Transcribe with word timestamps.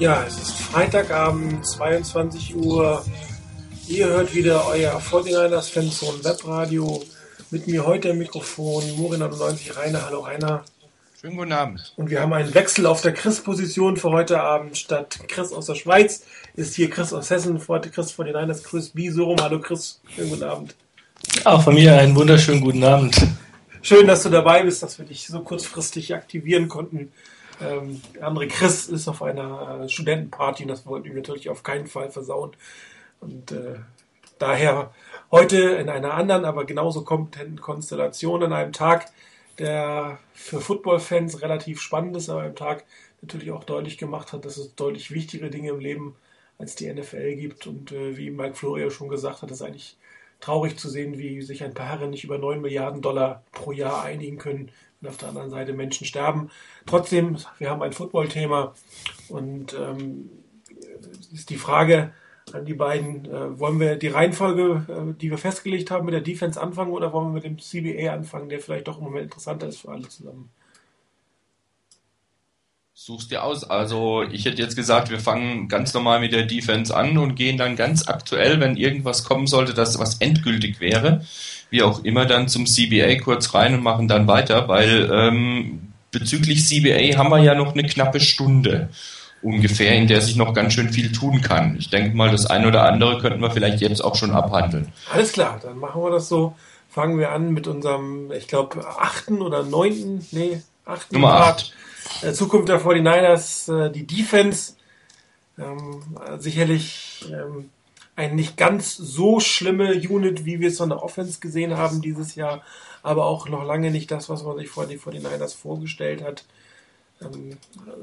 Ja, 0.00 0.24
es 0.26 0.38
ist 0.38 0.52
Freitagabend, 0.52 1.66
22 1.66 2.56
Uhr. 2.56 3.04
Ihr 3.86 4.06
hört 4.06 4.34
wieder 4.34 4.66
euer 4.66 4.98
49ers 4.98 5.70
Fanzone 5.70 6.24
Webradio. 6.24 7.04
Mit 7.50 7.66
mir 7.66 7.84
heute 7.84 8.08
im 8.08 8.16
Mikrofon 8.16 8.82
Morin99 8.96 9.76
Rainer. 9.76 10.06
Hallo 10.06 10.20
Rainer. 10.20 10.64
Schönen 11.20 11.36
guten 11.36 11.52
Abend. 11.52 11.92
Und 11.98 12.08
wir 12.08 12.22
haben 12.22 12.32
einen 12.32 12.54
Wechsel 12.54 12.86
auf 12.86 13.02
der 13.02 13.12
Chris-Position 13.12 13.98
für 13.98 14.08
heute 14.08 14.40
Abend. 14.40 14.78
Statt 14.78 15.18
Chris 15.28 15.52
aus 15.52 15.66
der 15.66 15.74
Schweiz 15.74 16.24
ist 16.54 16.76
hier 16.76 16.88
Chris 16.88 17.12
aus 17.12 17.28
Hessen. 17.28 17.60
Heute 17.68 17.90
Chris 17.90 18.10
von 18.10 18.24
den 18.24 18.34
Niners, 18.34 18.64
Chris 18.64 18.88
B. 18.88 19.10
So 19.10 19.24
rum. 19.24 19.36
Hallo 19.38 19.60
Chris, 19.60 20.00
schönen 20.16 20.30
guten 20.30 20.44
Abend. 20.44 20.74
Auch 21.44 21.62
von 21.62 21.74
mir 21.74 21.98
einen 21.98 22.16
wunderschönen 22.16 22.62
guten 22.62 22.82
Abend. 22.84 23.20
Schön, 23.82 24.06
dass 24.06 24.22
du 24.22 24.30
dabei 24.30 24.62
bist, 24.62 24.82
dass 24.82 24.98
wir 24.98 25.04
dich 25.04 25.26
so 25.26 25.40
kurzfristig 25.40 26.14
aktivieren 26.14 26.68
konnten. 26.68 27.12
Ähm, 27.60 28.00
der 28.14 28.26
andere 28.26 28.48
Chris 28.48 28.88
ist 28.88 29.08
auf 29.08 29.22
einer 29.22 29.82
äh, 29.82 29.88
Studentenparty 29.88 30.64
und 30.64 30.68
das 30.68 30.86
wollten 30.86 31.06
wir 31.06 31.14
natürlich 31.14 31.48
auf 31.48 31.62
keinen 31.62 31.86
Fall 31.86 32.10
versauen. 32.10 32.52
Und 33.20 33.52
äh, 33.52 33.76
daher 34.38 34.92
heute 35.30 35.58
in 35.58 35.88
einer 35.88 36.14
anderen, 36.14 36.44
aber 36.44 36.64
genauso 36.64 37.04
kompetenten 37.04 37.60
Konstellation 37.60 38.42
an 38.42 38.52
einem 38.52 38.72
Tag, 38.72 39.06
der 39.58 40.18
für 40.32 40.60
Football-Fans 40.60 41.42
relativ 41.42 41.80
spannend 41.80 42.16
ist, 42.16 42.30
aber 42.30 42.44
am 42.44 42.56
Tag 42.56 42.84
natürlich 43.20 43.50
auch 43.50 43.64
deutlich 43.64 43.98
gemacht 43.98 44.32
hat, 44.32 44.44
dass 44.44 44.56
es 44.56 44.74
deutlich 44.74 45.10
wichtigere 45.10 45.50
Dinge 45.50 45.70
im 45.70 45.80
Leben 45.80 46.16
als 46.58 46.74
die 46.74 46.92
NFL 46.92 47.36
gibt. 47.36 47.66
Und 47.66 47.92
äh, 47.92 48.16
wie 48.16 48.30
Mike 48.30 48.54
Florio 48.54 48.90
schon 48.90 49.08
gesagt 49.08 49.42
hat, 49.42 49.50
ist 49.50 49.62
eigentlich 49.62 49.98
traurig 50.40 50.78
zu 50.78 50.88
sehen, 50.88 51.18
wie 51.18 51.42
sich 51.42 51.62
ein 51.62 51.74
paar 51.74 51.88
Herren 51.88 52.10
nicht 52.10 52.24
über 52.24 52.38
9 52.38 52.62
Milliarden 52.62 53.02
Dollar 53.02 53.44
pro 53.52 53.72
Jahr 53.72 54.02
einigen 54.02 54.38
können 54.38 54.70
und 55.00 55.08
auf 55.08 55.16
der 55.16 55.28
anderen 55.28 55.50
Seite 55.50 55.72
Menschen 55.72 56.06
sterben. 56.06 56.50
Trotzdem, 56.86 57.36
wir 57.58 57.70
haben 57.70 57.82
ein 57.82 57.92
Football-Thema 57.92 58.74
und 59.28 59.74
ähm, 59.74 60.30
ist 61.32 61.50
die 61.50 61.56
Frage 61.56 62.12
an 62.52 62.64
die 62.64 62.74
beiden, 62.74 63.24
äh, 63.26 63.58
wollen 63.58 63.80
wir 63.80 63.96
die 63.96 64.08
Reihenfolge, 64.08 64.84
äh, 64.88 65.18
die 65.18 65.30
wir 65.30 65.38
festgelegt 65.38 65.90
haben, 65.90 66.04
mit 66.04 66.14
der 66.14 66.20
Defense 66.20 66.60
anfangen 66.60 66.92
oder 66.92 67.12
wollen 67.12 67.28
wir 67.28 67.34
mit 67.34 67.44
dem 67.44 67.58
CBA 67.58 68.12
anfangen, 68.12 68.48
der 68.48 68.60
vielleicht 68.60 68.88
doch 68.88 68.98
im 68.98 69.04
Moment 69.04 69.24
interessanter 69.24 69.68
ist 69.68 69.80
für 69.80 69.90
alle 69.90 70.08
zusammen? 70.08 70.50
Such's 73.02 73.28
dir 73.28 73.44
aus. 73.44 73.64
Also 73.64 74.24
ich 74.30 74.44
hätte 74.44 74.60
jetzt 74.60 74.76
gesagt, 74.76 75.08
wir 75.08 75.20
fangen 75.20 75.68
ganz 75.68 75.94
normal 75.94 76.20
mit 76.20 76.34
der 76.34 76.44
Defense 76.44 76.94
an 76.94 77.16
und 77.16 77.34
gehen 77.34 77.56
dann 77.56 77.74
ganz 77.74 78.06
aktuell, 78.06 78.60
wenn 78.60 78.76
irgendwas 78.76 79.24
kommen 79.24 79.46
sollte, 79.46 79.72
das 79.72 79.98
was 79.98 80.18
endgültig 80.18 80.80
wäre, 80.80 81.24
wie 81.70 81.82
auch 81.82 82.04
immer, 82.04 82.26
dann 82.26 82.48
zum 82.48 82.66
CBA 82.66 83.14
kurz 83.24 83.54
rein 83.54 83.72
und 83.72 83.82
machen 83.82 84.06
dann 84.06 84.26
weiter, 84.26 84.68
weil 84.68 85.10
ähm, 85.10 85.92
bezüglich 86.10 86.66
CBA 86.66 87.16
haben 87.16 87.30
wir 87.30 87.42
ja 87.42 87.54
noch 87.54 87.72
eine 87.72 87.84
knappe 87.84 88.20
Stunde 88.20 88.90
ungefähr, 89.40 89.94
in 89.94 90.06
der 90.06 90.20
sich 90.20 90.36
noch 90.36 90.52
ganz 90.52 90.74
schön 90.74 90.92
viel 90.92 91.10
tun 91.10 91.40
kann. 91.40 91.76
Ich 91.78 91.88
denke 91.88 92.14
mal, 92.14 92.30
das 92.30 92.44
eine 92.44 92.68
oder 92.68 92.84
andere 92.84 93.18
könnten 93.18 93.40
wir 93.40 93.50
vielleicht 93.50 93.80
jetzt 93.80 94.04
auch 94.04 94.14
schon 94.14 94.32
abhandeln. 94.32 94.92
Alles 95.10 95.32
klar, 95.32 95.58
dann 95.62 95.78
machen 95.78 96.02
wir 96.02 96.10
das 96.10 96.28
so. 96.28 96.54
Fangen 96.90 97.18
wir 97.18 97.30
an 97.30 97.54
mit 97.54 97.66
unserem, 97.66 98.30
ich 98.30 98.46
glaube, 98.46 98.86
achten 98.86 99.40
oder 99.40 99.62
neunten, 99.62 100.26
nee, 100.32 100.60
achten 100.84 101.14
Nummer 101.14 101.36
acht. 101.36 101.72
Äh, 102.22 102.32
Zukunft 102.32 102.68
der 102.68 102.80
49ers, 102.80 103.86
äh, 103.86 103.90
die 103.90 104.06
Defense. 104.06 104.74
Ähm, 105.58 106.02
sicherlich 106.38 107.26
ähm, 107.30 107.70
ein 108.16 108.34
nicht 108.34 108.56
ganz 108.56 108.96
so 108.96 109.40
schlimme 109.40 109.94
Unit, 109.94 110.44
wie 110.44 110.60
wir 110.60 110.68
es 110.68 110.78
von 110.78 110.88
der 110.88 111.02
Offense 111.02 111.40
gesehen 111.40 111.76
haben 111.76 112.02
dieses 112.02 112.34
Jahr, 112.34 112.62
aber 113.02 113.26
auch 113.26 113.48
noch 113.48 113.64
lange 113.64 113.90
nicht 113.90 114.10
das, 114.10 114.28
was 114.28 114.42
man 114.42 114.56
sich 114.58 114.68
vor 114.68 114.86
die 114.86 114.98
49ers 114.98 115.56
vorgestellt 115.56 116.22
hat. 116.22 116.44
Ähm, 117.22 117.56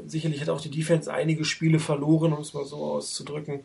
sicherlich 0.06 0.42
hat 0.42 0.50
auch 0.50 0.62
die 0.62 0.72
Defense 0.72 1.12
einige 1.12 1.46
Spiele 1.46 1.80
verloren, 1.80 2.34
um 2.34 2.42
es 2.42 2.54
mal 2.54 2.66
so 2.66 2.78
auszudrücken. 2.78 3.62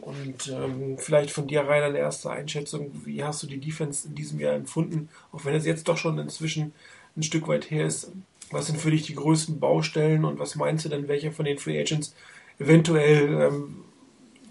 Und 0.00 0.48
ähm, 0.48 0.96
vielleicht 0.98 1.30
von 1.30 1.48
dir, 1.48 1.62
Rainer, 1.62 1.86
eine 1.86 1.98
erste 1.98 2.30
Einschätzung. 2.30 2.90
Wie 3.04 3.24
hast 3.24 3.42
du 3.42 3.48
die 3.48 3.58
Defense 3.58 4.06
in 4.06 4.14
diesem 4.14 4.38
Jahr 4.38 4.54
empfunden? 4.54 5.08
Auch 5.32 5.44
wenn 5.44 5.54
es 5.54 5.66
jetzt 5.66 5.88
doch 5.88 5.96
schon 5.96 6.18
inzwischen 6.18 6.72
ein 7.16 7.24
Stück 7.24 7.48
weit 7.48 7.70
her 7.70 7.86
ist. 7.86 8.12
Was 8.50 8.66
sind 8.66 8.80
für 8.80 8.90
dich 8.90 9.02
die 9.02 9.14
größten 9.14 9.60
Baustellen 9.60 10.24
und 10.24 10.38
was 10.38 10.54
meinst 10.54 10.84
du 10.84 10.88
denn, 10.88 11.08
welcher 11.08 11.32
von 11.32 11.44
den 11.44 11.58
Free 11.58 11.80
Agents 11.80 12.14
eventuell 12.58 13.48
ähm, 13.48 13.84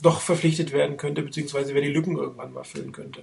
doch 0.01 0.21
verpflichtet 0.21 0.71
werden 0.71 0.97
könnte, 0.97 1.23
beziehungsweise 1.23 1.73
wer 1.73 1.81
die 1.81 1.89
Lücken 1.89 2.17
irgendwann 2.17 2.53
mal 2.53 2.63
füllen 2.63 2.91
könnte? 2.91 3.21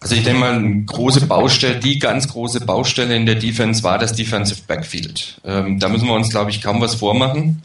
Also 0.00 0.16
ich 0.16 0.24
denke 0.24 0.40
mal, 0.40 0.54
eine 0.54 0.82
große 0.82 1.26
Baustelle, 1.26 1.78
die 1.78 2.00
ganz 2.00 2.26
große 2.26 2.62
Baustelle 2.62 3.14
in 3.14 3.24
der 3.24 3.36
Defense 3.36 3.84
war 3.84 3.98
das 3.98 4.14
Defensive 4.14 4.62
Backfield. 4.66 5.40
Ähm, 5.44 5.78
da 5.78 5.88
müssen 5.88 6.08
wir 6.08 6.14
uns, 6.14 6.30
glaube 6.30 6.50
ich, 6.50 6.60
kaum 6.60 6.80
was 6.80 6.96
vormachen. 6.96 7.62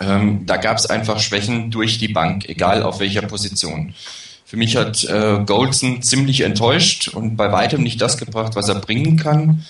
Ähm, 0.00 0.46
da 0.46 0.56
gab 0.56 0.78
es 0.78 0.86
einfach 0.86 1.18
Schwächen 1.18 1.72
durch 1.72 1.98
die 1.98 2.08
Bank, 2.08 2.48
egal 2.48 2.84
auf 2.84 3.00
welcher 3.00 3.22
Position. 3.22 3.94
Für 4.44 4.56
mich 4.56 4.76
hat 4.76 5.02
äh, 5.04 5.42
Goldson 5.44 6.00
ziemlich 6.00 6.42
enttäuscht 6.42 7.08
und 7.08 7.36
bei 7.36 7.50
weitem 7.50 7.82
nicht 7.82 8.00
das 8.00 8.18
gebracht, 8.18 8.54
was 8.54 8.68
er 8.68 8.76
bringen 8.76 9.16
kann. 9.16 9.66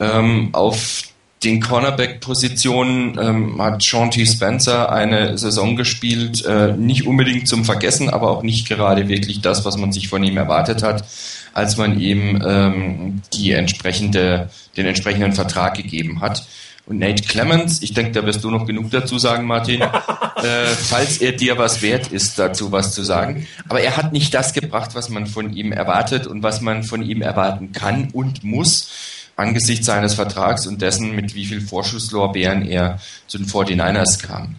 Ähm, 0.00 0.50
auf 0.52 1.04
den 1.44 1.60
Cornerback-Positionen 1.60 3.18
ähm, 3.20 3.62
hat 3.62 3.82
Sean 3.82 4.10
T. 4.10 4.24
Spencer 4.24 4.90
eine 4.90 5.36
Saison 5.36 5.76
gespielt, 5.76 6.44
äh, 6.44 6.72
nicht 6.72 7.06
unbedingt 7.06 7.48
zum 7.48 7.64
Vergessen, 7.64 8.08
aber 8.08 8.30
auch 8.30 8.42
nicht 8.42 8.68
gerade 8.68 9.08
wirklich 9.08 9.40
das, 9.42 9.64
was 9.64 9.76
man 9.76 9.92
sich 9.92 10.08
von 10.08 10.24
ihm 10.24 10.36
erwartet 10.36 10.82
hat, 10.82 11.04
als 11.52 11.76
man 11.76 12.00
ihm 12.00 12.42
ähm, 12.44 13.22
die 13.34 13.52
entsprechende, 13.52 14.48
den 14.76 14.86
entsprechenden 14.86 15.32
Vertrag 15.32 15.76
gegeben 15.76 16.20
hat. 16.20 16.46
Und 16.86 16.98
Nate 16.98 17.22
Clemens, 17.22 17.80
ich 17.82 17.94
denke, 17.94 18.12
da 18.12 18.26
wirst 18.26 18.44
du 18.44 18.50
noch 18.50 18.66
genug 18.66 18.90
dazu 18.90 19.18
sagen, 19.18 19.46
Martin, 19.46 19.80
äh, 20.36 20.66
falls 20.66 21.18
er 21.18 21.32
dir 21.32 21.56
was 21.56 21.80
wert 21.80 22.08
ist, 22.08 22.38
dazu 22.38 22.72
was 22.72 22.92
zu 22.94 23.02
sagen. 23.02 23.46
Aber 23.68 23.80
er 23.80 23.96
hat 23.96 24.12
nicht 24.12 24.34
das 24.34 24.52
gebracht, 24.52 24.90
was 24.94 25.08
man 25.08 25.26
von 25.26 25.54
ihm 25.54 25.72
erwartet 25.72 26.26
und 26.26 26.42
was 26.42 26.60
man 26.60 26.82
von 26.82 27.02
ihm 27.02 27.22
erwarten 27.22 27.72
kann 27.72 28.10
und 28.12 28.44
muss 28.44 28.90
angesichts 29.36 29.86
seines 29.86 30.14
Vertrags 30.14 30.66
und 30.66 30.80
dessen, 30.82 31.14
mit 31.14 31.34
wie 31.34 31.46
viel 31.46 31.60
Vorschusslorbeeren 31.60 32.66
er 32.66 33.00
zu 33.26 33.38
den 33.38 33.46
49ers 33.46 34.24
kam. 34.24 34.54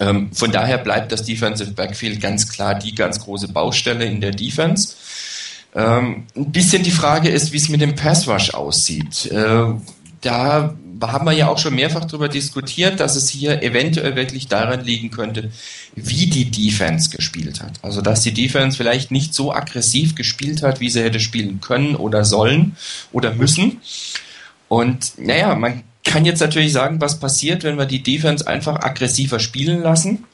Ähm, 0.00 0.30
von 0.32 0.52
daher 0.52 0.78
bleibt 0.78 1.10
das 1.10 1.24
Defensive 1.24 1.72
Backfield 1.72 2.20
ganz 2.20 2.48
klar 2.48 2.76
die 2.76 2.94
ganz 2.94 3.18
große 3.20 3.48
Baustelle 3.48 4.04
in 4.04 4.20
der 4.20 4.30
Defense. 4.30 4.94
Ähm, 5.74 6.26
ein 6.36 6.52
bisschen 6.52 6.82
die 6.82 6.90
Frage 6.90 7.28
ist, 7.28 7.52
wie 7.52 7.56
es 7.56 7.68
mit 7.68 7.80
dem 7.80 7.94
Pass 7.94 8.28
Rush 8.28 8.54
aussieht. 8.54 9.26
Äh, 9.26 9.74
da 10.20 10.74
haben 11.02 11.26
wir 11.26 11.32
ja 11.32 11.48
auch 11.48 11.58
schon 11.58 11.74
mehrfach 11.74 12.04
darüber 12.04 12.28
diskutiert, 12.28 13.00
dass 13.00 13.16
es 13.16 13.28
hier 13.28 13.62
eventuell 13.62 14.16
wirklich 14.16 14.48
daran 14.48 14.84
liegen 14.84 15.10
könnte, 15.10 15.50
wie 15.94 16.26
die 16.26 16.50
Defense 16.50 17.10
gespielt 17.10 17.60
hat. 17.60 17.72
Also 17.82 18.00
dass 18.00 18.22
die 18.22 18.34
Defense 18.34 18.76
vielleicht 18.76 19.10
nicht 19.10 19.34
so 19.34 19.52
aggressiv 19.52 20.14
gespielt 20.14 20.62
hat, 20.62 20.80
wie 20.80 20.90
sie 20.90 21.02
hätte 21.02 21.20
spielen 21.20 21.60
können 21.60 21.94
oder 21.94 22.24
sollen 22.24 22.76
oder 23.12 23.34
müssen. 23.34 23.80
Und 24.68 25.12
naja, 25.18 25.54
man 25.54 25.82
kann 26.04 26.24
jetzt 26.24 26.40
natürlich 26.40 26.72
sagen, 26.72 27.00
was 27.00 27.20
passiert, 27.20 27.64
wenn 27.64 27.78
wir 27.78 27.86
die 27.86 28.02
Defense 28.02 28.46
einfach 28.46 28.80
aggressiver 28.80 29.40
spielen 29.40 29.82
lassen 29.82 30.24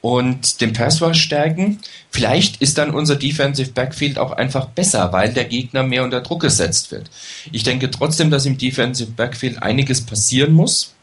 und 0.00 0.60
den 0.60 0.72
Pass 0.72 1.00
stärken. 1.16 1.80
Vielleicht 2.14 2.62
ist 2.62 2.78
dann 2.78 2.92
unser 2.92 3.16
Defensive 3.16 3.72
Backfield 3.72 4.20
auch 4.20 4.30
einfach 4.30 4.66
besser, 4.66 5.12
weil 5.12 5.32
der 5.32 5.46
Gegner 5.46 5.82
mehr 5.82 6.04
unter 6.04 6.20
Druck 6.20 6.42
gesetzt 6.42 6.92
wird. 6.92 7.10
Ich 7.50 7.64
denke 7.64 7.90
trotzdem, 7.90 8.30
dass 8.30 8.46
im 8.46 8.56
Defensive 8.56 9.10
Backfield 9.10 9.60
einiges 9.64 10.00
passieren 10.00 10.52
muss. 10.52 10.94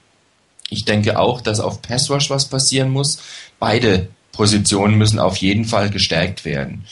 Ich 0.70 0.86
denke 0.86 1.20
auch, 1.20 1.42
dass 1.42 1.60
auf 1.60 1.82
Pass 1.82 2.10
Rush 2.10 2.30
was 2.30 2.46
passieren 2.46 2.92
muss. 2.92 3.20
Beide 3.60 4.08
Positionen 4.32 4.98
müssen 4.98 5.20
auf 5.20 5.36
jeden 5.36 5.66
Fall 5.66 5.90
gestärkt 5.90 6.46
werden. 6.46 6.86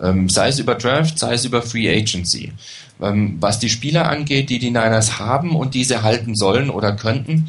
Ähm, 0.00 0.28
sei 0.28 0.46
es 0.50 0.60
über 0.60 0.76
Draft, 0.76 1.18
sei 1.18 1.34
es 1.34 1.44
über 1.44 1.60
Free 1.60 1.92
Agency. 1.92 2.52
Ähm, 3.02 3.38
was 3.40 3.58
die 3.58 3.70
Spieler 3.70 4.08
angeht, 4.08 4.50
die 4.50 4.60
die 4.60 4.70
Niners 4.70 5.18
haben 5.18 5.56
und 5.56 5.74
diese 5.74 6.04
halten 6.04 6.36
sollen 6.36 6.70
oder 6.70 6.94
könnten, 6.94 7.48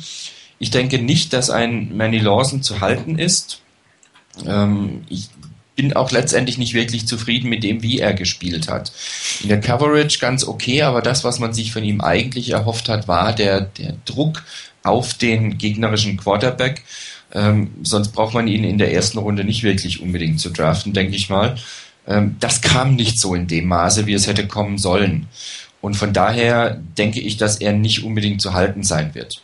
ich 0.58 0.72
denke 0.72 0.98
nicht, 0.98 1.34
dass 1.34 1.52
ein 1.52 1.96
Manny 1.96 2.18
Lawson 2.18 2.64
zu 2.64 2.82
halten 2.82 3.20
ist 3.20 3.62
ähm, 4.46 5.04
ich 5.10 5.30
bin 5.76 5.94
auch 5.94 6.12
letztendlich 6.12 6.58
nicht 6.58 6.74
wirklich 6.74 7.08
zufrieden 7.08 7.50
mit 7.50 7.64
dem, 7.64 7.84
wie 7.84 8.00
er 8.00 8.14
gespielt 8.14 8.70
hat. 8.70 8.92
In 9.42 9.50
der 9.50 9.60
Coverage 9.60 10.20
ganz 10.20 10.46
okay, 10.46 10.84
aber 10.84 11.02
das, 11.02 11.24
was 11.24 11.40
man 11.40 11.54
sich 11.54 11.72
von 11.72 11.84
ihm 11.84 12.02
eigentlich 12.02 12.52
erhofft 12.52 12.90
hat, 12.90 13.08
war 13.08 13.34
der, 13.34 13.62
der 13.62 13.96
Druck 14.06 14.44
auf 14.84 15.14
den 15.14 15.58
gegnerischen 15.58 16.18
Quarterback. 16.18 16.84
Ähm, 17.34 17.72
sonst 17.84 18.10
braucht 18.10 18.34
man 18.34 18.48
ihn 18.48 18.64
in 18.64 18.78
der 18.78 18.94
ersten 18.94 19.18
Runde 19.18 19.44
nicht 19.44 19.64
wirklich 19.64 20.02
unbedingt 20.02 20.40
zu 20.40 20.50
draften, 20.50 20.94
denke 20.94 21.16
ich 21.16 21.30
mal. 21.30 21.58
Ähm, 22.08 22.38
das 22.40 22.62
kam 22.62 22.96
nicht 22.96 23.20
so 23.20 23.36
in 23.36 23.48
dem 23.48 23.68
Maße, 23.68 24.06
wie 24.06 24.14
es 24.14 24.28
hätte 24.28 24.48
kommen 24.48 24.78
sollen. 24.78 25.28
Und 25.82 25.96
von 25.96 26.14
daher 26.14 26.82
denke 26.98 27.20
ich, 27.20 27.38
dass 27.38 27.58
er 27.58 27.74
nicht 27.74 28.04
unbedingt 28.04 28.42
zu 28.42 28.54
halten 28.54 28.84
sein 28.84 29.14
wird. 29.14 29.42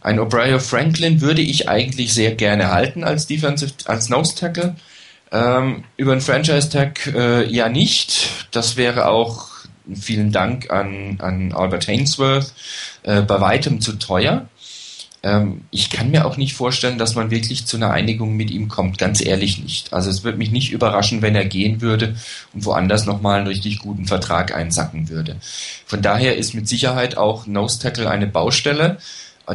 Ein 0.00 0.18
O'Brien 0.20 0.60
Franklin 0.60 1.20
würde 1.20 1.42
ich 1.42 1.68
eigentlich 1.68 2.14
sehr 2.14 2.34
gerne 2.34 2.70
halten 2.70 3.04
als 3.04 3.26
Defensive, 3.26 3.72
als 3.84 4.08
Nose 4.08 4.34
Tackle. 4.34 4.76
Ähm, 5.30 5.84
über 5.96 6.12
einen 6.12 6.20
Franchise 6.20 6.70
Tag 6.70 7.06
äh, 7.14 7.46
ja 7.48 7.68
nicht. 7.68 8.46
Das 8.50 8.76
wäre 8.76 9.08
auch 9.08 9.48
vielen 9.94 10.32
Dank 10.32 10.70
an, 10.70 11.18
an 11.20 11.52
Albert 11.52 11.88
Hainsworth 11.88 12.52
äh, 13.02 13.22
bei 13.22 13.40
weitem 13.40 13.80
zu 13.80 13.92
teuer. 13.94 14.48
Ähm, 15.22 15.62
ich 15.70 15.90
kann 15.90 16.10
mir 16.10 16.26
auch 16.26 16.36
nicht 16.36 16.54
vorstellen, 16.54 16.98
dass 16.98 17.14
man 17.14 17.30
wirklich 17.30 17.66
zu 17.66 17.76
einer 17.76 17.90
Einigung 17.90 18.36
mit 18.36 18.50
ihm 18.50 18.68
kommt, 18.68 18.98
ganz 18.98 19.24
ehrlich 19.24 19.62
nicht. 19.62 19.92
Also 19.92 20.10
es 20.10 20.22
würde 20.22 20.38
mich 20.38 20.50
nicht 20.50 20.70
überraschen, 20.70 21.22
wenn 21.22 21.34
er 21.34 21.44
gehen 21.44 21.80
würde 21.80 22.16
und 22.54 22.64
woanders 22.64 23.04
nochmal 23.04 23.38
einen 23.38 23.48
richtig 23.48 23.80
guten 23.80 24.06
Vertrag 24.06 24.54
einsacken 24.54 25.08
würde. 25.08 25.36
Von 25.86 26.02
daher 26.02 26.36
ist 26.36 26.54
mit 26.54 26.68
Sicherheit 26.68 27.16
auch 27.16 27.46
Nose 27.46 27.80
Tackle 27.80 28.08
eine 28.08 28.26
Baustelle 28.26 28.98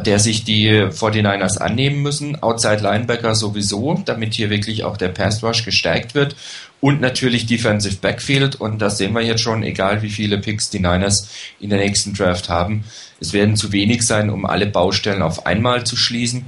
der 0.00 0.18
sich 0.18 0.44
die 0.44 0.70
49ers 0.70 1.58
annehmen 1.58 2.02
müssen. 2.02 2.42
Outside 2.42 2.82
Linebacker 2.82 3.34
sowieso, 3.34 4.02
damit 4.04 4.34
hier 4.34 4.50
wirklich 4.50 4.84
auch 4.84 4.96
der 4.96 5.08
Pass 5.08 5.42
Rush 5.42 5.64
gestärkt 5.64 6.14
wird. 6.14 6.34
Und 6.80 7.00
natürlich 7.00 7.46
Defensive 7.46 7.96
Backfield. 7.96 8.56
Und 8.56 8.80
das 8.80 8.98
sehen 8.98 9.14
wir 9.14 9.22
jetzt 9.22 9.42
schon, 9.42 9.62
egal 9.62 10.02
wie 10.02 10.10
viele 10.10 10.38
Picks 10.38 10.70
die 10.70 10.80
Niners 10.80 11.28
in 11.60 11.70
der 11.70 11.78
nächsten 11.78 12.12
Draft 12.12 12.48
haben. 12.48 12.84
Es 13.20 13.32
werden 13.32 13.56
zu 13.56 13.72
wenig 13.72 14.02
sein, 14.02 14.30
um 14.30 14.44
alle 14.44 14.66
Baustellen 14.66 15.22
auf 15.22 15.46
einmal 15.46 15.84
zu 15.84 15.96
schließen. 15.96 16.44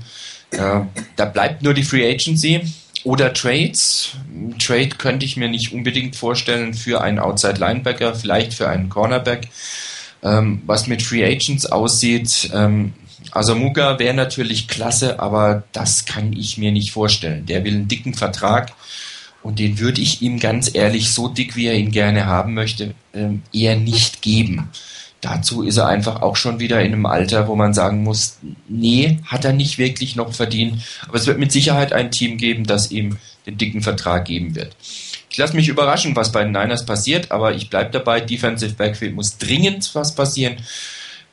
Äh, 0.50 0.81
da 1.16 1.25
bleibt 1.25 1.62
nur 1.62 1.75
die 1.75 1.84
Free 1.84 2.08
Agency 2.08 2.62
oder 3.04 3.32
Trades. 3.32 4.16
Trade 4.58 4.90
könnte 4.99 5.25
ich 5.25 5.37
mir 5.37 5.49
nicht 5.49 5.72
unbedingt 5.72 6.16
vorstellen 6.16 6.75
für 6.75 7.00
einen 7.00 7.19
Outside 7.19 7.60
Linebacker, 7.60 8.14
vielleicht 8.14 8.54
für 8.54 8.69
einen 8.69 8.88
Cornerback. 8.88 9.49
Ähm, 10.22 10.62
was 10.66 10.87
mit 10.87 11.02
Free 11.02 11.25
Agents 11.25 11.66
aussieht, 11.66 12.50
ähm, 12.52 12.94
also 13.32 13.55
Muga 13.55 13.99
wäre 13.99 14.14
natürlich 14.14 14.69
klasse, 14.69 15.20
aber 15.20 15.64
das 15.73 16.05
kann 16.05 16.32
ich 16.32 16.58
mir 16.58 16.73
nicht 16.73 16.93
vorstellen. 16.93 17.46
Der 17.46 17.64
will 17.64 17.75
einen 17.75 17.88
dicken 17.88 18.14
Vertrag 18.14 18.73
und 19.43 19.58
den 19.58 19.78
würde 19.78 20.00
ich 20.00 20.23
ihm 20.23 20.38
ganz 20.38 20.75
ehrlich, 20.75 21.11
so 21.11 21.28
dick 21.28 21.56
wie 21.56 21.67
er 21.67 21.75
ihn 21.75 21.93
gerne 21.93 22.26
haben 22.26 22.55
möchte, 22.55 22.94
ähm, 23.14 23.43
eher 23.52 23.76
nicht 23.76 24.23
geben. 24.23 24.70
Dazu 25.20 25.62
ist 25.62 25.76
er 25.76 25.87
einfach 25.87 26.23
auch 26.23 26.37
schon 26.37 26.61
wieder 26.61 26.81
in 26.82 26.93
einem 26.93 27.06
Alter, 27.06 27.49
wo 27.49 27.56
man 27.56 27.73
sagen 27.75 28.02
muss, 28.02 28.38
nee, 28.69 29.19
hat 29.25 29.44
er 29.44 29.52
nicht 29.52 29.78
wirklich 29.78 30.14
noch 30.14 30.34
verdient. 30.34 30.82
Aber 31.08 31.17
es 31.17 31.26
wird 31.26 31.38
mit 31.38 31.52
Sicherheit 31.52 31.93
ein 31.93 32.11
Team 32.11 32.37
geben, 32.38 32.64
das 32.64 32.90
ihm 32.90 33.19
den 33.46 33.56
dicken 33.56 33.82
Vertrag 33.82 34.26
geben 34.26 34.55
wird. 34.55 34.76
Ich 35.31 35.38
lasse 35.38 35.56
mich 35.56 35.69
überraschen, 35.69 36.17
was 36.17 36.32
bei 36.32 36.43
den 36.43 36.52
Niners 36.52 36.87
passiert, 36.87 37.31
aber 37.31 37.55
ich 37.55 37.70
bleibe 37.70 37.90
dabei, 37.90 38.20
Defensive 38.20 38.75
Backfield 38.75 39.14
muss 39.14 39.38
dringend 39.38 39.94
was 39.94 40.14
passieren. 40.14 40.56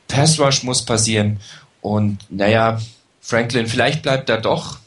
Pass 0.07 0.39
Rush 0.39 0.63
muss 0.63 0.83
passieren 0.83 1.39
und 1.83 2.19
naja, 2.29 2.81
Franklin, 3.21 3.67
vielleicht 3.67 4.03
bleibt 4.03 4.29
er 4.29 4.39
doch. 4.39 4.79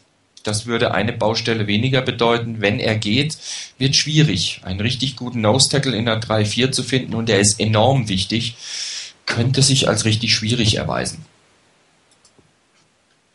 Das 0.43 0.64
würde 0.64 0.94
eine 0.94 1.12
Baustelle 1.12 1.66
weniger 1.66 2.00
bedeuten. 2.00 2.62
Wenn 2.62 2.81
er 2.81 2.96
geht, 2.96 3.37
wird 3.76 3.96
schwierig, 3.96 4.62
einen 4.64 4.81
richtig 4.81 5.16
guten 5.16 5.43
Nose-Tackle 5.43 5.94
in 5.94 6.06
der 6.06 6.22
3-4 6.22 6.72
zu 6.72 6.82
finden 6.82 7.14
und 7.14 7.28
der 7.28 7.38
ist 7.38 7.60
enorm 7.60 8.08
wichtig, 8.08 8.56
könnte 9.26 9.60
sich 9.60 9.88
als 9.88 10.06
richtig 10.06 10.34
schwierig 10.34 10.76
erweisen. 10.76 11.26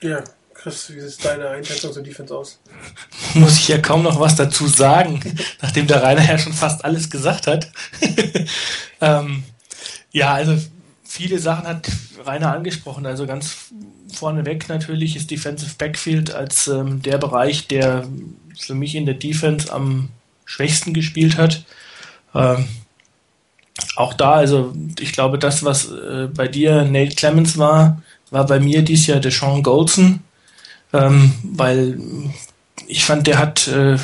Ja, 0.01 0.23
Chris, 0.55 0.91
wie 0.91 0.99
sieht 0.99 1.23
deine 1.23 1.49
Einschätzung 1.49 1.93
zur 1.93 2.01
Defense 2.01 2.35
aus? 2.35 2.57
Muss 3.35 3.59
ich 3.59 3.67
ja 3.67 3.77
kaum 3.77 4.01
noch 4.01 4.19
was 4.19 4.35
dazu 4.35 4.65
sagen, 4.65 5.21
nachdem 5.61 5.85
der 5.85 6.01
Rainer 6.01 6.27
ja 6.27 6.39
schon 6.39 6.53
fast 6.53 6.83
alles 6.83 7.11
gesagt 7.11 7.45
hat. 7.45 7.71
ähm, 9.01 9.43
ja, 10.11 10.33
also 10.33 10.57
viele 11.11 11.39
Sachen 11.39 11.67
hat 11.67 11.89
Rainer 12.25 12.53
angesprochen. 12.53 13.05
Also 13.05 13.27
ganz 13.27 13.71
vorneweg 14.13 14.69
natürlich 14.69 15.17
ist 15.17 15.29
Defensive 15.29 15.75
Backfield 15.77 16.33
als 16.33 16.69
ähm, 16.69 17.01
der 17.01 17.17
Bereich, 17.17 17.67
der 17.67 18.07
für 18.57 18.75
mich 18.75 18.95
in 18.95 19.05
der 19.05 19.15
Defense 19.15 19.71
am 19.71 20.07
schwächsten 20.45 20.93
gespielt 20.93 21.37
hat. 21.37 21.65
Ähm, 22.33 22.65
auch 23.97 24.13
da, 24.13 24.35
also 24.35 24.73
ich 24.99 25.11
glaube, 25.11 25.37
das, 25.37 25.65
was 25.65 25.91
äh, 25.91 26.29
bei 26.33 26.47
dir 26.47 26.85
Nate 26.85 27.15
Clemens 27.15 27.57
war, 27.57 28.01
war 28.29 28.45
bei 28.45 28.61
mir 28.61 28.81
dies 28.81 29.07
Jahr 29.07 29.19
der 29.19 29.31
Sean 29.31 29.63
Golson, 29.63 30.21
ähm, 30.93 31.33
weil 31.43 31.99
ich 32.87 33.03
fand, 33.03 33.27
der 33.27 33.37
hat 33.37 33.67
äh, 33.67 33.97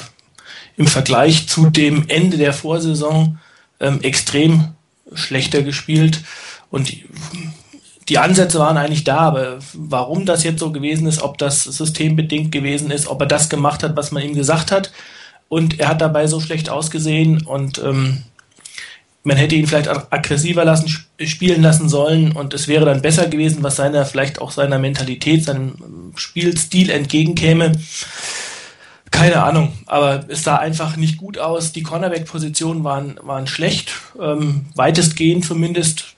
im 0.75 0.87
Vergleich 0.87 1.47
zu 1.47 1.69
dem 1.69 2.09
Ende 2.09 2.35
der 2.37 2.51
Vorsaison 2.51 3.39
ähm, 3.79 4.01
extrem 4.01 4.73
schlechter 5.13 5.63
gespielt. 5.63 6.21
Und 6.69 6.89
die, 6.89 7.05
die 8.09 8.17
Ansätze 8.17 8.59
waren 8.59 8.77
eigentlich 8.77 9.03
da, 9.03 9.17
aber 9.17 9.59
warum 9.73 10.25
das 10.25 10.43
jetzt 10.43 10.59
so 10.59 10.71
gewesen 10.71 11.07
ist, 11.07 11.21
ob 11.21 11.37
das 11.37 11.63
systembedingt 11.63 12.51
gewesen 12.51 12.91
ist, 12.91 13.07
ob 13.07 13.21
er 13.21 13.27
das 13.27 13.49
gemacht 13.49 13.83
hat, 13.83 13.95
was 13.95 14.11
man 14.11 14.23
ihm 14.23 14.35
gesagt 14.35 14.71
hat, 14.71 14.91
und 15.49 15.79
er 15.79 15.87
hat 15.87 16.01
dabei 16.01 16.27
so 16.27 16.41
schlecht 16.41 16.69
ausgesehen 16.69 17.45
und 17.45 17.79
ähm, 17.79 18.23
man 19.23 19.37
hätte 19.37 19.55
ihn 19.55 19.67
vielleicht 19.67 19.89
aggressiver 19.89 20.63
lassen, 20.63 20.89
spielen 21.25 21.61
lassen 21.61 21.89
sollen 21.89 22.31
und 22.31 22.53
es 22.53 22.67
wäre 22.67 22.85
dann 22.85 23.01
besser 23.01 23.27
gewesen, 23.27 23.61
was 23.61 23.75
seiner, 23.75 24.05
vielleicht 24.05 24.39
auch 24.39 24.51
seiner 24.51 24.79
Mentalität, 24.79 25.43
seinem 25.43 26.13
Spielstil 26.15 26.89
entgegenkäme. 26.89 27.73
Keine 29.11 29.43
Ahnung, 29.43 29.73
aber 29.85 30.25
es 30.27 30.43
sah 30.43 30.57
einfach 30.57 30.95
nicht 30.95 31.17
gut 31.17 31.37
aus. 31.37 31.71
Die 31.71 31.83
Cornerback-Positionen 31.83 32.83
waren, 32.83 33.19
waren 33.21 33.47
schlecht, 33.47 33.91
ähm, 34.21 34.65
weitestgehend 34.75 35.45
zumindest. 35.45 36.16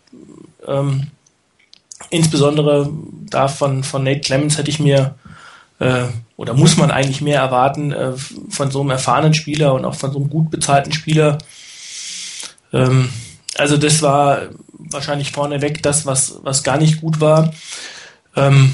Ähm, 0.70 1.08
insbesondere 2.10 2.90
da 3.30 3.48
von, 3.48 3.84
von 3.84 4.04
Nate 4.04 4.22
Clemens 4.22 4.58
hätte 4.58 4.70
ich 4.70 4.80
mir 4.80 5.16
äh, 5.80 6.06
oder 6.38 6.54
muss 6.54 6.78
man 6.78 6.92
eigentlich 6.92 7.22
mehr 7.22 7.40
erwarten 7.40 7.92
äh, 7.92 8.14
von 8.50 8.72
so 8.72 8.82
einem 8.82 8.92
erfahrenen 8.92 9.34
Spieler 9.34 9.74
und 9.74 9.86
auch 9.86 9.96
von 9.96 10.12
so 10.12 10.20
einem 10.20 10.30
gut 10.30 10.52
bezahlten 10.52 10.92
Spieler. 10.92 11.38
Ähm, 12.72 13.10
also 13.58 13.78
das 13.78 14.02
war 14.02 14.44
wahrscheinlich 14.78 15.32
vorneweg 15.32 15.84
das, 15.84 16.06
was, 16.06 16.40
was 16.44 16.64
gar 16.64 16.78
nicht 16.78 17.02
gut 17.02 17.20
war. 17.20 17.54
Ähm, 18.36 18.74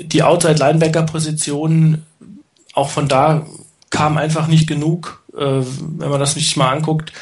die 0.00 0.22
Outside-Linebacker-Position, 0.22 2.04
auch 2.72 2.88
von 2.88 3.06
da 3.06 3.46
kam 3.90 4.16
einfach 4.16 4.48
nicht 4.48 4.66
genug, 4.66 5.22
äh, 5.36 5.62
wenn 5.62 6.10
man 6.10 6.20
das 6.20 6.34
sich 6.34 6.56
mal 6.56 6.70
anguckt 6.70 7.12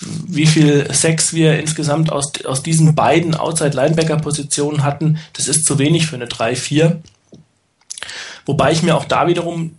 wie 0.00 0.46
viel 0.46 0.92
Sex 0.92 1.34
wir 1.34 1.58
insgesamt 1.58 2.10
aus, 2.10 2.32
aus 2.44 2.62
diesen 2.62 2.94
beiden 2.94 3.34
Outside-Linebacker-Positionen 3.34 4.82
hatten, 4.82 5.18
das 5.34 5.48
ist 5.48 5.66
zu 5.66 5.78
wenig 5.78 6.06
für 6.06 6.16
eine 6.16 6.26
3-4. 6.26 6.96
Wobei 8.46 8.72
ich 8.72 8.82
mir 8.82 8.96
auch 8.96 9.04
da 9.04 9.26
wiederum 9.26 9.76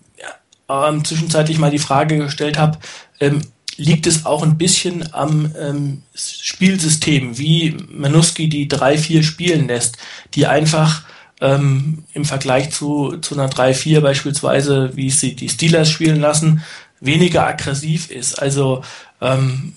ähm, 0.70 1.04
zwischenzeitlich 1.04 1.58
mal 1.58 1.72
die 1.72 1.80
Frage 1.80 2.18
gestellt 2.18 2.58
habe, 2.58 2.78
ähm, 3.20 3.42
liegt 3.78 4.06
es 4.06 4.26
auch 4.26 4.44
ein 4.44 4.58
bisschen 4.58 5.14
am 5.14 5.52
ähm, 5.60 6.04
Spielsystem, 6.14 7.38
wie 7.38 7.78
Manuski 7.90 8.48
die 8.48 8.70
3-4 8.70 9.24
spielen 9.24 9.68
lässt, 9.68 9.98
die 10.36 10.46
einfach 10.46 11.04
ähm, 11.40 12.04
im 12.14 12.26
Vergleich 12.26 12.72
zu, 12.72 13.18
zu 13.18 13.34
einer 13.34 13.50
3-4 13.50 14.02
beispielsweise, 14.02 14.92
wie 14.96 15.10
sie 15.10 15.36
die 15.36 15.50
Steelers 15.50 15.90
spielen 15.90 16.20
lassen, 16.20 16.64
weniger 17.00 17.48
aggressiv 17.48 18.12
ist. 18.12 18.40
Also 18.40 18.84
ähm, 19.20 19.74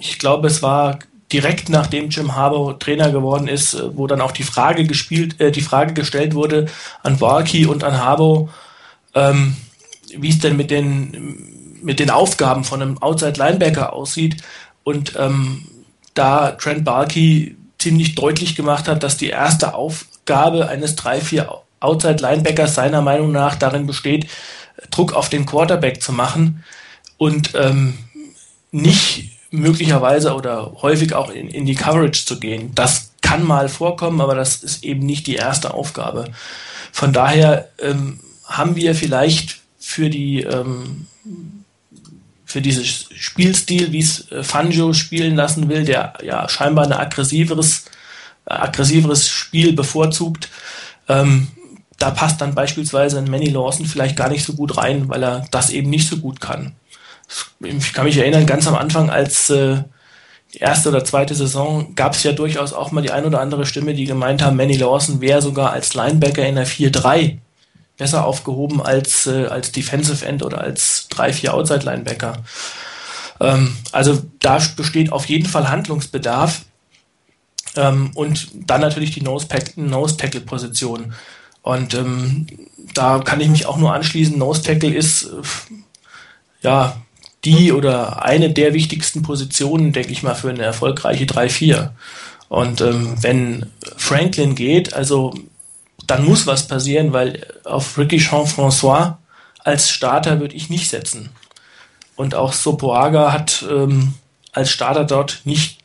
ich 0.00 0.18
glaube, 0.18 0.48
es 0.48 0.62
war 0.62 0.98
direkt 1.32 1.68
nachdem 1.68 2.10
Jim 2.10 2.36
Harbour 2.36 2.78
Trainer 2.78 3.10
geworden 3.10 3.48
ist, 3.48 3.74
äh, 3.74 3.96
wo 3.96 4.06
dann 4.06 4.20
auch 4.20 4.32
die 4.32 4.42
Frage 4.42 4.84
gespielt, 4.84 5.40
äh, 5.40 5.50
die 5.50 5.62
Frage 5.62 5.94
gestellt 5.94 6.34
wurde 6.34 6.66
an 7.02 7.18
Barkey 7.18 7.66
und 7.66 7.82
an 7.82 7.98
Harbour, 7.98 8.50
ähm, 9.14 9.56
wie 10.16 10.28
es 10.28 10.38
denn 10.38 10.56
mit 10.56 10.70
den 10.70 11.80
mit 11.82 11.98
den 11.98 12.10
Aufgaben 12.10 12.64
von 12.64 12.80
einem 12.80 12.98
Outside 13.02 13.38
Linebacker 13.38 13.92
aussieht. 13.92 14.42
Und 14.84 15.14
ähm, 15.18 15.66
da 16.14 16.52
Trent 16.52 16.84
Barkey 16.84 17.56
ziemlich 17.78 18.14
deutlich 18.14 18.56
gemacht 18.56 18.88
hat, 18.88 19.02
dass 19.02 19.18
die 19.18 19.28
erste 19.28 19.74
Aufgabe 19.74 20.68
eines 20.68 20.96
3-4 20.96 21.46
Outside 21.80 22.22
Linebackers 22.22 22.74
seiner 22.74 23.02
Meinung 23.02 23.32
nach 23.32 23.56
darin 23.56 23.86
besteht, 23.86 24.26
Druck 24.90 25.12
auf 25.12 25.28
den 25.28 25.44
Quarterback 25.44 26.02
zu 26.02 26.12
machen 26.12 26.64
und 27.18 27.52
ähm, 27.54 27.98
nicht 28.70 29.33
möglicherweise 29.58 30.34
oder 30.34 30.72
häufig 30.82 31.14
auch 31.14 31.30
in, 31.30 31.48
in 31.48 31.66
die 31.66 31.74
Coverage 31.74 32.24
zu 32.24 32.38
gehen. 32.38 32.74
Das 32.74 33.12
kann 33.22 33.44
mal 33.44 33.68
vorkommen, 33.68 34.20
aber 34.20 34.34
das 34.34 34.62
ist 34.62 34.84
eben 34.84 35.06
nicht 35.06 35.26
die 35.26 35.36
erste 35.36 35.74
Aufgabe. 35.74 36.26
Von 36.92 37.12
daher 37.12 37.68
ähm, 37.78 38.20
haben 38.44 38.76
wir 38.76 38.94
vielleicht 38.94 39.60
für 39.78 40.10
die 40.10 40.42
ähm, 40.42 41.06
für 42.44 42.62
dieses 42.62 43.08
Spielstil, 43.16 43.90
wie 43.90 43.98
es 43.98 44.30
äh, 44.30 44.44
Fangio 44.44 44.92
spielen 44.92 45.34
lassen 45.34 45.68
will, 45.68 45.84
der 45.84 46.14
ja 46.22 46.48
scheinbar 46.48 46.84
ein 46.84 46.92
aggressiveres, 46.92 47.86
äh, 48.46 48.54
aggressiveres 48.54 49.28
Spiel 49.28 49.72
bevorzugt, 49.72 50.50
ähm, 51.08 51.48
da 51.98 52.10
passt 52.10 52.40
dann 52.40 52.54
beispielsweise 52.54 53.18
ein 53.18 53.30
Manny 53.30 53.48
Lawson 53.48 53.86
vielleicht 53.86 54.16
gar 54.16 54.28
nicht 54.28 54.44
so 54.44 54.52
gut 54.52 54.76
rein, 54.76 55.08
weil 55.08 55.24
er 55.24 55.46
das 55.50 55.70
eben 55.70 55.90
nicht 55.90 56.08
so 56.08 56.18
gut 56.18 56.40
kann 56.40 56.74
ich 57.60 57.92
kann 57.92 58.04
mich 58.04 58.18
erinnern, 58.18 58.46
ganz 58.46 58.66
am 58.66 58.74
Anfang, 58.74 59.10
als 59.10 59.50
äh, 59.50 59.82
erste 60.52 60.88
oder 60.90 61.04
zweite 61.04 61.34
Saison, 61.34 61.94
gab 61.94 62.14
es 62.14 62.22
ja 62.22 62.32
durchaus 62.32 62.72
auch 62.72 62.92
mal 62.92 63.02
die 63.02 63.10
ein 63.10 63.24
oder 63.24 63.40
andere 63.40 63.66
Stimme, 63.66 63.94
die 63.94 64.04
gemeint 64.04 64.42
haben, 64.42 64.56
Manny 64.56 64.76
Lawson 64.76 65.20
wäre 65.20 65.42
sogar 65.42 65.72
als 65.72 65.94
Linebacker 65.94 66.46
in 66.46 66.54
der 66.56 66.66
4-3 66.66 67.38
besser 67.96 68.24
aufgehoben 68.24 68.80
als, 68.82 69.26
äh, 69.26 69.46
als 69.46 69.72
Defensive 69.72 70.26
End 70.26 70.42
oder 70.42 70.60
als 70.60 71.08
3-4 71.10 71.50
Outside 71.50 71.84
Linebacker. 71.84 72.42
Ähm, 73.40 73.76
also 73.92 74.22
da 74.40 74.58
besteht 74.76 75.12
auf 75.12 75.26
jeden 75.26 75.46
Fall 75.46 75.68
Handlungsbedarf. 75.68 76.62
Ähm, 77.76 78.10
und 78.14 78.48
dann 78.54 78.80
natürlich 78.80 79.12
die 79.12 79.22
Nose-Tackle-Position. 79.22 81.12
Und 81.62 81.94
ähm, 81.94 82.46
da 82.94 83.20
kann 83.20 83.40
ich 83.40 83.48
mich 83.48 83.66
auch 83.66 83.76
nur 83.78 83.94
anschließen. 83.94 84.38
Nose 84.38 84.62
Tackle 84.62 84.94
ist 84.94 85.24
äh, 85.24 85.42
ja 86.62 86.96
die 87.44 87.72
oder 87.72 88.24
eine 88.24 88.50
der 88.50 88.74
wichtigsten 88.74 89.22
Positionen, 89.22 89.92
denke 89.92 90.12
ich 90.12 90.22
mal, 90.22 90.34
für 90.34 90.50
eine 90.50 90.62
erfolgreiche 90.62 91.24
3-4. 91.24 91.90
Und 92.48 92.80
ähm, 92.80 93.16
wenn 93.20 93.66
Franklin 93.96 94.54
geht, 94.54 94.94
also 94.94 95.34
dann 96.06 96.24
muss 96.24 96.46
was 96.46 96.68
passieren, 96.68 97.12
weil 97.12 97.46
auf 97.64 97.98
Ricky 97.98 98.18
Jean-François 98.18 99.16
als 99.62 99.90
Starter 99.90 100.40
würde 100.40 100.54
ich 100.54 100.70
nicht 100.70 100.88
setzen. 100.88 101.30
Und 102.16 102.34
auch 102.34 102.52
Sopoaga 102.52 103.32
hat 103.32 103.64
ähm, 103.68 104.14
als 104.52 104.70
Starter 104.70 105.04
dort 105.04 105.40
nicht, 105.44 105.78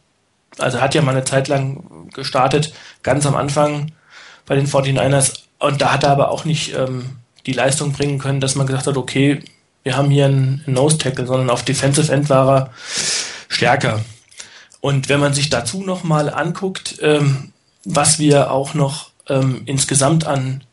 also 0.58 0.82
hat 0.82 0.94
ja 0.94 1.02
mal 1.02 1.12
eine 1.12 1.24
Zeit 1.24 1.48
lang 1.48 2.10
gestartet, 2.14 2.74
ganz 3.04 3.26
am 3.26 3.36
Anfang 3.36 3.92
bei 4.46 4.56
den 4.56 4.68
49ers. 4.68 5.40
Und 5.60 5.82
da 5.82 5.94
hat 5.94 6.04
er 6.04 6.12
aber 6.12 6.30
auch 6.32 6.46
nicht 6.46 6.74
ähm, 6.76 7.18
die 7.46 7.54
Leistung 7.54 7.94
bringen 7.94 8.20
können, 8.20 8.42
dass 8.42 8.56
man 8.56 8.68
gesagt 8.68 8.88
hat, 8.88 8.98
okay, 8.98 9.44
wir 9.90 9.98
haben 9.98 10.12
hier 10.12 10.26
einen 10.26 10.62
Nose 10.68 11.00
Tackle, 11.00 11.26
sondern 11.26 11.50
auf 11.50 11.66
Defensive 11.66 12.14
End 12.14 12.30
war 12.30 12.48
er 12.48 12.70
stärker. 13.48 14.06
Und 14.82 15.10
wenn 15.10 15.20
man 15.20 15.34
sich 15.34 15.50
dazu 15.50 15.82
nochmal 15.82 16.32
anguckt, 16.32 17.00
ähm, 17.02 17.54
was 17.86 18.20
wir 18.20 18.52
auch 18.52 18.76
noch 18.76 19.10
ähm, 19.30 19.64
insgesamt 19.66 20.28
an, 20.28 20.64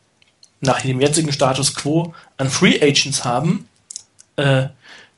nach 0.61 0.81
dem 0.81 1.01
jetzigen 1.01 1.31
Status 1.31 1.73
quo, 1.73 2.13
an 2.37 2.51
Free 2.51 2.79
Agents 2.79 3.25
haben, 3.25 3.67
äh, 4.35 4.67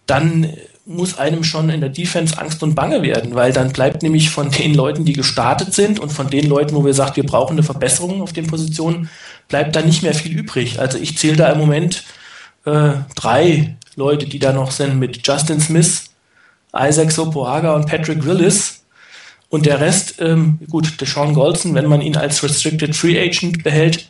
dann 0.05 0.47
muss 0.85 1.17
einem 1.17 1.43
schon 1.43 1.69
in 1.69 1.81
der 1.81 1.89
Defense 1.89 2.37
Angst 2.37 2.63
und 2.63 2.75
Bange 2.75 3.01
werden, 3.01 3.35
weil 3.35 3.51
dann 3.51 3.73
bleibt 3.73 4.01
nämlich 4.01 4.29
von 4.29 4.49
den 4.49 4.75
Leuten, 4.75 5.03
die 5.03 5.11
gestartet 5.11 5.73
sind 5.73 5.99
und 5.99 6.13
von 6.13 6.29
den 6.29 6.47
Leuten, 6.47 6.73
wo 6.73 6.85
wir 6.85 6.93
sagen, 6.93 7.17
wir 7.17 7.25
brauchen 7.25 7.57
eine 7.57 7.63
Verbesserung 7.63 8.21
auf 8.21 8.31
den 8.31 8.47
Positionen, 8.47 9.09
bleibt 9.49 9.75
da 9.75 9.81
nicht 9.81 10.03
mehr 10.03 10.13
viel 10.13 10.39
übrig. 10.39 10.79
Also 10.79 10.97
ich 10.97 11.17
zähle 11.17 11.35
da 11.35 11.51
im 11.51 11.57
Moment 11.57 12.05
äh, 12.63 12.91
drei 13.15 13.75
Leute, 13.99 14.25
die 14.25 14.39
da 14.39 14.53
noch 14.53 14.71
sind 14.71 14.97
mit 14.97 15.27
Justin 15.27 15.59
Smith, 15.59 16.05
Isaac 16.75 17.11
Sopoaga 17.11 17.75
und 17.75 17.85
Patrick 17.85 18.25
Willis. 18.25 18.83
Und 19.49 19.65
der 19.65 19.81
Rest, 19.81 20.15
ähm, 20.19 20.59
gut, 20.69 21.01
Deshaun 21.01 21.33
Golson, 21.33 21.75
wenn 21.75 21.87
man 21.87 22.01
ihn 22.01 22.15
als 22.15 22.43
Restricted 22.43 22.95
Free 22.95 23.19
Agent 23.19 23.63
behält. 23.63 24.09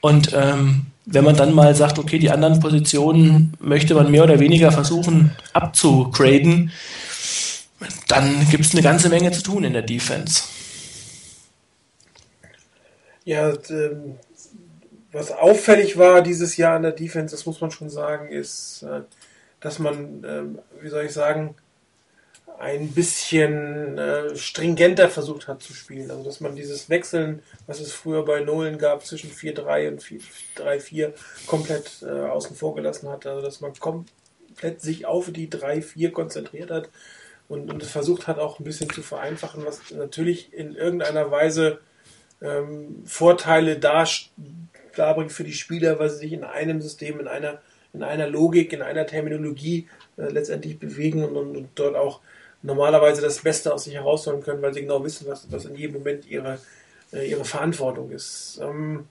Und 0.00 0.32
ähm, 0.34 0.86
wenn 1.06 1.24
man 1.24 1.36
dann 1.36 1.54
mal 1.54 1.74
sagt, 1.74 1.98
okay, 1.98 2.18
die 2.18 2.30
anderen 2.30 2.60
Positionen 2.60 3.54
möchte 3.60 3.94
man 3.94 4.10
mehr 4.10 4.24
oder 4.24 4.38
weniger 4.38 4.70
versuchen 4.70 5.36
abzugraden, 5.52 6.72
dann 8.08 8.46
gibt 8.50 8.64
es 8.64 8.72
eine 8.72 8.82
ganze 8.82 9.08
Menge 9.08 9.32
zu 9.32 9.42
tun 9.42 9.64
in 9.64 9.72
der 9.72 9.82
Defense. 9.82 10.42
Ja, 13.24 13.52
ähm, 13.70 14.16
was 15.12 15.30
auffällig 15.30 15.98
war 15.98 16.22
dieses 16.22 16.56
Jahr 16.56 16.76
in 16.76 16.82
der 16.82 16.92
Defense, 16.92 17.34
das 17.36 17.46
muss 17.46 17.60
man 17.60 17.70
schon 17.70 17.90
sagen, 17.90 18.28
ist, 18.28 18.82
äh, 18.82 19.02
dass 19.62 19.78
man, 19.78 20.24
ähm, 20.24 20.58
wie 20.80 20.88
soll 20.88 21.04
ich 21.04 21.12
sagen, 21.12 21.54
ein 22.58 22.92
bisschen 22.92 23.98
äh, 23.98 24.36
stringenter 24.36 25.08
versucht 25.08 25.48
hat 25.48 25.62
zu 25.62 25.72
spielen. 25.72 26.10
Also 26.10 26.22
dass 26.22 26.40
man 26.40 26.54
dieses 26.54 26.88
Wechseln, 26.90 27.42
was 27.66 27.80
es 27.80 27.92
früher 27.92 28.24
bei 28.24 28.40
Nolan 28.40 28.78
gab, 28.78 29.04
zwischen 29.04 29.30
4-3 29.30 29.88
und 29.88 30.02
3-4 30.02 31.12
komplett 31.46 32.02
äh, 32.02 32.10
außen 32.10 32.54
vor 32.54 32.74
gelassen 32.74 33.08
hat. 33.08 33.26
Also 33.26 33.42
dass 33.42 33.60
man 33.60 33.72
komplett 33.74 34.80
sich 34.80 35.06
auf 35.06 35.32
die 35.32 35.48
3-4 35.48 36.10
konzentriert 36.10 36.70
hat 36.70 36.88
und, 37.48 37.70
und 37.70 37.82
es 37.82 37.90
versucht 37.90 38.28
hat 38.28 38.38
auch 38.38 38.58
ein 38.58 38.64
bisschen 38.64 38.90
zu 38.90 39.02
vereinfachen, 39.02 39.64
was 39.66 39.90
natürlich 39.90 40.52
in 40.52 40.74
irgendeiner 40.74 41.30
Weise 41.30 41.80
ähm, 42.40 43.02
Vorteile 43.04 43.78
darbringt 43.78 45.32
für 45.32 45.44
die 45.44 45.52
Spieler, 45.52 45.98
weil 45.98 46.10
sie 46.10 46.18
sich 46.18 46.32
in 46.32 46.44
einem 46.44 46.80
System, 46.80 47.20
in 47.20 47.28
einer, 47.28 47.60
in 47.92 48.02
einer 48.02 48.26
Logik, 48.26 48.72
in 48.72 48.82
einer 48.82 49.06
Terminologie 49.06 49.88
äh, 50.16 50.28
letztendlich 50.28 50.78
bewegen 50.78 51.24
und, 51.24 51.56
und, 51.56 51.68
dort 51.74 51.96
auch 51.96 52.20
normalerweise 52.62 53.20
das 53.20 53.40
Beste 53.40 53.72
aus 53.72 53.84
sich 53.84 53.94
herausholen 53.94 54.42
können, 54.42 54.62
weil 54.62 54.72
sie 54.72 54.82
genau 54.82 55.04
wissen, 55.04 55.26
was, 55.28 55.50
was 55.50 55.64
in 55.64 55.74
jedem 55.74 55.98
Moment 55.98 56.26
ihre, 56.28 56.58
äh, 57.12 57.28
ihre 57.28 57.44
Verantwortung 57.44 58.10
ist. 58.10 58.60
Ähm, 58.62 59.06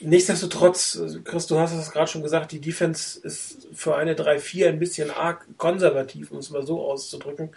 nichtsdestotrotz, 0.00 0.96
äh, 0.96 1.18
Chris, 1.24 1.46
du 1.46 1.58
hast 1.58 1.74
es 1.74 1.90
gerade 1.90 2.10
schon 2.10 2.22
gesagt, 2.22 2.52
die 2.52 2.60
Defense 2.60 3.20
ist 3.20 3.68
für 3.74 3.96
eine 3.96 4.14
3-4 4.14 4.68
ein 4.68 4.78
bisschen 4.78 5.10
arg 5.10 5.46
konservativ, 5.58 6.30
um 6.30 6.38
es 6.38 6.50
mal 6.50 6.66
so 6.66 6.82
auszudrücken. 6.82 7.50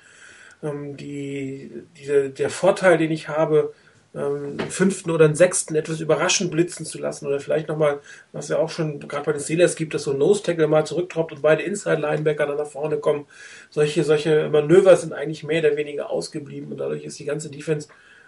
Ähm, 0.63 0.97
die, 0.97 1.83
die, 1.97 2.33
der 2.33 2.49
Vorteil, 2.49 2.97
den 2.97 3.11
ich 3.11 3.29
habe, 3.29 3.73
ähm, 4.17 4.59
fünften 4.69 5.11
oder 5.11 5.25
einen 5.25 5.35
sechsten 5.35 5.75
etwas 5.75 5.99
überraschend 5.99 6.51
blitzen 6.51 6.85
zu 6.85 6.97
lassen 6.97 7.27
oder 7.27 7.39
vielleicht 7.39 7.67
nochmal, 7.67 7.99
was 8.31 8.49
ja 8.49 8.57
auch 8.57 8.69
schon 8.69 8.99
gerade 8.99 9.25
bei 9.25 9.31
den 9.33 9.41
Steelers 9.41 9.75
gibt, 9.75 9.93
dass 9.93 10.03
so 10.03 10.11
ein 10.11 10.17
Nose-Tackle 10.17 10.67
mal 10.67 10.85
zurücktroppt 10.85 11.33
und 11.33 11.41
beide 11.41 11.63
Inside-Linebacker 11.63 12.47
dann 12.47 12.57
nach 12.57 12.67
vorne 12.67 12.97
kommen. 12.97 13.27
Solche, 13.69 14.03
solche 14.03 14.49
Manöver 14.49 14.95
sind 14.97 15.13
eigentlich 15.13 15.43
mehr 15.43 15.59
oder 15.59 15.77
weniger 15.77 16.09
ausgeblieben 16.09 16.71
und 16.71 16.77
dadurch 16.79 17.03
ist 17.03 17.19
die 17.19 17.25
ganze 17.25 17.49
Defense 17.49 17.87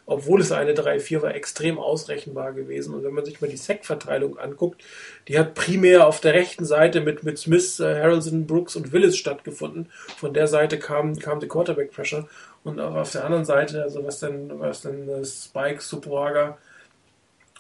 obwohl 0.10 0.41
es 0.41 0.51
eine 0.51 0.74
3-4 0.74 1.22
war, 1.22 1.36
extrem 1.36 1.77
ausrechenbar 1.77 2.53
gewesen. 2.53 2.96
Und 2.96 3.03
wenn 3.03 3.13
man 3.13 3.25
sich 3.25 3.41
mal 3.41 3.50
die 3.50 3.58
Sack-Verteilung 3.58 4.39
anguckt, 4.39 4.84
die 5.27 5.38
hat 5.38 5.53
primär 5.53 6.08
auf 6.08 6.19
der 6.19 6.34
rechten 6.34 6.65
Seite 6.65 7.01
mit, 7.01 7.24
mit 7.24 7.38
Smith, 7.38 7.79
äh, 7.79 8.01
Harrelson, 8.01 8.48
Brooks 8.48 8.75
und 8.75 8.91
Willis 8.91 9.17
stattgefunden. 9.17 9.89
Von 10.17 10.34
der 10.34 10.48
Seite 10.48 10.79
kam, 10.79 11.17
kam 11.19 11.39
die 11.39 11.48
Quarterback-Pressure. 11.48 12.27
Und 12.63 12.80
auch 12.80 12.96
auf 12.96 13.12
der 13.12 13.25
anderen 13.25 13.46
Seite, 13.46 13.84
also 13.84 14.06
was 14.06 14.20
dann, 14.20 14.60
was 14.60 14.82
dann 14.82 15.25
Spike, 15.25 15.82
Supoaga, 15.82 16.58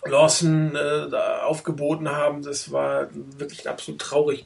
Lawson 0.05 0.75
äh, 0.75 1.15
aufgeboten 1.43 2.09
haben, 2.09 2.41
das 2.41 2.71
war 2.71 3.09
wirklich 3.13 3.67
absolut 3.67 4.01
traurig. 4.01 4.45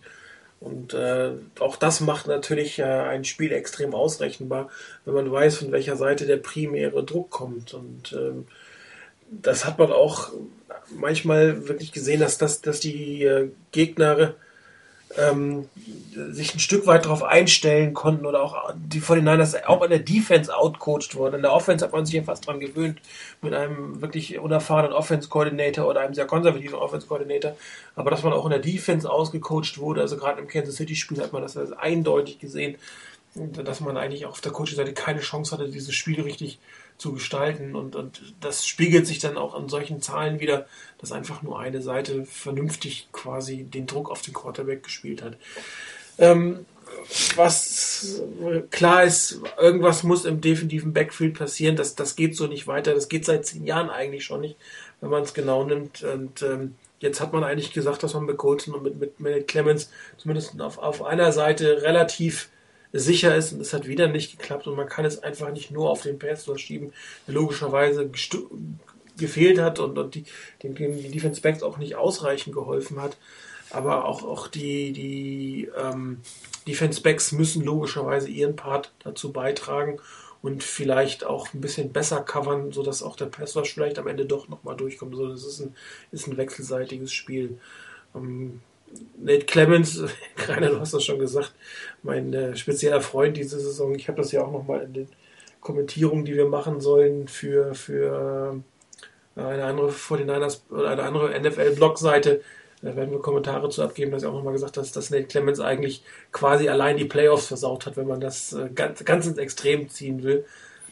Und 0.60 0.94
äh, 0.94 1.32
auch 1.60 1.76
das 1.76 2.00
macht 2.00 2.28
natürlich 2.28 2.80
äh, 2.80 2.84
ein 2.84 3.26
Spiel 3.26 3.52
extrem 3.52 3.94
ausrechenbar, 3.94 4.70
wenn 5.04 5.14
man 5.14 5.32
weiß, 5.32 5.58
von 5.58 5.72
welcher 5.72 5.98
Seite 5.98 6.26
der 6.26 6.38
primäre 6.38 7.04
Druck 7.04 7.30
kommt. 7.30 7.74
Und 7.74 8.14
ähm, 8.14 8.48
das 9.30 9.66
hat 9.66 9.78
man 9.78 9.92
auch 9.92 10.32
manchmal 10.90 11.68
wirklich 11.68 11.92
gesehen, 11.92 12.22
dass, 12.22 12.38
dass, 12.38 12.62
dass 12.62 12.80
die 12.80 13.24
äh, 13.24 13.50
Gegner 13.72 14.36
ähm, 15.18 15.70
sich 16.32 16.54
ein 16.54 16.60
Stück 16.60 16.88
weit 16.88 17.06
darauf 17.06 17.24
einstellen 17.24 17.94
konnten 17.94 18.26
oder 18.26 18.42
auch 18.42 18.74
die 18.76 19.02
49ers 19.02 19.66
auch 19.66 19.82
in 19.84 19.90
der 19.90 20.00
Defense 20.00 20.56
outcoached 20.56 21.16
wurden. 21.16 21.36
In 21.36 21.42
der 21.42 21.54
Offense 21.54 21.86
hat 21.86 21.92
man 21.92 22.06
sich 22.06 22.16
ja 22.16 22.24
fast 22.24 22.48
dran 22.48 22.60
gewöhnt 22.60 23.00
mit 23.42 23.54
einem 23.54 24.02
wirklich 24.02 24.40
unerfahrenen 24.40 24.94
Offense-Coordinator 24.94 25.88
oder 25.88 26.02
einem 26.02 26.14
sehr 26.14 26.26
konservativen 26.26 26.76
Offense-Coordinator. 26.76 27.56
Aber 27.96 28.12
dass 28.12 28.24
man 28.24 28.34
auch 28.34 28.46
in 28.46 28.52
der 28.52 28.60
Defense 28.60 29.10
ausgecoacht 29.10 29.78
wurde, 29.78 30.02
also 30.02 30.18
gerade 30.18 30.42
im 30.42 30.48
Kansas 30.48 30.76
City-Spiel 30.76 31.22
hat 31.22 31.34
man 31.34 31.42
das 31.42 31.58
eindeutig 31.74 32.40
gesehen, 32.40 32.78
dass 33.36 33.80
man 33.80 33.98
eigentlich 33.98 34.26
auf 34.26 34.42
der 34.42 34.52
Coaching-Seite 34.52 34.94
keine 34.94 35.22
Chance 35.22 35.52
hatte, 35.52 35.70
dieses 35.70 35.96
Spiel 35.96 36.22
richtig 36.22 36.60
zu 36.98 37.14
gestalten. 37.14 37.76
Und, 37.76 37.96
und 37.96 38.22
das 38.42 38.66
spiegelt 38.66 39.08
sich 39.08 39.20
dann 39.20 39.38
auch 39.38 39.54
an 39.54 39.70
solchen 39.70 40.02
Zahlen 40.02 40.40
wieder, 40.40 40.68
dass 41.00 41.12
einfach 41.12 41.42
nur 41.42 41.60
eine 41.60 41.82
Seite 41.82 42.26
vernünftig 42.26 43.10
quasi 43.12 43.64
den 43.64 43.88
Druck 43.88 44.10
auf 44.10 44.22
den 44.22 44.34
Quarterback 44.34 44.84
gespielt 44.84 45.22
hat. 45.22 45.38
Ähm, 46.18 46.66
was 47.36 48.22
klar 48.72 49.04
ist, 49.04 49.40
irgendwas 49.60 50.04
muss 50.04 50.26
im 50.26 50.42
definitiven 50.42 50.94
Backfield 50.94 51.38
passieren. 51.38 51.76
Das, 51.76 51.96
das 51.96 52.16
geht 52.16 52.36
so 52.36 52.48
nicht 52.48 52.68
weiter. 52.68 52.94
Das 52.94 53.10
geht 53.10 53.26
seit 53.26 53.46
zehn 53.46 53.66
Jahren 53.66 53.90
eigentlich 53.90 54.24
schon 54.24 54.42
nicht, 54.42 54.58
wenn 55.02 55.10
man 55.10 55.24
es 55.24 55.34
genau 55.34 55.64
nimmt. 55.64 56.04
Und 56.04 56.42
ähm, 56.42 56.76
jetzt 57.00 57.20
hat 57.20 57.34
man 57.34 57.44
eigentlich 57.44 57.74
gesagt, 57.74 58.04
dass 58.04 58.14
man 58.14 58.26
mit 58.26 58.38
Colton 58.38 58.76
und 58.76 58.84
mit, 58.84 59.00
mit, 59.00 59.20
mit 59.20 59.48
Clemens 59.48 59.90
zumindest 60.18 60.60
auf, 60.62 60.78
auf 60.78 61.04
einer 61.04 61.32
Seite 61.32 61.82
relativ 61.82 62.50
sicher 62.94 63.36
ist 63.36 63.54
und 63.54 63.62
es 63.62 63.74
hat 63.74 63.88
wieder 63.88 64.08
nicht 64.08 64.38
geklappt 64.38 64.68
und 64.68 64.76
man 64.76 64.88
kann 64.88 65.04
es 65.04 65.22
einfach 65.24 65.52
nicht 65.52 65.72
nur 65.72 65.90
auf 65.90 66.04
den 66.04 66.20
Pass 66.20 66.48
schieben, 66.60 66.94
der 67.28 67.34
logischerweise 67.34 68.10
gefehlt 69.18 69.60
hat 69.60 69.80
und, 69.80 69.98
und 69.98 70.16
die, 70.16 70.26
den, 70.62 70.76
die 70.76 71.12
Defense 71.12 71.42
Backs 71.42 71.64
auch 71.64 71.78
nicht 71.78 71.96
ausreichend 71.96 72.56
geholfen 72.56 73.02
hat. 73.02 73.18
Aber 73.72 74.06
auch, 74.06 74.24
auch 74.24 74.48
die, 74.48 74.94
die 74.94 75.70
ähm, 75.76 76.22
Defense 76.68 77.02
Backs 77.02 77.32
müssen 77.32 77.64
logischerweise 77.64 78.30
ihren 78.30 78.56
Part 78.56 78.92
dazu 79.00 79.34
beitragen 79.34 80.00
und 80.44 80.64
vielleicht 80.64 81.26
auch 81.26 81.52
ein 81.54 81.62
bisschen 81.62 81.92
besser 81.92 82.22
covern, 82.22 82.72
sodass 82.72 83.02
auch 83.02 83.16
der 83.16 83.26
Pass 83.26 83.58
vielleicht 83.64 83.98
am 83.98 84.08
Ende 84.08 84.26
doch 84.26 84.48
nochmal 84.48 84.78
durchkommt. 84.78 85.16
So, 85.16 85.28
das 85.30 85.44
ist 85.44 85.62
ein, 85.62 85.76
ist 86.12 86.28
ein 86.28 86.38
wechselseitiges 86.38 87.12
Spiel. 87.12 87.60
Ähm, 88.14 88.62
Nate 89.18 89.46
Clemens, 89.46 90.04
Rainer, 90.48 90.70
du 90.70 90.80
hast 90.80 90.94
das 90.94 91.04
schon 91.04 91.20
gesagt, 91.20 91.54
mein 92.02 92.34
äh, 92.34 92.56
spezieller 92.56 93.02
Freund 93.02 93.38
diese 93.38 93.60
Saison. 93.60 93.96
Ich 93.96 94.08
habe 94.08 94.22
das 94.22 94.32
ja 94.32 94.44
auch 94.44 94.52
nochmal 94.52 94.84
in 94.84 94.94
den 94.94 95.08
Kommentierungen, 95.62 96.26
die 96.26 96.36
wir 96.36 96.48
machen 96.48 96.82
sollen 96.82 97.28
für, 97.28 97.74
für 97.74 98.62
äh, 99.36 99.42
eine 99.42 99.64
andere 99.66 99.90
49ers 99.90 100.62
oder 100.70 100.90
eine 100.92 101.04
andere 101.04 101.40
NFL-Blog-Seite. 101.40 102.42
Da 102.82 102.98
werden 102.98 103.12
wir 103.12 103.20
Kommentare 103.20 103.70
zu 103.70 103.82
abgeben, 103.82 104.12
dass 104.12 104.24
ich 104.24 104.30
auch 104.30 104.34
nochmal 104.34 104.52
gesagt 104.52 104.76
habe, 104.76 104.86
dass 104.86 105.10
Nate 105.10 105.24
Clemens 105.24 105.62
eigentlich 105.62 106.04
quasi 106.34 106.68
allein 106.68 106.98
die 106.98 107.06
Playoffs 107.06 107.48
versaut 107.48 107.86
hat, 107.86 107.96
wenn 107.96 108.08
man 108.08 108.20
das 108.20 108.52
äh, 108.52 108.70
ganz, 108.76 109.04
ganz 109.06 109.26
ins 109.26 109.38
Extrem 109.38 109.88
ziehen 109.90 110.22
will. 110.24 110.46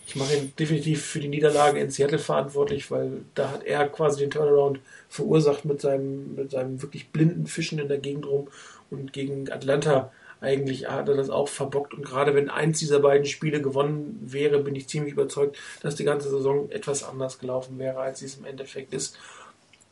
Ich 0.05 0.15
mache 0.15 0.35
ihn 0.35 0.53
definitiv 0.57 1.05
für 1.05 1.19
die 1.19 1.27
Niederlage 1.27 1.79
in 1.79 1.89
Seattle 1.89 2.19
verantwortlich, 2.19 2.91
weil 2.91 3.21
da 3.33 3.49
hat 3.51 3.63
er 3.63 3.87
quasi 3.87 4.19
den 4.19 4.31
Turnaround 4.31 4.79
verursacht 5.07 5.63
mit 5.65 5.79
seinem, 5.79 6.35
mit 6.35 6.51
seinem 6.51 6.81
wirklich 6.81 7.09
blinden 7.09 7.47
Fischen 7.47 7.79
in 7.79 7.87
der 7.87 7.99
Gegend 7.99 8.25
rum. 8.25 8.49
Und 8.89 9.13
gegen 9.13 9.49
Atlanta 9.51 10.11
eigentlich 10.41 10.89
hat 10.89 11.07
er 11.07 11.15
das 11.15 11.29
auch 11.29 11.47
verbockt. 11.47 11.93
Und 11.93 12.03
gerade 12.03 12.33
wenn 12.33 12.49
eins 12.49 12.79
dieser 12.79 12.99
beiden 12.99 13.27
Spiele 13.27 13.61
gewonnen 13.61 14.19
wäre, 14.21 14.59
bin 14.59 14.75
ich 14.75 14.89
ziemlich 14.89 15.13
überzeugt, 15.13 15.57
dass 15.81 15.95
die 15.95 16.03
ganze 16.03 16.29
Saison 16.29 16.69
etwas 16.71 17.03
anders 17.03 17.39
gelaufen 17.39 17.77
wäre, 17.77 17.99
als 17.99 18.19
sie 18.19 18.25
es 18.25 18.37
im 18.37 18.45
Endeffekt 18.45 18.93
ist. 18.93 19.17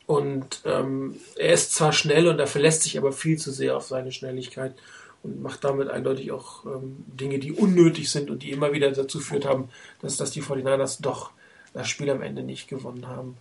Und 0.06 0.62
ähm, 0.64 1.20
er 1.36 1.52
ist 1.52 1.72
zwar 1.72 1.92
schnell 1.92 2.26
und 2.26 2.40
er 2.40 2.48
verlässt 2.48 2.82
sich 2.82 2.98
aber 2.98 3.12
viel 3.12 3.38
zu 3.38 3.52
sehr 3.52 3.76
auf 3.76 3.86
seine 3.86 4.10
Schnelligkeit 4.10 4.74
und 5.22 5.42
macht 5.42 5.64
damit 5.64 5.88
eindeutig 5.88 6.32
auch 6.32 6.64
ähm, 6.64 7.04
Dinge, 7.06 7.38
die 7.38 7.52
unnötig 7.52 8.10
sind 8.10 8.30
und 8.30 8.42
die 8.42 8.52
immer 8.52 8.72
wieder 8.72 8.90
dazu 8.90 9.18
geführt 9.18 9.44
haben, 9.44 9.68
dass, 10.00 10.16
dass 10.16 10.30
die 10.30 10.42
49ers 10.42 11.02
doch 11.02 11.32
das 11.72 11.88
Spiel 11.88 12.10
am 12.10 12.22
Ende 12.22 12.42
nicht 12.42 12.68
gewonnen 12.68 13.06
haben. 13.06 13.36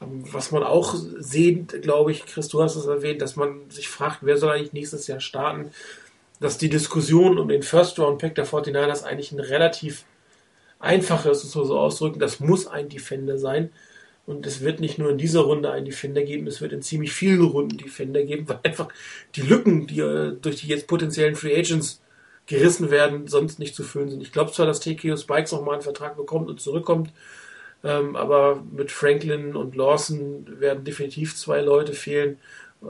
Ähm, 0.00 0.24
was 0.32 0.50
man 0.50 0.62
auch 0.62 0.94
sieht, 0.94 1.82
glaube 1.82 2.12
ich, 2.12 2.26
Chris, 2.26 2.48
du 2.48 2.62
hast 2.62 2.76
es 2.76 2.86
erwähnt, 2.86 3.22
dass 3.22 3.36
man 3.36 3.70
sich 3.70 3.88
fragt, 3.88 4.18
wer 4.22 4.36
soll 4.36 4.52
eigentlich 4.52 4.72
nächstes 4.72 5.06
Jahr 5.06 5.20
starten, 5.20 5.70
dass 6.40 6.58
die 6.58 6.68
Diskussion 6.68 7.38
um 7.38 7.48
den 7.48 7.62
First-Round-Pick 7.62 8.34
der 8.34 8.46
49ers 8.46 9.04
eigentlich 9.04 9.32
ein 9.32 9.40
relativ 9.40 10.04
einfaches, 10.80 11.42
so, 11.42 11.64
so 11.64 11.78
ausdrücken, 11.78 12.18
das 12.18 12.40
muss 12.40 12.66
ein 12.66 12.88
Defender 12.88 13.38
sein. 13.38 13.70
Und 14.24 14.46
es 14.46 14.60
wird 14.60 14.80
nicht 14.80 14.98
nur 14.98 15.10
in 15.10 15.18
dieser 15.18 15.40
Runde 15.40 15.70
einen 15.72 15.84
Defender 15.84 16.22
geben, 16.22 16.46
es 16.46 16.60
wird 16.60 16.72
in 16.72 16.82
ziemlich 16.82 17.12
vielen 17.12 17.42
Runden 17.42 17.76
Defender 17.76 18.22
geben, 18.22 18.48
weil 18.48 18.60
einfach 18.62 18.88
die 19.34 19.42
Lücken, 19.42 19.86
die 19.88 20.00
äh, 20.00 20.36
durch 20.40 20.56
die 20.60 20.68
jetzt 20.68 20.86
potenziellen 20.86 21.34
Free 21.34 21.58
Agents 21.58 22.00
gerissen 22.46 22.90
werden, 22.90 23.26
sonst 23.26 23.58
nicht 23.58 23.74
zu 23.74 23.82
füllen 23.82 24.10
sind. 24.10 24.22
Ich 24.22 24.32
glaube 24.32 24.52
zwar, 24.52 24.66
dass 24.66 24.80
TKO 24.80 25.16
Spikes 25.16 25.52
nochmal 25.52 25.74
einen 25.74 25.82
Vertrag 25.82 26.16
bekommt 26.16 26.50
und 26.50 26.60
zurückkommt, 26.60 27.12
ähm, 27.84 28.14
aber 28.14 28.62
mit 28.70 28.92
Franklin 28.92 29.56
und 29.56 29.74
Lawson 29.74 30.46
werden 30.60 30.84
definitiv 30.84 31.36
zwei 31.36 31.60
Leute 31.60 31.92
fehlen. 31.92 32.38
Äh, 32.82 32.86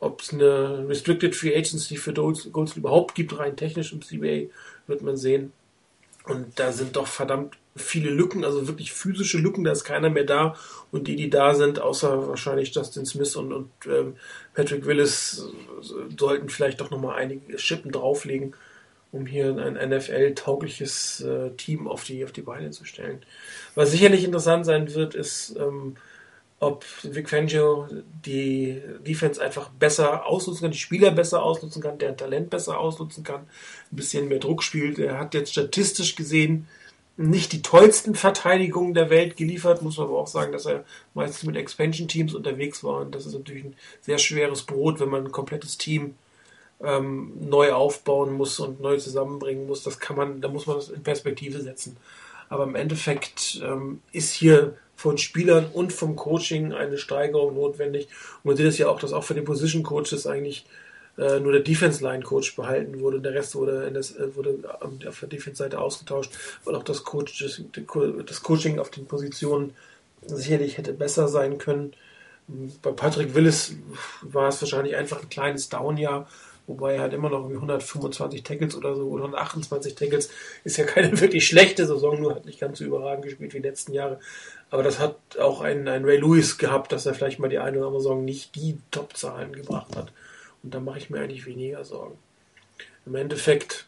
Ob 0.00 0.20
es 0.20 0.32
eine 0.32 0.86
Restricted 0.88 1.34
Free 1.34 1.54
Agency 1.56 1.96
für 1.96 2.12
Golds 2.12 2.76
überhaupt 2.76 3.14
gibt, 3.14 3.38
rein 3.38 3.56
technisch 3.56 3.92
im 3.92 4.02
CBA, 4.02 4.50
wird 4.86 5.02
man 5.02 5.16
sehen. 5.16 5.52
Und 6.26 6.58
da 6.58 6.72
sind 6.72 6.96
doch 6.96 7.06
verdammt 7.06 7.56
viele 7.76 8.10
Lücken, 8.10 8.44
also 8.44 8.68
wirklich 8.68 8.92
physische 8.92 9.38
Lücken, 9.38 9.64
da 9.64 9.72
ist 9.72 9.84
keiner 9.84 10.10
mehr 10.10 10.24
da. 10.24 10.54
Und 10.92 11.08
die, 11.08 11.16
die 11.16 11.30
da 11.30 11.54
sind, 11.54 11.80
außer 11.80 12.28
wahrscheinlich 12.28 12.74
Justin 12.74 13.04
Smith 13.04 13.34
und, 13.36 13.52
und 13.52 13.70
ähm, 13.86 14.14
Patrick 14.54 14.86
Willis, 14.86 15.44
sollten 16.16 16.48
vielleicht 16.48 16.80
doch 16.80 16.90
nochmal 16.90 17.16
einige 17.16 17.58
Schippen 17.58 17.90
drauflegen, 17.90 18.54
um 19.10 19.26
hier 19.26 19.56
ein 19.56 19.74
NFL-taugliches 19.90 21.20
äh, 21.22 21.50
Team 21.56 21.88
auf 21.88 22.04
die, 22.04 22.24
auf 22.24 22.32
die 22.32 22.42
Beine 22.42 22.70
zu 22.70 22.84
stellen. 22.84 23.22
Was 23.74 23.90
sicherlich 23.90 24.24
interessant 24.24 24.64
sein 24.66 24.94
wird, 24.94 25.14
ist, 25.14 25.56
ähm, 25.58 25.96
ob 26.60 26.84
Vic 27.02 27.28
Fangio 27.28 27.88
die 28.24 28.80
Defense 29.06 29.42
einfach 29.42 29.68
besser 29.70 30.26
ausnutzen 30.26 30.62
kann, 30.62 30.70
die 30.70 30.78
Spieler 30.78 31.10
besser 31.10 31.42
ausnutzen 31.42 31.82
kann, 31.82 31.98
deren 31.98 32.16
Talent 32.16 32.50
besser 32.50 32.78
ausnutzen 32.78 33.24
kann, 33.24 33.42
ein 33.42 33.96
bisschen 33.96 34.28
mehr 34.28 34.38
Druck 34.38 34.62
spielt. 34.62 34.98
Er 34.98 35.18
hat 35.18 35.34
jetzt 35.34 35.52
statistisch 35.52 36.14
gesehen 36.14 36.66
nicht 37.16 37.52
die 37.52 37.62
tollsten 37.62 38.14
Verteidigungen 38.14 38.94
der 38.94 39.08
Welt 39.08 39.36
geliefert, 39.36 39.82
muss 39.82 39.98
man 39.98 40.08
aber 40.08 40.18
auch 40.18 40.26
sagen, 40.26 40.52
dass 40.52 40.66
er 40.66 40.84
meistens 41.14 41.44
mit 41.44 41.56
Expansion-Teams 41.56 42.34
unterwegs 42.34 42.82
war. 42.82 43.00
Und 43.02 43.14
das 43.14 43.26
ist 43.26 43.34
natürlich 43.34 43.64
ein 43.64 43.76
sehr 44.00 44.18
schweres 44.18 44.62
Brot, 44.62 44.98
wenn 44.98 45.10
man 45.10 45.26
ein 45.26 45.32
komplettes 45.32 45.78
Team 45.78 46.16
ähm, 46.82 47.32
neu 47.40 47.72
aufbauen 47.72 48.32
muss 48.32 48.58
und 48.58 48.80
neu 48.80 48.96
zusammenbringen 48.96 49.66
muss. 49.66 49.84
Das 49.84 50.00
kann 50.00 50.16
man, 50.16 50.40
da 50.40 50.48
muss 50.48 50.66
man 50.66 50.76
das 50.76 50.88
in 50.88 51.02
Perspektive 51.02 51.60
setzen. 51.60 51.96
Aber 52.48 52.64
im 52.64 52.74
Endeffekt 52.74 53.60
ähm, 53.64 54.00
ist 54.12 54.32
hier 54.32 54.76
von 54.96 55.18
Spielern 55.18 55.66
und 55.72 55.92
vom 55.92 56.16
Coaching 56.16 56.72
eine 56.72 56.98
Steigerung 56.98 57.54
notwendig. 57.54 58.08
Und 58.42 58.46
man 58.46 58.56
sieht 58.56 58.66
es 58.66 58.78
ja 58.78 58.88
auch, 58.88 58.98
dass 58.98 59.12
auch 59.12 59.24
für 59.24 59.34
die 59.34 59.40
Position 59.40 59.82
Coaches 59.82 60.26
eigentlich 60.26 60.66
äh, 61.18 61.38
nur 61.40 61.52
der 61.52 61.62
Defense 61.62 62.02
Line 62.02 62.22
Coach 62.22 62.56
behalten 62.56 63.00
wurde 63.00 63.18
und 63.18 63.22
der 63.22 63.34
Rest 63.34 63.54
wurde, 63.54 63.84
in 63.84 63.94
das, 63.94 64.16
äh, 64.16 64.34
wurde 64.34 64.58
auf 65.06 65.20
der 65.20 65.28
Defense 65.28 65.58
Seite 65.58 65.78
ausgetauscht, 65.78 66.32
weil 66.64 66.74
auch 66.74 66.82
das, 66.82 67.04
Coach, 67.04 67.44
das 68.26 68.42
Coaching 68.42 68.78
auf 68.78 68.90
den 68.90 69.06
Positionen 69.06 69.74
sicherlich 70.26 70.78
hätte 70.78 70.92
besser 70.92 71.28
sein 71.28 71.58
können. 71.58 71.92
Bei 72.82 72.90
Patrick 72.90 73.34
Willis 73.34 73.74
war 74.22 74.48
es 74.48 74.60
wahrscheinlich 74.60 74.96
einfach 74.96 75.22
ein 75.22 75.28
kleines 75.28 75.68
Downjahr, 75.68 76.28
wobei 76.66 76.94
er 76.94 77.02
hat 77.02 77.12
immer 77.12 77.30
noch 77.30 77.48
125 77.48 78.42
Tackles 78.42 78.74
oder 78.74 78.96
so 78.96 79.08
oder 79.08 79.24
128 79.24 79.94
Tackles 79.94 80.30
ist 80.64 80.76
ja 80.76 80.84
keine 80.84 81.18
wirklich 81.20 81.46
schlechte 81.46 81.86
Saison, 81.86 82.20
nur 82.20 82.34
hat 82.34 82.44
nicht 82.44 82.60
ganz 82.60 82.78
so 82.78 82.84
überragend 82.84 83.24
gespielt 83.24 83.54
wie 83.54 83.60
die 83.60 83.68
letzten 83.68 83.92
Jahre. 83.92 84.18
Aber 84.70 84.82
das 84.82 84.98
hat 84.98 85.16
auch 85.38 85.60
ein, 85.60 85.86
ein 85.88 86.04
Ray 86.04 86.18
Lewis 86.18 86.58
gehabt, 86.58 86.92
dass 86.92 87.06
er 87.06 87.14
vielleicht 87.14 87.38
mal 87.38 87.48
die 87.48 87.58
eine 87.58 87.78
oder 87.78 87.86
andere 87.86 88.02
Saison 88.02 88.24
nicht 88.24 88.56
die 88.56 88.78
Top-Zahlen 88.90 89.52
gebracht 89.52 89.94
hat. 89.96 90.12
Und 90.64 90.74
da 90.74 90.80
mache 90.80 90.98
ich 90.98 91.10
mir 91.10 91.20
eigentlich 91.20 91.46
weniger 91.46 91.84
Sorgen. 91.84 92.18
Im 93.06 93.14
Endeffekt 93.14 93.86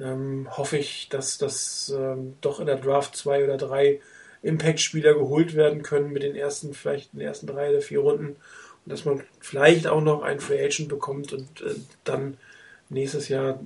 ähm, 0.00 0.48
hoffe 0.50 0.78
ich, 0.78 1.08
dass 1.10 1.38
das 1.38 1.94
ähm, 1.96 2.36
doch 2.40 2.58
in 2.58 2.66
der 2.66 2.76
Draft 2.76 3.14
zwei 3.16 3.44
oder 3.44 3.58
drei 3.58 4.00
Impact-Spieler 4.42 5.14
geholt 5.14 5.54
werden 5.54 5.82
können 5.82 6.12
mit 6.12 6.22
den 6.22 6.34
ersten, 6.34 6.72
vielleicht 6.74 7.12
in 7.12 7.18
den 7.18 7.28
ersten 7.28 7.46
drei 7.46 7.70
oder 7.70 7.82
vier 7.82 8.00
Runden. 8.00 8.28
Und 8.28 8.92
dass 8.92 9.04
man 9.04 9.22
vielleicht 9.40 9.86
auch 9.86 10.00
noch 10.00 10.22
einen 10.22 10.40
Free 10.40 10.64
Agent 10.64 10.88
bekommt 10.88 11.32
und 11.32 11.60
äh, 11.60 11.74
dann 12.04 12.38
nächstes 12.88 13.28
Jahr 13.28 13.60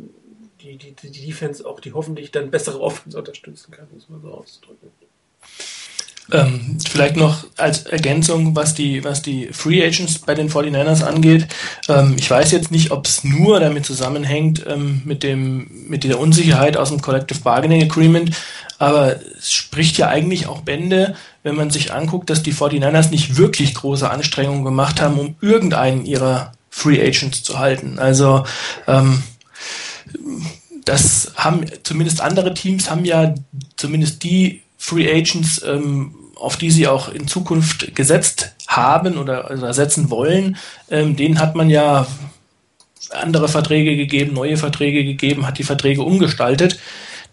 die, 0.60 0.76
die, 0.76 0.92
die 0.92 1.26
Defense 1.26 1.66
auch 1.66 1.80
die 1.80 1.92
hoffentlich 1.92 2.32
dann 2.32 2.50
bessere 2.50 2.80
Offense 2.80 3.16
unterstützen 3.16 3.70
kann, 3.70 3.86
muss 3.92 4.08
man 4.08 4.22
so 4.22 4.32
auszudrücken. 4.32 4.90
Ähm, 6.32 6.78
vielleicht 6.88 7.16
noch 7.16 7.44
als 7.56 7.82
Ergänzung, 7.86 8.54
was 8.54 8.74
die, 8.74 9.04
was 9.04 9.22
die 9.22 9.48
Free 9.52 9.84
Agents 9.84 10.18
bei 10.18 10.34
den 10.34 10.50
49ers 10.50 11.02
angeht. 11.02 11.48
Ähm, 11.88 12.16
ich 12.18 12.30
weiß 12.30 12.52
jetzt 12.52 12.70
nicht, 12.70 12.90
ob 12.90 13.06
es 13.06 13.24
nur 13.24 13.60
damit 13.60 13.84
zusammenhängt 13.86 14.64
ähm, 14.68 15.02
mit, 15.04 15.22
dem, 15.22 15.70
mit 15.88 16.04
der 16.04 16.18
Unsicherheit 16.20 16.76
aus 16.76 16.90
dem 16.90 17.00
Collective 17.00 17.40
Bargaining 17.40 17.82
Agreement, 17.82 18.30
aber 18.78 19.16
es 19.38 19.52
spricht 19.52 19.98
ja 19.98 20.08
eigentlich 20.08 20.46
auch 20.46 20.62
Bände, 20.62 21.14
wenn 21.42 21.54
man 21.54 21.70
sich 21.70 21.92
anguckt, 21.92 22.30
dass 22.30 22.42
die 22.42 22.54
49ers 22.54 23.10
nicht 23.10 23.36
wirklich 23.36 23.74
große 23.74 24.08
Anstrengungen 24.08 24.64
gemacht 24.64 25.00
haben, 25.00 25.18
um 25.18 25.36
irgendeinen 25.40 26.06
ihrer 26.06 26.52
Free 26.70 27.00
Agents 27.00 27.42
zu 27.42 27.58
halten. 27.58 27.98
Also 27.98 28.44
ähm, 28.86 29.22
das 30.84 31.32
haben 31.36 31.66
zumindest 31.82 32.20
andere 32.20 32.54
Teams 32.54 32.90
haben 32.90 33.04
ja 33.04 33.34
zumindest 33.76 34.22
die 34.22 34.62
Free 34.78 35.12
Agents 35.12 35.62
ähm, 35.62 36.14
auf 36.40 36.56
die 36.56 36.70
sie 36.70 36.88
auch 36.88 37.08
in 37.08 37.28
Zukunft 37.28 37.94
gesetzt 37.94 38.54
haben 38.66 39.18
oder, 39.18 39.50
oder 39.50 39.74
setzen 39.74 40.10
wollen, 40.10 40.56
ähm, 40.90 41.16
denen 41.16 41.38
hat 41.38 41.54
man 41.54 41.70
ja 41.70 42.06
andere 43.10 43.48
Verträge 43.48 43.96
gegeben, 43.96 44.34
neue 44.34 44.56
Verträge 44.56 45.04
gegeben, 45.04 45.46
hat 45.46 45.58
die 45.58 45.64
Verträge 45.64 46.02
umgestaltet. 46.02 46.78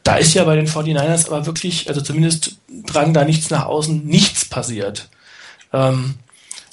Da 0.03 0.15
ist 0.15 0.33
ja 0.33 0.43
bei 0.43 0.55
den 0.55 0.67
49ers 0.67 1.27
aber 1.27 1.45
wirklich, 1.45 1.89
also 1.89 2.01
zumindest 2.01 2.57
tragen 2.85 3.13
da 3.13 3.23
nichts 3.25 3.49
nach 3.49 3.65
außen, 3.65 4.05
nichts 4.05 4.45
passiert. 4.45 5.09
Ähm, 5.73 6.15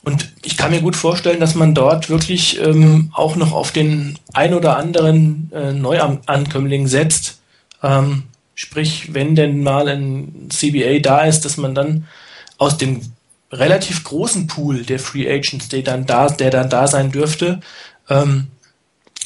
und 0.04 0.32
ich 0.44 0.56
kann 0.56 0.70
mir 0.70 0.82
gut 0.82 0.96
vorstellen, 0.96 1.40
dass 1.40 1.54
man 1.54 1.74
dort 1.74 2.10
wirklich 2.10 2.60
ähm, 2.60 3.10
auch 3.14 3.36
noch 3.36 3.52
auf 3.52 3.72
den 3.72 4.18
ein 4.32 4.52
oder 4.52 4.76
anderen 4.76 5.50
äh, 5.52 5.72
Neuankömmling 5.72 6.86
setzt. 6.86 7.40
Ähm, 7.82 8.24
sprich, 8.54 9.14
wenn 9.14 9.34
denn 9.34 9.62
mal 9.62 9.88
ein 9.88 10.48
CBA 10.50 10.98
da 11.00 11.22
ist, 11.22 11.44
dass 11.44 11.56
man 11.56 11.74
dann 11.74 12.06
aus 12.58 12.78
dem 12.78 13.00
relativ 13.50 14.04
großen 14.04 14.46
Pool 14.46 14.82
der 14.82 14.98
Free 14.98 15.30
Agents, 15.30 15.68
der 15.68 15.82
dann 15.82 16.06
da, 16.06 16.28
der 16.28 16.50
dann 16.50 16.70
da 16.70 16.86
sein 16.86 17.12
dürfte, 17.12 17.60
ähm, 18.08 18.48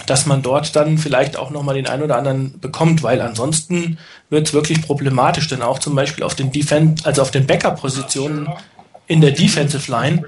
dass 0.06 0.26
man 0.26 0.42
dort 0.42 0.76
dann 0.76 0.98
vielleicht 0.98 1.36
auch 1.36 1.50
nochmal 1.50 1.74
den 1.74 1.88
einen 1.88 2.02
oder 2.02 2.16
anderen 2.16 2.60
bekommt, 2.60 3.02
weil 3.02 3.20
ansonsten 3.20 3.98
wird 4.30 4.46
es 4.46 4.54
wirklich 4.54 4.82
problematisch, 4.82 5.48
denn 5.48 5.62
auch 5.62 5.78
zum 5.78 5.94
Beispiel 5.94 6.24
auf 6.24 6.34
den 6.34 6.52
Defense, 6.52 7.04
also 7.04 7.22
auf 7.22 7.30
den 7.30 7.46
Backup-Positionen 7.46 8.48
in 9.06 9.20
der 9.20 9.32
Defensive 9.32 9.90
Line, 9.90 10.22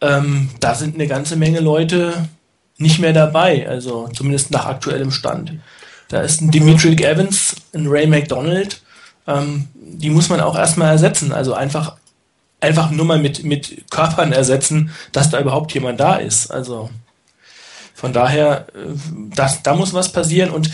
ähm, 0.00 0.50
da 0.60 0.74
sind 0.74 0.96
eine 0.96 1.06
ganze 1.06 1.36
Menge 1.36 1.60
Leute 1.60 2.28
nicht 2.76 2.98
mehr 2.98 3.12
dabei, 3.12 3.68
also 3.68 4.08
zumindest 4.08 4.50
nach 4.50 4.66
aktuellem 4.66 5.12
Stand. 5.12 5.52
Da 6.08 6.20
ist 6.20 6.42
ein 6.42 6.50
Dimitri 6.50 6.94
Evans, 7.02 7.56
ein 7.72 7.86
Ray 7.86 8.06
McDonald, 8.06 8.82
ähm, 9.26 9.68
die 9.74 10.10
muss 10.10 10.28
man 10.28 10.40
auch 10.40 10.56
erstmal 10.56 10.90
ersetzen, 10.90 11.32
also 11.32 11.54
einfach 11.54 11.96
einfach 12.64 12.90
nur 12.90 13.04
mal 13.04 13.18
mit, 13.18 13.44
mit 13.44 13.90
Körpern 13.90 14.32
ersetzen, 14.32 14.90
dass 15.12 15.30
da 15.30 15.40
überhaupt 15.40 15.72
jemand 15.72 16.00
da 16.00 16.16
ist. 16.16 16.50
Also 16.50 16.90
von 17.94 18.12
daher, 18.12 18.66
äh, 18.74 18.94
das, 19.34 19.62
da 19.62 19.74
muss 19.74 19.94
was 19.94 20.12
passieren 20.12 20.50
und 20.50 20.70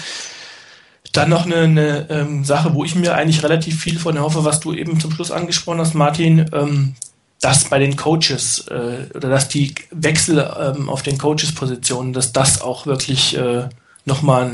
dann 1.13 1.29
noch 1.29 1.45
eine, 1.45 1.63
eine 1.63 2.11
ähm, 2.11 2.45
Sache, 2.45 2.75
wo 2.75 2.85
ich 2.85 2.95
mir 2.95 3.15
eigentlich 3.15 3.43
relativ 3.43 3.81
viel 3.81 3.99
von 3.99 4.19
hoffe, 4.19 4.45
was 4.45 4.61
du 4.61 4.73
eben 4.73 5.01
zum 5.01 5.13
Schluss 5.13 5.31
angesprochen 5.33 5.81
hast, 5.81 5.95
Martin, 5.95 6.47
ähm, 6.53 6.95
dass 7.41 7.65
bei 7.65 7.79
den 7.79 7.97
Coaches 7.97 8.67
äh, 8.69 9.09
oder 9.15 9.29
dass 9.29 9.49
die 9.49 9.75
Wechsel 9.91 10.39
ähm, 10.39 10.89
auf 10.89 11.03
den 11.03 11.19
Coaches-Positionen, 11.19 12.13
dass 12.13 12.33
das 12.33 12.61
auch 12.61 12.87
wirklich 12.87 13.37
äh, 13.37 13.69
nochmal 14.05 14.51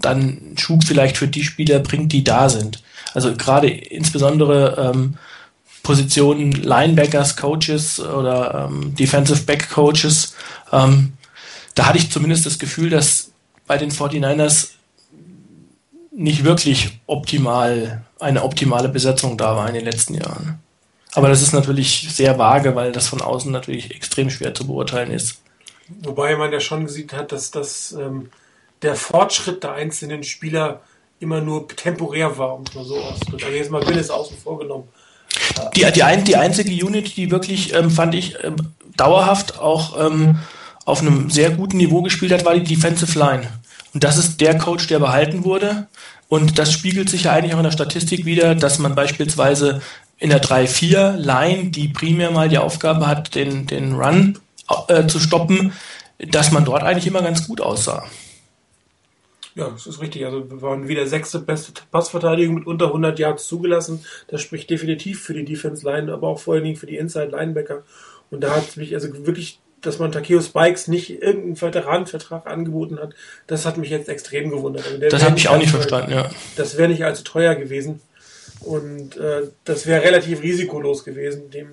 dann 0.00 0.20
einen 0.20 0.58
Schub 0.58 0.84
vielleicht 0.84 1.16
für 1.16 1.28
die 1.28 1.42
Spieler 1.42 1.80
bringt, 1.80 2.12
die 2.12 2.24
da 2.24 2.48
sind. 2.48 2.82
Also 3.14 3.34
gerade 3.34 3.68
insbesondere 3.68 4.92
ähm, 4.94 5.16
Positionen 5.88 6.52
Linebackers, 6.52 7.34
Coaches 7.34 7.98
oder 7.98 8.68
ähm, 8.68 8.94
Defensive 8.94 9.44
Back 9.44 9.70
Coaches. 9.70 10.34
Ähm, 10.70 11.14
da 11.74 11.86
hatte 11.86 11.96
ich 11.96 12.12
zumindest 12.12 12.44
das 12.44 12.58
Gefühl, 12.58 12.90
dass 12.90 13.32
bei 13.66 13.78
den 13.78 13.90
49ers 13.90 14.72
nicht 16.12 16.44
wirklich 16.44 17.00
optimal, 17.06 18.04
eine 18.20 18.42
optimale 18.42 18.90
Besetzung 18.90 19.38
da 19.38 19.56
war 19.56 19.66
in 19.66 19.76
den 19.76 19.86
letzten 19.86 20.12
Jahren. 20.12 20.58
Aber 21.14 21.30
das 21.30 21.40
ist 21.40 21.54
natürlich 21.54 22.08
sehr 22.10 22.38
vage, 22.38 22.74
weil 22.74 22.92
das 22.92 23.08
von 23.08 23.22
außen 23.22 23.50
natürlich 23.50 23.94
extrem 23.94 24.28
schwer 24.28 24.52
zu 24.52 24.66
beurteilen 24.66 25.10
ist. 25.10 25.40
Wobei 26.02 26.36
man 26.36 26.52
ja 26.52 26.60
schon 26.60 26.84
gesehen 26.84 27.12
hat, 27.12 27.32
dass 27.32 27.50
das 27.50 27.92
ähm, 27.92 28.28
der 28.82 28.94
Fortschritt 28.94 29.62
der 29.62 29.72
einzelnen 29.72 30.22
Spieler 30.22 30.82
immer 31.18 31.40
nur 31.40 31.66
temporär 31.66 32.36
war, 32.36 32.56
um 32.56 32.64
es 32.64 32.74
mal 32.74 32.84
so 32.84 32.98
auszudrücken. 32.98 33.46
Also 33.46 33.56
jetzt 33.56 33.70
mal 33.70 33.86
Willis 33.88 34.10
außen 34.10 34.36
vorgenommen. 34.36 34.86
Die, 35.76 35.84
die, 35.92 36.02
ein, 36.02 36.24
die 36.24 36.36
einzige 36.36 36.84
Unit, 36.84 37.16
die 37.16 37.30
wirklich, 37.30 37.74
ähm, 37.74 37.90
fand 37.90 38.14
ich, 38.14 38.42
ähm, 38.42 38.56
dauerhaft 38.96 39.58
auch 39.58 39.98
ähm, 40.04 40.38
auf 40.84 41.00
einem 41.00 41.30
sehr 41.30 41.50
guten 41.50 41.76
Niveau 41.76 42.02
gespielt 42.02 42.32
hat, 42.32 42.44
war 42.44 42.54
die 42.54 42.74
Defensive 42.74 43.18
Line. 43.18 43.46
Und 43.94 44.04
das 44.04 44.18
ist 44.18 44.40
der 44.40 44.58
Coach, 44.58 44.86
der 44.86 44.98
behalten 44.98 45.44
wurde. 45.44 45.86
Und 46.28 46.58
das 46.58 46.72
spiegelt 46.72 47.08
sich 47.08 47.24
ja 47.24 47.32
eigentlich 47.32 47.54
auch 47.54 47.58
in 47.58 47.64
der 47.64 47.70
Statistik 47.70 48.24
wieder, 48.24 48.54
dass 48.54 48.78
man 48.78 48.94
beispielsweise 48.94 49.80
in 50.18 50.30
der 50.30 50.42
3-4-Line, 50.42 51.70
die 51.70 51.88
primär 51.88 52.30
mal 52.30 52.48
die 52.48 52.58
Aufgabe 52.58 53.06
hat, 53.06 53.34
den, 53.34 53.66
den 53.66 53.94
Run 53.94 54.38
äh, 54.88 55.06
zu 55.06 55.20
stoppen, 55.20 55.72
dass 56.18 56.50
man 56.50 56.64
dort 56.64 56.82
eigentlich 56.82 57.06
immer 57.06 57.22
ganz 57.22 57.46
gut 57.46 57.60
aussah. 57.60 58.04
Ja, 59.58 59.70
das 59.70 59.88
ist 59.88 60.00
richtig. 60.00 60.24
Also 60.24 60.48
wir 60.48 60.62
waren 60.62 60.86
wieder 60.86 61.04
sechste 61.08 61.40
beste 61.40 61.72
Passverteidigung 61.90 62.54
mit 62.54 62.66
unter 62.68 62.86
100 62.86 63.18
Yards 63.18 63.44
zugelassen. 63.48 64.04
Das 64.28 64.40
spricht 64.40 64.70
definitiv 64.70 65.20
für 65.20 65.34
die 65.34 65.44
Defense 65.44 65.84
Line, 65.84 66.12
aber 66.12 66.28
auch 66.28 66.38
vor 66.38 66.54
allen 66.54 66.62
Dingen 66.62 66.76
für 66.76 66.86
die 66.86 66.96
Inside 66.96 67.32
Linebacker. 67.32 67.82
Und 68.30 68.44
da 68.44 68.54
hat 68.54 68.76
mich 68.76 68.94
also 68.94 69.26
wirklich, 69.26 69.58
dass 69.80 69.98
man 69.98 70.12
Takeo 70.12 70.40
Spikes 70.40 70.86
nicht 70.86 71.10
irgendeinen 71.10 71.60
Veteranenvertrag 71.60 72.46
angeboten 72.46 73.00
hat, 73.00 73.14
das 73.48 73.66
hat 73.66 73.78
mich 73.78 73.90
jetzt 73.90 74.08
extrem 74.08 74.50
gewundert. 74.50 74.86
Also 74.86 74.98
das 75.08 75.24
habe 75.24 75.36
ich 75.36 75.48
auch 75.48 75.58
nicht 75.58 75.70
verstanden, 75.70 76.12
ja. 76.12 76.30
Das 76.54 76.78
wäre 76.78 76.88
nicht 76.88 77.04
allzu 77.04 77.24
teuer 77.24 77.56
gewesen. 77.56 78.00
Und 78.60 79.16
äh, 79.16 79.42
das 79.64 79.86
wäre 79.88 80.04
relativ 80.04 80.40
risikolos 80.42 81.02
gewesen, 81.02 81.50
dem 81.50 81.68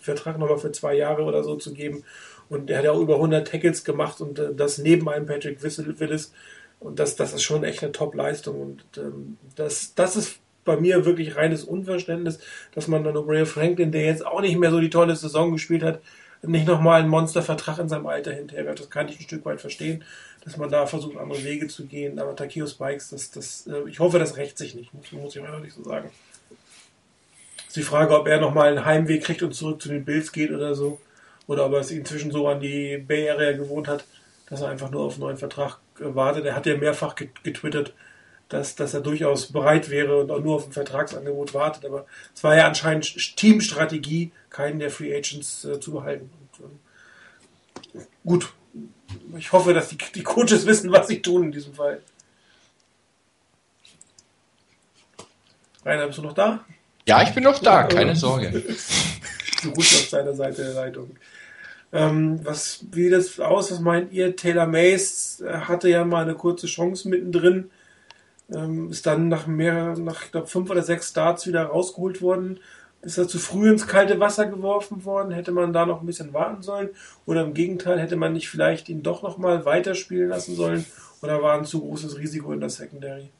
Vertrag 0.00 0.38
nochmal 0.38 0.58
für 0.58 0.72
zwei 0.72 0.94
Jahre 0.94 1.22
oder 1.22 1.44
so 1.44 1.54
zu 1.54 1.72
geben. 1.72 2.02
Und 2.48 2.70
er 2.70 2.78
hat 2.78 2.84
ja 2.84 2.92
auch 2.92 3.00
über 3.00 3.14
100 3.14 3.46
Tackles 3.46 3.84
gemacht 3.84 4.20
und 4.20 4.40
äh, 4.40 4.54
das 4.56 4.78
neben 4.78 5.08
einem 5.08 5.26
Patrick 5.26 5.62
Willis 5.62 6.32
und 6.80 6.98
das, 6.98 7.16
das 7.16 7.32
ist 7.32 7.42
schon 7.42 7.64
echt 7.64 7.82
eine 7.82 7.92
Top-Leistung. 7.92 8.60
Und 8.60 8.84
ähm, 8.96 9.38
das, 9.56 9.94
das 9.94 10.16
ist 10.16 10.38
bei 10.64 10.76
mir 10.76 11.04
wirklich 11.04 11.36
reines 11.36 11.64
Unverständnis, 11.64 12.38
dass 12.74 12.88
man 12.88 13.02
dann 13.02 13.16
O'Brien 13.16 13.46
Franklin, 13.46 13.90
der 13.90 14.04
jetzt 14.04 14.24
auch 14.24 14.40
nicht 14.40 14.58
mehr 14.58 14.70
so 14.70 14.80
die 14.80 14.90
tolle 14.90 15.16
Saison 15.16 15.52
gespielt 15.52 15.82
hat, 15.82 16.00
nicht 16.42 16.68
nochmal 16.68 17.00
einen 17.00 17.08
Monstervertrag 17.08 17.78
in 17.78 17.88
seinem 17.88 18.06
Alter 18.06 18.32
hinterher 18.32 18.74
Das 18.74 18.90
kann 18.90 19.08
ich 19.08 19.18
ein 19.18 19.24
Stück 19.24 19.44
weit 19.44 19.60
verstehen, 19.60 20.04
dass 20.44 20.56
man 20.56 20.70
da 20.70 20.86
versucht, 20.86 21.16
andere 21.16 21.42
Wege 21.42 21.66
zu 21.66 21.86
gehen. 21.86 22.18
Aber 22.20 22.36
Takeo 22.36 22.66
Spikes, 22.66 23.10
das, 23.10 23.30
das, 23.32 23.66
äh, 23.66 23.88
ich 23.88 23.98
hoffe, 23.98 24.18
das 24.18 24.36
rächt 24.36 24.56
sich 24.56 24.74
nicht, 24.74 24.94
muss, 24.94 25.10
muss 25.10 25.34
ich 25.34 25.42
ehrlich 25.42 25.72
so 25.72 25.82
sagen. 25.82 26.10
Ist 27.66 27.76
die 27.76 27.82
Frage, 27.82 28.16
ob 28.16 28.28
er 28.28 28.40
nochmal 28.40 28.68
einen 28.68 28.84
Heimweg 28.84 29.24
kriegt 29.24 29.42
und 29.42 29.52
zurück 29.54 29.82
zu 29.82 29.88
den 29.88 30.04
Bills 30.04 30.30
geht 30.30 30.52
oder 30.52 30.74
so. 30.74 31.00
Oder 31.48 31.66
ob 31.66 31.72
er 31.72 31.80
es 31.80 31.90
inzwischen 31.90 32.30
so 32.30 32.46
an 32.46 32.60
die 32.60 32.98
Bay 32.98 33.28
Area 33.28 33.52
gewohnt 33.52 33.88
hat, 33.88 34.04
dass 34.48 34.60
er 34.60 34.68
einfach 34.68 34.90
nur 34.90 35.02
auf 35.02 35.14
einen 35.14 35.22
neuen 35.22 35.38
Vertrag 35.38 35.78
wartet. 36.00 36.46
Er 36.46 36.54
hat 36.54 36.66
ja 36.66 36.76
mehrfach 36.76 37.14
getwittert, 37.14 37.94
dass, 38.48 38.74
dass 38.76 38.94
er 38.94 39.00
durchaus 39.00 39.52
bereit 39.52 39.90
wäre 39.90 40.16
und 40.18 40.30
auch 40.30 40.40
nur 40.40 40.56
auf 40.56 40.66
ein 40.66 40.72
Vertragsangebot 40.72 41.54
wartet. 41.54 41.84
Aber 41.84 42.06
es 42.34 42.42
war 42.42 42.56
ja 42.56 42.66
anscheinend 42.66 43.36
Teamstrategie, 43.36 44.32
keinen 44.50 44.78
der 44.78 44.90
Free 44.90 45.14
Agents 45.14 45.64
äh, 45.64 45.80
zu 45.80 45.92
behalten. 45.92 46.30
Und, 46.40 46.64
ähm, 46.64 48.06
gut, 48.24 48.52
ich 49.36 49.52
hoffe, 49.52 49.74
dass 49.74 49.88
die, 49.88 49.98
die 50.14 50.22
Coaches 50.22 50.66
wissen, 50.66 50.90
was 50.92 51.08
sie 51.08 51.22
tun 51.22 51.44
in 51.44 51.52
diesem 51.52 51.74
Fall. 51.74 52.00
Rainer, 55.84 56.06
bist 56.06 56.18
du 56.18 56.22
noch 56.22 56.34
da? 56.34 56.64
Ja, 57.06 57.22
ich 57.22 57.32
bin 57.34 57.44
noch 57.44 57.58
da, 57.58 57.84
keine 57.84 58.14
Sorge. 58.14 58.62
so 59.62 59.70
gut 59.70 59.78
auf 59.78 60.08
seiner 60.08 60.34
Seite 60.34 60.62
der 60.62 60.74
Leitung. 60.74 61.16
Ähm, 61.92 62.40
was, 62.44 62.84
wie 62.92 63.08
das 63.08 63.40
aus? 63.40 63.70
Was 63.70 63.80
meint 63.80 64.12
ihr? 64.12 64.36
Taylor 64.36 64.66
Mays 64.66 65.40
äh, 65.40 65.52
hatte 65.60 65.88
ja 65.88 66.04
mal 66.04 66.22
eine 66.22 66.34
kurze 66.34 66.66
Chance 66.66 67.08
mittendrin, 67.08 67.70
ähm, 68.52 68.90
ist 68.90 69.06
dann 69.06 69.28
nach 69.28 69.46
mehr, 69.46 69.96
nach 69.96 70.24
ich 70.24 70.32
glaube 70.32 70.48
fünf 70.48 70.70
oder 70.70 70.82
sechs 70.82 71.08
Starts 71.08 71.46
wieder 71.46 71.64
rausgeholt 71.64 72.20
worden. 72.20 72.60
Ist 73.00 73.16
er 73.16 73.28
zu 73.28 73.38
früh 73.38 73.70
ins 73.70 73.86
kalte 73.86 74.18
Wasser 74.18 74.46
geworfen 74.46 75.04
worden? 75.04 75.32
Hätte 75.32 75.52
man 75.52 75.72
da 75.72 75.86
noch 75.86 76.00
ein 76.00 76.06
bisschen 76.06 76.34
warten 76.34 76.62
sollen? 76.62 76.90
Oder 77.26 77.42
im 77.42 77.54
Gegenteil, 77.54 78.00
hätte 78.00 78.16
man 78.16 78.32
nicht 78.32 78.48
vielleicht 78.48 78.88
ihn 78.88 79.02
doch 79.02 79.22
noch 79.22 79.38
mal 79.38 79.64
weiterspielen 79.64 80.28
lassen 80.28 80.56
sollen? 80.56 80.84
Oder 81.22 81.40
war 81.40 81.56
ein 81.56 81.64
zu 81.64 81.80
großes 81.80 82.18
Risiko 82.18 82.52
in 82.52 82.60
der 82.60 82.70
Secondary? 82.70 83.30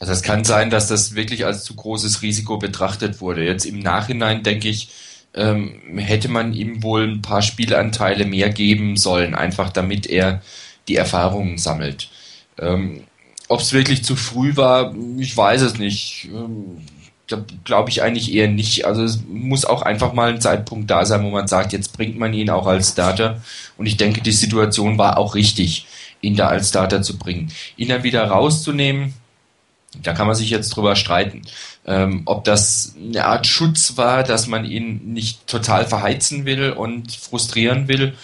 Also 0.00 0.12
es 0.12 0.22
kann 0.22 0.44
sein, 0.44 0.70
dass 0.70 0.88
das 0.88 1.14
wirklich 1.14 1.46
als 1.46 1.62
zu 1.62 1.76
großes 1.76 2.22
Risiko 2.22 2.58
betrachtet 2.58 3.20
wurde. 3.20 3.44
Jetzt 3.44 3.64
im 3.64 3.78
Nachhinein 3.78 4.42
denke 4.42 4.68
ich, 4.68 4.90
ähm, 5.34 5.80
hätte 5.96 6.28
man 6.28 6.52
ihm 6.52 6.82
wohl 6.82 7.04
ein 7.04 7.22
paar 7.22 7.42
Spielanteile 7.42 8.24
mehr 8.24 8.50
geben 8.50 8.96
sollen, 8.96 9.34
einfach 9.34 9.70
damit 9.70 10.06
er 10.06 10.42
die 10.88 10.96
Erfahrungen 10.96 11.58
sammelt. 11.58 12.08
Ähm, 12.58 13.04
Ob 13.48 13.60
es 13.60 13.72
wirklich 13.72 14.04
zu 14.04 14.16
früh 14.16 14.56
war, 14.56 14.94
ich 15.18 15.36
weiß 15.36 15.62
es 15.62 15.78
nicht. 15.78 16.28
Ähm, 16.32 16.82
da 17.26 17.42
glaube 17.64 17.90
ich 17.90 18.02
eigentlich 18.02 18.32
eher 18.34 18.48
nicht. 18.48 18.84
Also 18.84 19.02
es 19.02 19.22
muss 19.26 19.64
auch 19.64 19.82
einfach 19.82 20.12
mal 20.12 20.30
ein 20.30 20.40
Zeitpunkt 20.40 20.90
da 20.90 21.04
sein, 21.06 21.24
wo 21.24 21.30
man 21.30 21.48
sagt, 21.48 21.72
jetzt 21.72 21.96
bringt 21.96 22.18
man 22.18 22.34
ihn 22.34 22.50
auch 22.50 22.66
als 22.66 22.90
Starter. 22.90 23.42
Und 23.78 23.86
ich 23.86 23.96
denke, 23.96 24.20
die 24.20 24.32
Situation 24.32 24.98
war 24.98 25.16
auch 25.16 25.34
richtig, 25.34 25.86
ihn 26.20 26.36
da 26.36 26.48
als 26.48 26.68
Starter 26.68 27.02
zu 27.02 27.18
bringen. 27.18 27.50
Ihn 27.76 27.88
dann 27.88 28.02
wieder 28.02 28.24
rauszunehmen, 28.26 29.14
da 30.02 30.12
kann 30.12 30.26
man 30.26 30.36
sich 30.36 30.50
jetzt 30.50 30.70
drüber 30.70 30.96
streiten, 30.96 31.42
ähm, 31.86 32.22
ob 32.24 32.44
das 32.44 32.94
eine 32.98 33.24
Art 33.26 33.46
Schutz 33.46 33.96
war, 33.96 34.22
dass 34.22 34.46
man 34.46 34.64
ihn 34.64 35.12
nicht 35.12 35.46
total 35.46 35.86
verheizen 35.86 36.44
will 36.46 36.70
und 36.70 37.12
frustrieren 37.12 37.88
will, 37.88 38.14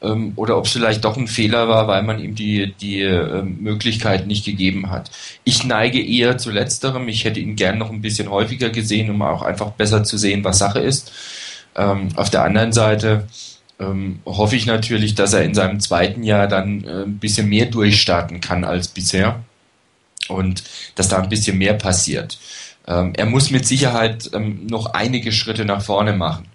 ähm, 0.00 0.32
oder 0.36 0.56
ob 0.56 0.66
es 0.66 0.72
vielleicht 0.72 1.04
doch 1.04 1.16
ein 1.16 1.28
Fehler 1.28 1.68
war, 1.68 1.88
weil 1.88 2.02
man 2.02 2.20
ihm 2.20 2.34
die, 2.34 2.72
die 2.80 3.00
äh, 3.00 3.42
Möglichkeit 3.42 4.26
nicht 4.26 4.44
gegeben 4.44 4.90
hat. 4.90 5.10
Ich 5.44 5.64
neige 5.64 6.00
eher 6.00 6.38
zu 6.38 6.50
letzterem. 6.50 7.08
Ich 7.08 7.24
hätte 7.24 7.40
ihn 7.40 7.56
gern 7.56 7.78
noch 7.78 7.90
ein 7.90 8.02
bisschen 8.02 8.30
häufiger 8.30 8.70
gesehen, 8.70 9.10
um 9.10 9.22
auch 9.22 9.42
einfach 9.42 9.70
besser 9.72 10.04
zu 10.04 10.16
sehen, 10.16 10.44
was 10.44 10.58
Sache 10.58 10.80
ist. 10.80 11.12
Ähm, 11.76 12.08
auf 12.16 12.30
der 12.30 12.44
anderen 12.44 12.72
Seite 12.72 13.26
ähm, 13.80 14.20
hoffe 14.24 14.56
ich 14.56 14.66
natürlich, 14.66 15.14
dass 15.14 15.32
er 15.32 15.42
in 15.42 15.54
seinem 15.54 15.80
zweiten 15.80 16.22
Jahr 16.22 16.46
dann 16.46 16.84
äh, 16.84 17.02
ein 17.02 17.18
bisschen 17.18 17.48
mehr 17.48 17.66
durchstarten 17.66 18.40
kann 18.40 18.64
als 18.64 18.88
bisher 18.88 19.40
und 20.28 20.62
dass 20.94 21.08
da 21.08 21.20
ein 21.20 21.28
bisschen 21.28 21.58
mehr 21.58 21.74
passiert. 21.74 22.38
Ähm, 22.88 23.12
er 23.16 23.26
muss 23.26 23.50
mit 23.50 23.66
Sicherheit 23.66 24.30
ähm, 24.32 24.66
noch 24.66 24.86
einige 24.94 25.30
Schritte 25.30 25.64
nach 25.64 25.82
vorne 25.82 26.14
machen. 26.14 26.46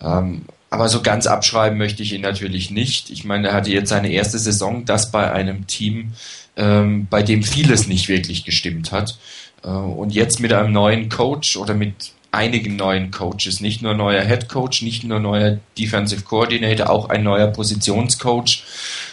Ähm, 0.00 0.42
aber 0.70 0.88
so 0.88 1.00
ganz 1.00 1.26
abschreiben 1.26 1.78
möchte 1.78 2.02
ich 2.02 2.12
ihn 2.12 2.20
natürlich 2.20 2.70
nicht. 2.70 3.10
Ich 3.10 3.24
meine, 3.24 3.48
er 3.48 3.54
hatte 3.54 3.70
jetzt 3.70 3.88
seine 3.88 4.10
erste 4.10 4.38
Saison, 4.38 4.84
das 4.84 5.10
bei 5.10 5.32
einem 5.32 5.66
Team, 5.66 6.12
ähm, 6.56 7.06
bei 7.08 7.22
dem 7.22 7.42
vieles 7.42 7.86
nicht 7.86 8.08
wirklich 8.08 8.44
gestimmt 8.44 8.92
hat. 8.92 9.16
Äh, 9.62 9.68
und 9.68 10.12
jetzt 10.12 10.40
mit 10.40 10.52
einem 10.52 10.72
neuen 10.72 11.08
Coach 11.08 11.56
oder 11.56 11.74
mit 11.74 12.12
einigen 12.30 12.76
neuen 12.76 13.10
Coaches, 13.10 13.60
nicht 13.60 13.82
nur 13.82 13.94
neuer 13.94 14.22
Head 14.22 14.48
Coach, 14.48 14.82
nicht 14.82 15.04
nur 15.04 15.18
neuer 15.18 15.58
Defensive 15.78 16.22
Coordinator, 16.22 16.90
auch 16.90 17.08
ein 17.08 17.22
neuer 17.22 17.48
Positionscoach. 17.48 18.64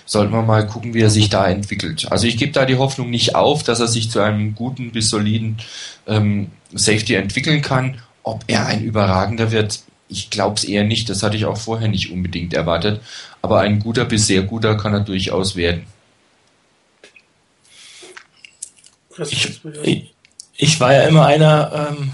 Sollten 0.06 0.34
wir 0.34 0.41
mal 0.43 0.67
gucken, 0.67 0.93
wie 0.93 1.01
er 1.01 1.10
sich 1.10 1.30
da 1.30 1.47
entwickelt. 1.47 2.12
Also 2.12 2.28
ich 2.28 2.38
gebe 2.38 2.51
da 2.51 2.65
die 2.65 2.78
Hoffnung 2.78 3.10
nicht 3.10 3.36
auf, 3.36 3.63
dass 3.63 3.80
er 3.80 3.88
sich 3.88 4.12
zu 4.12 4.19
einem 4.19 4.54
guten 4.54 4.91
bis 4.91 5.10
soliden 5.10 5.58
ähm, 6.08 6.51
Safety 6.73 7.15
entwickeln 7.15 7.62
kann. 7.62 8.01
Ob 8.21 8.43
er 8.47 8.65
ein 8.67 8.84
überragender 8.84 9.51
wird, 9.51 9.80
ich 10.10 10.30
glaube 10.30 10.56
es 10.58 10.63
eher 10.63 10.84
nicht. 10.84 11.10
Das 11.10 11.23
hatte 11.23 11.38
ich 11.38 11.45
auch 11.45 11.58
vorher 11.58 11.88
nicht 11.88 12.12
unbedingt 12.12 12.54
erwartet. 12.54 13.01
Aber 13.41 13.62
ein 13.62 13.80
guter 13.80 14.06
bis 14.06 14.28
sehr 14.28 14.43
guter 14.43 14.75
kann 14.75 14.93
er 14.93 14.99
durchaus 14.99 15.56
werden. 15.56 15.88
Ich, 19.84 20.13
ich 20.58 20.80
war 20.80 20.93
ja 20.93 21.04
immer 21.04 21.25
einer 21.25 21.89
ähm, 21.89 22.12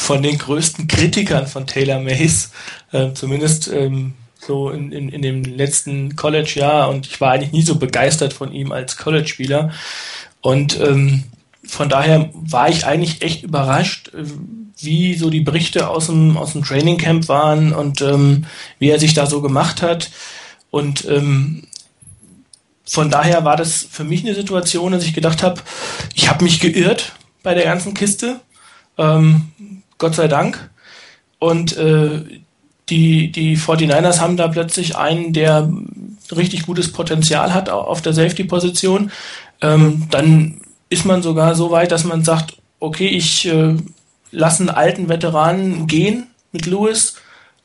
von 0.00 0.22
den 0.22 0.38
größten 0.38 0.88
Kritikern 0.88 1.46
von 1.46 1.66
Taylor 1.66 2.00
Mays, 2.00 2.52
äh, 2.90 3.12
zumindest 3.12 3.68
ähm, 3.68 4.14
so 4.40 4.70
in, 4.70 4.92
in, 4.92 5.10
in 5.10 5.20
dem 5.20 5.44
letzten 5.44 6.16
College-Jahr 6.16 6.88
und 6.88 7.06
ich 7.06 7.20
war 7.20 7.32
eigentlich 7.32 7.52
nie 7.52 7.62
so 7.62 7.74
begeistert 7.74 8.32
von 8.32 8.50
ihm 8.50 8.72
als 8.72 8.96
College-Spieler. 8.96 9.72
Und 10.40 10.80
ähm, 10.80 11.24
von 11.64 11.90
daher 11.90 12.30
war 12.32 12.70
ich 12.70 12.86
eigentlich 12.86 13.20
echt 13.20 13.42
überrascht, 13.42 14.12
äh, 14.14 14.24
wie 14.78 15.16
so 15.16 15.28
die 15.28 15.42
Berichte 15.42 15.88
aus 15.90 16.06
dem, 16.06 16.38
aus 16.38 16.52
dem 16.52 16.64
Training 16.64 16.96
Camp 16.96 17.28
waren 17.28 17.74
und 17.74 18.00
ähm, 18.00 18.46
wie 18.78 18.88
er 18.88 18.98
sich 18.98 19.12
da 19.12 19.26
so 19.26 19.42
gemacht 19.42 19.82
hat. 19.82 20.10
Und 20.70 21.04
ähm, 21.04 21.64
von 22.86 23.10
daher 23.10 23.44
war 23.44 23.58
das 23.58 23.86
für 23.88 24.04
mich 24.04 24.24
eine 24.24 24.34
Situation, 24.34 24.92
dass 24.92 25.04
ich 25.04 25.12
gedacht 25.12 25.42
habe, 25.42 25.60
ich 26.14 26.30
habe 26.30 26.42
mich 26.42 26.58
geirrt 26.58 27.12
bei 27.42 27.52
der 27.52 27.64
ganzen 27.64 27.92
Kiste. 27.92 28.40
Ähm, 28.96 29.52
Gott 30.00 30.16
sei 30.16 30.26
Dank. 30.26 30.70
Und 31.38 31.76
äh, 31.76 32.22
die, 32.88 33.30
die 33.30 33.56
49ers 33.56 34.18
haben 34.18 34.36
da 34.36 34.48
plötzlich 34.48 34.96
einen, 34.96 35.32
der 35.32 35.70
richtig 36.34 36.66
gutes 36.66 36.92
Potenzial 36.92 37.54
hat 37.54 37.68
auf 37.68 38.02
der 38.02 38.12
Safety-Position. 38.12 39.12
Ähm, 39.60 40.08
dann 40.10 40.60
ist 40.88 41.04
man 41.04 41.22
sogar 41.22 41.54
so 41.54 41.70
weit, 41.70 41.92
dass 41.92 42.04
man 42.04 42.24
sagt, 42.24 42.56
okay, 42.80 43.06
ich 43.06 43.46
äh, 43.46 43.76
lasse 44.32 44.60
einen 44.60 44.70
alten 44.70 45.08
Veteranen 45.08 45.86
gehen 45.86 46.26
mit 46.50 46.66
Lewis 46.66 47.16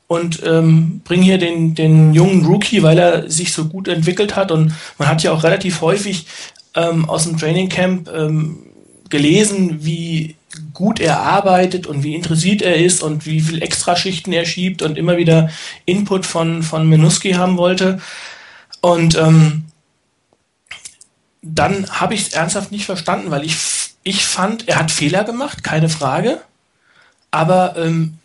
und 0.06 0.42
ähm, 0.44 1.00
bringe 1.04 1.24
hier 1.24 1.38
den, 1.38 1.74
den 1.74 2.14
jungen 2.14 2.46
Rookie, 2.46 2.82
weil 2.82 2.98
er 2.98 3.28
sich 3.30 3.52
so 3.52 3.64
gut 3.64 3.88
entwickelt 3.88 4.36
hat. 4.36 4.52
Und 4.52 4.72
man 4.98 5.08
hat 5.08 5.22
ja 5.22 5.32
auch 5.32 5.42
relativ 5.42 5.80
häufig 5.80 6.26
ähm, 6.74 7.08
aus 7.08 7.24
dem 7.24 7.36
Training 7.36 7.68
Camp 7.68 8.08
ähm, 8.08 8.58
gelesen, 9.08 9.78
wie 9.84 10.36
gut 10.72 11.00
er 11.00 11.20
arbeitet 11.20 11.86
und 11.86 12.02
wie 12.02 12.14
interessiert 12.14 12.62
er 12.62 12.76
ist 12.76 13.02
und 13.02 13.26
wie 13.26 13.40
viel 13.40 13.62
Extraschichten 13.62 14.32
er 14.32 14.44
schiebt 14.44 14.82
und 14.82 14.98
immer 14.98 15.16
wieder 15.16 15.50
Input 15.84 16.26
von, 16.26 16.62
von 16.62 16.88
Minuski 16.88 17.32
haben 17.32 17.56
wollte. 17.56 18.00
Und 18.80 19.16
ähm, 19.16 19.64
dann 21.42 21.88
habe 21.90 22.14
ich 22.14 22.22
es 22.22 22.32
ernsthaft 22.32 22.72
nicht 22.72 22.86
verstanden, 22.86 23.30
weil 23.30 23.44
ich, 23.44 23.56
ich 24.02 24.24
fand, 24.26 24.68
er 24.68 24.76
hat 24.76 24.90
Fehler 24.90 25.24
gemacht, 25.24 25.62
keine 25.62 25.88
Frage. 25.88 26.40
Aber 27.30 27.76
ähm, 27.76 28.18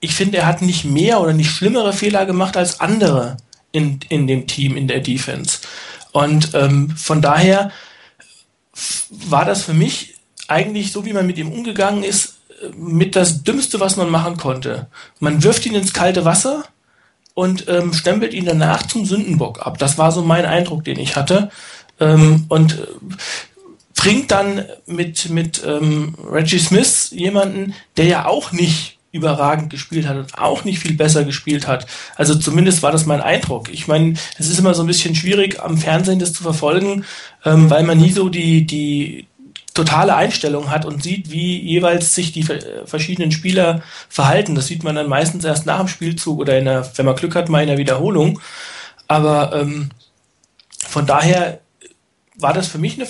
ich 0.00 0.14
finde, 0.14 0.38
er 0.38 0.46
hat 0.46 0.62
nicht 0.62 0.84
mehr 0.84 1.20
oder 1.20 1.32
nicht 1.32 1.50
schlimmere 1.50 1.92
Fehler 1.92 2.26
gemacht 2.26 2.56
als 2.56 2.80
andere 2.80 3.36
in, 3.72 4.00
in 4.08 4.26
dem 4.26 4.46
Team, 4.46 4.76
in 4.76 4.88
der 4.88 5.00
Defense. 5.00 5.58
Und 6.12 6.54
ähm, 6.54 6.90
von 6.96 7.22
daher 7.22 7.70
war 9.10 9.44
das 9.44 9.62
für 9.62 9.74
mich 9.74 10.14
eigentlich 10.50 10.92
so, 10.92 11.04
wie 11.04 11.12
man 11.12 11.26
mit 11.26 11.38
ihm 11.38 11.52
umgegangen 11.52 12.04
ist, 12.04 12.38
mit 12.76 13.16
das 13.16 13.42
Dümmste, 13.42 13.80
was 13.80 13.96
man 13.96 14.10
machen 14.10 14.36
konnte. 14.36 14.88
Man 15.18 15.42
wirft 15.42 15.64
ihn 15.66 15.74
ins 15.74 15.92
kalte 15.92 16.24
Wasser 16.24 16.64
und 17.34 17.68
ähm, 17.68 17.92
stempelt 17.92 18.34
ihn 18.34 18.44
danach 18.44 18.86
zum 18.86 19.06
Sündenbock 19.06 19.66
ab. 19.66 19.78
Das 19.78 19.96
war 19.96 20.12
so 20.12 20.22
mein 20.22 20.44
Eindruck, 20.44 20.84
den 20.84 20.98
ich 20.98 21.16
hatte. 21.16 21.50
Ähm, 21.98 22.44
und 22.48 22.78
äh, 22.78 22.86
bringt 23.94 24.30
dann 24.30 24.64
mit, 24.86 25.30
mit 25.30 25.62
ähm, 25.64 26.14
Reggie 26.30 26.58
Smith 26.58 27.10
jemanden, 27.12 27.74
der 27.96 28.06
ja 28.06 28.26
auch 28.26 28.52
nicht 28.52 28.98
überragend 29.12 29.70
gespielt 29.70 30.06
hat 30.06 30.16
und 30.16 30.38
auch 30.38 30.64
nicht 30.64 30.78
viel 30.78 30.94
besser 30.94 31.24
gespielt 31.24 31.66
hat. 31.66 31.86
Also 32.16 32.34
zumindest 32.36 32.82
war 32.82 32.92
das 32.92 33.06
mein 33.06 33.20
Eindruck. 33.20 33.68
Ich 33.72 33.88
meine, 33.88 34.14
es 34.38 34.48
ist 34.48 34.58
immer 34.58 34.72
so 34.72 34.82
ein 34.82 34.86
bisschen 34.86 35.14
schwierig, 35.14 35.60
am 35.60 35.78
Fernsehen 35.78 36.20
das 36.20 36.32
zu 36.32 36.42
verfolgen, 36.42 37.04
ähm, 37.44 37.68
weil 37.70 37.82
man 37.82 37.98
nie 37.98 38.12
so 38.12 38.28
die, 38.28 38.66
die 38.66 39.26
totale 39.74 40.16
Einstellung 40.16 40.70
hat 40.70 40.84
und 40.84 41.02
sieht, 41.02 41.30
wie 41.30 41.60
jeweils 41.60 42.14
sich 42.14 42.32
die 42.32 42.46
verschiedenen 42.84 43.32
Spieler 43.32 43.82
verhalten. 44.08 44.54
Das 44.54 44.66
sieht 44.66 44.82
man 44.82 44.96
dann 44.96 45.08
meistens 45.08 45.44
erst 45.44 45.66
nach 45.66 45.78
dem 45.78 45.88
Spielzug 45.88 46.40
oder 46.40 46.58
in 46.58 46.64
der, 46.64 46.90
wenn 46.96 47.06
man 47.06 47.16
Glück 47.16 47.34
hat, 47.34 47.48
mal 47.48 47.62
in 47.62 47.68
der 47.68 47.78
Wiederholung. 47.78 48.40
Aber 49.06 49.52
ähm, 49.54 49.90
von 50.86 51.06
daher 51.06 51.60
war 52.36 52.52
das 52.52 52.68
für 52.68 52.78
mich 52.78 52.94
eine 52.94 53.08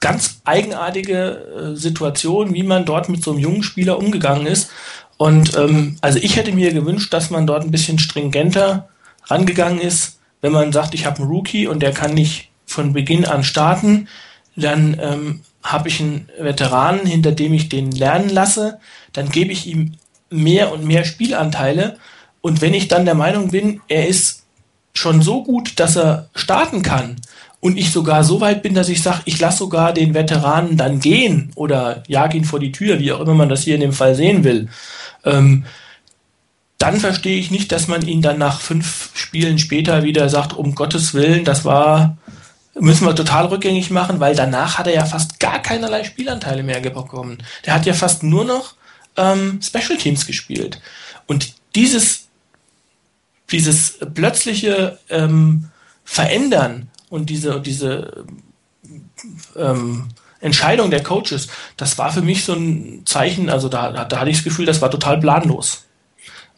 ganz 0.00 0.40
eigenartige 0.44 1.72
äh, 1.72 1.76
Situation, 1.76 2.54
wie 2.54 2.62
man 2.62 2.84
dort 2.84 3.08
mit 3.08 3.22
so 3.24 3.32
einem 3.32 3.40
jungen 3.40 3.62
Spieler 3.62 3.98
umgegangen 3.98 4.46
ist. 4.46 4.70
Und 5.16 5.56
ähm, 5.56 5.96
also 6.02 6.18
ich 6.20 6.36
hätte 6.36 6.52
mir 6.52 6.72
gewünscht, 6.72 7.12
dass 7.12 7.30
man 7.30 7.46
dort 7.46 7.64
ein 7.64 7.70
bisschen 7.70 7.98
stringenter 7.98 8.88
rangegangen 9.24 9.80
ist, 9.80 10.18
wenn 10.40 10.52
man 10.52 10.72
sagt, 10.72 10.94
ich 10.94 11.06
habe 11.06 11.18
einen 11.18 11.28
Rookie 11.28 11.66
und 11.66 11.80
der 11.80 11.92
kann 11.92 12.14
nicht 12.14 12.50
von 12.66 12.92
Beginn 12.92 13.24
an 13.24 13.42
starten, 13.42 14.08
dann 14.54 14.98
ähm, 15.00 15.40
habe 15.72 15.88
ich 15.88 16.00
einen 16.00 16.28
Veteranen, 16.38 17.06
hinter 17.06 17.32
dem 17.32 17.52
ich 17.52 17.68
den 17.68 17.92
lernen 17.92 18.28
lasse, 18.28 18.78
dann 19.12 19.30
gebe 19.30 19.52
ich 19.52 19.66
ihm 19.66 19.92
mehr 20.30 20.72
und 20.72 20.84
mehr 20.84 21.04
Spielanteile. 21.04 21.98
Und 22.40 22.60
wenn 22.60 22.74
ich 22.74 22.88
dann 22.88 23.04
der 23.04 23.14
Meinung 23.14 23.50
bin, 23.50 23.80
er 23.88 24.08
ist 24.08 24.44
schon 24.94 25.22
so 25.22 25.42
gut, 25.42 25.78
dass 25.78 25.96
er 25.96 26.28
starten 26.34 26.82
kann, 26.82 27.16
und 27.60 27.78
ich 27.78 27.90
sogar 27.90 28.22
so 28.22 28.40
weit 28.40 28.62
bin, 28.62 28.74
dass 28.74 28.88
ich 28.88 29.02
sage, 29.02 29.22
ich 29.24 29.40
lasse 29.40 29.58
sogar 29.58 29.92
den 29.92 30.14
Veteranen 30.14 30.76
dann 30.76 31.00
gehen 31.00 31.50
oder 31.56 32.02
jag 32.06 32.34
ihn 32.34 32.44
vor 32.44 32.60
die 32.60 32.70
Tür, 32.70 33.00
wie 33.00 33.12
auch 33.12 33.20
immer 33.20 33.34
man 33.34 33.48
das 33.48 33.62
hier 33.64 33.74
in 33.74 33.80
dem 33.80 33.92
Fall 33.92 34.14
sehen 34.14 34.44
will, 34.44 34.68
ähm, 35.24 35.64
dann 36.78 37.00
verstehe 37.00 37.38
ich 37.38 37.50
nicht, 37.50 37.72
dass 37.72 37.88
man 37.88 38.06
ihn 38.06 38.22
dann 38.22 38.38
nach 38.38 38.60
fünf 38.60 39.10
Spielen 39.14 39.58
später 39.58 40.04
wieder 40.04 40.28
sagt, 40.28 40.52
um 40.52 40.74
Gottes 40.74 41.14
Willen, 41.14 41.44
das 41.44 41.64
war, 41.64 42.18
müssen 42.78 43.06
wir 43.06 43.14
total 43.14 43.46
rückgängig 43.46 43.90
machen, 43.90 44.20
weil 44.20 44.34
danach 44.34 44.78
hat 44.78 44.86
er 44.86 44.94
ja 44.94 45.04
fast 45.04 45.40
gar 45.40 45.60
keinerlei 45.60 46.04
Spielanteile 46.04 46.62
mehr 46.62 46.80
bekommen. 46.80 47.38
Der 47.64 47.74
hat 47.74 47.86
ja 47.86 47.94
fast 47.94 48.22
nur 48.22 48.44
noch 48.44 48.74
ähm, 49.16 49.60
Special 49.62 49.96
Teams 49.98 50.26
gespielt. 50.26 50.80
Und 51.26 51.54
dieses, 51.74 52.28
dieses 53.50 53.98
plötzliche 54.14 54.98
ähm, 55.08 55.70
Verändern 56.04 56.88
und 57.08 57.30
diese, 57.30 57.60
diese 57.60 58.24
ähm, 59.56 60.08
Entscheidung 60.40 60.90
der 60.90 61.02
Coaches, 61.02 61.48
das 61.76 61.98
war 61.98 62.12
für 62.12 62.22
mich 62.22 62.44
so 62.44 62.52
ein 62.52 63.02
Zeichen, 63.06 63.48
also 63.48 63.68
da, 63.68 64.04
da 64.04 64.20
hatte 64.20 64.30
ich 64.30 64.36
das 64.36 64.44
Gefühl, 64.44 64.66
das 64.66 64.82
war 64.82 64.90
total 64.90 65.18
planlos. 65.18 65.84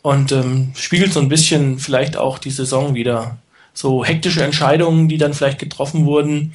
Und 0.03 0.33
ähm, 0.33 0.73
spiegelt 0.77 1.13
so 1.13 1.21
ein 1.21 1.29
bisschen 1.29 1.79
vielleicht 1.79 2.17
auch 2.17 2.39
die 2.39 2.51
Saison 2.51 2.95
wieder. 2.95 3.39
So 3.79 4.05
hektische 4.05 4.43
Entscheidungen, 4.43 5.09
die 5.09 5.19
dann 5.19 5.35
vielleicht 5.35 5.61
getroffen 5.61 6.05
wurden, 6.05 6.53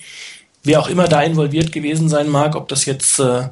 wer 0.61 0.81
auch 0.81 0.89
immer 0.89 1.07
da 1.07 1.21
involviert 1.21 1.71
gewesen 1.71 2.09
sein 2.09 2.27
mag, 2.27 2.53
ob 2.53 2.67
das 2.67 2.83
jetzt 2.83 3.17
äh, 3.17 3.47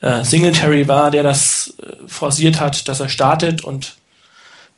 äh, 0.00 0.24
Singletary 0.24 0.88
war, 0.88 1.10
der 1.10 1.22
das 1.22 1.74
äh, 1.82 1.92
forciert 2.06 2.60
hat, 2.60 2.88
dass 2.88 3.00
er 3.00 3.10
startet 3.10 3.62
und 3.62 3.98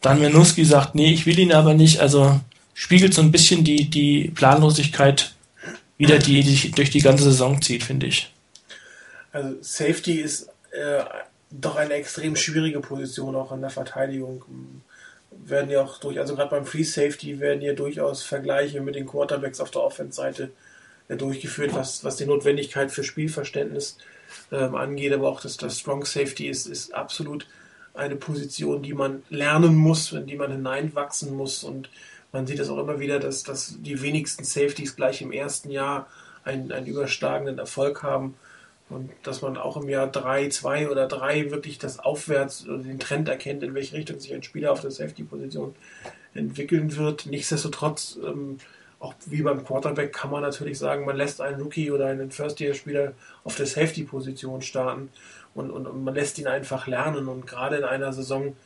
dann 0.01 0.19
Menuski 0.19 0.65
sagt, 0.65 0.97
nee, 0.97 1.13
ich 1.13 1.25
will 1.25 1.39
ihn 1.39 1.53
aber 1.53 1.73
nicht. 1.75 2.01
Also 2.01 2.41
spiegelt 2.75 3.15
so 3.15 3.23
ein 3.23 3.31
bisschen 3.31 3.63
die, 3.63 3.89
die 3.89 4.33
Planlosigkeit 4.35 5.33
wieder, 5.97 6.19
die, 6.19 6.43
die 6.43 6.73
durch 6.73 6.91
die 6.91 7.03
ganze 7.03 7.23
Saison 7.23 7.63
zieht, 7.63 7.85
finde 7.85 8.07
ich. 8.07 8.33
Also 9.31 9.55
Safety 9.61 10.15
ist 10.15 10.49
äh, 10.73 11.05
doch 11.53 11.77
eine 11.77 11.95
extrem 11.95 12.35
schwierige 12.35 12.81
Position 12.81 13.37
auch 13.37 13.53
in 13.53 13.61
der 13.61 13.71
Verteidigung. 13.71 14.43
Werden 15.45 15.71
ja 15.71 15.83
auch 15.83 15.99
durch, 15.99 16.19
also 16.19 16.35
gerade 16.35 16.51
beim 16.51 16.67
Free 16.67 16.83
Safety 16.83 17.41
werden 17.41 17.63
ja 17.63 17.73
durchaus 17.73 18.23
Vergleiche 18.23 18.81
mit 18.81 18.95
den 18.95 19.07
Quarterbacks 19.07 19.61
auf 19.61 19.71
der 19.71 19.83
Offense-Seite 19.83 20.51
äh, 21.09 21.17
durchgeführt, 21.17 21.75
was, 21.75 22.05
was 22.05 22.17
die 22.17 22.27
Notwendigkeit 22.27 22.91
für 22.91 23.05
Spielverständnis 23.05 23.99
ähm, 24.53 24.75
angeht, 24.75 25.13
aber 25.13 25.29
auch 25.29 25.41
das, 25.41 25.57
das 25.57 25.79
Strong 25.79 26.05
Safety 26.05 26.49
ist, 26.49 26.67
ist 26.67 26.95
absolut 26.95 27.47
eine 27.95 28.17
Position, 28.17 28.83
die 28.83 28.95
man 28.95 29.23
lernen 29.29 29.75
muss, 29.75 30.13
in 30.13 30.27
die 30.27 30.37
man 30.37 30.53
hineinwachsen 30.53 31.35
muss. 31.35 31.65
Und 31.65 31.91
man 32.33 32.47
sieht 32.47 32.61
es 32.61 32.69
auch 32.69 32.79
immer 32.79 33.01
wieder, 33.01 33.19
dass, 33.19 33.43
dass 33.43 33.77
die 33.81 34.01
wenigsten 34.03 34.45
Safeties 34.45 34.97
gleich 34.97 35.23
im 35.23 35.33
ersten 35.33 35.71
Jahr 35.71 36.07
einen, 36.45 36.73
einen 36.73 36.87
überschlagenden 36.87 37.59
Erfolg 37.59 38.03
haben 38.03 38.35
und 38.91 39.11
dass 39.23 39.41
man 39.41 39.57
auch 39.57 39.77
im 39.77 39.89
Jahr 39.89 40.09
3, 40.09 40.49
2 40.49 40.91
oder 40.91 41.07
3 41.07 41.51
wirklich 41.51 41.79
das 41.79 42.01
Aufwärts 42.01 42.67
oder 42.67 42.79
den 42.79 42.99
Trend 42.99 43.29
erkennt, 43.29 43.63
in 43.63 43.75
welche 43.75 43.97
Richtung 43.97 44.19
sich 44.19 44.35
ein 44.35 44.43
Spieler 44.43 44.73
auf 44.73 44.81
der 44.81 44.91
Safety-Position 44.91 45.75
entwickeln 46.35 46.97
wird. 46.97 47.27
Nichtsdestotrotz, 47.27 48.19
ähm, 48.25 48.59
auch 48.99 49.15
wie 49.27 49.43
beim 49.43 49.65
Quarterback, 49.65 50.13
kann 50.13 50.31
man 50.31 50.43
natürlich 50.43 50.79
sagen, 50.79 51.07
man 51.07 51.17
lässt 51.17 51.41
einen 51.41 51.63
Rookie 51.63 51.91
oder 51.91 52.07
einen 52.07 52.33
First-Year-Spieler 52.33 53.13
auf 53.45 53.57
der 53.57 53.67
Safety-Position 53.67 54.61
starten 54.61 55.09
und, 55.55 55.71
und, 55.71 55.87
und, 55.87 56.05
man 56.05 56.15
lässt 56.15 56.39
ihn 56.39 56.49
einfach 56.49 56.87
lernen. 56.87 57.29
Und 57.29 57.47
gerade 57.47 57.77
in 57.77 57.85
einer 57.85 58.13
Saison, 58.13 58.57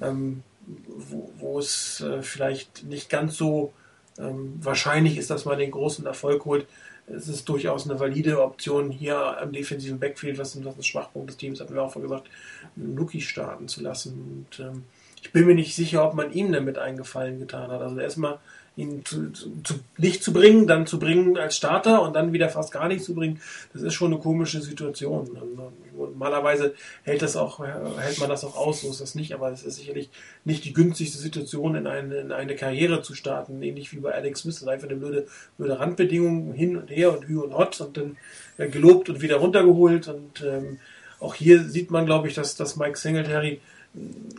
ähm, 0.00 0.44
wo, 0.86 1.32
wo 1.38 1.58
es 1.58 2.00
äh, 2.00 2.22
vielleicht 2.22 2.84
nicht 2.84 3.10
ganz 3.10 3.36
so 3.36 3.72
ähm, 4.18 4.58
wahrscheinlich 4.60 5.18
ist, 5.18 5.30
dass 5.30 5.44
man 5.44 5.58
den 5.58 5.70
großen 5.70 6.06
Erfolg 6.06 6.44
holt. 6.44 6.66
Es 7.06 7.28
ist 7.28 7.48
durchaus 7.48 7.88
eine 7.88 7.98
valide 7.98 8.42
Option, 8.42 8.90
hier 8.90 9.40
am 9.40 9.52
defensiven 9.52 9.98
Backfield, 9.98 10.38
was 10.38 10.58
das 10.60 10.86
Schwachpunkt 10.86 11.30
des 11.30 11.36
Teams, 11.36 11.60
hatten 11.60 11.74
wir 11.74 11.82
auch 11.82 11.94
gesagt, 11.94 12.28
Luki 12.76 13.20
starten 13.20 13.68
zu 13.68 13.82
lassen. 13.82 14.46
Und 14.48 14.60
ähm, 14.60 14.84
ich 15.20 15.32
bin 15.32 15.46
mir 15.46 15.54
nicht 15.54 15.74
sicher, 15.74 16.06
ob 16.06 16.14
man 16.14 16.32
ihm 16.32 16.52
damit 16.52 16.78
einen 16.78 16.96
Gefallen 16.96 17.38
getan 17.38 17.70
hat. 17.70 17.80
Also 17.80 17.98
erstmal 17.98 18.38
ihn 18.76 19.04
zu, 19.04 19.30
zu, 19.30 19.74
Licht 19.96 20.22
zu 20.22 20.32
bringen, 20.32 20.66
dann 20.66 20.86
zu 20.86 20.98
bringen 20.98 21.36
als 21.36 21.56
Starter 21.56 22.02
und 22.02 22.14
dann 22.14 22.32
wieder 22.32 22.48
fast 22.48 22.72
gar 22.72 22.88
nicht 22.88 23.04
zu 23.04 23.14
bringen, 23.14 23.40
das 23.72 23.82
ist 23.82 23.94
schon 23.94 24.12
eine 24.12 24.22
komische 24.22 24.62
Situation. 24.62 25.28
Normalerweise 25.94 26.74
hält 27.02 27.20
das 27.20 27.36
auch, 27.36 27.58
hält 27.60 28.18
man 28.18 28.30
das 28.30 28.44
auch 28.44 28.56
aus, 28.56 28.80
so 28.80 28.90
ist 28.90 29.00
das 29.00 29.14
nicht, 29.14 29.34
aber 29.34 29.50
es 29.50 29.62
ist 29.62 29.76
sicherlich 29.76 30.08
nicht 30.44 30.64
die 30.64 30.72
günstigste 30.72 31.18
Situation, 31.18 31.74
in 31.74 31.86
eine, 31.86 32.16
in 32.16 32.32
eine 32.32 32.56
Karriere 32.56 33.02
zu 33.02 33.14
starten, 33.14 33.62
ähnlich 33.62 33.92
wie 33.92 34.00
bei 34.00 34.12
Alex 34.12 34.40
Smith. 34.40 34.54
Das 34.54 34.62
ist 34.62 34.68
einfach 34.68 34.88
eine 34.88 34.96
blöde, 34.96 35.26
blöde 35.58 35.78
Randbedingung, 35.78 36.54
hin 36.54 36.76
und 36.76 36.90
her 36.90 37.12
und 37.16 37.28
hü 37.28 37.40
und 37.40 37.54
hot 37.54 37.80
und 37.80 37.96
dann 37.96 38.16
ja, 38.56 38.66
gelobt 38.66 39.10
und 39.10 39.20
wieder 39.20 39.36
runtergeholt. 39.36 40.08
Und 40.08 40.42
ähm, 40.42 40.78
auch 41.20 41.34
hier 41.34 41.62
sieht 41.64 41.90
man, 41.90 42.06
glaube 42.06 42.28
ich, 42.28 42.34
dass, 42.34 42.56
dass 42.56 42.76
Mike 42.76 42.98
Singletary 42.98 43.60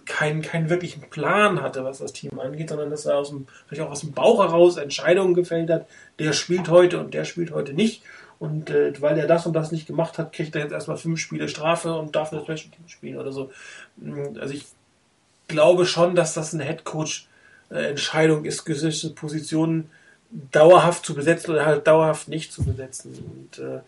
keinen, 0.05 0.41
keinen 0.41 0.69
wirklichen 0.69 1.09
Plan 1.09 1.61
hatte, 1.61 1.83
was 1.83 1.99
das 1.99 2.13
Team 2.13 2.39
angeht, 2.39 2.69
sondern 2.69 2.89
dass 2.89 3.05
er 3.05 3.17
aus 3.17 3.29
dem, 3.29 3.47
vielleicht 3.67 3.83
auch 3.83 3.91
aus 3.91 4.01
dem 4.01 4.11
Bauch 4.11 4.43
heraus 4.43 4.77
Entscheidungen 4.77 5.35
gefällt 5.35 5.69
hat, 5.69 5.87
der 6.19 6.33
spielt 6.33 6.69
heute 6.69 6.99
und 6.99 7.13
der 7.13 7.25
spielt 7.25 7.51
heute 7.51 7.73
nicht. 7.73 8.01
und 8.39 8.71
äh, 8.71 8.99
weil 8.99 9.17
er 9.17 9.27
das 9.27 9.45
und 9.45 9.53
das 9.53 9.71
nicht 9.71 9.87
gemacht 9.87 10.17
hat, 10.17 10.33
kriegt 10.33 10.55
er 10.55 10.63
jetzt 10.63 10.71
erstmal 10.71 10.97
fünf 10.97 11.19
Spiele 11.19 11.47
Strafe 11.47 11.93
und 11.93 12.15
darf 12.15 12.33
eine 12.33 12.41
Special 12.41 12.71
Team 12.71 12.87
spielen 12.87 13.17
oder 13.17 13.31
so. 13.31 13.51
Mm, 13.97 14.37
also 14.39 14.53
ich 14.53 14.65
glaube 15.47 15.85
schon, 15.85 16.15
dass 16.15 16.33
das 16.33 16.53
eine 16.53 16.63
Headcoach 16.63 17.27
äh, 17.69 17.89
Entscheidung 17.89 18.45
ist, 18.45 18.65
gewisse 18.65 19.13
Positionen 19.13 19.89
dauerhaft 20.51 21.05
zu 21.05 21.13
besetzen 21.13 21.51
oder 21.51 21.65
halt 21.65 21.85
dauerhaft 21.87 22.27
nicht 22.27 22.51
zu 22.51 22.63
besetzen. 22.63 23.13
Und 23.13 23.63
äh, 23.63 23.81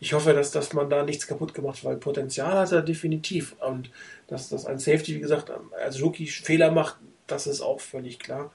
ich 0.00 0.12
hoffe, 0.12 0.32
dass, 0.32 0.52
dass 0.52 0.72
man 0.72 0.88
da 0.88 1.02
nichts 1.02 1.26
kaputt 1.26 1.54
gemacht, 1.54 1.84
weil 1.84 1.96
Potenzial 1.96 2.52
hat 2.52 2.72
er 2.72 2.82
definitiv. 2.82 3.56
Und 3.60 3.90
dass, 4.28 4.48
dass 4.48 4.66
ein 4.66 4.78
Safety, 4.78 5.16
wie 5.16 5.20
gesagt, 5.20 5.50
als 5.82 6.00
Rookie 6.02 6.26
Fehler 6.26 6.70
macht, 6.70 6.96
das 7.26 7.46
ist 7.46 7.60
auch 7.60 7.80
völlig 7.80 8.18
klar. 8.18 8.50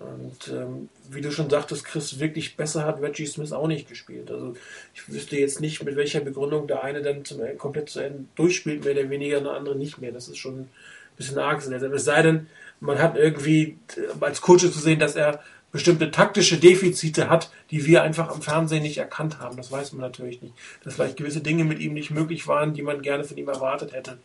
Und 0.00 0.48
ähm, 0.48 0.88
wie 1.10 1.20
du 1.20 1.30
schon 1.30 1.50
sagtest, 1.50 1.84
Chris, 1.84 2.18
wirklich 2.18 2.56
besser 2.56 2.84
hat 2.86 3.02
Reggie 3.02 3.26
Smith 3.26 3.52
auch 3.52 3.66
nicht 3.66 3.86
gespielt. 3.86 4.30
Also 4.30 4.54
ich 4.94 5.06
wüsste 5.12 5.36
jetzt 5.36 5.60
nicht, 5.60 5.82
mit 5.84 5.94
welcher 5.94 6.20
Begründung 6.20 6.66
der 6.66 6.82
eine 6.82 7.02
dann 7.02 7.24
zum, 7.26 7.40
komplett 7.58 7.90
zu 7.90 8.00
Ende 8.00 8.24
durchspielt, 8.34 8.82
mehr 8.82 8.94
oder 8.94 9.10
weniger, 9.10 9.42
der 9.42 9.52
andere 9.52 9.76
nicht 9.76 9.98
mehr. 9.98 10.10
Das 10.10 10.28
ist 10.28 10.38
schon 10.38 10.60
ein 10.60 10.70
bisschen 11.18 11.38
arg. 11.38 11.62
Es 11.62 12.04
sei 12.04 12.22
denn, 12.22 12.46
man 12.80 12.98
hat 12.98 13.16
irgendwie 13.16 13.76
äh, 13.96 14.24
als 14.24 14.40
Coach 14.40 14.62
zu 14.62 14.78
sehen, 14.78 14.98
dass 14.98 15.16
er 15.16 15.42
bestimmte 15.70 16.10
taktische 16.10 16.56
Defizite 16.56 17.28
hat, 17.28 17.50
die 17.70 17.84
wir 17.86 18.02
einfach 18.02 18.30
am 18.30 18.40
Fernsehen 18.40 18.82
nicht 18.82 18.98
erkannt 18.98 19.38
haben. 19.38 19.58
Das 19.58 19.70
weiß 19.70 19.92
man 19.92 20.00
natürlich 20.00 20.40
nicht. 20.40 20.54
Dass 20.82 20.94
vielleicht 20.94 21.18
gewisse 21.18 21.42
Dinge 21.42 21.64
mit 21.64 21.78
ihm 21.78 21.92
nicht 21.92 22.10
möglich 22.10 22.48
waren, 22.48 22.72
die 22.72 22.82
man 22.82 23.02
gerne 23.02 23.24
von 23.24 23.36
ihm 23.36 23.48
erwartet 23.48 23.92
hätte. 23.92 24.18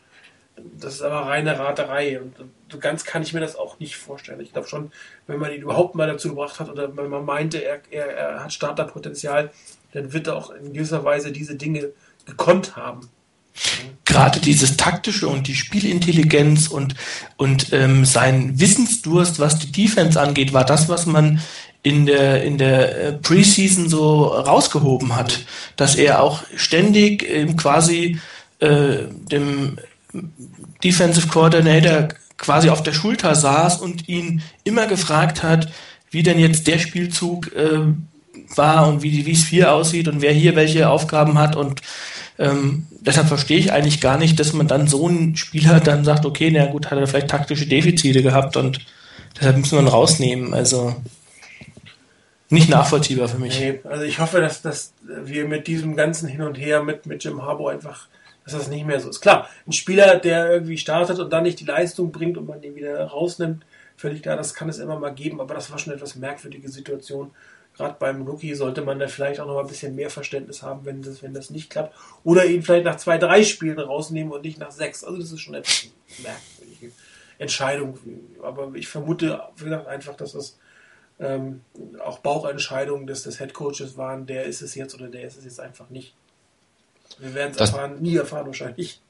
Das 0.78 0.94
ist 0.94 1.02
aber 1.02 1.26
reine 1.26 1.58
Raterei 1.58 2.20
und 2.20 2.34
so 2.70 2.78
ganz 2.78 3.04
kann 3.04 3.22
ich 3.22 3.32
mir 3.32 3.40
das 3.40 3.56
auch 3.56 3.78
nicht 3.78 3.96
vorstellen. 3.96 4.40
Ich 4.40 4.52
glaube 4.52 4.68
schon, 4.68 4.90
wenn 5.26 5.38
man 5.38 5.52
ihn 5.52 5.62
überhaupt 5.62 5.94
mal 5.94 6.06
dazu 6.06 6.30
gebracht 6.30 6.58
hat 6.60 6.70
oder 6.70 6.96
wenn 6.96 7.10
man 7.10 7.24
meinte, 7.24 7.58
er, 7.58 7.80
er, 7.90 8.06
er 8.06 8.44
hat 8.44 8.52
Starterpotenzial, 8.52 9.50
dann 9.92 10.12
wird 10.12 10.26
er 10.26 10.36
auch 10.36 10.50
in 10.50 10.72
gewisser 10.72 11.04
Weise 11.04 11.30
diese 11.32 11.56
Dinge 11.56 11.90
gekonnt 12.24 12.76
haben 12.76 13.08
gerade 14.04 14.40
dieses 14.40 14.76
taktische 14.76 15.28
und 15.28 15.46
die 15.46 15.54
Spielintelligenz 15.54 16.68
und, 16.68 16.94
und 17.36 17.72
ähm, 17.72 18.04
sein 18.04 18.58
Wissensdurst, 18.58 19.40
was 19.40 19.58
die 19.58 19.72
Defense 19.72 20.20
angeht, 20.20 20.52
war 20.52 20.64
das, 20.64 20.88
was 20.88 21.06
man 21.06 21.40
in 21.82 22.06
der, 22.06 22.42
in 22.42 22.58
der 22.58 22.98
äh, 22.98 23.12
Preseason 23.12 23.88
so 23.88 24.24
rausgehoben 24.24 25.14
hat, 25.14 25.44
dass 25.76 25.94
er 25.94 26.22
auch 26.22 26.42
ständig 26.56 27.28
ähm, 27.28 27.56
quasi 27.56 28.18
äh, 28.58 29.04
dem 29.30 29.78
Defensive 30.82 31.28
Coordinator 31.28 32.08
quasi 32.36 32.68
auf 32.68 32.82
der 32.82 32.92
Schulter 32.92 33.34
saß 33.34 33.80
und 33.80 34.08
ihn 34.08 34.42
immer 34.64 34.86
gefragt 34.86 35.42
hat, 35.42 35.68
wie 36.10 36.22
denn 36.22 36.38
jetzt 36.38 36.66
der 36.66 36.78
Spielzug 36.78 37.52
äh, 37.54 37.80
war 38.54 38.88
und 38.88 39.02
wie, 39.02 39.30
es 39.30 39.46
hier 39.46 39.72
aussieht 39.72 40.08
und 40.08 40.20
wer 40.22 40.32
hier 40.32 40.56
welche 40.56 40.88
Aufgaben 40.88 41.38
hat 41.38 41.56
und 41.56 41.80
ähm, 42.38 42.86
deshalb 43.00 43.28
verstehe 43.28 43.58
ich 43.58 43.72
eigentlich 43.72 44.00
gar 44.00 44.18
nicht, 44.18 44.38
dass 44.38 44.52
man 44.52 44.68
dann 44.68 44.86
so 44.88 45.08
einen 45.08 45.36
Spieler 45.36 45.80
dann 45.80 46.04
sagt, 46.04 46.26
okay, 46.26 46.50
na 46.52 46.66
gut, 46.66 46.90
hat 46.90 46.98
er 46.98 47.06
vielleicht 47.06 47.28
taktische 47.28 47.66
Defizite 47.66 48.22
gehabt 48.22 48.56
und 48.56 48.80
deshalb 49.38 49.56
müssen 49.56 49.78
wir 49.78 49.82
ihn 49.82 49.88
rausnehmen. 49.88 50.52
Also 50.52 50.94
nicht 52.50 52.68
nachvollziehbar 52.68 53.28
für 53.28 53.38
mich. 53.38 53.58
Nee, 53.58 53.80
also 53.84 54.04
ich 54.04 54.18
hoffe, 54.18 54.40
dass, 54.40 54.62
dass 54.62 54.92
wir 55.02 55.48
mit 55.48 55.66
diesem 55.66 55.96
ganzen 55.96 56.28
Hin 56.28 56.42
und 56.42 56.56
Her 56.56 56.82
mit, 56.82 57.06
mit 57.06 57.24
Jim 57.24 57.42
Harbour 57.42 57.72
einfach, 57.72 58.06
dass 58.46 58.54
das 58.54 58.68
nicht 58.68 58.86
mehr 58.86 58.98
so 59.00 59.10
ist. 59.10 59.20
Klar, 59.20 59.50
ein 59.66 59.72
Spieler, 59.72 60.18
der 60.18 60.50
irgendwie 60.50 60.78
startet 60.78 61.18
und 61.18 61.30
dann 61.30 61.42
nicht 61.42 61.60
die 61.60 61.66
Leistung 61.66 62.12
bringt 62.12 62.38
und 62.38 62.46
man 62.46 62.62
den 62.62 62.74
wieder 62.74 63.04
rausnimmt, 63.04 63.66
völlig 63.96 64.22
klar, 64.22 64.36
das 64.36 64.54
kann 64.54 64.70
es 64.70 64.78
immer 64.78 64.98
mal 64.98 65.14
geben, 65.14 65.40
aber 65.40 65.54
das 65.54 65.70
war 65.70 65.78
schon 65.78 65.92
eine 65.92 66.00
etwas 66.00 66.16
merkwürdige 66.16 66.70
Situation 66.70 67.32
gerade 67.76 67.96
beim 67.98 68.22
Rookie 68.22 68.54
sollte 68.54 68.82
man 68.82 68.98
da 68.98 69.08
vielleicht 69.08 69.40
auch 69.40 69.46
noch 69.46 69.54
mal 69.54 69.60
ein 69.60 69.66
bisschen 69.66 69.94
mehr 69.94 70.10
Verständnis 70.10 70.62
haben, 70.62 70.84
wenn 70.84 71.02
das, 71.02 71.22
wenn 71.22 71.34
das 71.34 71.50
nicht 71.50 71.70
klappt. 71.70 71.94
Oder 72.24 72.46
ihn 72.46 72.62
vielleicht 72.62 72.84
nach 72.84 72.96
zwei, 72.96 73.18
drei 73.18 73.44
Spielen 73.44 73.78
rausnehmen 73.78 74.32
und 74.32 74.44
nicht 74.44 74.58
nach 74.58 74.70
sechs. 74.70 75.04
Also 75.04 75.18
das 75.18 75.30
ist 75.30 75.40
schon 75.40 75.54
eine 75.54 75.64
merkwürdige 76.22 76.92
Entscheidung. 77.38 77.98
Aber 78.42 78.74
ich 78.74 78.88
vermute, 78.88 79.40
wie 79.56 79.64
gesagt, 79.64 79.86
einfach, 79.86 80.16
dass 80.16 80.32
das 80.32 80.58
ähm, 81.20 81.60
auch 82.02 82.20
Bauchentscheidungen 82.20 83.06
des, 83.06 83.22
des 83.22 83.40
Headcoaches 83.40 83.96
waren, 83.96 84.26
der 84.26 84.44
ist 84.44 84.62
es 84.62 84.74
jetzt 84.74 84.94
oder 84.94 85.08
der 85.08 85.26
ist 85.26 85.36
es 85.36 85.44
jetzt 85.44 85.60
einfach 85.60 85.90
nicht. 85.90 86.14
Wir 87.18 87.34
werden 87.34 87.52
es 87.52 87.58
erfahren, 87.58 88.00
nie 88.00 88.16
erfahren 88.16 88.46
wahrscheinlich 88.46 89.00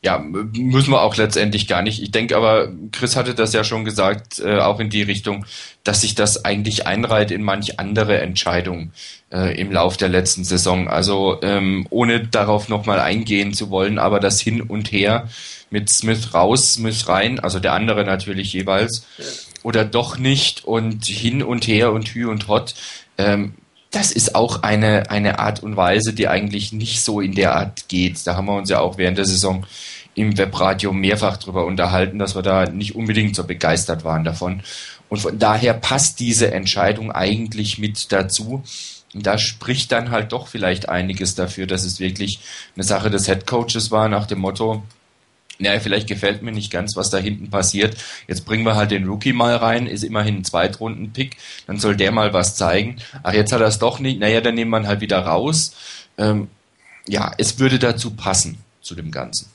ja, 0.00 0.18
müssen 0.18 0.92
wir 0.92 1.02
auch 1.02 1.16
letztendlich 1.16 1.66
gar 1.66 1.82
nicht. 1.82 2.00
Ich 2.00 2.12
denke 2.12 2.36
aber, 2.36 2.68
Chris 2.92 3.16
hatte 3.16 3.34
das 3.34 3.52
ja 3.52 3.64
schon 3.64 3.84
gesagt, 3.84 4.38
äh, 4.38 4.58
auch 4.58 4.78
in 4.78 4.90
die 4.90 5.02
Richtung, 5.02 5.44
dass 5.82 6.02
sich 6.02 6.14
das 6.14 6.44
eigentlich 6.44 6.86
einreiht 6.86 7.32
in 7.32 7.42
manch 7.42 7.80
andere 7.80 8.20
Entscheidungen 8.20 8.92
äh, 9.32 9.58
im 9.60 9.72
Lauf 9.72 9.96
der 9.96 10.08
letzten 10.08 10.44
Saison. 10.44 10.86
Also 10.86 11.38
ähm, 11.42 11.86
ohne 11.90 12.24
darauf 12.24 12.68
nochmal 12.68 13.00
eingehen 13.00 13.54
zu 13.54 13.70
wollen, 13.70 13.98
aber 13.98 14.20
das 14.20 14.40
Hin 14.40 14.60
und 14.60 14.92
Her 14.92 15.28
mit 15.70 15.90
Smith 15.90 16.32
raus, 16.32 16.74
Smith 16.74 17.08
rein, 17.08 17.40
also 17.40 17.58
der 17.58 17.72
andere 17.72 18.04
natürlich 18.04 18.52
jeweils, 18.52 19.04
oder 19.64 19.84
doch 19.84 20.16
nicht 20.16 20.64
und 20.64 21.04
hin 21.04 21.42
und 21.42 21.66
her 21.66 21.92
und 21.92 22.08
hü 22.08 22.26
und 22.26 22.46
hot. 22.46 22.74
Ähm, 23.18 23.54
das 23.90 24.12
ist 24.12 24.34
auch 24.34 24.62
eine, 24.62 25.10
eine 25.10 25.38
Art 25.38 25.62
und 25.62 25.76
Weise, 25.76 26.12
die 26.12 26.28
eigentlich 26.28 26.72
nicht 26.72 27.02
so 27.02 27.20
in 27.20 27.34
der 27.34 27.56
Art 27.56 27.88
geht. 27.88 28.26
Da 28.26 28.36
haben 28.36 28.46
wir 28.46 28.56
uns 28.56 28.68
ja 28.68 28.80
auch 28.80 28.98
während 28.98 29.16
der 29.16 29.24
Saison 29.24 29.66
im 30.14 30.36
Webradio 30.36 30.92
mehrfach 30.92 31.36
drüber 31.36 31.64
unterhalten, 31.64 32.18
dass 32.18 32.34
wir 32.34 32.42
da 32.42 32.66
nicht 32.66 32.94
unbedingt 32.96 33.36
so 33.36 33.44
begeistert 33.44 34.04
waren 34.04 34.24
davon. 34.24 34.62
Und 35.08 35.18
von 35.20 35.38
daher 35.38 35.74
passt 35.74 36.20
diese 36.20 36.52
Entscheidung 36.52 37.12
eigentlich 37.12 37.78
mit 37.78 38.12
dazu. 38.12 38.62
Und 39.14 39.26
da 39.26 39.38
spricht 39.38 39.90
dann 39.92 40.10
halt 40.10 40.32
doch 40.32 40.48
vielleicht 40.48 40.88
einiges 40.88 41.34
dafür, 41.34 41.66
dass 41.66 41.84
es 41.84 41.98
wirklich 41.98 42.40
eine 42.74 42.84
Sache 42.84 43.08
des 43.08 43.26
Headcoaches 43.26 43.90
war, 43.90 44.08
nach 44.08 44.26
dem 44.26 44.40
Motto, 44.40 44.82
naja, 45.58 45.80
vielleicht 45.80 46.08
gefällt 46.08 46.42
mir 46.42 46.52
nicht 46.52 46.70
ganz, 46.70 46.96
was 46.96 47.10
da 47.10 47.18
hinten 47.18 47.50
passiert. 47.50 47.96
Jetzt 48.26 48.44
bringen 48.44 48.64
wir 48.64 48.76
halt 48.76 48.90
den 48.90 49.08
Rookie 49.08 49.32
mal 49.32 49.56
rein, 49.56 49.86
ist 49.86 50.04
immerhin 50.04 50.36
ein 50.36 50.44
Zweitrunden-Pick, 50.44 51.36
dann 51.66 51.78
soll 51.78 51.96
der 51.96 52.12
mal 52.12 52.32
was 52.32 52.56
zeigen. 52.56 52.96
Ach, 53.22 53.32
jetzt 53.32 53.52
hat 53.52 53.60
er 53.60 53.66
es 53.66 53.78
doch 53.78 53.98
nicht, 53.98 54.20
naja, 54.20 54.40
dann 54.40 54.54
nehmen 54.54 54.70
wir 54.70 54.80
ihn 54.80 54.86
halt 54.86 55.00
wieder 55.00 55.18
raus. 55.18 55.74
Ähm, 56.16 56.48
ja, 57.08 57.32
es 57.38 57.58
würde 57.58 57.78
dazu 57.78 58.12
passen, 58.12 58.58
zu 58.80 58.94
dem 58.94 59.10
Ganzen. 59.10 59.50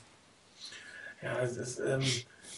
Ja, 1.22 1.40
es 1.42 1.56
ist, 1.56 1.80
ähm, 1.80 2.02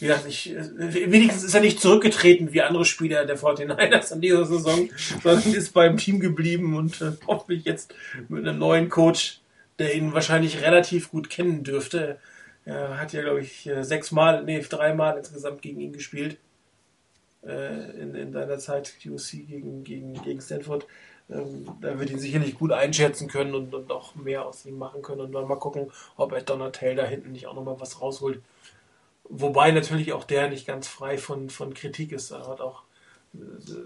wie 0.01 0.07
gesagt, 0.07 0.27
ich, 0.29 0.55
wenigstens 0.77 1.45
ist 1.45 1.55
er 1.55 1.61
nicht 1.61 1.81
zurückgetreten 1.81 2.53
wie 2.53 2.63
andere 2.63 2.85
Spieler 2.85 3.25
der 3.25 3.39
49ers 3.39 4.13
an 4.13 4.21
dieser 4.21 4.45
Saison, 4.45 4.91
sondern 5.23 5.55
ist 5.55 5.73
beim 5.73 5.97
Team 5.97 6.21
geblieben 6.21 6.77
und 6.77 7.01
äh, 7.01 7.13
hoffentlich 7.27 7.65
jetzt 7.65 7.95
mit 8.29 8.47
einem 8.47 8.59
neuen 8.59 8.89
Coach, 8.89 9.41
der 9.79 9.95
ihn 9.95 10.13
wahrscheinlich 10.13 10.63
relativ 10.63 11.11
gut 11.11 11.31
kennen 11.31 11.63
dürfte. 11.65 12.19
Er 12.67 13.01
hat 13.01 13.15
ja, 13.15 13.23
glaube 13.23 13.41
ich, 13.41 13.71
sechsmal, 13.81 14.45
nee, 14.45 14.61
dreimal 14.61 15.17
insgesamt 15.17 15.63
gegen 15.63 15.81
ihn 15.81 15.93
gespielt. 15.93 16.37
Äh, 17.47 17.91
in, 18.01 18.15
in 18.15 18.33
seiner 18.33 18.59
Zeit 18.59 18.95
QC 19.01 19.47
gegen, 19.47 19.85
gegen, 19.85 20.15
gegen 20.15 20.41
Stanford. 20.41 20.87
Ähm, 21.31 21.67
da 21.81 21.99
wird 21.99 22.11
ihn 22.11 22.19
sicherlich 22.19 22.59
gut 22.59 22.73
einschätzen 22.73 23.29
können 23.29 23.55
und, 23.55 23.73
und 23.73 23.93
auch 23.93 24.17
mehr 24.17 24.45
aus 24.45 24.67
ihm 24.67 24.79
machen 24.79 25.03
können. 25.03 25.21
Und 25.21 25.33
dann 25.33 25.47
mal 25.47 25.59
gucken, 25.59 25.93
ob 26.17 26.33
Ed 26.33 26.51
Donatel 26.51 26.97
da 26.97 27.05
hinten 27.05 27.33
nicht 27.33 27.47
auch 27.47 27.55
nochmal 27.55 27.79
was 27.79 28.01
rausholt. 28.01 28.43
Wobei 29.25 29.71
natürlich 29.71 30.13
auch 30.13 30.25
der 30.25 30.49
nicht 30.49 30.67
ganz 30.67 30.89
frei 30.89 31.19
von, 31.19 31.49
von 31.49 31.73
Kritik 31.73 32.11
ist. 32.11 32.33
Er 32.33 32.49
hat 32.49 32.61
auch 32.61 32.83
äh, 33.35 33.39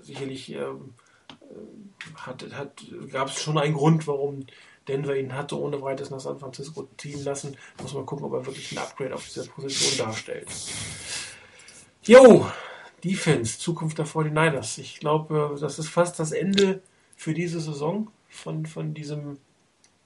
sicherlich 0.03 0.53
ähm, 0.53 0.95
äh, 1.43 2.14
hat, 2.16 2.47
hat, 2.55 2.85
gab 3.12 3.29
es 3.29 3.43
schon 3.43 3.59
einen 3.59 3.75
Grund, 3.75 4.07
warum 4.07 4.47
Denver 4.88 5.16
ihn 5.16 5.35
hatte 5.35 5.59
ohne 5.59 5.81
weiteres 5.83 6.11
nach 6.11 6.21
San 6.21 6.38
Francisco 6.38 6.88
ziehen 6.97 7.23
lassen. 7.25 7.57
Muss 7.83 7.95
man 7.95 8.07
gucken, 8.07 8.27
ob 8.27 8.33
er 8.33 8.47
wirklich 8.47 8.73
ein 8.73 8.79
Upgrade 8.79 9.14
auf 9.14 9.25
dieser 9.25 9.47
Position 9.47 10.07
darstellt. 10.07 10.49
Jo, 12.05 12.47
Defense, 13.05 13.59
Zukunft 13.59 13.99
der 13.99 14.07
49ers. 14.07 14.81
Ich 14.81 15.01
glaube, 15.01 15.57
das 15.61 15.79
ist 15.79 15.88
fast 15.88 16.19
das 16.19 16.33
Ende 16.33 16.83
für 17.16 17.35
diese 17.35 17.61
Saison 17.61 18.09
von, 18.29 18.66
von, 18.66 18.95
diesem, 18.95 19.38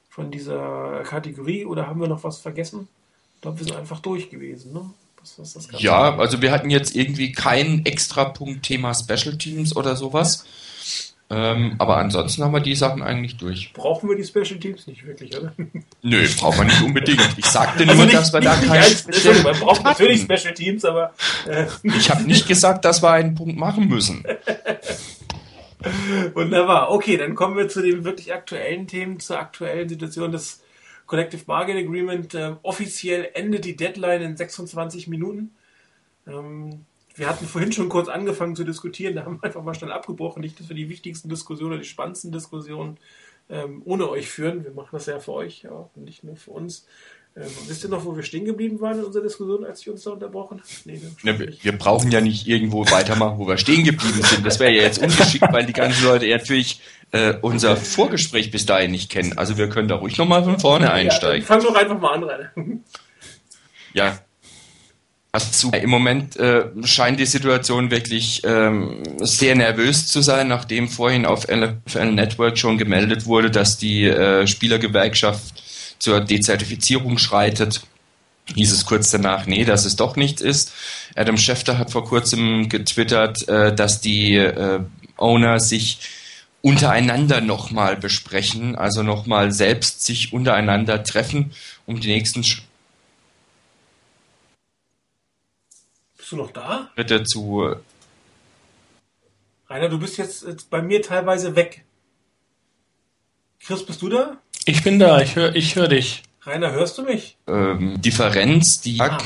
von 0.08 0.30
dieser 0.30 1.02
Kategorie. 1.04 1.64
Oder 1.64 1.86
haben 1.86 2.00
wir 2.00 2.08
noch 2.08 2.24
was 2.24 2.38
vergessen? 2.38 2.88
Ich 3.36 3.40
glaube, 3.42 3.60
wir 3.60 3.66
sind 3.66 3.76
einfach 3.76 4.00
durch 4.00 4.30
gewesen. 4.30 4.72
Ne? 4.72 4.90
Ja, 5.78 6.16
also 6.18 6.42
wir 6.42 6.52
hatten 6.52 6.70
jetzt 6.70 6.94
irgendwie 6.94 7.32
kein 7.32 7.86
Extrapunkt 7.86 8.62
Thema 8.62 8.94
Special 8.94 9.38
Teams 9.38 9.74
oder 9.74 9.96
sowas. 9.96 10.44
Ähm, 11.30 11.74
aber 11.78 11.96
ansonsten 11.96 12.44
haben 12.44 12.52
wir 12.52 12.60
die 12.60 12.74
Sachen 12.74 13.02
eigentlich 13.02 13.38
durch. 13.38 13.72
Brauchen 13.72 14.10
wir 14.10 14.16
die 14.16 14.24
Special 14.24 14.60
Teams 14.60 14.86
nicht 14.86 15.06
wirklich, 15.06 15.36
oder? 15.36 15.52
Nö, 16.02 16.28
brauchen 16.38 16.58
wir 16.58 16.64
nicht 16.64 16.82
unbedingt. 16.82 17.26
Ich 17.38 17.46
sagte 17.46 17.84
also 17.84 17.94
nur, 17.94 18.04
nicht, 18.04 18.16
dass 18.16 18.32
wir 18.32 18.40
da 18.40 18.54
keine 18.54 18.84
Special 18.84 19.42
Man 19.42 19.58
braucht 19.58 19.84
natürlich 19.84 20.22
Special 20.22 20.52
Teams, 20.52 20.84
aber. 20.84 21.14
Äh. 21.48 21.66
Ich 21.82 22.10
habe 22.10 22.24
nicht 22.24 22.46
gesagt, 22.46 22.84
dass 22.84 23.02
wir 23.02 23.10
einen 23.10 23.34
Punkt 23.34 23.56
machen 23.56 23.88
müssen. 23.88 24.22
Wunderbar. 26.34 26.90
Okay, 26.90 27.16
dann 27.16 27.34
kommen 27.34 27.56
wir 27.56 27.68
zu 27.68 27.82
den 27.82 28.04
wirklich 28.04 28.32
aktuellen 28.32 28.86
Themen, 28.86 29.18
zur 29.18 29.38
aktuellen 29.38 29.88
Situation 29.88 30.30
des 30.30 30.62
Collective 31.06 31.44
Bargain 31.44 31.76
Agreement. 31.76 32.34
Ähm, 32.34 32.56
offiziell 32.62 33.30
endet 33.34 33.64
die 33.64 33.76
Deadline 33.76 34.22
in 34.22 34.36
26 34.36 35.08
Minuten. 35.08 35.54
Ähm, 36.26 36.84
wir 37.14 37.28
hatten 37.28 37.46
vorhin 37.46 37.72
schon 37.72 37.88
kurz 37.88 38.08
angefangen 38.08 38.56
zu 38.56 38.64
diskutieren, 38.64 39.14
da 39.14 39.24
haben 39.24 39.38
wir 39.40 39.44
einfach 39.44 39.62
mal 39.62 39.74
schnell 39.74 39.92
abgebrochen. 39.92 40.40
Nicht, 40.40 40.58
dass 40.58 40.68
wir 40.68 40.76
die 40.76 40.88
wichtigsten 40.88 41.28
Diskussionen 41.28 41.72
oder 41.72 41.82
die 41.82 41.88
spannendsten 41.88 42.32
Diskussionen 42.32 42.98
ähm, 43.48 43.82
ohne 43.84 44.08
euch 44.08 44.28
führen. 44.28 44.64
Wir 44.64 44.72
machen 44.72 44.90
das 44.92 45.06
ja 45.06 45.18
für 45.20 45.32
euch, 45.32 45.62
ja, 45.62 45.88
nicht 45.94 46.24
nur 46.24 46.36
für 46.36 46.50
uns. 46.50 46.86
Ähm, 47.36 47.50
wisst 47.66 47.82
ihr 47.82 47.90
noch, 47.90 48.04
wo 48.04 48.14
wir 48.14 48.22
stehen 48.22 48.44
geblieben 48.44 48.80
waren 48.80 48.98
in 48.98 49.04
unserer 49.04 49.24
Diskussion, 49.24 49.64
als 49.64 49.80
ich 49.80 49.90
uns 49.90 50.04
da 50.04 50.12
unterbrochen 50.12 50.58
habe? 50.58 50.68
Nee, 50.84 51.00
ne, 51.24 51.38
wir, 51.38 51.52
wir, 51.60 51.78
brauchen 51.78 52.12
ja 52.12 52.20
nicht 52.20 52.46
irgendwo 52.46 52.88
weitermachen, 52.90 53.38
wo 53.38 53.48
wir 53.48 53.58
stehen 53.58 53.84
geblieben 53.84 54.22
sind. 54.22 54.46
Das 54.46 54.60
wäre 54.60 54.72
ja 54.72 54.82
jetzt 54.82 54.98
ungeschickt, 54.98 55.52
weil 55.52 55.66
die 55.66 55.72
ganzen 55.72 56.04
Leute 56.04 56.28
natürlich 56.28 56.80
äh, 57.10 57.34
unser 57.42 57.76
Vorgespräch 57.76 58.52
bis 58.52 58.66
dahin 58.66 58.92
nicht 58.92 59.10
kennen. 59.10 59.36
Also 59.36 59.58
wir 59.58 59.68
können 59.68 59.88
da 59.88 59.96
ruhig 59.96 60.16
nochmal 60.16 60.44
von 60.44 60.60
vorne 60.60 60.92
einsteigen. 60.92 61.40
Ja, 61.40 61.46
fang 61.46 61.62
doch 61.62 61.74
einfach 61.74 62.00
mal 62.00 62.14
an, 62.14 62.22
Rainer. 62.22 62.50
Ja, 63.94 64.18
also, 65.34 65.70
Im 65.72 65.90
Moment 65.90 66.36
äh, 66.36 66.66
scheint 66.84 67.18
die 67.18 67.26
Situation 67.26 67.90
wirklich 67.90 68.42
ähm, 68.44 69.02
sehr 69.18 69.56
nervös 69.56 70.06
zu 70.06 70.20
sein, 70.20 70.46
nachdem 70.46 70.88
vorhin 70.88 71.26
auf 71.26 71.48
NFL 71.48 72.12
Network 72.12 72.56
schon 72.56 72.78
gemeldet 72.78 73.26
wurde, 73.26 73.50
dass 73.50 73.76
die 73.76 74.04
äh, 74.04 74.46
Spielergewerkschaft 74.46 75.60
zur 75.98 76.20
Dezertifizierung 76.20 77.18
schreitet. 77.18 77.80
Hieß 78.54 78.72
es 78.72 78.86
kurz 78.86 79.10
danach, 79.10 79.46
nee, 79.46 79.64
dass 79.64 79.86
es 79.86 79.96
doch 79.96 80.14
nichts 80.14 80.40
ist. 80.40 80.72
Adam 81.16 81.36
Schefter 81.36 81.78
hat 81.78 81.90
vor 81.90 82.04
kurzem 82.04 82.68
getwittert, 82.68 83.48
äh, 83.48 83.74
dass 83.74 84.00
die 84.00 84.36
äh, 84.36 84.82
Owner 85.16 85.58
sich 85.58 85.98
untereinander 86.62 87.40
nochmal 87.40 87.96
besprechen, 87.96 88.76
also 88.76 89.02
nochmal 89.02 89.50
selbst 89.50 90.04
sich 90.04 90.32
untereinander 90.32 91.02
treffen, 91.02 91.50
um 91.86 91.98
die 91.98 92.06
nächsten 92.06 92.44
Bist 96.24 96.32
du 96.32 96.36
noch 96.36 96.52
da? 96.52 96.88
Schritte 96.94 97.22
zu. 97.24 97.76
Rainer, 99.68 99.90
du 99.90 99.98
bist 99.98 100.16
jetzt 100.16 100.70
bei 100.70 100.80
mir 100.80 101.02
teilweise 101.02 101.54
weg. 101.54 101.84
Chris, 103.60 103.84
bist 103.84 104.00
du 104.00 104.08
da? 104.08 104.38
Ich 104.64 104.82
bin 104.82 104.98
da, 104.98 105.20
ich 105.20 105.36
höre 105.36 105.54
ich 105.54 105.76
hör 105.76 105.86
dich. 105.86 106.22
Rainer, 106.40 106.72
hörst 106.72 106.96
du 106.96 107.02
mich? 107.02 107.36
Ähm, 107.46 108.00
Differenz, 108.00 108.80
die, 108.80 108.98
ah. 109.02 109.18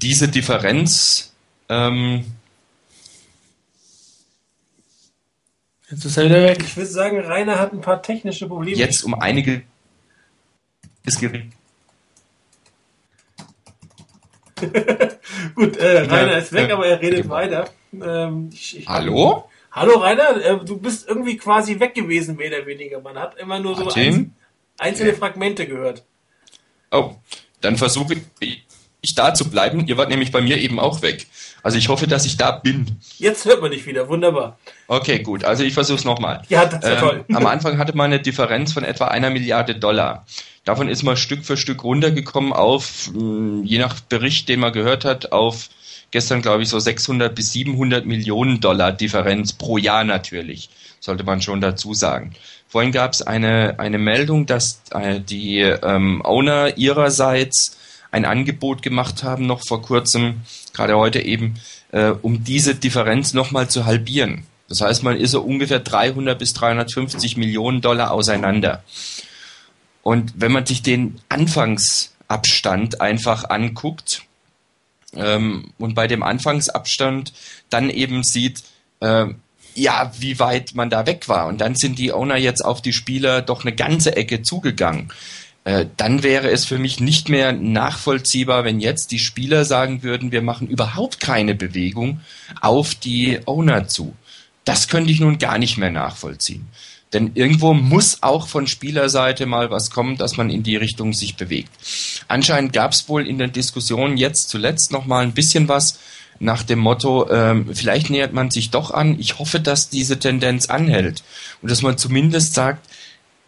diese 0.00 0.28
Differenz. 0.28 1.34
Ähm, 1.68 2.24
Jetzt 5.90 6.04
ist 6.04 6.16
er 6.16 6.26
wieder 6.26 6.40
weg. 6.44 6.62
Ich 6.62 6.76
würde 6.76 6.88
sagen, 6.88 7.18
Rainer 7.18 7.58
hat 7.58 7.72
ein 7.72 7.80
paar 7.80 8.00
technische 8.00 8.46
Probleme. 8.46 8.76
Jetzt 8.76 9.02
um 9.02 9.14
einige 9.14 9.64
ist 11.04 11.18
gering. 11.18 11.52
Gut, 15.54 15.76
äh, 15.76 16.00
Rainer 16.00 16.38
ist 16.38 16.52
weg, 16.52 16.70
aber 16.70 16.86
er 16.86 17.00
redet 17.00 17.28
weiter. 17.28 17.68
Ähm, 17.92 18.50
ich, 18.52 18.78
ich 18.78 18.88
Hallo? 18.88 19.48
Hallo 19.72 19.98
Rainer, 19.98 20.36
äh, 20.44 20.64
du 20.64 20.78
bist 20.78 21.08
irgendwie 21.08 21.36
quasi 21.36 21.80
weg 21.80 21.94
gewesen, 21.94 22.36
mehr 22.36 22.48
oder 22.48 22.66
weniger. 22.66 23.00
Man 23.00 23.18
hat 23.18 23.38
immer 23.38 23.58
nur 23.58 23.76
so 23.76 23.90
ein, 23.90 24.34
einzelne. 24.78 25.14
Fragmente 25.14 25.66
gehört. 25.66 26.04
Oh, 26.90 27.14
dann 27.60 27.76
versuche 27.76 28.14
ich 28.40 28.63
da 29.12 29.34
zu 29.34 29.50
bleiben. 29.50 29.86
Ihr 29.86 29.98
wart 29.98 30.08
nämlich 30.08 30.32
bei 30.32 30.40
mir 30.40 30.56
eben 30.56 30.80
auch 30.80 31.02
weg. 31.02 31.26
Also 31.62 31.76
ich 31.76 31.88
hoffe, 31.88 32.06
dass 32.06 32.24
ich 32.24 32.36
da 32.36 32.52
bin. 32.52 32.98
Jetzt 33.18 33.44
hört 33.44 33.60
man 33.60 33.70
dich 33.70 33.84
wieder, 33.86 34.08
wunderbar. 34.08 34.58
Okay, 34.86 35.18
gut. 35.18 35.44
Also 35.44 35.64
ich 35.64 35.74
versuche 35.74 35.98
es 35.98 36.04
nochmal. 36.04 36.42
Ja, 36.48 36.64
das 36.64 36.84
ist 36.84 36.90
ähm, 36.90 36.98
toll. 36.98 37.24
Am 37.34 37.46
Anfang 37.46 37.78
hatte 37.78 37.96
man 37.96 38.06
eine 38.06 38.20
Differenz 38.20 38.72
von 38.72 38.84
etwa 38.84 39.08
einer 39.08 39.30
Milliarde 39.30 39.74
Dollar. 39.74 40.24
Davon 40.64 40.88
ist 40.88 41.02
man 41.02 41.16
Stück 41.16 41.44
für 41.44 41.56
Stück 41.56 41.84
runtergekommen 41.84 42.52
auf, 42.52 43.10
hm, 43.12 43.64
je 43.64 43.78
nach 43.78 44.00
Bericht, 44.00 44.48
den 44.48 44.60
man 44.60 44.72
gehört 44.72 45.04
hat, 45.04 45.32
auf 45.32 45.68
gestern, 46.10 46.42
glaube 46.42 46.62
ich, 46.62 46.68
so 46.68 46.78
600 46.78 47.34
bis 47.34 47.52
700 47.52 48.06
Millionen 48.06 48.60
Dollar 48.60 48.92
Differenz 48.92 49.52
pro 49.52 49.78
Jahr 49.78 50.04
natürlich, 50.04 50.70
sollte 51.00 51.24
man 51.24 51.42
schon 51.42 51.60
dazu 51.60 51.92
sagen. 51.92 52.32
Vorhin 52.68 52.92
gab 52.92 53.12
es 53.12 53.22
eine, 53.22 53.78
eine 53.78 53.98
Meldung, 53.98 54.46
dass 54.46 54.82
äh, 54.90 55.20
die 55.20 55.60
ähm, 55.60 56.22
Owner 56.24 56.76
ihrerseits 56.76 57.78
ein 58.14 58.24
Angebot 58.24 58.80
gemacht 58.82 59.24
haben, 59.24 59.46
noch 59.46 59.66
vor 59.66 59.82
kurzem, 59.82 60.42
gerade 60.72 60.96
heute 60.96 61.20
eben, 61.20 61.56
äh, 61.90 62.10
um 62.10 62.44
diese 62.44 62.76
Differenz 62.76 63.34
nochmal 63.34 63.68
zu 63.68 63.86
halbieren. 63.86 64.46
Das 64.68 64.80
heißt, 64.80 65.02
man 65.02 65.16
ist 65.16 65.32
so 65.32 65.42
ungefähr 65.42 65.80
300 65.80 66.38
bis 66.38 66.54
350 66.54 67.36
Millionen 67.36 67.80
Dollar 67.80 68.12
auseinander. 68.12 68.84
Und 70.02 70.32
wenn 70.36 70.52
man 70.52 70.64
sich 70.64 70.82
den 70.82 71.20
Anfangsabstand 71.28 73.00
einfach 73.00 73.50
anguckt 73.50 74.22
ähm, 75.16 75.72
und 75.78 75.94
bei 75.96 76.06
dem 76.06 76.22
Anfangsabstand 76.22 77.32
dann 77.68 77.90
eben 77.90 78.22
sieht, 78.22 78.62
äh, 79.00 79.26
ja, 79.74 80.12
wie 80.20 80.38
weit 80.38 80.76
man 80.76 80.88
da 80.88 81.04
weg 81.06 81.28
war. 81.28 81.48
Und 81.48 81.60
dann 81.60 81.74
sind 81.74 81.98
die 81.98 82.12
Owner 82.12 82.36
jetzt 82.36 82.64
auf 82.64 82.80
die 82.80 82.92
Spieler 82.92 83.42
doch 83.42 83.64
eine 83.64 83.74
ganze 83.74 84.16
Ecke 84.16 84.42
zugegangen. 84.42 85.10
Äh, 85.64 85.86
dann 85.96 86.22
wäre 86.22 86.50
es 86.50 86.66
für 86.66 86.78
mich 86.78 87.00
nicht 87.00 87.28
mehr 87.28 87.52
nachvollziehbar, 87.52 88.64
wenn 88.64 88.80
jetzt 88.80 89.10
die 89.10 89.18
Spieler 89.18 89.64
sagen 89.64 90.02
würden, 90.02 90.30
wir 90.30 90.42
machen 90.42 90.68
überhaupt 90.68 91.20
keine 91.20 91.54
Bewegung 91.54 92.20
auf 92.60 92.94
die 92.94 93.40
Owner 93.46 93.88
zu. 93.88 94.14
Das 94.64 94.88
könnte 94.88 95.10
ich 95.10 95.20
nun 95.20 95.38
gar 95.38 95.58
nicht 95.58 95.78
mehr 95.78 95.90
nachvollziehen. 95.90 96.66
Denn 97.14 97.30
irgendwo 97.34 97.74
muss 97.74 98.22
auch 98.22 98.48
von 98.48 98.66
Spielerseite 98.66 99.46
mal 99.46 99.70
was 99.70 99.90
kommen, 99.90 100.16
dass 100.16 100.36
man 100.36 100.50
in 100.50 100.64
die 100.64 100.76
Richtung 100.76 101.12
sich 101.12 101.36
bewegt. 101.36 101.70
Anscheinend 102.28 102.72
gab 102.72 102.92
es 102.92 103.08
wohl 103.08 103.26
in 103.26 103.38
der 103.38 103.48
Diskussion 103.48 104.16
jetzt 104.16 104.50
zuletzt 104.50 104.90
noch 104.90 105.06
mal 105.06 105.22
ein 105.22 105.32
bisschen 105.32 105.68
was 105.68 106.00
nach 106.40 106.64
dem 106.64 106.80
Motto, 106.80 107.30
ähm, 107.30 107.70
vielleicht 107.72 108.10
nähert 108.10 108.32
man 108.32 108.50
sich 108.50 108.70
doch 108.70 108.90
an. 108.90 109.18
Ich 109.20 109.38
hoffe, 109.38 109.60
dass 109.60 109.88
diese 109.88 110.18
Tendenz 110.18 110.66
anhält 110.66 111.22
und 111.62 111.70
dass 111.70 111.82
man 111.82 111.96
zumindest 111.96 112.54
sagt, 112.54 112.88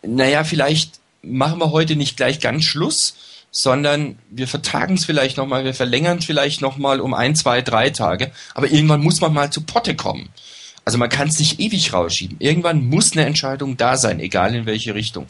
naja, 0.06 0.44
vielleicht 0.44 1.00
machen 1.26 1.58
wir 1.60 1.72
heute 1.72 1.96
nicht 1.96 2.16
gleich 2.16 2.40
ganz 2.40 2.64
Schluss, 2.64 3.14
sondern 3.50 4.18
wir 4.30 4.48
vertagen 4.48 4.94
es 4.94 5.04
vielleicht 5.04 5.36
nochmal, 5.36 5.64
wir 5.64 5.74
verlängern 5.74 6.18
es 6.18 6.24
vielleicht 6.24 6.60
nochmal 6.60 7.00
um 7.00 7.14
ein, 7.14 7.34
zwei, 7.34 7.62
drei 7.62 7.90
Tage, 7.90 8.30
aber 8.54 8.70
irgendwann 8.70 9.02
muss 9.02 9.20
man 9.20 9.32
mal 9.32 9.50
zu 9.50 9.62
Potte 9.62 9.96
kommen. 9.96 10.28
Also 10.84 10.98
man 10.98 11.08
kann 11.08 11.28
es 11.28 11.38
nicht 11.40 11.58
ewig 11.58 11.92
rausschieben. 11.92 12.36
Irgendwann 12.38 12.86
muss 12.86 13.12
eine 13.12 13.26
Entscheidung 13.26 13.76
da 13.76 13.96
sein, 13.96 14.20
egal 14.20 14.54
in 14.54 14.66
welche 14.66 14.94
Richtung. 14.94 15.26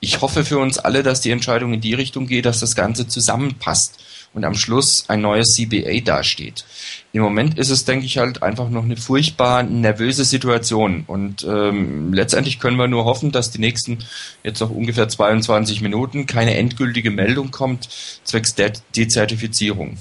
Ich 0.00 0.20
hoffe 0.20 0.44
für 0.44 0.58
uns 0.58 0.78
alle, 0.78 1.02
dass 1.02 1.22
die 1.22 1.30
Entscheidung 1.30 1.72
in 1.72 1.80
die 1.80 1.94
Richtung 1.94 2.26
geht, 2.26 2.44
dass 2.44 2.60
das 2.60 2.74
Ganze 2.74 3.08
zusammenpasst 3.08 3.98
und 4.34 4.44
am 4.44 4.54
Schluss 4.54 5.04
ein 5.08 5.20
neues 5.20 5.54
CBA 5.54 6.00
dasteht. 6.04 6.64
Im 7.12 7.22
Moment 7.22 7.58
ist 7.58 7.70
es, 7.70 7.84
denke 7.84 8.06
ich, 8.06 8.18
halt 8.18 8.42
einfach 8.42 8.68
noch 8.68 8.84
eine 8.84 8.96
furchtbar 8.96 9.62
nervöse 9.62 10.24
Situation. 10.24 11.04
Und 11.06 11.44
ähm, 11.44 12.12
letztendlich 12.12 12.60
können 12.60 12.76
wir 12.76 12.88
nur 12.88 13.04
hoffen, 13.04 13.32
dass 13.32 13.50
die 13.50 13.58
nächsten 13.58 13.98
jetzt 14.44 14.60
noch 14.60 14.70
ungefähr 14.70 15.08
22 15.08 15.80
Minuten 15.80 16.26
keine 16.26 16.56
endgültige 16.56 17.10
Meldung 17.10 17.50
kommt 17.50 17.88
zwecks 18.24 18.54
der 18.54 18.72
Dezertifizierung. 18.94 19.96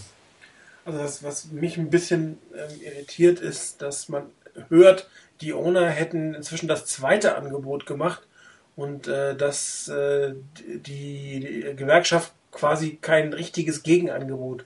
Also 0.86 1.00
das, 1.00 1.24
was 1.24 1.52
mich 1.52 1.78
ein 1.78 1.90
bisschen 1.90 2.38
ähm, 2.54 2.82
irritiert, 2.82 3.40
ist, 3.40 3.82
dass 3.82 4.08
man 4.10 4.24
hört, 4.70 5.10
die 5.42 5.54
Owner 5.54 5.90
hätten 5.90 6.34
inzwischen 6.34 6.68
das 6.68 6.86
zweite 6.86 7.36
Angebot 7.36 7.86
gemacht 7.86 8.22
und 8.76 9.08
äh, 9.08 9.36
dass 9.36 9.88
äh, 9.88 10.34
die, 10.66 11.40
die, 11.40 11.76
Gewerkschaft 11.76 12.32
quasi 12.58 12.98
kein 13.02 13.34
richtiges 13.34 13.84
Gegenangebot 13.84 14.66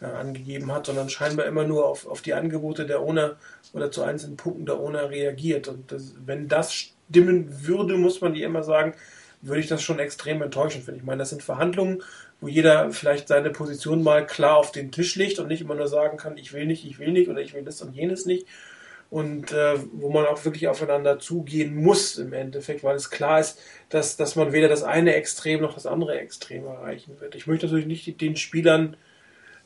äh, 0.00 0.06
angegeben 0.06 0.72
hat, 0.72 0.86
sondern 0.86 1.08
scheinbar 1.08 1.46
immer 1.46 1.64
nur 1.64 1.86
auf, 1.86 2.06
auf 2.06 2.22
die 2.22 2.34
Angebote 2.34 2.86
der 2.86 3.00
Owner 3.00 3.36
oder 3.72 3.90
zu 3.90 4.02
einzelnen 4.02 4.36
Punkten 4.36 4.66
der 4.66 4.78
Owner 4.78 5.10
reagiert. 5.10 5.68
Und 5.68 5.92
das, 5.92 6.14
wenn 6.24 6.48
das 6.48 6.72
stimmen 6.72 7.66
würde, 7.66 7.96
muss 7.96 8.20
man 8.20 8.32
die 8.32 8.42
immer 8.42 8.62
sagen, 8.62 8.94
würde 9.42 9.60
ich 9.60 9.66
das 9.66 9.82
schon 9.82 9.98
extrem 9.98 10.40
enttäuschend 10.40 10.84
finden. 10.84 11.00
Ich 11.00 11.06
meine, 11.06 11.18
das 11.18 11.30
sind 11.30 11.42
Verhandlungen, 11.42 12.02
wo 12.40 12.48
jeder 12.48 12.90
vielleicht 12.92 13.28
seine 13.28 13.50
Position 13.50 14.02
mal 14.02 14.26
klar 14.26 14.56
auf 14.56 14.72
den 14.72 14.92
Tisch 14.92 15.16
legt 15.16 15.38
und 15.38 15.48
nicht 15.48 15.60
immer 15.60 15.74
nur 15.74 15.88
sagen 15.88 16.16
kann, 16.16 16.36
ich 16.36 16.52
will 16.52 16.66
nicht, 16.66 16.84
ich 16.84 16.98
will 16.98 17.12
nicht 17.12 17.28
oder 17.28 17.40
ich 17.40 17.52
will 17.54 17.64
das 17.64 17.82
und 17.82 17.94
jenes 17.94 18.24
nicht, 18.24 18.46
und 19.12 19.52
äh, 19.52 19.74
wo 19.92 20.08
man 20.08 20.24
auch 20.24 20.42
wirklich 20.46 20.68
aufeinander 20.68 21.18
zugehen 21.18 21.76
muss 21.76 22.16
im 22.16 22.32
Endeffekt, 22.32 22.82
weil 22.82 22.96
es 22.96 23.10
klar 23.10 23.40
ist, 23.40 23.60
dass, 23.90 24.16
dass 24.16 24.36
man 24.36 24.54
weder 24.54 24.68
das 24.68 24.82
eine 24.82 25.14
Extrem 25.14 25.60
noch 25.60 25.74
das 25.74 25.84
andere 25.84 26.18
Extrem 26.18 26.64
erreichen 26.64 27.20
wird. 27.20 27.34
Ich 27.34 27.46
möchte 27.46 27.66
natürlich 27.66 27.86
nicht 27.86 28.22
den 28.22 28.36
Spielern 28.36 28.96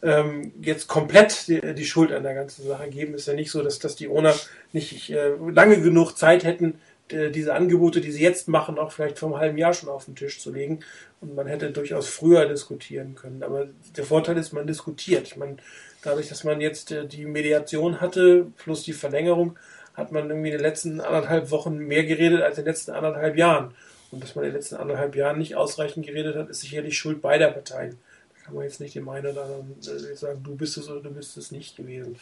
ähm, 0.03 0.51
jetzt 0.61 0.88
komplett 0.88 1.47
die, 1.47 1.61
die, 1.74 1.84
Schuld 1.84 2.11
an 2.11 2.24
der 2.24 2.34
ganzen 2.34 2.66
Sache 2.66 2.88
geben. 2.88 3.14
Ist 3.14 3.28
ja 3.28 3.34
nicht 3.34 3.53
so, 3.53 3.62
dass, 3.62 3.78
dass 3.78 3.94
die 3.94 4.09
Owner 4.09 4.34
nicht 4.72 5.11
äh, 5.11 5.34
lange 5.53 5.80
genug 5.80 6.14
Zeit 6.14 6.42
hätten, 6.42 6.80
diese 7.09 7.55
Angebote, 7.55 8.01
die 8.01 8.11
sie 8.11 8.24
jetzt 8.24 8.49
machen, 8.49 8.80
auch 8.80 8.90
vielleicht 8.90 9.20
vor 9.20 9.28
einem 9.28 9.38
halben 9.38 9.59
Jahr 9.59 9.72
schon 9.72 9.88
auf 9.88 10.07
den 10.07 10.16
Tisch 10.16 10.40
zu 10.40 10.51
legen. 10.51 10.80
Und 11.20 11.36
man 11.36 11.47
hätte 11.47 11.70
durchaus 11.70 12.09
früher 12.09 12.47
diskutieren 12.47 13.14
können. 13.14 13.44
Aber 13.44 13.68
der 13.97 14.03
Vorteil 14.03 14.36
ist, 14.38 14.53
man 14.53 14.66
diskutiert. 14.66 15.36
Meine, 15.36 15.59
Dadurch, 16.07 16.29
dass 16.29 16.45
man 16.45 16.61
jetzt 16.61 16.93
äh, 16.93 17.05
die 17.05 17.27
Mediation 17.27 18.01
hatte, 18.01 18.47
plus 18.59 18.85
die 18.85 18.93
Verlängerung, 18.93 19.59
hat 19.95 20.13
man 20.13 20.31
irgendwie 20.31 20.51
in 20.51 20.57
den 20.57 20.63
letzten 20.63 21.01
anderthalb 21.01 21.51
Wochen 21.51 21.79
mehr 21.79 22.05
geredet 22.05 22.43
als 22.43 22.59
in 22.59 22.65
den 22.65 22.71
letzten 22.71 22.93
anderthalb 22.93 23.37
Jahren. 23.37 23.75
Und 24.13 24.23
dass 24.23 24.37
man 24.37 24.45
in 24.45 24.53
den 24.53 24.57
letzten 24.57 24.77
anderthalb 24.77 25.17
Jahren 25.17 25.39
nicht 25.39 25.57
ausreichend 25.57 26.07
geredet 26.07 26.37
hat, 26.37 26.49
ist 26.49 26.61
sicherlich 26.61 26.97
Schuld 26.97 27.21
beider 27.21 27.51
Parteien. 27.51 27.99
Da 28.37 28.45
kann 28.45 28.55
man 28.55 28.63
jetzt 28.63 28.79
nicht 28.79 28.95
dem 28.95 29.09
einen 29.09 29.27
oder 29.27 29.43
anderen 29.43 29.81
äh, 29.81 30.15
sagen, 30.15 30.45
du 30.45 30.55
bist 30.55 30.77
es 30.77 30.89
oder 30.89 31.01
du 31.01 31.11
bist 31.11 31.37
es 31.37 31.51
nicht 31.51 31.77
gewesen. 31.77 32.21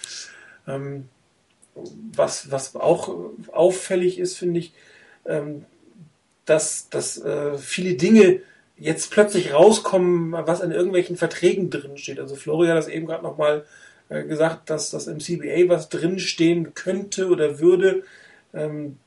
Ähm, 0.66 1.10
was, 1.74 2.50
was 2.50 2.74
auch 2.76 3.14
auffällig 3.52 4.18
ist, 4.18 4.38
finde 4.38 4.60
ich, 4.60 4.72
ähm, 5.26 5.66
dass, 6.46 6.88
dass 6.88 7.20
äh, 7.20 7.58
viele 7.58 7.94
Dinge 7.96 8.40
jetzt 8.76 9.10
plötzlich 9.10 9.52
rauskommen, 9.52 10.32
was 10.32 10.60
in 10.60 10.72
irgendwelchen 10.72 11.16
Verträgen 11.16 11.70
drin 11.70 11.96
steht. 11.96 12.18
Also 12.18 12.34
Florian 12.34 12.76
hat 12.76 12.78
das 12.78 12.88
eben 12.88 13.06
gerade 13.06 13.22
nochmal 13.22 13.64
äh, 14.08 14.24
gesagt, 14.24 14.70
dass 14.70 14.90
das 14.90 15.06
im 15.06 15.20
CBA 15.20 15.68
was 15.68 15.88
drinstehen 15.88 16.74
könnte 16.74 17.28
oder 17.28 17.60
würde, 17.60 18.02
ähm, 18.52 18.98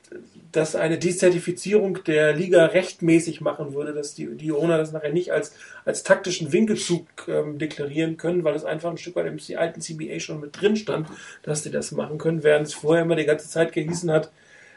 dass 0.52 0.74
eine 0.74 0.98
Dezertifizierung 0.98 2.02
der 2.04 2.34
Liga 2.34 2.64
rechtmäßig 2.66 3.42
machen 3.42 3.74
würde, 3.74 3.92
dass 3.92 4.14
die, 4.14 4.26
die 4.34 4.52
Owner 4.52 4.78
das 4.78 4.92
nachher 4.92 5.12
nicht 5.12 5.32
als, 5.32 5.54
als 5.84 6.02
taktischen 6.02 6.52
Winkelzug 6.52 7.06
ähm, 7.28 7.58
deklarieren 7.58 8.16
können, 8.16 8.44
weil 8.44 8.54
es 8.54 8.64
einfach 8.64 8.90
ein 8.90 8.96
Stück 8.96 9.16
weit 9.16 9.26
im 9.26 9.58
alten 9.58 9.80
CBA 9.82 10.20
schon 10.20 10.40
mit 10.40 10.58
drin 10.58 10.76
stand, 10.76 11.08
dass 11.42 11.62
die 11.62 11.70
das 11.70 11.92
machen 11.92 12.16
können, 12.16 12.42
während 12.42 12.66
es 12.66 12.74
vorher 12.74 13.04
immer 13.04 13.16
die 13.16 13.26
ganze 13.26 13.48
Zeit 13.48 13.72
gehießen 13.72 14.10
hat, 14.10 14.30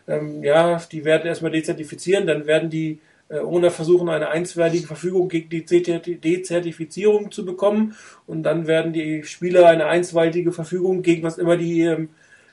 ähm, 0.07 0.43
ja, 0.43 0.81
die 0.91 1.05
werden 1.05 1.27
erstmal 1.27 1.51
dezertifizieren, 1.51 2.27
dann 2.27 2.45
werden 2.47 2.69
die 2.69 2.99
äh, 3.31 3.39
Owner 3.39 3.71
versuchen, 3.71 4.09
eine 4.09 4.29
einstweilige 4.29 4.87
Verfügung 4.87 5.29
gegen 5.29 5.49
die 5.49 5.63
Dezertifizierung 5.63 7.31
zu 7.31 7.45
bekommen 7.45 7.95
und 8.27 8.43
dann 8.43 8.67
werden 8.67 8.91
die 8.91 9.23
Spieler 9.23 9.67
eine 9.67 9.85
einstweilige 9.85 10.51
Verfügung 10.51 11.01
gegen 11.01 11.23
was 11.23 11.37
immer 11.37 11.55
die 11.55 11.81
ähm, 11.81 12.09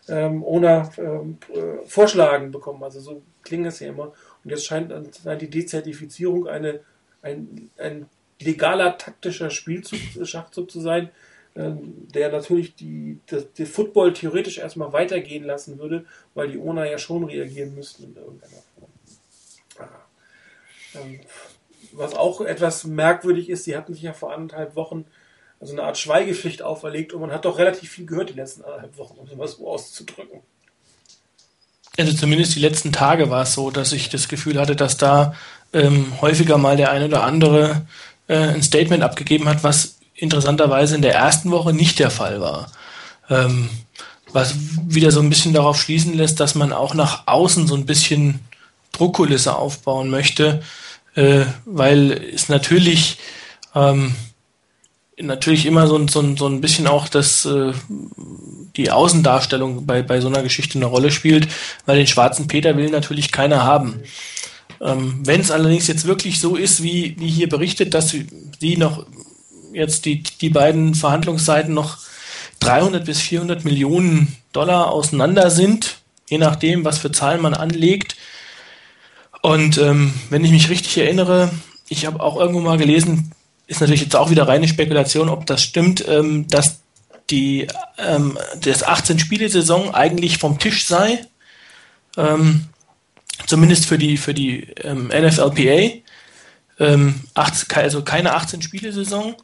ähm, 0.08 0.44
Owner 0.44 0.90
ähm, 0.98 1.38
äh, 1.52 1.84
vorschlagen 1.86 2.50
bekommen. 2.50 2.82
Also 2.82 3.00
so 3.00 3.22
klingt 3.42 3.66
es 3.66 3.80
ja 3.80 3.88
immer. 3.88 4.12
Und 4.44 4.50
jetzt 4.50 4.66
scheint 4.66 4.92
die 5.40 5.50
Dezertifizierung 5.50 6.46
eine, 6.46 6.80
ein, 7.22 7.70
ein 7.76 8.06
legaler 8.40 8.96
taktischer 8.96 9.50
Spielzug, 9.50 9.98
Schachzug 10.24 10.70
zu 10.70 10.80
sein, 10.80 11.10
ähm, 11.56 12.06
der 12.14 12.30
natürlich 12.30 12.74
die, 12.74 13.18
das, 13.26 13.52
die 13.52 13.66
Football 13.66 14.12
theoretisch 14.12 14.58
erstmal 14.58 14.92
weitergehen 14.92 15.44
lassen 15.44 15.78
würde, 15.78 16.04
weil 16.34 16.52
die 16.52 16.58
Owner 16.58 16.88
ja 16.88 16.98
schon 16.98 17.24
reagieren 17.24 17.74
müssten 17.74 18.04
in 18.04 18.16
irgendeiner. 18.16 18.52
Ähm, 18.52 18.67
was 21.92 22.14
auch 22.14 22.40
etwas 22.40 22.84
merkwürdig 22.84 23.50
ist, 23.50 23.64
sie 23.64 23.76
hatten 23.76 23.94
sich 23.94 24.02
ja 24.02 24.12
vor 24.12 24.32
anderthalb 24.32 24.76
Wochen 24.76 25.04
also 25.60 25.72
eine 25.72 25.82
Art 25.82 25.98
Schweigepflicht 25.98 26.62
auferlegt 26.62 27.12
und 27.12 27.20
man 27.20 27.32
hat 27.32 27.44
doch 27.44 27.58
relativ 27.58 27.90
viel 27.90 28.06
gehört 28.06 28.30
die 28.30 28.34
letzten 28.34 28.62
anderthalb 28.62 28.96
Wochen, 28.96 29.16
um 29.18 29.40
es 29.40 29.52
so 29.52 29.68
auszudrücken. 29.68 30.40
Also 31.98 32.12
zumindest 32.12 32.54
die 32.54 32.60
letzten 32.60 32.92
Tage 32.92 33.28
war 33.28 33.42
es 33.42 33.54
so, 33.54 33.72
dass 33.72 33.92
ich 33.92 34.08
das 34.08 34.28
Gefühl 34.28 34.60
hatte, 34.60 34.76
dass 34.76 34.98
da 34.98 35.34
ähm, 35.72 36.12
häufiger 36.20 36.56
mal 36.56 36.76
der 36.76 36.92
eine 36.92 37.06
oder 37.06 37.24
andere 37.24 37.86
äh, 38.28 38.36
ein 38.36 38.62
Statement 38.62 39.02
abgegeben 39.02 39.48
hat, 39.48 39.64
was 39.64 39.98
interessanterweise 40.14 40.94
in 40.94 41.02
der 41.02 41.14
ersten 41.14 41.50
Woche 41.50 41.72
nicht 41.72 41.98
der 41.98 42.10
Fall 42.10 42.40
war. 42.40 42.70
Ähm, 43.28 43.68
was 44.32 44.54
wieder 44.86 45.10
so 45.10 45.20
ein 45.20 45.28
bisschen 45.28 45.54
darauf 45.54 45.80
schließen 45.80 46.14
lässt, 46.14 46.38
dass 46.38 46.54
man 46.54 46.72
auch 46.72 46.94
nach 46.94 47.26
außen 47.26 47.66
so 47.66 47.74
ein 47.74 47.86
bisschen 47.86 48.40
Druckkulisse 48.98 49.56
aufbauen 49.56 50.10
möchte, 50.10 50.62
äh, 51.14 51.44
weil 51.64 52.12
es 52.34 52.48
natürlich 52.48 53.18
ähm, 53.74 54.14
natürlich 55.20 55.66
immer 55.66 55.86
so, 55.86 56.06
so, 56.08 56.36
so 56.36 56.46
ein 56.46 56.60
bisschen 56.60 56.86
auch 56.86 57.08
das, 57.08 57.44
äh, 57.44 57.72
die 58.76 58.90
Außendarstellung 58.90 59.86
bei, 59.86 60.02
bei 60.02 60.20
so 60.20 60.28
einer 60.28 60.42
Geschichte 60.42 60.78
eine 60.78 60.86
Rolle 60.86 61.10
spielt, 61.10 61.48
weil 61.86 61.98
den 61.98 62.06
schwarzen 62.06 62.46
Peter 62.46 62.76
will 62.76 62.90
natürlich 62.90 63.32
keiner 63.32 63.64
haben. 63.64 64.02
Ähm, 64.80 65.20
Wenn 65.24 65.40
es 65.40 65.50
allerdings 65.50 65.86
jetzt 65.88 66.06
wirklich 66.06 66.40
so 66.40 66.56
ist, 66.56 66.82
wie, 66.82 67.16
wie 67.18 67.28
hier 67.28 67.48
berichtet, 67.48 67.94
dass 67.94 68.10
sie 68.10 68.76
noch 68.76 69.06
jetzt 69.72 70.04
die, 70.04 70.22
die 70.22 70.50
beiden 70.50 70.94
Verhandlungsseiten 70.94 71.74
noch 71.74 71.98
300 72.60 73.04
bis 73.04 73.20
400 73.20 73.64
Millionen 73.64 74.36
Dollar 74.52 74.90
auseinander 74.92 75.50
sind, 75.50 75.98
je 76.28 76.38
nachdem, 76.38 76.84
was 76.84 76.98
für 76.98 77.12
Zahlen 77.12 77.40
man 77.40 77.54
anlegt. 77.54 78.16
Und 79.42 79.78
ähm, 79.78 80.12
wenn 80.30 80.44
ich 80.44 80.50
mich 80.50 80.70
richtig 80.70 80.98
erinnere, 80.98 81.50
ich 81.88 82.06
habe 82.06 82.20
auch 82.20 82.38
irgendwo 82.38 82.60
mal 82.60 82.78
gelesen, 82.78 83.32
ist 83.66 83.80
natürlich 83.80 84.02
jetzt 84.02 84.16
auch 84.16 84.30
wieder 84.30 84.48
reine 84.48 84.68
Spekulation, 84.68 85.28
ob 85.28 85.46
das 85.46 85.62
stimmt, 85.62 86.06
ähm, 86.08 86.48
dass 86.48 86.80
die 87.30 87.66
ähm, 87.98 88.38
das 88.60 88.82
18 88.82 89.18
Spiele 89.18 89.48
Saison 89.48 89.94
eigentlich 89.94 90.38
vom 90.38 90.58
Tisch 90.58 90.86
sei, 90.86 91.20
ähm, 92.16 92.64
zumindest 93.46 93.86
für 93.86 93.98
die 93.98 94.16
für 94.16 94.34
die 94.34 94.68
ähm, 94.82 95.08
NFLPA, 95.08 95.98
ähm, 96.80 97.20
acht, 97.34 97.76
also 97.76 98.02
keine 98.02 98.34
18 98.34 98.62
Spiele 98.62 98.92
Saison. 98.92 99.34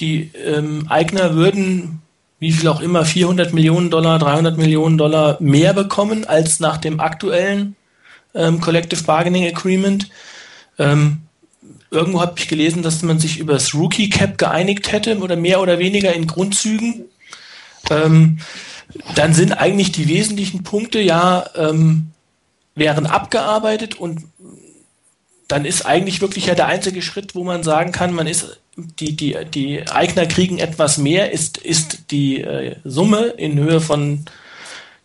Die 0.00 0.30
ähm, 0.44 0.86
Eigner 0.88 1.34
würden 1.34 2.02
wie 2.38 2.52
viel 2.52 2.68
auch 2.68 2.80
immer 2.80 3.04
400 3.04 3.52
Millionen 3.52 3.90
Dollar, 3.90 4.20
300 4.20 4.56
Millionen 4.56 4.96
Dollar 4.96 5.38
mehr 5.40 5.72
bekommen 5.72 6.24
als 6.24 6.60
nach 6.60 6.76
dem 6.76 7.00
aktuellen 7.00 7.74
ähm, 8.34 8.60
Collective 8.60 9.02
Bargaining 9.04 9.46
Agreement. 9.46 10.08
Ähm, 10.78 11.22
Irgendwo 11.90 12.20
habe 12.20 12.34
ich 12.38 12.48
gelesen, 12.48 12.82
dass 12.82 13.02
man 13.02 13.18
sich 13.18 13.38
über 13.38 13.54
das 13.54 13.74
Rookie 13.74 14.10
Cap 14.10 14.36
geeinigt 14.36 14.92
hätte 14.92 15.18
oder 15.18 15.36
mehr 15.36 15.62
oder 15.62 15.78
weniger 15.78 16.12
in 16.12 16.26
Grundzügen. 16.26 17.06
Ähm, 17.90 18.40
dann 19.14 19.32
sind 19.32 19.52
eigentlich 19.52 19.92
die 19.92 20.08
wesentlichen 20.08 20.62
Punkte 20.62 21.00
ja 21.00 21.48
ähm, 21.56 22.10
wären 22.74 23.06
abgearbeitet 23.06 23.94
und 23.94 24.24
dann 25.46 25.64
ist 25.64 25.86
eigentlich 25.86 26.20
wirklich 26.20 26.46
ja 26.46 26.54
der 26.54 26.66
einzige 26.66 27.00
Schritt, 27.00 27.34
wo 27.34 27.42
man 27.42 27.62
sagen 27.62 27.90
kann, 27.90 28.12
man 28.12 28.26
ist 28.26 28.60
die 28.76 29.16
die 29.16 29.36
die 29.52 29.88
Eigner 29.88 30.26
kriegen 30.26 30.58
etwas 30.58 30.98
mehr, 30.98 31.32
ist 31.32 31.56
ist 31.56 32.10
die 32.10 32.42
äh, 32.42 32.76
Summe 32.84 33.28
in 33.38 33.58
Höhe 33.58 33.80
von 33.80 34.26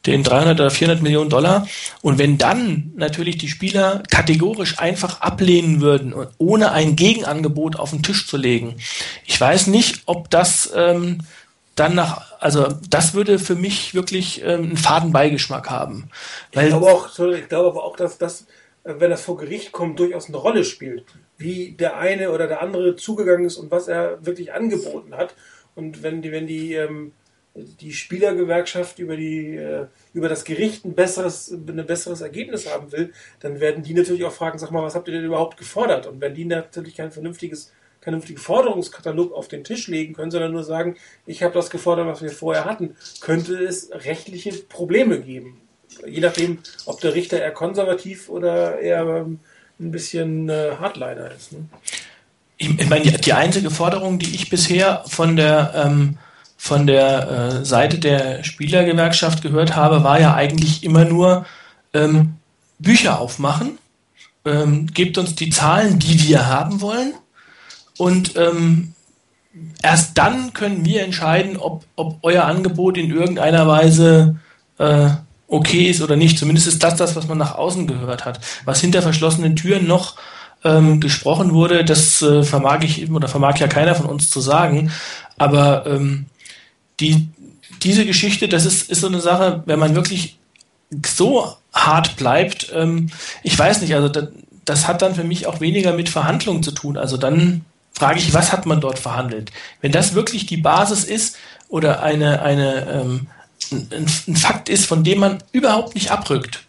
den 0.05 0.23
300 0.23 0.59
oder 0.59 0.69
400 0.69 1.01
Millionen 1.01 1.29
Dollar. 1.29 1.67
Und 2.01 2.17
wenn 2.17 2.37
dann 2.37 2.91
natürlich 2.95 3.37
die 3.37 3.47
Spieler 3.47 4.03
kategorisch 4.09 4.79
einfach 4.79 5.21
ablehnen 5.21 5.81
würden, 5.81 6.13
ohne 6.37 6.71
ein 6.71 6.95
Gegenangebot 6.95 7.77
auf 7.77 7.91
den 7.91 8.03
Tisch 8.03 8.27
zu 8.27 8.37
legen, 8.37 8.75
ich 9.25 9.39
weiß 9.39 9.67
nicht, 9.67 10.03
ob 10.05 10.29
das 10.29 10.71
ähm, 10.75 11.19
dann 11.75 11.95
nach, 11.95 12.39
also 12.39 12.67
das 12.89 13.13
würde 13.13 13.39
für 13.39 13.55
mich 13.55 13.95
wirklich 13.95 14.43
ähm, 14.43 14.63
einen 14.63 14.77
Fadenbeigeschmack 14.77 15.69
haben. 15.69 16.09
Weil 16.53 16.65
ich 16.65 16.69
glaube 16.69 16.91
auch, 16.91 17.19
ich 17.19 17.49
glaube 17.49 17.69
aber 17.69 17.83
auch, 17.83 17.95
dass 17.95 18.17
das, 18.17 18.41
äh, 18.83 18.93
wenn 18.97 19.09
das 19.09 19.21
vor 19.21 19.37
Gericht 19.37 19.71
kommt, 19.71 19.99
durchaus 19.99 20.27
eine 20.27 20.37
Rolle 20.37 20.65
spielt, 20.65 21.05
wie 21.37 21.71
der 21.71 21.97
eine 21.97 22.31
oder 22.31 22.47
der 22.47 22.61
andere 22.61 22.95
zugegangen 22.95 23.45
ist 23.45 23.57
und 23.57 23.71
was 23.71 23.87
er 23.87 24.23
wirklich 24.23 24.53
angeboten 24.53 25.15
hat. 25.15 25.33
Und 25.75 26.03
wenn 26.03 26.21
die, 26.21 26.31
wenn 26.31 26.45
die 26.45 26.75
ähm, 26.75 27.13
die 27.55 27.93
Spielergewerkschaft 27.93 28.99
über 28.99 29.15
die 29.15 29.55
äh, 29.55 29.85
über 30.13 30.27
das 30.27 30.43
Gericht 30.43 30.85
ein 30.85 30.95
besseres 30.95 31.51
ein 31.51 31.85
besseres 31.85 32.21
Ergebnis 32.21 32.71
haben 32.71 32.91
will, 32.91 33.13
dann 33.39 33.59
werden 33.59 33.83
die 33.83 33.93
natürlich 33.93 34.25
auch 34.25 34.31
fragen, 34.31 34.57
sag 34.57 34.71
mal, 34.71 34.83
was 34.83 34.95
habt 34.95 35.07
ihr 35.07 35.13
denn 35.13 35.25
überhaupt 35.25 35.57
gefordert? 35.57 36.07
Und 36.07 36.19
wenn 36.19 36.33
die 36.33 36.45
natürlich 36.45 36.95
kein 36.95 37.11
vernünftiges 37.11 37.71
keinen 38.03 38.15
vernünftigen 38.15 38.39
Forderungskatalog 38.39 39.31
auf 39.31 39.47
den 39.47 39.63
Tisch 39.63 39.87
legen 39.87 40.13
können, 40.13 40.31
sondern 40.31 40.51
nur 40.51 40.63
sagen, 40.63 40.97
ich 41.25 41.41
habe 41.41 41.53
das 41.53 41.69
gefordert, 41.69 42.05
was 42.05 42.21
wir 42.21 42.31
vorher 42.31 42.65
hatten, 42.65 42.97
könnte 43.21 43.55
es 43.55 43.91
rechtliche 43.91 44.51
Probleme 44.51 45.21
geben. 45.21 45.61
Je 46.05 46.19
nachdem, 46.19 46.57
ob 46.85 46.99
der 46.99 47.13
Richter 47.13 47.39
eher 47.39 47.51
konservativ 47.51 48.27
oder 48.27 48.79
eher 48.79 49.05
ähm, 49.05 49.39
ein 49.79 49.91
bisschen 49.91 50.49
äh, 50.49 50.71
Hardliner 50.79 51.31
ist. 51.31 51.53
Ne? 51.53 51.65
Ich 52.57 52.89
meine, 52.89 53.05
die 53.05 53.33
einzige 53.33 53.69
Forderung, 53.69 54.19
die 54.19 54.35
ich 54.35 54.49
bisher 54.49 55.03
von 55.07 55.35
der 55.35 55.73
ähm, 55.85 56.17
von 56.63 56.87
der 56.87 57.29
äh, 57.29 57.65
Seite 57.65 57.99
der 57.99 58.41
Spielergewerkschaft 58.45 59.41
gehört 59.41 59.75
habe, 59.75 60.05
war 60.05 60.21
ja 60.21 60.33
eigentlich 60.33 60.85
immer 60.85 61.03
nur 61.03 61.45
ähm, 61.93 62.35
Bücher 62.79 63.19
aufmachen, 63.19 63.79
ähm, 64.45 64.87
gebt 64.87 65.17
uns 65.17 65.35
die 65.35 65.49
Zahlen, 65.49 65.99
die 65.99 66.23
wir 66.23 66.47
haben 66.47 66.79
wollen 66.79 67.15
und 67.97 68.37
ähm, 68.37 68.93
erst 69.81 70.17
dann 70.17 70.53
können 70.53 70.85
wir 70.85 71.03
entscheiden, 71.03 71.57
ob, 71.57 71.83
ob 71.97 72.19
euer 72.21 72.45
Angebot 72.45 72.97
in 72.97 73.11
irgendeiner 73.11 73.67
Weise 73.67 74.37
äh, 74.77 75.09
okay 75.49 75.89
ist 75.89 76.01
oder 76.01 76.15
nicht. 76.15 76.39
Zumindest 76.39 76.67
ist 76.67 76.81
das 76.81 76.95
das, 76.95 77.17
was 77.17 77.27
man 77.27 77.39
nach 77.39 77.55
außen 77.55 77.87
gehört 77.87 78.23
hat. 78.23 78.39
Was 78.63 78.79
hinter 78.79 79.01
verschlossenen 79.01 79.57
Türen 79.57 79.85
noch 79.85 80.15
ähm, 80.63 81.01
gesprochen 81.01 81.53
wurde, 81.53 81.83
das 81.83 82.21
äh, 82.21 82.43
vermag 82.43 82.83
ich 82.83 83.11
oder 83.11 83.27
vermag 83.27 83.57
ja 83.57 83.67
keiner 83.67 83.95
von 83.95 84.05
uns 84.05 84.29
zu 84.29 84.39
sagen. 84.39 84.91
Aber 85.37 85.85
ähm, 85.85 86.27
die, 86.99 87.27
diese 87.81 88.05
Geschichte, 88.05 88.47
das 88.47 88.65
ist, 88.65 88.89
ist 88.89 89.01
so 89.01 89.07
eine 89.07 89.21
Sache, 89.21 89.63
wenn 89.65 89.79
man 89.79 89.95
wirklich 89.95 90.37
so 91.05 91.55
hart 91.73 92.15
bleibt, 92.15 92.71
ähm, 92.75 93.09
ich 93.41 93.57
weiß 93.57 93.81
nicht, 93.81 93.95
also 93.95 94.09
das, 94.09 94.27
das 94.65 94.87
hat 94.87 95.01
dann 95.01 95.15
für 95.15 95.23
mich 95.23 95.47
auch 95.47 95.59
weniger 95.59 95.93
mit 95.93 96.09
Verhandlungen 96.09 96.63
zu 96.63 96.71
tun. 96.71 96.97
Also 96.97 97.17
dann 97.17 97.65
frage 97.93 98.19
ich, 98.19 98.33
was 98.33 98.51
hat 98.51 98.65
man 98.65 98.81
dort 98.81 98.99
verhandelt? 98.99 99.51
Wenn 99.81 99.91
das 99.91 100.13
wirklich 100.13 100.45
die 100.45 100.57
Basis 100.57 101.03
ist 101.03 101.37
oder 101.67 102.01
eine, 102.01 102.41
eine, 102.41 102.87
ähm, 102.89 103.27
ein, 103.71 104.05
ein 104.27 104.35
Fakt 104.35 104.69
ist, 104.69 104.85
von 104.85 105.03
dem 105.03 105.19
man 105.19 105.43
überhaupt 105.51 105.95
nicht 105.95 106.11
abrückt, 106.11 106.63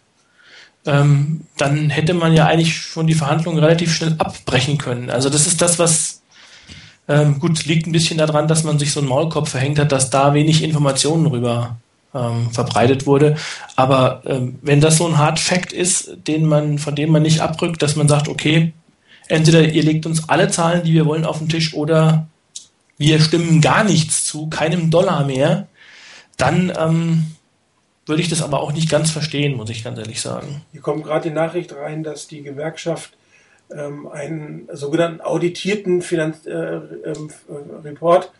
ähm, 0.85 1.41
dann 1.57 1.89
hätte 1.89 2.13
man 2.13 2.33
ja 2.33 2.45
eigentlich 2.45 2.77
schon 2.77 3.07
die 3.07 3.15
Verhandlungen 3.15 3.59
relativ 3.59 3.93
schnell 3.93 4.15
abbrechen 4.17 4.77
können. 4.77 5.09
Also 5.09 5.29
das 5.29 5.47
ist 5.47 5.61
das, 5.61 5.79
was 5.79 6.21
ähm, 7.07 7.39
gut, 7.39 7.65
liegt 7.65 7.87
ein 7.87 7.91
bisschen 7.91 8.17
daran, 8.17 8.47
dass 8.47 8.63
man 8.63 8.79
sich 8.79 8.91
so 8.91 8.99
einen 8.99 9.09
Maulkopf 9.09 9.49
verhängt 9.49 9.79
hat, 9.79 9.91
dass 9.91 10.09
da 10.09 10.33
wenig 10.33 10.63
Informationen 10.63 11.27
rüber 11.27 11.77
ähm, 12.13 12.49
verbreitet 12.51 13.05
wurde. 13.05 13.35
Aber 13.75 14.23
ähm, 14.25 14.57
wenn 14.61 14.81
das 14.81 14.97
so 14.97 15.05
ein 15.05 15.17
Hard 15.17 15.39
Fact 15.39 15.73
ist, 15.73 16.17
den 16.27 16.45
man, 16.45 16.79
von 16.79 16.95
dem 16.95 17.11
man 17.11 17.21
nicht 17.21 17.41
abrückt, 17.41 17.81
dass 17.81 17.95
man 17.95 18.07
sagt, 18.07 18.27
okay, 18.27 18.73
entweder 19.27 19.61
ihr 19.61 19.83
legt 19.83 20.05
uns 20.05 20.29
alle 20.29 20.49
Zahlen, 20.49 20.83
die 20.83 20.93
wir 20.93 21.05
wollen, 21.05 21.25
auf 21.25 21.39
den 21.39 21.49
Tisch 21.49 21.73
oder 21.73 22.27
wir 22.97 23.19
stimmen 23.19 23.61
gar 23.61 23.83
nichts 23.83 24.25
zu, 24.25 24.47
keinem 24.47 24.89
Dollar 24.89 25.25
mehr, 25.25 25.67
dann 26.37 26.71
ähm, 26.77 27.35
würde 28.05 28.21
ich 28.21 28.29
das 28.29 28.41
aber 28.41 28.61
auch 28.61 28.71
nicht 28.71 28.89
ganz 28.89 29.11
verstehen, 29.11 29.57
muss 29.57 29.69
ich 29.69 29.83
ganz 29.83 29.97
ehrlich 29.97 30.21
sagen. 30.21 30.61
Hier 30.71 30.81
kommt 30.81 31.03
gerade 31.03 31.29
die 31.29 31.35
Nachricht 31.35 31.73
rein, 31.75 32.03
dass 32.03 32.27
die 32.27 32.41
Gewerkschaft 32.41 33.11
ähm, 33.71 34.07
einen 34.07 34.67
sogenannten 34.71 35.21
auditierten 35.21 36.01
Finanz 36.01 36.45
äh, 36.45 36.51
ähm, 36.51 37.29
äh, 37.49 37.87
Report, 37.87 38.31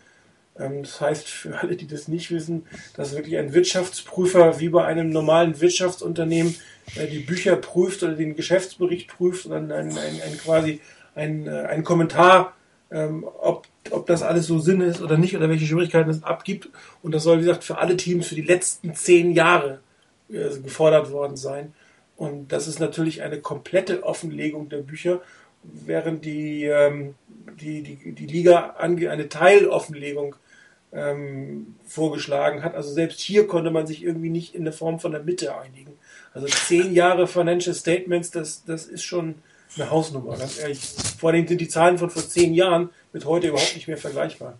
ähm, 0.58 0.82
das 0.82 1.00
heißt 1.00 1.28
für 1.28 1.58
alle, 1.58 1.76
die 1.76 1.86
das 1.86 2.08
nicht 2.08 2.30
wissen, 2.30 2.66
dass 2.96 3.14
wirklich 3.14 3.38
ein 3.38 3.52
Wirtschaftsprüfer 3.52 4.60
wie 4.60 4.68
bei 4.68 4.84
einem 4.84 5.10
normalen 5.10 5.60
Wirtschaftsunternehmen 5.60 6.54
äh, 6.96 7.06
die 7.06 7.20
Bücher 7.20 7.56
prüft 7.56 8.02
oder 8.02 8.14
den 8.14 8.36
Geschäftsbericht 8.36 9.08
prüft 9.08 9.46
und 9.46 9.52
dann 9.52 9.72
ein, 9.72 9.90
ein, 9.90 10.20
ein 10.22 10.38
quasi 10.38 10.80
ein, 11.14 11.46
äh, 11.46 11.66
ein 11.68 11.84
Kommentar, 11.84 12.54
ähm, 12.90 13.26
ob 13.40 13.66
ob 13.90 14.06
das 14.06 14.22
alles 14.22 14.46
so 14.46 14.58
Sinn 14.58 14.80
ist 14.80 15.00
oder 15.00 15.16
nicht 15.16 15.36
oder 15.36 15.48
welche 15.48 15.66
Schwierigkeiten 15.66 16.10
es 16.10 16.22
abgibt. 16.22 16.68
Und 17.02 17.14
das 17.14 17.22
soll, 17.22 17.38
wie 17.38 17.44
gesagt, 17.44 17.64
für 17.64 17.78
alle 17.78 17.96
Teams 17.96 18.26
für 18.26 18.34
die 18.34 18.42
letzten 18.42 18.94
zehn 18.94 19.32
Jahre 19.32 19.80
äh, 20.28 20.58
gefordert 20.62 21.10
worden 21.12 21.36
sein. 21.36 21.72
Und 22.16 22.52
das 22.52 22.66
ist 22.66 22.80
natürlich 22.80 23.22
eine 23.22 23.40
komplette 23.40 24.02
Offenlegung 24.02 24.68
der 24.68 24.78
Bücher, 24.78 25.20
während 25.62 26.24
die, 26.24 26.64
ähm, 26.64 27.14
die, 27.60 27.82
die, 27.82 28.12
die 28.12 28.26
Liga 28.26 28.76
eine 28.78 29.28
Teiloffenlegung 29.28 30.36
ähm, 30.92 31.76
vorgeschlagen 31.86 32.62
hat. 32.62 32.74
Also 32.74 32.92
selbst 32.92 33.20
hier 33.20 33.46
konnte 33.46 33.70
man 33.70 33.86
sich 33.86 34.02
irgendwie 34.02 34.30
nicht 34.30 34.54
in 34.54 34.64
der 34.64 34.72
Form 34.72 34.98
von 34.98 35.12
der 35.12 35.22
Mitte 35.22 35.56
einigen. 35.56 35.92
Also 36.32 36.46
zehn 36.46 36.94
Jahre 36.94 37.26
Financial 37.26 37.74
Statements, 37.74 38.30
das, 38.30 38.64
das 38.64 38.86
ist 38.86 39.02
schon 39.02 39.36
eine 39.76 39.90
Hausnummer, 39.90 40.36
ganz 40.36 40.58
ehrlich. 40.58 40.80
Vor 41.18 41.30
allem 41.30 41.46
sind 41.46 41.60
die 41.60 41.68
Zahlen 41.68 41.98
von 41.98 42.10
vor 42.10 42.26
zehn 42.26 42.54
Jahren 42.54 42.90
mit 43.12 43.24
heute 43.24 43.48
überhaupt 43.48 43.74
nicht 43.74 43.88
mehr 43.88 43.98
vergleichbar. 43.98 44.58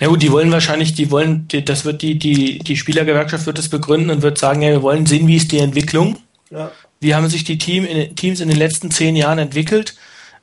Na 0.00 0.06
gut, 0.06 0.22
die 0.22 0.32
wollen 0.32 0.52
wahrscheinlich, 0.52 0.94
die 0.94 1.10
wollen, 1.10 1.48
das 1.64 1.84
wird 1.84 2.02
die, 2.02 2.18
die, 2.18 2.58
die 2.58 2.76
Spielergewerkschaft 2.76 3.46
wird 3.46 3.58
das 3.58 3.68
begründen 3.68 4.10
und 4.10 4.22
wird 4.22 4.38
sagen, 4.38 4.62
ja, 4.62 4.70
wir 4.70 4.82
wollen 4.82 5.06
sehen, 5.06 5.26
wie 5.26 5.36
ist 5.36 5.52
die 5.52 5.58
Entwicklung. 5.58 6.18
Ja. 6.50 6.70
Wie 7.00 7.14
haben 7.14 7.28
sich 7.28 7.44
die 7.44 7.58
Team 7.58 7.84
in, 7.84 8.16
Teams 8.16 8.40
in 8.40 8.48
den 8.48 8.58
letzten 8.58 8.90
zehn 8.90 9.16
Jahren 9.16 9.38
entwickelt 9.38 9.94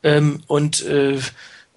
ähm, 0.04 0.42
und 0.48 0.86
äh, 0.86 1.20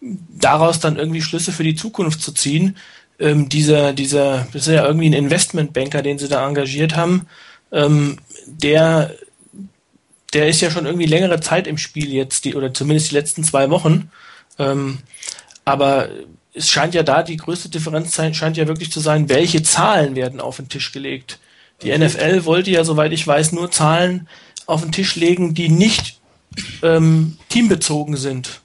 daraus 0.01 0.81
dann 0.81 0.97
irgendwie 0.97 1.23
Schlüsse 1.23 1.53
für 1.53 1.65
die 1.65 1.75
Zukunft 1.75 2.21
zu 2.23 2.33
ziehen. 2.33 2.77
Ähm, 3.19 3.49
dieser, 3.49 3.93
dieser, 3.93 4.47
das 4.53 4.69
ist 4.69 4.75
ja 4.75 4.87
irgendwie 4.87 5.09
ein 5.09 5.15
Investmentbanker, 5.15 6.03
den 6.03 6.19
sie 6.19 6.29
da 6.29 6.47
engagiert 6.47 6.95
haben, 6.95 7.27
ähm, 7.73 8.19
der, 8.47 9.15
der 10.33 10.49
ist 10.49 10.61
ja 10.61 10.71
schon 10.71 10.87
irgendwie 10.87 11.07
längere 11.07 11.41
Zeit 11.41 11.67
im 11.67 11.79
Spiel 11.79 12.13
jetzt, 12.13 12.45
die, 12.45 12.55
oder 12.55 12.73
zumindest 12.73 13.11
die 13.11 13.17
letzten 13.17 13.43
zwei 13.45 13.71
Wochen. 13.71 14.11
Ähm, 14.59 14.99
aber 15.65 16.09
es 16.59 16.69
scheint 16.69 16.95
ja 16.95 17.03
da, 17.03 17.23
die 17.23 17.37
größte 17.37 17.69
Differenz 17.69 18.15
scheint 18.33 18.57
ja 18.57 18.67
wirklich 18.67 18.91
zu 18.91 19.01
sein, 19.01 19.29
welche 19.29 19.63
Zahlen 19.63 20.17
werden 20.17 20.41
auf 20.41 20.57
den 20.57 20.69
Tisch 20.69 20.93
gelegt. 20.93 21.39
Die 21.83 21.97
NFL 21.97 22.45
wollte 22.45 22.71
ja, 22.71 22.83
soweit 22.85 23.13
ich 23.13 23.27
weiß, 23.27 23.53
nur 23.53 23.71
Zahlen 23.71 24.29
auf 24.67 24.83
den 24.83 24.93
Tisch 24.93 25.15
legen, 25.15 25.55
die 25.55 25.69
nicht 25.69 26.21
ähm, 26.83 27.39
teambezogen 27.49 28.17
sind, 28.17 28.61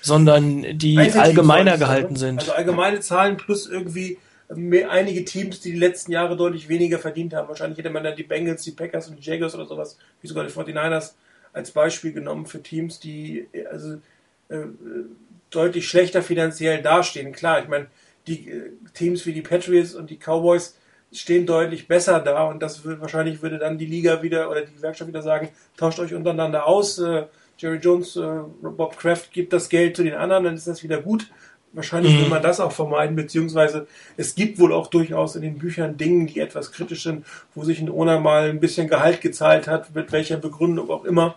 sondern 0.00 0.78
die 0.78 0.98
allgemeiner 0.98 1.76
gehalten 1.76 2.16
sind. 2.16 2.40
Also 2.40 2.52
allgemeine 2.52 3.00
Zahlen 3.00 3.36
plus 3.36 3.68
irgendwie 3.68 4.18
mehr, 4.54 4.90
einige 4.90 5.24
Teams, 5.24 5.60
die 5.60 5.72
die 5.72 5.78
letzten 5.78 6.12
Jahre 6.12 6.36
deutlich 6.36 6.68
weniger 6.68 6.98
verdient 6.98 7.34
haben. 7.34 7.48
Wahrscheinlich 7.48 7.78
hätte 7.78 7.90
man 7.90 8.02
dann 8.02 8.16
die 8.16 8.22
Bengals, 8.22 8.62
die 8.62 8.72
Packers 8.72 9.08
und 9.08 9.18
die 9.18 9.22
Jaguars 9.22 9.54
oder 9.54 9.66
sowas, 9.66 9.98
wie 10.22 10.28
sogar 10.28 10.44
die 10.44 10.52
49ers, 10.52 11.12
als 11.52 11.70
Beispiel 11.72 12.12
genommen 12.12 12.46
für 12.46 12.62
Teams, 12.62 13.00
die 13.00 13.46
also 13.70 13.94
äh, 14.48 14.64
deutlich 15.50 15.88
schlechter 15.88 16.22
finanziell 16.22 16.82
dastehen. 16.82 17.32
Klar, 17.32 17.62
ich 17.62 17.68
meine, 17.68 17.86
die 18.26 18.48
äh, 18.48 18.72
Teams 18.94 19.26
wie 19.26 19.32
die 19.32 19.42
Patriots 19.42 19.94
und 19.94 20.10
die 20.10 20.18
Cowboys 20.18 20.76
stehen 21.12 21.46
deutlich 21.46 21.88
besser 21.88 22.20
da 22.20 22.44
und 22.44 22.62
das 22.62 22.84
wird, 22.84 23.00
wahrscheinlich 23.00 23.42
würde 23.42 23.58
dann 23.58 23.78
die 23.78 23.86
Liga 23.86 24.22
wieder 24.22 24.50
oder 24.50 24.62
die 24.62 24.74
Gewerkschaft 24.74 25.08
wieder 25.08 25.22
sagen, 25.22 25.48
tauscht 25.76 25.98
euch 25.98 26.14
untereinander 26.14 26.66
aus. 26.66 26.98
Äh, 26.98 27.24
Jerry 27.58 27.78
Jones, 27.78 28.16
äh, 28.16 28.40
Bob 28.62 28.96
Kraft 28.96 29.32
gibt 29.32 29.52
das 29.52 29.68
Geld 29.68 29.96
zu 29.96 30.02
den 30.02 30.14
anderen, 30.14 30.44
dann 30.44 30.54
ist 30.54 30.66
das 30.66 30.82
wieder 30.82 31.02
gut. 31.02 31.26
Wahrscheinlich 31.72 32.14
mhm. 32.14 32.22
will 32.22 32.28
man 32.28 32.42
das 32.42 32.58
auch 32.58 32.72
vermeiden, 32.72 33.14
beziehungsweise 33.14 33.86
es 34.16 34.34
gibt 34.34 34.58
wohl 34.58 34.72
auch 34.72 34.88
durchaus 34.88 35.36
in 35.36 35.42
den 35.42 35.58
Büchern 35.58 35.96
Dinge, 35.96 36.26
die 36.26 36.40
etwas 36.40 36.72
kritisch 36.72 37.04
sind, 37.04 37.24
wo 37.54 37.62
sich 37.62 37.80
ein 37.80 37.90
Owner 37.90 38.18
mal 38.18 38.50
ein 38.50 38.58
bisschen 38.58 38.88
Gehalt 38.88 39.20
gezahlt 39.20 39.68
hat, 39.68 39.94
mit 39.94 40.10
welcher 40.10 40.36
Begründung 40.36 40.90
auch 40.90 41.04
immer 41.04 41.36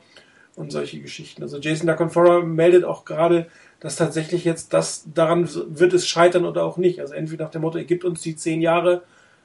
und 0.55 0.71
solche 0.71 0.99
Geschichten. 0.99 1.43
Also 1.43 1.59
Jason 1.59 1.87
Daconfora 1.87 2.41
meldet 2.41 2.83
auch 2.83 3.05
gerade, 3.05 3.47
dass 3.83 3.97
tatsächlich 3.97 4.45
jetzt 4.45 4.73
das 4.73 5.03
daran 5.13 5.49
wird 5.53 5.91
es 5.91 6.07
scheitern 6.07 6.45
oder 6.45 6.63
auch 6.63 6.77
nicht. 6.77 7.01
Also 7.01 7.13
entweder 7.13 7.43
nach 7.43 7.51
dem 7.51 7.63
Motto, 7.63 7.77
er 7.77 7.83
gibt 7.83 8.05
uns 8.05 8.21
die 8.21 8.37
zehn 8.37 8.61
Jahre 8.61 9.03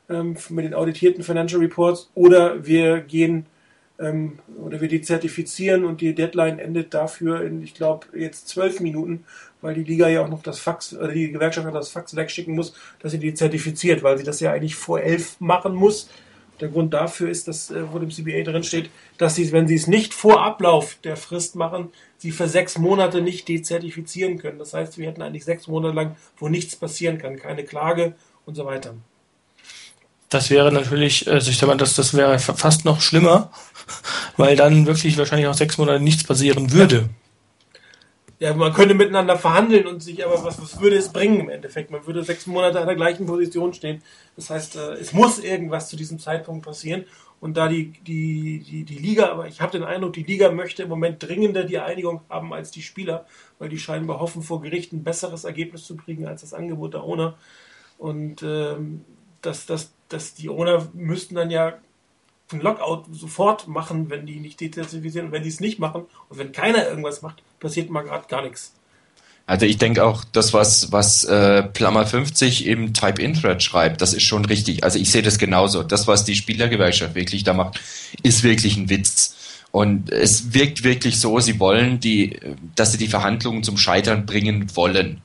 ähm, 0.08 0.36
mit 0.48 0.64
den 0.64 0.74
auditierten 0.74 1.24
Financial 1.24 1.60
Reports 1.60 2.08
oder 2.14 2.64
wir 2.64 3.00
gehen 3.00 3.46
ähm, 3.98 4.38
oder 4.64 4.80
wir 4.80 4.86
die 4.86 5.02
zertifizieren 5.02 5.84
und 5.84 6.00
die 6.00 6.14
Deadline 6.14 6.60
endet 6.60 6.94
dafür 6.94 7.42
in, 7.42 7.64
ich 7.64 7.74
glaube, 7.74 8.06
jetzt 8.16 8.46
zwölf 8.46 8.78
Minuten, 8.78 9.24
weil 9.60 9.74
die 9.74 9.82
Liga 9.82 10.06
ja 10.06 10.22
auch 10.22 10.28
noch 10.28 10.44
das 10.44 10.60
Fax 10.60 10.96
oder 10.96 11.08
die 11.08 11.32
Gewerkschaft 11.32 11.66
noch 11.66 11.74
das 11.74 11.90
Fax 11.90 12.14
wegschicken 12.14 12.54
muss, 12.54 12.74
dass 13.00 13.10
sie 13.10 13.18
die 13.18 13.34
zertifiziert, 13.34 14.04
weil 14.04 14.18
sie 14.18 14.24
das 14.24 14.38
ja 14.38 14.52
eigentlich 14.52 14.76
vor 14.76 15.00
elf 15.00 15.40
machen 15.40 15.74
muss 15.74 16.08
der 16.60 16.68
Grund 16.68 16.94
dafür 16.94 17.28
ist, 17.30 17.48
dass, 17.48 17.70
äh, 17.70 17.92
wo 17.92 17.98
dem 17.98 18.10
CBA 18.10 18.42
drin 18.42 18.64
steht, 18.64 18.90
dass 19.16 19.34
sie, 19.34 19.50
wenn 19.52 19.68
sie 19.68 19.74
es 19.74 19.86
nicht 19.86 20.14
vor 20.14 20.42
Ablauf 20.42 20.96
der 21.04 21.16
Frist 21.16 21.56
machen, 21.56 21.90
sie 22.18 22.30
für 22.30 22.48
sechs 22.48 22.78
Monate 22.78 23.22
nicht 23.22 23.48
dezertifizieren 23.48 24.38
können. 24.38 24.58
Das 24.58 24.74
heißt, 24.74 24.98
wir 24.98 25.06
hätten 25.06 25.22
eigentlich 25.22 25.44
sechs 25.44 25.66
Monate 25.66 25.94
lang, 25.94 26.16
wo 26.36 26.48
nichts 26.48 26.76
passieren 26.76 27.18
kann, 27.18 27.36
keine 27.36 27.64
Klage 27.64 28.14
und 28.44 28.54
so 28.54 28.66
weiter. 28.66 28.94
Das 30.28 30.50
wäre 30.50 30.70
natürlich, 30.70 31.30
also 31.30 31.50
ich 31.50 31.56
sag 31.56 31.68
mal, 31.68 31.76
das, 31.76 31.94
das 31.94 32.14
wäre 32.14 32.38
fast 32.38 32.84
noch 32.84 33.00
schlimmer, 33.00 33.50
weil 34.36 34.56
dann 34.56 34.86
wirklich 34.86 35.16
wahrscheinlich 35.16 35.46
auch 35.46 35.54
sechs 35.54 35.78
Monate 35.78 36.02
nichts 36.02 36.24
passieren 36.24 36.72
würde. 36.72 36.96
Ja 36.96 37.08
ja, 38.40 38.54
man 38.54 38.72
könnte 38.72 38.94
miteinander 38.94 39.36
verhandeln 39.36 39.86
und 39.86 40.00
sich, 40.00 40.24
aber 40.24 40.44
was, 40.44 40.62
was 40.62 40.80
würde 40.80 40.96
es 40.96 41.08
bringen 41.08 41.40
im 41.40 41.48
Endeffekt? 41.48 41.90
Man 41.90 42.06
würde 42.06 42.22
sechs 42.22 42.46
Monate 42.46 42.80
an 42.80 42.86
der 42.86 42.94
gleichen 42.94 43.26
Position 43.26 43.74
stehen. 43.74 44.00
Das 44.36 44.50
heißt, 44.50 44.76
äh, 44.76 44.92
es 44.92 45.12
muss 45.12 45.40
irgendwas 45.40 45.88
zu 45.88 45.96
diesem 45.96 46.20
Zeitpunkt 46.20 46.64
passieren. 46.64 47.04
Und 47.40 47.56
da 47.56 47.68
die, 47.68 47.92
die, 48.06 48.60
die, 48.60 48.84
die 48.84 48.98
Liga, 48.98 49.30
aber 49.30 49.46
ich 49.46 49.60
habe 49.60 49.72
den 49.72 49.84
Eindruck, 49.84 50.12
die 50.14 50.24
Liga 50.24 50.50
möchte 50.50 50.82
im 50.82 50.88
Moment 50.88 51.22
dringender 51.22 51.64
die 51.64 51.78
Einigung 51.78 52.22
haben 52.28 52.52
als 52.52 52.70
die 52.70 52.82
Spieler, 52.82 53.26
weil 53.58 53.68
die 53.68 53.78
scheinbar 53.78 54.18
hoffen, 54.18 54.42
vor 54.42 54.60
Gericht 54.60 54.92
ein 54.92 55.04
besseres 55.04 55.44
Ergebnis 55.44 55.84
zu 55.84 55.96
kriegen 55.96 56.26
als 56.26 56.40
das 56.40 56.54
Angebot 56.54 56.94
der 56.94 57.04
Owner. 57.04 57.36
Und 57.96 58.42
ähm, 58.42 59.04
dass, 59.42 59.66
dass, 59.66 59.92
dass 60.08 60.34
die 60.34 60.48
Owner 60.48 60.88
müssten 60.94 61.36
dann 61.36 61.50
ja 61.50 61.78
ein 62.52 62.60
Lockout 62.60 63.04
sofort 63.12 63.68
machen, 63.68 64.10
wenn 64.10 64.26
die 64.26 64.40
nicht 64.40 64.60
dezertifizieren. 64.60 65.28
Und 65.28 65.32
wenn 65.32 65.42
die 65.42 65.48
es 65.48 65.60
nicht 65.60 65.78
machen 65.78 66.06
und 66.28 66.38
wenn 66.38 66.52
keiner 66.52 66.88
irgendwas 66.88 67.22
macht, 67.22 67.42
passiert 67.60 67.90
mal 67.90 68.02
gerade 68.02 68.26
gar 68.28 68.42
nichts. 68.42 68.74
Also 69.48 69.64
ich 69.64 69.78
denke 69.78 70.04
auch, 70.04 70.24
das, 70.30 70.52
was, 70.52 70.92
was 70.92 71.24
äh, 71.24 71.62
Plummer 71.62 72.04
50 72.04 72.66
im 72.66 72.92
Type-In-Thread 72.92 73.62
schreibt, 73.62 74.02
das 74.02 74.12
ist 74.12 74.24
schon 74.24 74.44
richtig. 74.44 74.84
Also 74.84 74.98
ich 74.98 75.10
sehe 75.10 75.22
das 75.22 75.38
genauso. 75.38 75.82
Das, 75.82 76.06
was 76.06 76.26
die 76.26 76.34
Spielergewerkschaft 76.34 77.14
wirklich 77.14 77.44
da 77.44 77.54
macht, 77.54 77.80
ist 78.22 78.42
wirklich 78.42 78.76
ein 78.76 78.90
Witz. 78.90 79.36
Und 79.70 80.12
es 80.12 80.52
wirkt 80.52 80.84
wirklich 80.84 81.18
so, 81.18 81.40
sie 81.40 81.58
wollen 81.60 81.98
die, 81.98 82.38
dass 82.74 82.92
sie 82.92 82.98
die 82.98 83.08
Verhandlungen 83.08 83.62
zum 83.62 83.78
Scheitern 83.78 84.26
bringen 84.26 84.66
wollen. 84.76 85.22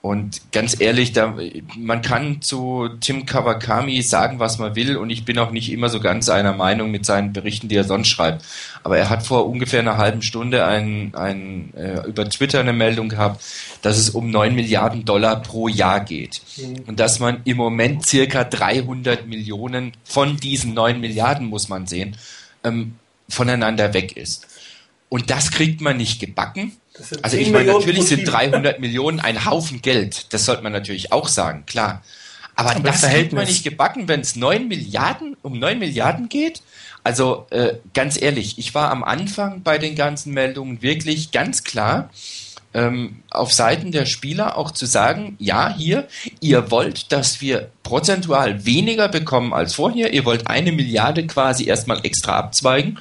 Und 0.00 0.52
ganz 0.52 0.80
ehrlich, 0.80 1.12
da, 1.12 1.36
man 1.76 2.02
kann 2.02 2.40
zu 2.40 2.88
Tim 3.00 3.26
Kawakami 3.26 4.00
sagen, 4.02 4.38
was 4.38 4.58
man 4.58 4.76
will, 4.76 4.96
und 4.96 5.10
ich 5.10 5.24
bin 5.24 5.38
auch 5.38 5.50
nicht 5.50 5.72
immer 5.72 5.88
so 5.88 5.98
ganz 5.98 6.28
einer 6.28 6.52
Meinung 6.52 6.92
mit 6.92 7.04
seinen 7.04 7.32
Berichten, 7.32 7.66
die 7.68 7.74
er 7.74 7.84
sonst 7.84 8.08
schreibt. 8.08 8.44
Aber 8.84 8.96
er 8.96 9.10
hat 9.10 9.26
vor 9.26 9.48
ungefähr 9.48 9.80
einer 9.80 9.96
halben 9.96 10.22
Stunde 10.22 10.64
ein, 10.64 11.14
ein, 11.16 11.74
äh, 11.74 12.06
über 12.06 12.28
Twitter 12.28 12.60
eine 12.60 12.72
Meldung 12.72 13.08
gehabt, 13.08 13.44
dass 13.82 13.98
es 13.98 14.10
um 14.10 14.30
9 14.30 14.54
Milliarden 14.54 15.04
Dollar 15.04 15.42
pro 15.42 15.66
Jahr 15.66 16.04
geht. 16.04 16.42
Mhm. 16.56 16.84
Und 16.86 17.00
dass 17.00 17.18
man 17.18 17.40
im 17.44 17.56
Moment 17.56 18.06
circa 18.06 18.44
300 18.44 19.26
Millionen 19.26 19.94
von 20.04 20.36
diesen 20.36 20.74
9 20.74 21.00
Milliarden, 21.00 21.48
muss 21.48 21.68
man 21.68 21.88
sehen, 21.88 22.16
ähm, 22.62 22.94
voneinander 23.28 23.94
weg 23.94 24.16
ist. 24.16 24.46
Und 25.08 25.30
das 25.30 25.50
kriegt 25.50 25.80
man 25.80 25.96
nicht 25.96 26.20
gebacken 26.20 26.72
also 27.22 27.36
ich 27.36 27.50
meine, 27.50 27.72
natürlich 27.72 28.06
sind 28.06 28.24
300 28.24 28.80
Millionen 28.80 29.20
ein 29.20 29.44
Haufen 29.44 29.82
Geld. 29.82 30.32
Das 30.32 30.44
sollte 30.44 30.62
man 30.62 30.72
natürlich 30.72 31.12
auch 31.12 31.28
sagen, 31.28 31.64
klar. 31.66 32.02
Aber, 32.54 32.70
Aber 32.70 32.80
das 32.80 33.06
hält 33.06 33.32
man 33.32 33.46
nicht 33.46 33.62
gebacken, 33.62 34.08
wenn 34.08 34.20
es 34.20 34.34
9 34.34 34.66
Milliarden, 34.66 35.36
um 35.42 35.58
9 35.58 35.78
Milliarden 35.78 36.28
geht. 36.28 36.60
Also 37.04 37.46
äh, 37.50 37.74
ganz 37.94 38.20
ehrlich, 38.20 38.58
ich 38.58 38.74
war 38.74 38.90
am 38.90 39.04
Anfang 39.04 39.62
bei 39.62 39.78
den 39.78 39.94
ganzen 39.94 40.34
Meldungen 40.34 40.82
wirklich 40.82 41.30
ganz 41.30 41.62
klar, 41.62 42.10
ähm, 42.74 43.22
auf 43.30 43.52
Seiten 43.52 43.92
der 43.92 44.06
Spieler 44.06 44.58
auch 44.58 44.72
zu 44.72 44.86
sagen, 44.86 45.36
ja, 45.38 45.74
hier, 45.74 46.08
ihr 46.40 46.70
wollt, 46.70 47.12
dass 47.12 47.40
wir 47.40 47.70
prozentual 47.82 48.66
weniger 48.66 49.08
bekommen 49.08 49.54
als 49.54 49.74
vorher, 49.74 50.12
ihr 50.12 50.24
wollt 50.24 50.48
eine 50.48 50.72
Milliarde 50.72 51.26
quasi 51.26 51.64
erstmal 51.64 52.04
extra 52.04 52.36
abzweigen 52.36 52.98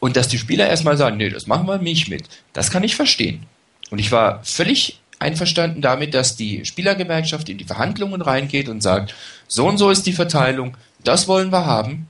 und 0.00 0.16
dass 0.16 0.28
die 0.28 0.38
Spieler 0.38 0.68
erstmal 0.68 0.96
sagen, 0.96 1.18
nee, 1.18 1.28
das 1.28 1.46
machen 1.46 1.68
wir 1.68 1.78
nicht 1.78 2.08
mit. 2.08 2.24
Das 2.52 2.70
kann 2.70 2.82
ich 2.82 2.96
verstehen. 2.96 3.46
Und 3.90 3.98
ich 3.98 4.10
war 4.10 4.42
völlig 4.42 5.00
einverstanden 5.18 5.82
damit, 5.82 6.14
dass 6.14 6.36
die 6.36 6.64
Spielergewerkschaft 6.64 7.48
in 7.48 7.58
die 7.58 7.64
Verhandlungen 7.64 8.22
reingeht 8.22 8.68
und 8.68 8.82
sagt, 8.82 9.14
so 9.46 9.68
und 9.68 9.78
so 9.78 9.90
ist 9.90 10.06
die 10.06 10.14
Verteilung, 10.14 10.76
das 11.04 11.28
wollen 11.28 11.52
wir 11.52 11.66
haben 11.66 12.08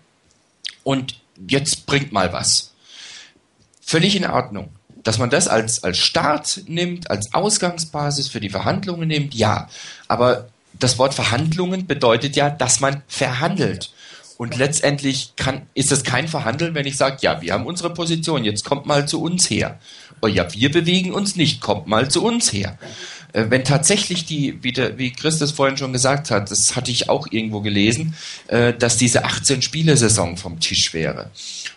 und 0.84 1.20
jetzt 1.49 1.86
bringt 1.86 2.12
mal 2.12 2.32
was. 2.32 2.72
Völlig 3.80 4.14
in 4.16 4.26
Ordnung. 4.26 4.70
Dass 5.03 5.18
man 5.18 5.30
das 5.30 5.49
als, 5.49 5.82
als 5.82 5.99
Start 5.99 6.62
nimmt, 6.66 7.11
als 7.11 7.34
Ausgangsbasis 7.34 8.28
für 8.28 8.38
die 8.38 8.51
Verhandlungen 8.51 9.09
nimmt, 9.09 9.34
ja. 9.34 9.68
Aber 10.09 10.49
das 10.78 10.99
Wort 10.99 11.14
Verhandlungen 11.14 11.86
bedeutet 11.86 12.36
ja, 12.36 12.51
dass 12.51 12.80
man 12.80 13.03
verhandelt. 13.09 13.93
Und 14.41 14.57
letztendlich 14.57 15.34
kann, 15.36 15.66
ist 15.74 15.93
es 15.93 16.03
kein 16.03 16.26
Verhandeln, 16.26 16.74
wenn 16.74 16.86
ich 16.86 16.97
sage, 16.97 17.18
ja, 17.20 17.43
wir 17.43 17.53
haben 17.53 17.66
unsere 17.66 17.93
Position, 17.93 18.43
jetzt 18.43 18.64
kommt 18.64 18.86
mal 18.86 19.07
zu 19.07 19.20
uns 19.20 19.51
her. 19.51 19.78
Oh 20.22 20.28
ja, 20.28 20.51
wir 20.55 20.72
bewegen 20.72 21.12
uns 21.12 21.36
nicht, 21.36 21.61
kommt 21.61 21.88
mal 21.88 22.11
zu 22.11 22.24
uns 22.24 22.51
her. 22.51 22.78
Äh, 23.33 23.47
wenn 23.49 23.64
tatsächlich 23.64 24.24
die, 24.24 24.62
wie, 24.62 24.72
der, 24.72 24.99
wie 24.99 25.12
Chris 25.12 25.41
vorhin 25.53 25.76
schon 25.76 25.93
gesagt 25.93 26.31
hat, 26.31 26.51
das 26.51 26.76
hatte 26.76 26.91
ich 26.91 27.09
auch 27.09 27.26
irgendwo 27.31 27.61
gelesen, 27.61 28.14
äh, 28.49 28.72
dass 28.72 28.97
diese 28.97 29.24
18-Spiele-Saison 29.24 30.37
vom 30.37 30.61
Tisch 30.61 30.93
wäre. 30.93 31.31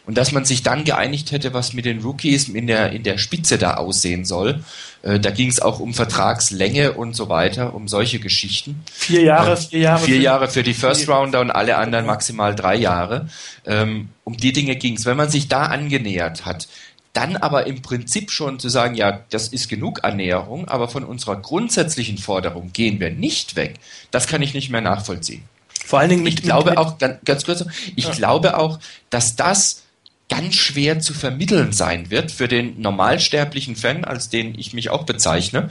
Und 0.06 0.18
dass 0.18 0.32
man 0.32 0.46
sich 0.46 0.64
dann 0.64 0.84
geeinigt 0.84 1.32
hätte, 1.32 1.54
was 1.54 1.74
mit 1.74 1.86
den 1.86 2.02
Rookies 2.02 2.50
in 2.50 2.68
der, 2.68 2.92
in 2.92 3.04
der 3.04 3.18
Spitze 3.18 3.58
da 3.58 3.76
aussehen 3.76 4.26
soll. 4.26 4.64
Äh, 5.02 5.20
da 5.20 5.32
ging 5.32 5.50
es 5.50 5.62
auch 5.62 5.80
um 5.80 5.94
Vertragslänge 5.94 6.94
und 6.94 7.16
so 7.16 7.30
weiter, 7.30 7.74
um 7.74 7.88
solche 7.88 8.20
Geschichten. 8.20 8.84
Vier 8.92 9.22
Jahre, 9.22 9.58
vier 9.58 9.80
Jahre. 9.80 10.06
Vier 10.06 10.20
Jahre 10.20 10.48
für 10.50 10.64
die 10.64 10.74
First 10.74 11.08
Rounder 11.08 11.42
und 11.42 11.52
alle 11.52 11.78
anderen 11.78 12.06
maximal 12.06 12.56
drei 12.56 12.76
Jahre. 12.76 13.28
Ähm, 13.66 14.10
um 14.24 14.38
die 14.38 14.54
Dinge 14.54 14.76
ging 14.76 14.96
es. 14.96 15.06
Wenn 15.06 15.18
man 15.18 15.30
sich 15.30 15.48
da 15.48 15.64
angenähert 15.66 16.46
hat, 16.46 16.68
dann 17.14 17.38
aber 17.38 17.68
im 17.68 17.82
Prinzip 17.82 18.32
schon 18.32 18.60
zu 18.60 18.70
sagen, 18.70 18.96
ja, 18.96 19.24
das 19.30 19.48
ist 19.48 19.70
genug 19.70 20.04
Annäherung, 20.04 20.68
aber 20.68 20.88
von 20.88 21.04
unserer 21.04 21.36
grundsätzlichen 21.36 22.18
Forderung 22.18 22.74
gehen 22.74 23.00
wir 23.00 23.12
nicht 23.12 23.56
weg, 23.56 23.76
das 24.12 24.28
kann 24.28 24.42
ich 24.42 24.54
nicht 24.54 24.72
mehr 24.72 24.82
nachvollziehen. 24.82 25.44
Vor 25.86 26.00
allen 26.00 26.10
Dingen, 26.10 26.24
mit, 26.24 26.40
ich 26.40 26.42
glaube 26.42 26.72
mit, 26.72 26.80
auch, 26.80 26.98
ganz, 26.98 27.20
ganz 27.24 27.46
kurz, 27.46 27.66
ich 27.96 28.06
ja. 28.06 28.12
glaube 28.12 28.58
auch, 28.58 28.80
dass 29.12 29.36
das 29.36 29.84
ganz 30.30 30.56
schwer 30.56 31.00
zu 31.00 31.14
vermitteln 31.14 31.74
sein 31.74 32.10
wird 32.10 32.32
für 32.32 32.48
den 32.48 32.82
normalsterblichen 32.82 33.76
Fan, 33.76 34.04
als 34.04 34.30
den 34.30 34.58
ich 34.58 34.74
mich 34.74 34.90
auch 34.90 35.04
bezeichne, 35.04 35.70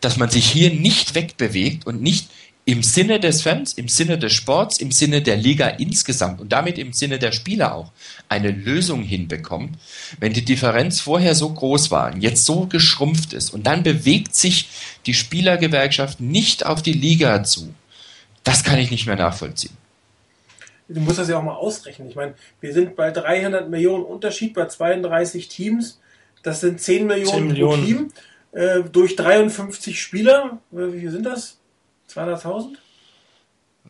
dass 0.00 0.18
man 0.18 0.28
sich 0.28 0.44
hier 0.50 0.74
nicht 0.74 1.14
wegbewegt 1.14 1.86
und 1.86 2.02
nicht 2.02 2.28
im 2.64 2.82
Sinne 2.82 3.18
des 3.18 3.42
Fans, 3.42 3.72
im 3.72 3.88
Sinne 3.88 4.18
des 4.18 4.32
Sports, 4.32 4.78
im 4.78 4.92
Sinne 4.92 5.20
der 5.20 5.36
Liga 5.36 5.66
insgesamt 5.66 6.40
und 6.40 6.52
damit 6.52 6.78
im 6.78 6.92
Sinne 6.92 7.18
der 7.18 7.32
Spieler 7.32 7.74
auch 7.74 7.90
eine 8.28 8.50
Lösung 8.52 9.02
hinbekommt, 9.02 9.76
wenn 10.20 10.32
die 10.32 10.44
Differenz 10.44 11.00
vorher 11.00 11.34
so 11.34 11.52
groß 11.52 11.90
war 11.90 12.12
und 12.12 12.20
jetzt 12.20 12.44
so 12.44 12.66
geschrumpft 12.66 13.32
ist 13.32 13.50
und 13.50 13.66
dann 13.66 13.82
bewegt 13.82 14.34
sich 14.34 14.68
die 15.06 15.14
Spielergewerkschaft 15.14 16.20
nicht 16.20 16.64
auf 16.64 16.82
die 16.82 16.92
Liga 16.92 17.42
zu, 17.42 17.74
das 18.44 18.62
kann 18.62 18.78
ich 18.78 18.90
nicht 18.90 19.06
mehr 19.06 19.16
nachvollziehen. 19.16 19.76
Du 20.88 21.00
musst 21.00 21.18
das 21.18 21.28
ja 21.28 21.38
auch 21.38 21.42
mal 21.42 21.54
ausrechnen. 21.54 22.08
Ich 22.08 22.16
meine, 22.16 22.34
wir 22.60 22.72
sind 22.72 22.96
bei 22.96 23.10
300 23.10 23.70
Millionen 23.70 24.04
Unterschied 24.04 24.52
bei 24.52 24.66
32 24.66 25.48
Teams. 25.48 26.00
Das 26.42 26.60
sind 26.60 26.80
10 26.80 27.06
Millionen, 27.06 27.30
10 27.30 27.46
Millionen. 27.46 27.80
pro 27.80 27.86
Team. 27.86 28.08
Äh, 28.52 28.82
durch 28.90 29.16
53 29.16 30.00
Spieler. 30.00 30.58
Wie 30.70 31.00
viel 31.00 31.10
sind 31.10 31.24
das? 31.24 31.58
200.000? 32.14 32.76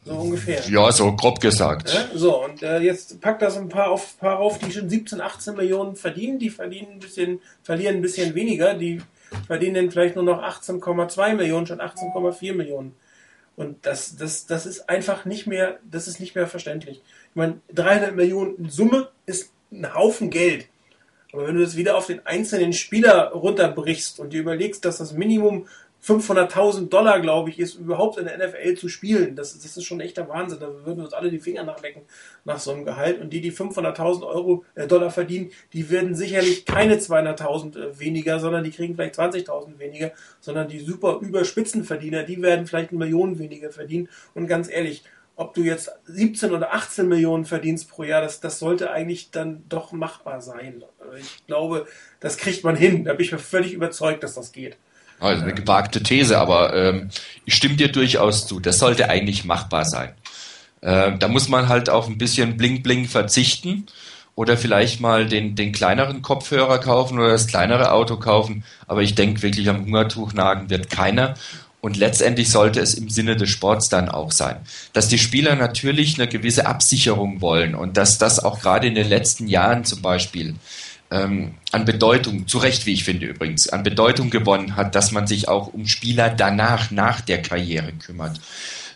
So 0.04 0.14
ungefähr. 0.14 0.60
Ja, 0.68 0.90
so 0.90 1.14
grob 1.14 1.40
gesagt. 1.40 1.92
Ja, 1.92 2.18
so, 2.18 2.44
und 2.44 2.62
äh, 2.62 2.80
jetzt 2.80 3.20
packt 3.20 3.42
das 3.42 3.56
ein 3.56 3.68
paar 3.68 3.90
auf, 3.90 4.18
paar 4.18 4.38
auf, 4.38 4.58
die 4.58 4.72
schon 4.72 4.88
17, 4.88 5.20
18 5.20 5.54
Millionen 5.54 5.94
verdienen. 5.94 6.38
Die 6.38 6.50
verdienen 6.50 6.92
ein 6.92 6.98
bisschen, 6.98 7.40
verlieren 7.62 7.96
ein 7.96 8.02
bisschen 8.02 8.34
weniger. 8.34 8.74
Die 8.74 9.00
verdienen 9.46 9.74
dann 9.74 9.90
vielleicht 9.90 10.16
nur 10.16 10.24
noch 10.24 10.42
18,2 10.42 11.34
Millionen, 11.34 11.66
schon 11.66 11.80
18,4 11.80 12.52
Millionen. 12.52 12.94
Und 13.54 13.86
das, 13.86 14.16
das, 14.16 14.46
das 14.46 14.66
ist 14.66 14.88
einfach 14.88 15.24
nicht 15.24 15.46
mehr, 15.46 15.78
das 15.88 16.08
ist 16.08 16.20
nicht 16.20 16.34
mehr 16.34 16.46
verständlich. 16.46 17.02
Ich 17.30 17.36
meine, 17.36 17.60
300 17.72 18.16
Millionen 18.16 18.68
Summe 18.70 19.08
ist 19.26 19.52
ein 19.70 19.94
Haufen 19.94 20.30
Geld. 20.30 20.66
Aber 21.32 21.46
wenn 21.46 21.54
du 21.54 21.62
das 21.62 21.76
wieder 21.76 21.96
auf 21.96 22.06
den 22.06 22.26
einzelnen 22.26 22.72
Spieler 22.72 23.30
runterbrichst 23.30 24.20
und 24.20 24.32
dir 24.32 24.40
überlegst, 24.40 24.84
dass 24.84 24.98
das 24.98 25.12
Minimum 25.12 25.66
500.000 26.04 26.88
Dollar, 26.88 27.20
glaube 27.20 27.50
ich, 27.50 27.60
ist 27.60 27.74
überhaupt 27.74 28.18
in 28.18 28.24
der 28.24 28.36
NFL 28.36 28.74
zu 28.74 28.88
spielen. 28.88 29.36
Das, 29.36 29.56
das 29.56 29.76
ist 29.76 29.84
schon 29.84 30.00
echter 30.00 30.28
Wahnsinn. 30.28 30.58
Da 30.58 30.66
würden 30.66 30.96
wir 30.96 31.04
uns 31.04 31.12
alle 31.12 31.30
die 31.30 31.38
Finger 31.38 31.62
nachlecken 31.62 32.02
nach 32.44 32.58
so 32.58 32.72
einem 32.72 32.84
Gehalt. 32.84 33.20
Und 33.20 33.32
die, 33.32 33.40
die 33.40 33.52
500.000 33.52 34.26
Euro 34.26 34.64
äh, 34.74 34.88
Dollar 34.88 35.12
verdienen, 35.12 35.50
die 35.72 35.90
werden 35.90 36.16
sicherlich 36.16 36.64
keine 36.64 36.96
200.000 36.96 37.78
äh, 37.78 38.00
weniger, 38.00 38.40
sondern 38.40 38.64
die 38.64 38.72
kriegen 38.72 38.96
vielleicht 38.96 39.14
20.000 39.14 39.78
weniger, 39.78 40.10
sondern 40.40 40.66
die 40.66 40.80
super 40.80 41.18
Überspitzenverdiener, 41.20 42.24
die 42.24 42.42
werden 42.42 42.66
vielleicht 42.66 42.90
eine 42.90 42.98
Million 42.98 43.38
weniger 43.38 43.70
verdienen. 43.70 44.08
Und 44.34 44.48
ganz 44.48 44.68
ehrlich, 44.68 45.04
ob 45.36 45.54
du 45.54 45.62
jetzt 45.62 45.92
17 46.06 46.52
oder 46.52 46.74
18 46.74 47.08
Millionen 47.08 47.44
verdienst 47.44 47.88
pro 47.88 48.02
Jahr, 48.02 48.22
das, 48.22 48.40
das 48.40 48.58
sollte 48.58 48.90
eigentlich 48.90 49.30
dann 49.30 49.62
doch 49.68 49.92
machbar 49.92 50.40
sein. 50.40 50.82
Ich 51.18 51.46
glaube, 51.46 51.86
das 52.18 52.36
kriegt 52.36 52.64
man 52.64 52.74
hin. 52.74 53.04
Da 53.04 53.14
bin 53.14 53.24
ich 53.24 53.32
mir 53.32 53.38
völlig 53.38 53.72
überzeugt, 53.72 54.24
dass 54.24 54.34
das 54.34 54.50
geht. 54.50 54.76
Also 55.22 55.42
eine 55.42 55.54
gewagte 55.54 56.02
These, 56.02 56.38
aber 56.38 56.74
ähm, 56.74 57.10
ich 57.44 57.54
stimme 57.54 57.76
dir 57.76 57.92
durchaus 57.92 58.46
zu. 58.46 58.58
Das 58.58 58.78
sollte 58.78 59.08
eigentlich 59.08 59.44
machbar 59.44 59.84
sein. 59.84 60.12
Äh, 60.80 61.12
da 61.18 61.28
muss 61.28 61.48
man 61.48 61.68
halt 61.68 61.88
auf 61.88 62.08
ein 62.08 62.18
bisschen 62.18 62.56
Bling-Bling 62.56 63.06
verzichten 63.06 63.86
oder 64.34 64.56
vielleicht 64.56 65.00
mal 65.00 65.26
den, 65.26 65.54
den 65.54 65.72
kleineren 65.72 66.22
Kopfhörer 66.22 66.78
kaufen 66.78 67.18
oder 67.18 67.30
das 67.30 67.46
kleinere 67.46 67.92
Auto 67.92 68.16
kaufen. 68.16 68.64
Aber 68.86 69.02
ich 69.02 69.14
denke 69.14 69.42
wirklich 69.42 69.68
am 69.68 69.84
Hungertuch 69.84 70.32
nagen 70.32 70.70
wird 70.70 70.90
keiner. 70.90 71.34
Und 71.80 71.96
letztendlich 71.96 72.48
sollte 72.50 72.80
es 72.80 72.94
im 72.94 73.10
Sinne 73.10 73.36
des 73.36 73.50
Sports 73.50 73.88
dann 73.88 74.08
auch 74.08 74.30
sein. 74.30 74.56
Dass 74.92 75.08
die 75.08 75.18
Spieler 75.18 75.56
natürlich 75.56 76.16
eine 76.16 76.28
gewisse 76.28 76.66
Absicherung 76.66 77.40
wollen 77.40 77.74
und 77.74 77.96
dass 77.96 78.18
das 78.18 78.38
auch 78.38 78.60
gerade 78.60 78.86
in 78.86 78.94
den 78.94 79.08
letzten 79.08 79.48
Jahren 79.48 79.84
zum 79.84 80.00
Beispiel 80.00 80.54
ähm, 81.12 81.54
an 81.70 81.84
Bedeutung, 81.84 82.48
zu 82.48 82.58
Recht, 82.58 82.86
wie 82.86 82.94
ich 82.94 83.04
finde 83.04 83.26
übrigens, 83.26 83.68
an 83.68 83.82
Bedeutung 83.82 84.30
gewonnen 84.30 84.76
hat, 84.76 84.94
dass 84.94 85.12
man 85.12 85.26
sich 85.26 85.48
auch 85.48 85.72
um 85.72 85.86
Spieler 85.86 86.30
danach, 86.30 86.90
nach 86.90 87.20
der 87.20 87.42
Karriere 87.42 87.92
kümmert. 87.92 88.40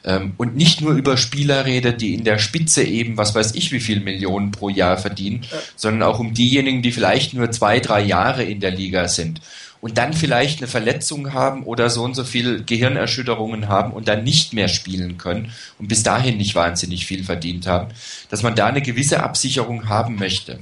Ähm, 0.04 0.32
und 0.36 0.56
nicht 0.56 0.80
nur 0.80 0.94
über 0.94 1.16
Spieler 1.16 1.66
redet, 1.66 2.00
die 2.00 2.14
in 2.14 2.24
der 2.24 2.38
Spitze 2.38 2.82
eben, 2.84 3.16
was 3.16 3.34
weiß 3.34 3.54
ich, 3.54 3.70
wie 3.72 3.80
viel 3.80 4.00
Millionen 4.00 4.50
pro 4.50 4.68
Jahr 4.70 4.96
verdienen, 4.96 5.42
ja. 5.50 5.58
sondern 5.76 6.08
auch 6.08 6.18
um 6.18 6.32
diejenigen, 6.32 6.80
die 6.80 6.92
vielleicht 6.92 7.34
nur 7.34 7.50
zwei, 7.50 7.80
drei 7.80 8.02
Jahre 8.02 8.44
in 8.44 8.60
der 8.60 8.70
Liga 8.70 9.08
sind 9.08 9.40
und 9.80 9.98
dann 9.98 10.14
vielleicht 10.14 10.60
eine 10.60 10.68
Verletzung 10.68 11.32
haben 11.32 11.64
oder 11.64 11.90
so 11.90 12.02
und 12.02 12.14
so 12.14 12.24
viel 12.24 12.64
Gehirnerschütterungen 12.64 13.68
haben 13.68 13.92
und 13.92 14.08
dann 14.08 14.24
nicht 14.24 14.52
mehr 14.52 14.68
spielen 14.68 15.18
können 15.18 15.52
und 15.78 15.88
bis 15.88 16.02
dahin 16.02 16.38
nicht 16.38 16.54
wahnsinnig 16.54 17.06
viel 17.06 17.24
verdient 17.24 17.66
haben, 17.66 17.88
dass 18.30 18.42
man 18.42 18.54
da 18.54 18.66
eine 18.66 18.82
gewisse 18.82 19.22
Absicherung 19.22 19.88
haben 19.88 20.16
möchte. 20.16 20.60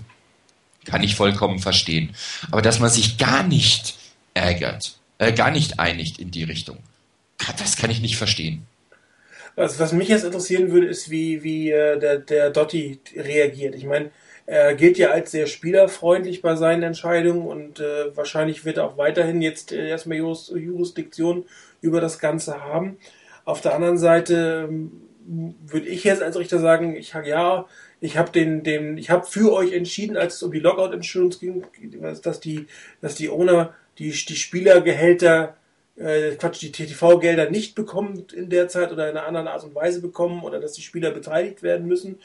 Kann 0.85 1.03
ich 1.03 1.17
vollkommen 1.17 1.59
verstehen. 1.59 2.15
Aber 2.51 2.63
dass 2.63 2.81
man 2.81 2.91
sich 2.91 3.19
gar 3.19 3.43
nicht 3.43 3.97
ärgert, 4.35 4.99
äh, 5.19 5.33
gar 5.33 5.51
nicht 5.51 5.79
einigt 5.79 6.19
in 6.19 6.31
die 6.31 6.45
Richtung, 6.45 6.79
das 7.59 7.77
kann 7.77 7.91
ich 7.91 8.01
nicht 8.01 8.17
verstehen. 8.17 8.67
Also 9.57 9.79
was 9.79 9.93
mich 9.93 10.09
jetzt 10.09 10.25
interessieren 10.25 10.73
würde, 10.73 10.87
ist, 10.87 11.11
wie, 11.11 11.43
wie 11.43 11.71
äh, 11.71 11.99
der, 11.99 12.19
der 12.19 12.51
Dotti 12.51 12.99
reagiert. 13.15 13.75
Ich 13.77 13.85
meine, 13.85 14.11
er 14.47 14.75
gilt 14.75 14.99
ja 14.99 15.11
als 15.11 15.31
sehr 15.31 15.47
spielerfreundlich 15.47 16.43
bei 16.43 16.57
seinen 16.57 16.83
Entscheidungen 16.83 17.47
und 17.47 17.81
äh, 17.81 18.15
wahrscheinlich 18.17 18.65
wird 18.65 18.79
er 18.79 18.85
auch 18.85 18.99
weiterhin 18.99 19.41
jetzt 19.41 19.73
äh, 19.73 19.89
erstmal 19.89 20.19
Juris, 20.19 20.53
Jurisdiktion 20.55 21.45
über 21.81 22.01
das 22.01 22.19
Ganze 22.19 22.63
haben. 22.63 22.99
Auf 23.45 23.61
der 23.61 23.75
anderen 23.75 23.99
Seite 23.99 24.67
ähm, 24.69 24.93
würde 25.27 25.87
ich 25.87 26.05
jetzt 26.05 26.23
als 26.23 26.37
Richter 26.37 26.59
sagen, 26.59 26.97
ich 26.97 27.15
ja, 27.25 27.67
ich 28.01 28.17
habe 28.17 28.31
den, 28.31 28.63
den, 28.63 28.99
ich 28.99 29.11
habe 29.11 29.27
für 29.27 29.53
euch 29.53 29.73
entschieden, 29.73 30.17
als 30.17 30.35
es 30.35 30.43
um 30.43 30.53
die 30.53 30.61
Lockout 30.61 30.93
Insurance 30.93 31.39
ging, 31.39 31.65
dass 32.23 32.41
die, 32.41 32.67
dass 33.01 33.15
die 33.15 33.31
Owner 33.31 33.75
die, 33.99 34.11
die 34.11 34.37
Spielergehälter, 34.37 35.57
äh, 35.97 36.33
Quatsch, 36.33 36.61
die 36.63 36.73
TTV-Gelder 36.73 37.51
nicht 37.51 37.75
bekommen 37.75 38.27
in 38.35 38.51
der 38.51 38.69
Zeit 38.69 38.93
oder 38.93 39.11
in 39.11 39.17
einer 39.17 39.27
anderen 39.27 39.49
Art 39.49 39.65
und 39.65 39.75
Weise 39.75 40.01
bekommen 40.01 40.43
oder 40.43 40.61
dass 40.61 40.73
die 40.73 40.83
Spieler 40.83 41.11
beteiligt 41.13 41.63
werden 41.63 41.87
müssen. 41.87 42.19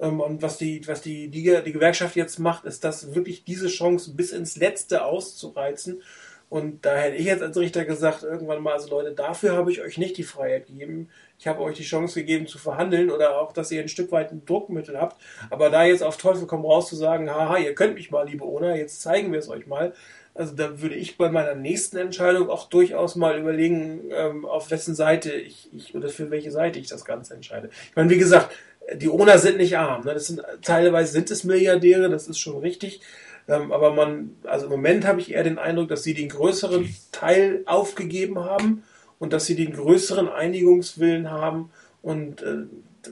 Ähm, 0.00 0.20
und 0.20 0.42
was 0.42 0.58
die, 0.58 0.86
was 0.86 1.02
die 1.02 1.26
Liga, 1.26 1.60
die 1.60 1.72
Gewerkschaft 1.72 2.16
jetzt 2.16 2.38
macht, 2.38 2.64
ist 2.64 2.84
das 2.84 3.14
wirklich 3.14 3.44
diese 3.44 3.68
Chance 3.68 4.12
bis 4.14 4.32
ins 4.32 4.56
Letzte 4.56 5.04
auszureizen 5.04 6.02
Und 6.48 6.84
da 6.86 6.96
hätte 6.96 7.16
ich 7.16 7.26
jetzt 7.26 7.42
als 7.42 7.56
Richter 7.56 7.84
gesagt, 7.84 8.22
irgendwann 8.22 8.62
mal, 8.62 8.74
also 8.74 8.88
Leute, 8.88 9.12
dafür 9.12 9.56
habe 9.56 9.72
ich 9.72 9.82
euch 9.82 9.98
nicht 9.98 10.16
die 10.16 10.24
Freiheit 10.24 10.66
gegeben. 10.66 11.10
Ich 11.38 11.46
habe 11.46 11.62
euch 11.62 11.76
die 11.76 11.84
Chance 11.84 12.18
gegeben 12.18 12.48
zu 12.48 12.58
verhandeln 12.58 13.10
oder 13.10 13.40
auch, 13.40 13.52
dass 13.52 13.70
ihr 13.70 13.80
ein 13.80 13.88
Stück 13.88 14.10
weit 14.10 14.32
ein 14.32 14.44
Druckmittel 14.44 15.00
habt. 15.00 15.22
Aber 15.50 15.70
da 15.70 15.84
jetzt 15.84 16.02
auf 16.02 16.16
Teufel 16.16 16.46
komm 16.46 16.64
raus 16.64 16.88
zu 16.88 16.96
sagen, 16.96 17.30
haha, 17.30 17.58
ihr 17.58 17.74
könnt 17.74 17.94
mich 17.94 18.10
mal, 18.10 18.26
liebe 18.26 18.44
Ona, 18.44 18.74
jetzt 18.74 19.00
zeigen 19.02 19.30
wir 19.30 19.38
es 19.38 19.48
euch 19.48 19.66
mal. 19.68 19.92
Also 20.34 20.54
da 20.54 20.80
würde 20.80 20.96
ich 20.96 21.16
bei 21.16 21.30
meiner 21.30 21.54
nächsten 21.54 21.96
Entscheidung 21.96 22.50
auch 22.50 22.68
durchaus 22.68 23.14
mal 23.14 23.38
überlegen, 23.38 24.10
ähm, 24.10 24.44
auf 24.46 24.70
wessen 24.70 24.96
Seite 24.96 25.32
ich, 25.32 25.68
ich 25.72 25.94
oder 25.94 26.08
für 26.08 26.30
welche 26.30 26.50
Seite 26.50 26.80
ich 26.80 26.88
das 26.88 27.04
Ganze 27.04 27.34
entscheide. 27.34 27.70
Ich 27.90 27.96
meine, 27.96 28.10
wie 28.10 28.18
gesagt, 28.18 28.50
die 28.94 29.08
Ona 29.08 29.38
sind 29.38 29.58
nicht 29.58 29.76
arm. 29.76 30.04
Ne? 30.04 30.14
Das 30.14 30.26
sind 30.26 30.42
teilweise 30.62 31.12
sind 31.12 31.30
es 31.30 31.44
Milliardäre, 31.44 32.10
das 32.10 32.26
ist 32.26 32.38
schon 32.38 32.58
richtig. 32.58 33.00
Ähm, 33.46 33.70
aber 33.70 33.92
man, 33.92 34.36
also 34.44 34.66
im 34.66 34.72
Moment 34.72 35.06
habe 35.06 35.20
ich 35.20 35.32
eher 35.32 35.44
den 35.44 35.58
Eindruck, 35.58 35.88
dass 35.88 36.02
sie 36.02 36.14
den 36.14 36.28
größeren 36.28 36.94
Teil 37.12 37.62
aufgegeben 37.66 38.40
haben 38.40 38.82
und 39.18 39.32
dass 39.32 39.46
sie 39.46 39.56
den 39.56 39.72
größeren 39.72 40.28
Einigungswillen 40.28 41.30
haben. 41.30 41.70
Und 42.02 42.42
äh, 42.42 42.64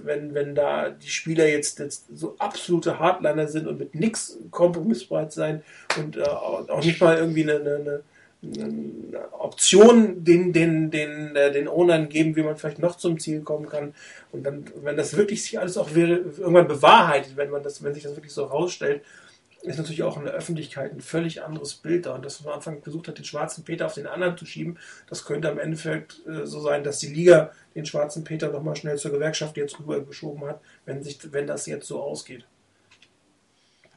wenn, 0.04 0.34
wenn 0.34 0.54
da 0.54 0.90
die 0.90 1.08
Spieler 1.08 1.48
jetzt, 1.48 1.78
jetzt 1.78 2.06
so 2.14 2.36
absolute 2.38 2.98
Hardliner 2.98 3.48
sind 3.48 3.66
und 3.66 3.78
mit 3.78 3.94
nichts 3.94 4.38
kompromissbereit 4.50 5.32
sein 5.32 5.62
und 5.98 6.16
äh, 6.16 6.22
auch 6.22 6.84
nicht 6.84 7.00
mal 7.00 7.16
irgendwie 7.16 7.42
eine, 7.42 7.54
eine, 7.56 8.02
eine 8.42 9.32
Option 9.32 10.24
den, 10.24 10.52
den, 10.52 10.90
den, 10.90 11.34
äh, 11.34 11.52
den 11.52 11.68
Ownern 11.68 12.08
geben, 12.08 12.36
wie 12.36 12.42
man 12.42 12.56
vielleicht 12.56 12.78
noch 12.78 12.96
zum 12.96 13.18
Ziel 13.18 13.40
kommen 13.40 13.68
kann. 13.68 13.94
Und 14.32 14.44
dann, 14.44 14.64
wenn 14.82 14.96
das 14.96 15.16
wirklich 15.16 15.42
sich 15.42 15.58
alles 15.58 15.76
auch 15.76 15.90
irgendwann 15.94 16.68
bewahrheitet, 16.68 17.36
wenn 17.36 17.50
man 17.50 17.62
das, 17.62 17.82
wenn 17.82 17.94
sich 17.94 18.02
das 18.02 18.16
wirklich 18.16 18.32
so 18.32 18.44
rausstellt, 18.44 19.02
ist 19.66 19.78
natürlich 19.78 20.02
auch 20.02 20.16
in 20.16 20.24
der 20.24 20.32
Öffentlichkeit 20.32 20.92
ein 20.92 21.00
völlig 21.00 21.42
anderes 21.42 21.74
Bild 21.74 22.06
da. 22.06 22.14
Und 22.14 22.24
dass 22.24 22.40
man 22.40 22.52
am 22.52 22.58
Anfang 22.58 22.82
versucht 22.82 23.08
hat, 23.08 23.18
den 23.18 23.24
schwarzen 23.24 23.64
Peter 23.64 23.86
auf 23.86 23.94
den 23.94 24.06
anderen 24.06 24.38
zu 24.38 24.46
schieben, 24.46 24.78
das 25.08 25.24
könnte 25.24 25.50
am 25.50 25.58
Endeffekt 25.58 26.26
äh, 26.26 26.46
so 26.46 26.60
sein, 26.60 26.84
dass 26.84 26.98
die 26.98 27.08
Liga 27.08 27.50
den 27.74 27.84
schwarzen 27.84 28.24
Peter 28.24 28.50
nochmal 28.50 28.76
schnell 28.76 28.96
zur 28.96 29.10
Gewerkschaft 29.10 29.56
jetzt 29.56 29.78
rübergeschoben 29.78 30.48
hat, 30.48 30.60
wenn, 30.84 31.02
sich, 31.02 31.18
wenn 31.32 31.46
das 31.46 31.66
jetzt 31.66 31.88
so 31.88 32.00
ausgeht. 32.00 32.46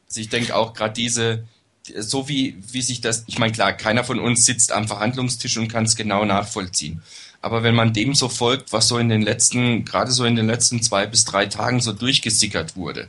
Also 0.08 0.20
ich 0.20 0.28
denke 0.28 0.56
auch 0.56 0.74
gerade 0.74 0.92
diese, 0.92 1.44
so 1.96 2.28
wie, 2.28 2.56
wie 2.72 2.82
sich 2.82 3.00
das, 3.00 3.24
ich 3.28 3.38
meine 3.38 3.52
klar, 3.52 3.72
keiner 3.72 4.02
von 4.02 4.18
uns 4.18 4.44
sitzt 4.44 4.72
am 4.72 4.88
Verhandlungstisch 4.88 5.56
und 5.56 5.68
kann 5.68 5.84
es 5.84 5.96
genau 5.96 6.24
nachvollziehen. 6.24 7.02
Aber 7.42 7.62
wenn 7.62 7.74
man 7.74 7.92
dem 7.92 8.14
so 8.14 8.28
folgt, 8.28 8.72
was 8.72 8.88
so 8.88 8.98
in 8.98 9.08
den 9.08 9.22
letzten, 9.22 9.84
gerade 9.84 10.10
so 10.10 10.24
in 10.24 10.36
den 10.36 10.46
letzten 10.46 10.82
zwei 10.82 11.06
bis 11.06 11.24
drei 11.24 11.46
Tagen 11.46 11.80
so 11.80 11.92
durchgesickert 11.92 12.76
wurde, 12.76 13.08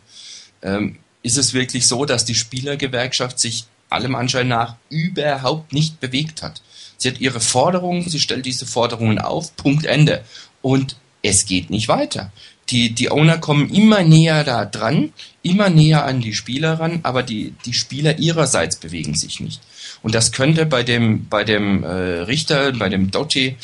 ähm, 0.62 1.00
ist 1.24 1.38
es 1.38 1.54
wirklich 1.54 1.88
so, 1.88 2.06
dass 2.06 2.26
die 2.26 2.36
Spielergewerkschaft 2.36 3.40
sich 3.40 3.66
allem 3.90 4.16
Anschein 4.16 4.48
nach 4.48 4.76
überhaupt 4.90 5.74
nicht 5.74 6.00
bewegt 6.00 6.42
hat. 6.42 6.62
Sie 6.98 7.10
hat 7.10 7.20
ihre 7.20 7.40
Forderungen, 7.40 8.08
sie 8.08 8.20
stellt 8.20 8.46
diese 8.46 8.66
Forderungen 8.66 9.20
auf, 9.20 9.56
Punkt 9.56 9.86
Ende. 9.86 10.24
Und 10.62 10.96
es 11.24 11.46
geht 11.46 11.70
nicht 11.70 11.88
weiter. 11.88 12.32
Die, 12.70 12.92
die 12.94 13.12
Owner 13.12 13.38
kommen 13.38 13.70
immer 13.70 14.04
näher 14.04 14.44
da 14.44 14.66
dran, 14.66 15.12
immer 15.44 15.70
näher 15.70 16.06
an 16.06 16.22
die 16.22 16.34
Spieler 16.34 16.80
ran, 16.80 17.00
aber 17.04 17.22
die, 17.24 17.54
die 17.66 17.74
Spieler 17.74 18.18
ihrerseits 18.18 18.78
bewegen 18.78 19.16
sich 19.16 19.40
nicht. 19.40 19.62
Und 20.04 20.16
das 20.16 20.32
könnte 20.32 20.66
bei 20.66 20.84
dem, 20.84 21.28
bei 21.28 21.44
dem 21.44 21.84
äh, 21.84 21.88
Richter, 21.88 22.72
bei 22.72 22.88
dem 22.88 23.12
Dotti, 23.12 23.58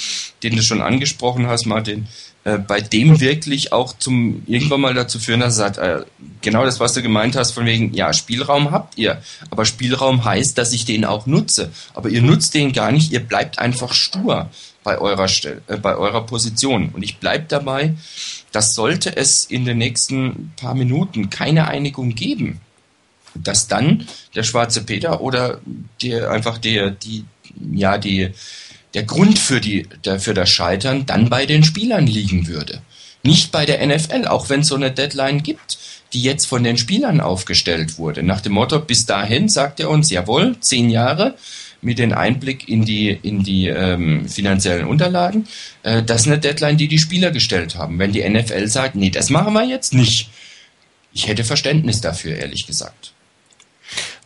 den 0.44 0.56
du 0.56 0.62
schon 0.62 0.82
angesprochen 0.82 1.48
hast, 1.48 1.66
Martin, 1.66 2.08
äh, 2.48 2.60
bei 2.60 2.80
dem 2.80 3.20
wirklich 3.20 3.74
auch 3.74 3.98
zum 3.98 4.44
irgendwann 4.48 4.80
mal 4.80 4.94
dazu 4.94 5.20
führen, 5.20 5.42
dass 5.42 5.58
er 5.58 5.74
sagt, 5.74 5.78
äh, 5.80 6.06
genau 6.40 6.64
das, 6.64 6.80
was 6.80 6.94
du 6.94 7.02
gemeint 7.02 7.36
hast, 7.36 7.52
von 7.52 7.66
wegen, 7.66 7.94
ja, 7.94 8.14
Spielraum 8.14 8.72
habt 8.72 8.98
ihr, 8.98 9.22
aber 9.50 9.66
Spielraum 9.66 10.24
heißt, 10.24 10.58
dass 10.58 10.72
ich 10.72 10.86
den 10.86 11.04
auch 11.04 11.26
nutze. 11.26 11.72
Aber 11.94 12.08
ihr 12.08 12.22
nutzt 12.22 12.54
den 12.54 12.72
gar 12.72 12.94
nicht, 12.94 13.12
ihr 13.12 13.20
bleibt 13.20 13.60
einfach 13.60 13.92
stur 13.92 14.50
bei 14.86 14.98
eurer 14.98 15.28
Stelle, 15.28 15.62
äh, 15.68 15.76
bei 15.76 15.98
eurer 15.98 16.26
Position. 16.26 16.92
Und 16.94 17.04
ich 17.04 17.18
bleib 17.18 17.50
dabei, 17.50 17.96
dass 18.54 18.74
sollte 18.74 19.14
es 19.18 19.44
in 19.44 19.66
den 19.66 19.80
nächsten 19.80 20.54
paar 20.56 20.74
Minuten 20.74 21.30
keine 21.30 21.68
Einigung 21.68 22.16
geben, 22.16 22.62
dass 23.36 23.68
dann 23.68 24.08
der 24.36 24.44
schwarze 24.44 24.86
Peter 24.86 25.20
oder 25.20 25.60
der 26.02 26.32
einfach 26.32 26.60
der, 26.60 26.92
die, 26.92 27.26
ja, 27.74 27.98
die, 27.98 28.32
der 28.98 29.04
Grund 29.04 29.38
für, 29.38 29.62
die, 29.62 29.86
der, 30.06 30.20
für 30.20 30.34
das 30.34 30.50
Scheitern 30.50 31.06
dann 31.06 31.30
bei 31.30 31.46
den 31.46 31.64
Spielern 31.64 32.08
liegen 32.08 32.48
würde. 32.48 32.82
Nicht 33.22 33.52
bei 33.52 33.64
der 33.64 33.86
NFL, 33.86 34.26
auch 34.26 34.50
wenn 34.50 34.62
es 34.62 34.70
so 34.70 34.76
eine 34.76 34.90
Deadline 34.90 35.44
gibt, 35.44 35.78
die 36.14 36.24
jetzt 36.24 36.46
von 36.46 36.64
den 36.64 36.80
Spielern 36.80 37.22
aufgestellt 37.22 38.00
wurde. 38.00 38.24
Nach 38.24 38.42
dem 38.42 38.54
Motto, 38.54 38.80
bis 38.80 39.06
dahin 39.06 39.50
sagt 39.50 39.80
er 39.80 39.92
uns, 39.92 40.10
jawohl, 40.10 40.56
zehn 40.62 40.90
Jahre 40.90 41.36
mit 41.80 42.00
dem 42.00 42.12
Einblick 42.12 42.68
in 42.68 42.86
die, 42.86 43.10
in 43.10 43.44
die 43.44 43.68
ähm, 43.68 44.28
finanziellen 44.28 44.88
Unterlagen. 44.88 45.48
Äh, 45.84 46.02
das 46.02 46.22
ist 46.22 46.28
eine 46.28 46.40
Deadline, 46.40 46.78
die 46.78 46.88
die 46.88 46.98
Spieler 46.98 47.30
gestellt 47.30 47.76
haben. 47.76 48.00
Wenn 48.00 48.14
die 48.14 48.28
NFL 48.28 48.68
sagt, 48.68 48.96
nee, 48.96 49.12
das 49.12 49.30
machen 49.30 49.54
wir 49.54 49.64
jetzt 49.64 49.94
nicht. 49.94 50.32
Ich 51.14 51.28
hätte 51.28 51.44
Verständnis 51.44 52.02
dafür, 52.02 52.36
ehrlich 52.36 52.66
gesagt. 52.66 53.14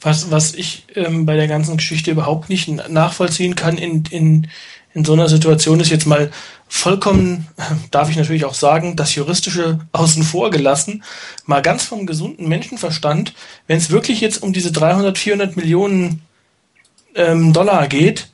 Was, 0.02 0.32
was 0.32 0.54
ich 0.54 0.86
ähm, 0.96 1.26
bei 1.26 1.36
der 1.36 1.48
ganzen 1.48 1.78
Geschichte 1.78 2.12
überhaupt 2.12 2.50
nicht 2.50 2.68
nachvollziehen 2.90 3.56
kann 3.56 3.78
in, 3.78 4.04
in, 4.10 4.48
in 4.94 5.06
so 5.06 5.14
einer 5.14 5.30
Situation 5.30 5.80
ist 5.80 5.92
jetzt 5.92 6.08
mal 6.08 6.32
vollkommen, 6.68 7.48
darf 7.92 8.10
ich 8.10 8.16
natürlich 8.16 8.46
auch 8.46 8.54
sagen, 8.54 8.96
das 8.96 9.14
Juristische 9.16 9.80
außen 9.92 10.24
vor 10.24 10.50
gelassen, 10.50 11.04
mal 11.46 11.62
ganz 11.62 11.84
vom 11.84 12.06
gesunden 12.06 12.48
Menschenverstand, 12.48 13.34
wenn 13.68 13.78
es 13.78 13.92
wirklich 13.92 14.22
jetzt 14.22 14.42
um 14.42 14.54
diese 14.54 14.72
300, 14.72 15.18
400 15.18 15.56
Millionen 15.56 16.22
ähm, 17.16 17.54
Dollar 17.54 17.88
geht, 17.88 18.30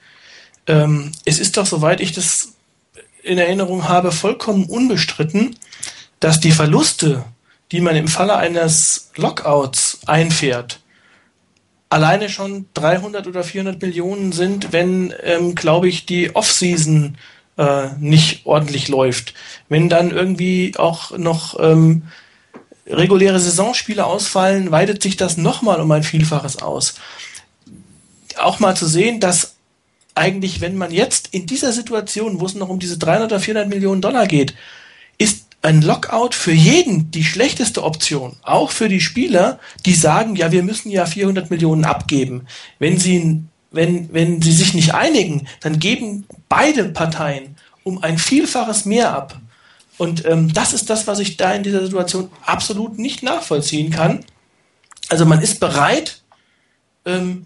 ähm, 0.67 1.11
es 1.25 1.39
ist 1.39 1.57
doch, 1.57 1.65
soweit 1.65 2.01
ich 2.01 2.11
das 2.11 2.53
in 3.23 3.37
Erinnerung 3.37 3.87
habe, 3.87 4.11
vollkommen 4.11 4.65
unbestritten, 4.65 5.55
dass 6.19 6.39
die 6.39 6.51
Verluste, 6.51 7.23
die 7.71 7.81
man 7.81 7.95
im 7.95 8.07
Falle 8.07 8.37
eines 8.37 9.11
Lockouts 9.15 9.99
einfährt, 10.05 10.79
alleine 11.89 12.29
schon 12.29 12.65
300 12.73 13.27
oder 13.27 13.43
400 13.43 13.81
Millionen 13.81 14.31
sind, 14.31 14.73
wenn, 14.73 15.13
ähm, 15.23 15.55
glaube 15.55 15.87
ich, 15.87 16.05
die 16.05 16.35
Off-Season 16.35 17.17
äh, 17.57 17.87
nicht 17.99 18.45
ordentlich 18.45 18.87
läuft. 18.87 19.33
Wenn 19.69 19.89
dann 19.89 20.11
irgendwie 20.11 20.73
auch 20.77 21.17
noch 21.17 21.59
ähm, 21.59 22.03
reguläre 22.85 23.39
Saisonspiele 23.39 24.05
ausfallen, 24.05 24.71
weitet 24.71 25.01
sich 25.01 25.17
das 25.17 25.37
nochmal 25.37 25.81
um 25.81 25.91
ein 25.91 26.03
Vielfaches 26.03 26.61
aus. 26.61 26.95
Auch 28.37 28.59
mal 28.59 28.75
zu 28.75 28.87
sehen, 28.87 29.19
dass 29.19 29.55
eigentlich, 30.13 30.61
wenn 30.61 30.77
man 30.77 30.91
jetzt 30.91 31.29
in 31.31 31.45
dieser 31.45 31.71
Situation, 31.71 32.39
wo 32.39 32.45
es 32.45 32.55
noch 32.55 32.69
um 32.69 32.79
diese 32.79 32.97
300 32.97 33.31
oder 33.31 33.39
400 33.39 33.69
Millionen 33.69 34.01
Dollar 34.01 34.27
geht, 34.27 34.55
ist 35.17 35.46
ein 35.61 35.81
Lockout 35.81 36.33
für 36.33 36.51
jeden 36.51 37.11
die 37.11 37.23
schlechteste 37.23 37.83
Option, 37.83 38.35
auch 38.43 38.71
für 38.71 38.89
die 38.89 39.01
Spieler, 39.01 39.59
die 39.85 39.93
sagen, 39.93 40.35
ja, 40.35 40.51
wir 40.51 40.63
müssen 40.63 40.89
ja 40.89 41.05
400 41.05 41.49
Millionen 41.49 41.85
abgeben. 41.85 42.47
Wenn 42.79 42.97
sie, 42.97 43.43
wenn, 43.71 44.13
wenn 44.13 44.41
sie 44.41 44.51
sich 44.51 44.73
nicht 44.73 44.93
einigen, 44.93 45.47
dann 45.61 45.79
geben 45.79 46.25
beide 46.47 46.85
Parteien 46.85 47.57
um 47.83 48.03
ein 48.03 48.17
Vielfaches 48.17 48.85
mehr 48.85 49.13
ab. 49.13 49.39
Und 49.97 50.25
ähm, 50.25 50.53
das 50.53 50.73
ist 50.73 50.89
das, 50.89 51.07
was 51.07 51.19
ich 51.19 51.37
da 51.37 51.53
in 51.53 51.63
dieser 51.63 51.81
Situation 51.81 52.29
absolut 52.45 52.99
nicht 52.99 53.23
nachvollziehen 53.23 53.89
kann. 53.89 54.23
Also 55.09 55.25
man 55.25 55.41
ist 55.41 55.59
bereit, 55.59 56.21
ähm, 57.05 57.45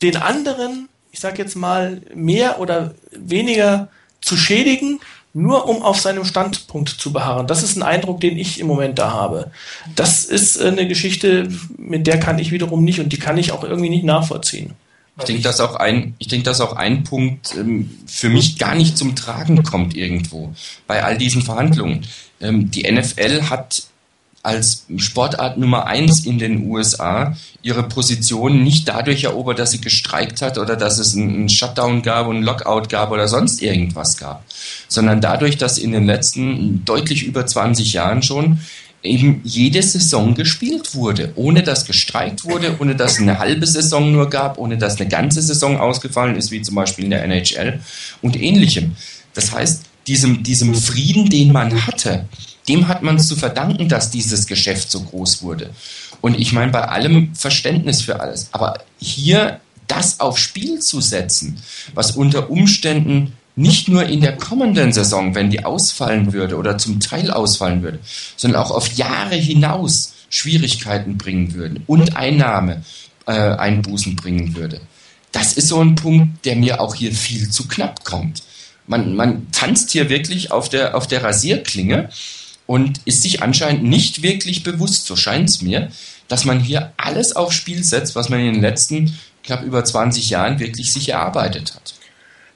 den 0.00 0.16
anderen, 0.16 0.88
ich 1.10 1.20
sage 1.20 1.42
jetzt 1.42 1.56
mal, 1.56 2.00
mehr 2.14 2.60
oder 2.60 2.94
weniger 3.10 3.88
zu 4.20 4.36
schädigen, 4.36 5.00
nur 5.38 5.68
um 5.68 5.82
auf 5.82 6.00
seinem 6.00 6.24
Standpunkt 6.24 6.88
zu 6.88 7.12
beharren. 7.12 7.46
Das 7.46 7.62
ist 7.62 7.76
ein 7.76 7.82
Eindruck, 7.82 8.20
den 8.20 8.36
ich 8.36 8.60
im 8.60 8.66
Moment 8.66 8.98
da 8.98 9.12
habe. 9.12 9.50
Das 9.94 10.24
ist 10.24 10.60
eine 10.60 10.88
Geschichte, 10.88 11.48
mit 11.76 12.06
der 12.06 12.18
kann 12.18 12.38
ich 12.38 12.50
wiederum 12.50 12.84
nicht 12.84 13.00
und 13.00 13.12
die 13.12 13.18
kann 13.18 13.38
ich 13.38 13.52
auch 13.52 13.62
irgendwie 13.62 13.90
nicht 13.90 14.04
nachvollziehen. 14.04 14.74
Ich 15.18 15.24
denke, 15.24 15.42
dass 15.42 15.60
auch 15.60 15.74
ein, 15.74 16.14
ich 16.18 16.28
denke, 16.28 16.44
dass 16.44 16.60
auch 16.60 16.74
ein 16.74 17.02
Punkt 17.02 17.54
ähm, 17.56 17.90
für 18.06 18.28
mich 18.28 18.58
gar 18.58 18.74
nicht 18.74 18.96
zum 18.96 19.16
Tragen 19.16 19.64
kommt 19.64 19.96
irgendwo 19.96 20.52
bei 20.86 21.02
all 21.02 21.18
diesen 21.18 21.42
Verhandlungen. 21.42 22.06
Ähm, 22.40 22.70
die 22.70 22.90
NFL 22.90 23.50
hat 23.50 23.84
als 24.42 24.84
Sportart 24.96 25.58
Nummer 25.58 25.86
eins 25.86 26.24
in 26.24 26.38
den 26.38 26.70
USA 26.70 27.36
ihre 27.62 27.82
Position 27.82 28.62
nicht 28.62 28.88
dadurch 28.88 29.24
erobert, 29.24 29.58
dass 29.58 29.72
sie 29.72 29.80
gestreikt 29.80 30.42
hat 30.42 30.58
oder 30.58 30.76
dass 30.76 30.98
es 30.98 31.16
einen 31.16 31.48
Shutdown 31.48 32.02
gab 32.02 32.26
und 32.28 32.36
einen 32.36 32.44
Lockout 32.44 32.88
gab 32.88 33.10
oder 33.10 33.28
sonst 33.28 33.60
irgendwas 33.62 34.16
gab, 34.16 34.44
sondern 34.86 35.20
dadurch, 35.20 35.58
dass 35.58 35.78
in 35.78 35.92
den 35.92 36.06
letzten 36.06 36.84
deutlich 36.84 37.24
über 37.24 37.46
20 37.46 37.92
Jahren 37.92 38.22
schon 38.22 38.60
eben 39.02 39.40
jede 39.44 39.82
Saison 39.82 40.34
gespielt 40.34 40.94
wurde, 40.94 41.32
ohne 41.36 41.62
dass 41.62 41.84
gestreikt 41.86 42.44
wurde, 42.44 42.76
ohne 42.80 42.96
dass 42.96 43.18
eine 43.18 43.38
halbe 43.38 43.66
Saison 43.66 44.10
nur 44.10 44.28
gab, 44.28 44.58
ohne 44.58 44.76
dass 44.76 45.00
eine 45.00 45.08
ganze 45.08 45.42
Saison 45.42 45.78
ausgefallen 45.78 46.36
ist, 46.36 46.50
wie 46.50 46.62
zum 46.62 46.74
Beispiel 46.74 47.04
in 47.04 47.10
der 47.10 47.24
NHL 47.24 47.80
und 48.22 48.40
ähnlichem. 48.40 48.96
Das 49.34 49.52
heißt, 49.52 49.82
diesem, 50.06 50.42
diesem 50.42 50.74
Frieden, 50.74 51.28
den 51.28 51.52
man 51.52 51.86
hatte, 51.86 52.24
dem 52.68 52.88
hat 52.88 53.02
man 53.02 53.16
es 53.16 53.28
zu 53.28 53.36
verdanken, 53.36 53.88
dass 53.88 54.10
dieses 54.10 54.46
Geschäft 54.46 54.90
so 54.90 55.00
groß 55.00 55.42
wurde. 55.42 55.70
Und 56.20 56.38
ich 56.38 56.52
meine, 56.52 56.72
bei 56.72 56.82
allem 56.82 57.34
Verständnis 57.34 58.02
für 58.02 58.20
alles. 58.20 58.48
Aber 58.52 58.78
hier 58.98 59.60
das 59.86 60.20
aufs 60.20 60.40
Spiel 60.40 60.80
zu 60.80 61.00
setzen, 61.00 61.60
was 61.94 62.12
unter 62.12 62.50
Umständen 62.50 63.32
nicht 63.56 63.88
nur 63.88 64.04
in 64.04 64.20
der 64.20 64.36
kommenden 64.36 64.92
Saison, 64.92 65.34
wenn 65.34 65.50
die 65.50 65.64
ausfallen 65.64 66.32
würde 66.32 66.56
oder 66.56 66.78
zum 66.78 67.00
Teil 67.00 67.30
ausfallen 67.30 67.82
würde, 67.82 67.98
sondern 68.36 68.62
auch 68.62 68.70
auf 68.70 68.92
Jahre 68.92 69.34
hinaus 69.34 70.14
Schwierigkeiten 70.30 71.18
bringen 71.18 71.54
würden 71.54 71.82
und 71.86 72.16
Einnahme 72.16 72.82
äh, 73.26 73.32
Einbußen 73.32 74.14
bringen 74.14 74.54
würde. 74.54 74.80
Das 75.32 75.54
ist 75.54 75.68
so 75.68 75.80
ein 75.80 75.96
Punkt, 75.96 76.44
der 76.44 76.56
mir 76.56 76.80
auch 76.80 76.94
hier 76.94 77.12
viel 77.12 77.50
zu 77.50 77.66
knapp 77.66 78.04
kommt. 78.04 78.42
Man, 78.86 79.16
man 79.16 79.50
tanzt 79.50 79.90
hier 79.90 80.08
wirklich 80.08 80.52
auf 80.52 80.68
der, 80.68 80.96
auf 80.96 81.06
der 81.06 81.24
Rasierklinge 81.24 82.10
und 82.68 83.00
ist 83.06 83.22
sich 83.22 83.42
anscheinend 83.42 83.82
nicht 83.84 84.22
wirklich 84.22 84.62
bewusst, 84.62 85.06
so 85.06 85.16
scheint 85.16 85.48
es 85.48 85.62
mir, 85.62 85.90
dass 86.28 86.44
man 86.44 86.60
hier 86.60 86.92
alles 86.98 87.34
aufs 87.34 87.54
Spiel 87.54 87.82
setzt, 87.82 88.14
was 88.14 88.28
man 88.28 88.40
in 88.40 88.52
den 88.52 88.60
letzten 88.60 89.18
knapp 89.42 89.62
über 89.62 89.82
20 89.82 90.28
Jahren 90.28 90.60
wirklich 90.60 90.92
sich 90.92 91.08
erarbeitet 91.08 91.74
hat. 91.74 91.94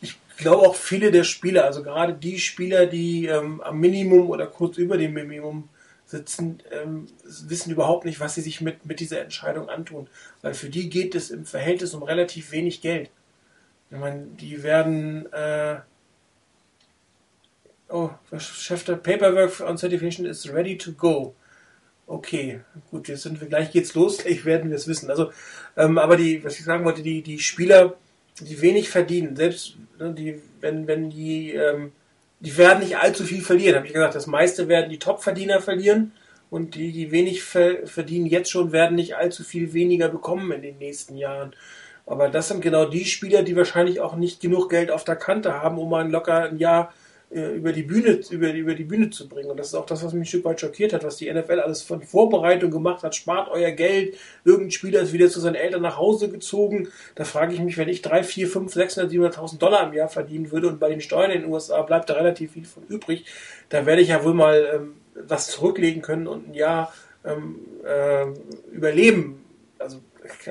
Ich 0.02 0.14
glaube 0.36 0.68
auch 0.68 0.74
viele 0.74 1.12
der 1.12 1.24
Spieler, 1.24 1.64
also 1.64 1.82
gerade 1.82 2.12
die 2.12 2.38
Spieler, 2.38 2.84
die 2.84 3.24
ähm, 3.24 3.62
am 3.62 3.80
Minimum 3.80 4.28
oder 4.28 4.46
kurz 4.46 4.76
über 4.76 4.98
dem 4.98 5.14
Minimum 5.14 5.70
sitzen, 6.04 6.58
ähm, 6.70 7.06
wissen 7.24 7.72
überhaupt 7.72 8.04
nicht, 8.04 8.20
was 8.20 8.34
sie 8.34 8.42
sich 8.42 8.60
mit, 8.60 8.84
mit 8.84 9.00
dieser 9.00 9.22
Entscheidung 9.22 9.70
antun. 9.70 10.08
Weil 10.42 10.52
für 10.52 10.68
die 10.68 10.90
geht 10.90 11.14
es 11.14 11.30
im 11.30 11.46
Verhältnis 11.46 11.94
um 11.94 12.02
relativ 12.02 12.52
wenig 12.52 12.82
Geld. 12.82 13.08
Ich 13.90 13.96
meine, 13.96 14.26
die 14.38 14.62
werden 14.62 15.32
äh, 15.32 15.76
Oh, 17.92 18.10
Chef 18.38 18.84
der 18.84 18.96
Paperwork 18.96 19.60
on 19.60 19.76
Certification 19.76 20.24
is 20.24 20.50
ready 20.50 20.78
to 20.78 20.92
go. 20.92 21.34
Okay, 22.06 22.60
gut, 22.90 23.06
jetzt 23.08 23.22
sind 23.22 23.38
wir 23.38 23.48
gleich 23.48 23.70
geht's 23.70 23.94
los, 23.94 24.18
gleich 24.18 24.46
werden 24.46 24.70
wir 24.70 24.76
es 24.76 24.88
wissen. 24.88 25.10
Also, 25.10 25.30
ähm, 25.76 25.98
aber 25.98 26.16
die, 26.16 26.42
was 26.42 26.58
ich 26.58 26.64
sagen 26.64 26.86
wollte, 26.86 27.02
die, 27.02 27.20
die 27.20 27.38
Spieler, 27.38 27.94
die 28.40 28.62
wenig 28.62 28.88
verdienen, 28.88 29.36
selbst 29.36 29.76
ne, 29.98 30.14
die, 30.14 30.40
wenn, 30.62 30.86
wenn 30.86 31.10
die, 31.10 31.52
ähm, 31.52 31.92
die 32.40 32.56
werden 32.56 32.78
nicht 32.78 32.96
allzu 32.96 33.24
viel 33.24 33.42
verlieren, 33.42 33.76
habe 33.76 33.86
ich 33.86 33.92
gesagt. 33.92 34.14
Das 34.14 34.26
meiste 34.26 34.68
werden 34.68 34.88
die 34.88 34.98
Topverdiener 34.98 35.60
verlieren 35.60 36.12
und 36.48 36.74
die, 36.74 36.92
die 36.92 37.12
wenig 37.12 37.42
ver 37.42 37.86
verdienen 37.86 38.26
jetzt 38.26 38.50
schon, 38.50 38.72
werden 38.72 38.96
nicht 38.96 39.16
allzu 39.16 39.44
viel 39.44 39.74
weniger 39.74 40.08
bekommen 40.08 40.50
in 40.52 40.62
den 40.62 40.78
nächsten 40.78 41.16
Jahren. 41.18 41.54
Aber 42.06 42.30
das 42.30 42.48
sind 42.48 42.62
genau 42.62 42.86
die 42.86 43.04
Spieler, 43.04 43.42
die 43.42 43.54
wahrscheinlich 43.54 44.00
auch 44.00 44.16
nicht 44.16 44.40
genug 44.40 44.70
Geld 44.70 44.90
auf 44.90 45.04
der 45.04 45.16
Kante 45.16 45.52
haben, 45.60 45.78
um 45.78 45.90
mal 45.90 46.10
locker 46.10 46.44
ein 46.44 46.58
Jahr 46.58 46.92
über 47.32 47.72
die 47.72 47.82
Bühne, 47.82 48.20
über, 48.30 48.52
über 48.52 48.74
die 48.74 48.84
Bühne 48.84 49.10
zu 49.10 49.28
bringen. 49.28 49.50
Und 49.50 49.56
das 49.58 49.68
ist 49.68 49.74
auch 49.74 49.86
das, 49.86 50.04
was 50.04 50.12
mich 50.12 50.22
ein 50.22 50.26
Stück 50.26 50.44
weit 50.44 50.60
schockiert 50.60 50.92
hat, 50.92 51.04
was 51.04 51.16
die 51.16 51.32
NFL 51.32 51.60
alles 51.60 51.82
von 51.82 52.02
Vorbereitung 52.02 52.70
gemacht 52.70 53.02
hat. 53.02 53.14
Spart 53.14 53.48
euer 53.50 53.70
Geld. 53.70 54.16
Irgendein 54.44 54.70
Spieler 54.70 55.00
ist 55.00 55.12
wieder 55.12 55.28
zu 55.28 55.40
seinen 55.40 55.54
Eltern 55.54 55.82
nach 55.82 55.96
Hause 55.96 56.28
gezogen. 56.28 56.88
Da 57.14 57.24
frage 57.24 57.54
ich 57.54 57.60
mich, 57.60 57.78
wenn 57.78 57.88
ich 57.88 58.02
3, 58.02 58.22
4, 58.22 58.48
5, 58.48 58.72
600, 58.72 59.12
700.000 59.12 59.58
Dollar 59.58 59.88
im 59.88 59.94
Jahr 59.94 60.08
verdienen 60.08 60.52
würde 60.52 60.68
und 60.68 60.78
bei 60.78 60.90
den 60.90 61.00
Steuern 61.00 61.30
in 61.30 61.42
den 61.42 61.50
USA 61.50 61.82
bleibt 61.82 62.10
da 62.10 62.14
relativ 62.14 62.52
viel 62.52 62.64
von 62.64 62.84
übrig, 62.88 63.24
da 63.68 63.86
werde 63.86 64.02
ich 64.02 64.08
ja 64.08 64.24
wohl 64.24 64.34
mal 64.34 64.68
ähm, 64.74 64.94
was 65.14 65.48
zurücklegen 65.48 66.02
können 66.02 66.26
und 66.26 66.48
ein 66.48 66.54
Jahr 66.54 66.92
ähm, 67.24 67.60
äh, 67.84 68.26
überleben. 68.74 69.41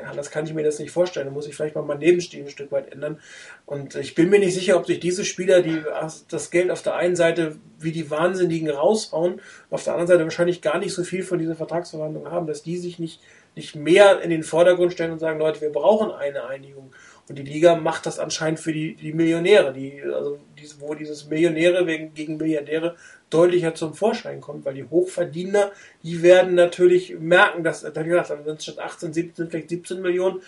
Anders 0.07 0.31
kann 0.31 0.45
ich 0.45 0.53
mir 0.53 0.63
das 0.63 0.79
nicht 0.79 0.91
vorstellen. 0.91 1.27
Da 1.27 1.31
muss 1.31 1.47
ich 1.47 1.55
vielleicht 1.55 1.75
mal 1.75 1.81
mein 1.81 1.99
Lebensstil 1.99 2.43
ein 2.43 2.49
Stück 2.49 2.71
weit 2.71 2.91
ändern. 2.91 3.19
Und 3.65 3.95
ich 3.95 4.15
bin 4.15 4.29
mir 4.29 4.39
nicht 4.39 4.53
sicher, 4.53 4.77
ob 4.77 4.85
sich 4.85 4.99
diese 4.99 5.25
Spieler, 5.25 5.61
die 5.61 5.83
das 6.29 6.51
Geld 6.51 6.71
auf 6.71 6.81
der 6.81 6.95
einen 6.95 7.15
Seite 7.15 7.55
wie 7.79 7.91
die 7.91 8.09
Wahnsinnigen 8.09 8.69
raushauen, 8.69 9.41
auf 9.69 9.83
der 9.83 9.93
anderen 9.93 10.07
Seite 10.07 10.23
wahrscheinlich 10.23 10.61
gar 10.61 10.77
nicht 10.77 10.93
so 10.93 11.03
viel 11.03 11.23
von 11.23 11.39
dieser 11.39 11.55
Vertragsverhandlung 11.55 12.29
haben, 12.29 12.47
dass 12.47 12.63
die 12.63 12.77
sich 12.77 12.99
nicht, 12.99 13.21
nicht 13.55 13.75
mehr 13.75 14.21
in 14.21 14.29
den 14.29 14.43
Vordergrund 14.43 14.93
stellen 14.93 15.11
und 15.11 15.19
sagen, 15.19 15.39
Leute, 15.39 15.61
wir 15.61 15.71
brauchen 15.71 16.11
eine 16.11 16.45
Einigung. 16.45 16.93
Und 17.29 17.37
die 17.37 17.43
Liga 17.43 17.75
macht 17.75 18.05
das 18.05 18.19
anscheinend 18.19 18.59
für 18.59 18.73
die, 18.73 18.95
die 18.95 19.13
Millionäre, 19.13 19.71
die, 19.71 20.01
also 20.03 20.39
diese, 20.59 20.81
wo 20.81 20.93
dieses 20.95 21.27
Millionäre 21.27 21.87
wegen, 21.87 22.13
gegen 22.13 22.37
Milliardäre 22.37 22.95
deutlicher 23.33 23.73
zum 23.73 23.93
Vorschein 23.93 24.41
kommt, 24.41 24.65
weil 24.65 24.75
die 24.75 24.83
Hochverdiener, 24.83 25.71
die 26.03 26.21
werden 26.21 26.55
natürlich 26.55 27.17
merken, 27.19 27.63
dass, 27.63 27.81
da 27.81 28.03
gesagt, 28.03 28.27
sind 28.27 28.59
es 28.59 28.63
statt 28.63 28.79
18, 28.79 29.13
17, 29.13 29.49
vielleicht 29.49 29.69
17 29.69 30.01
Millionen. 30.01 30.41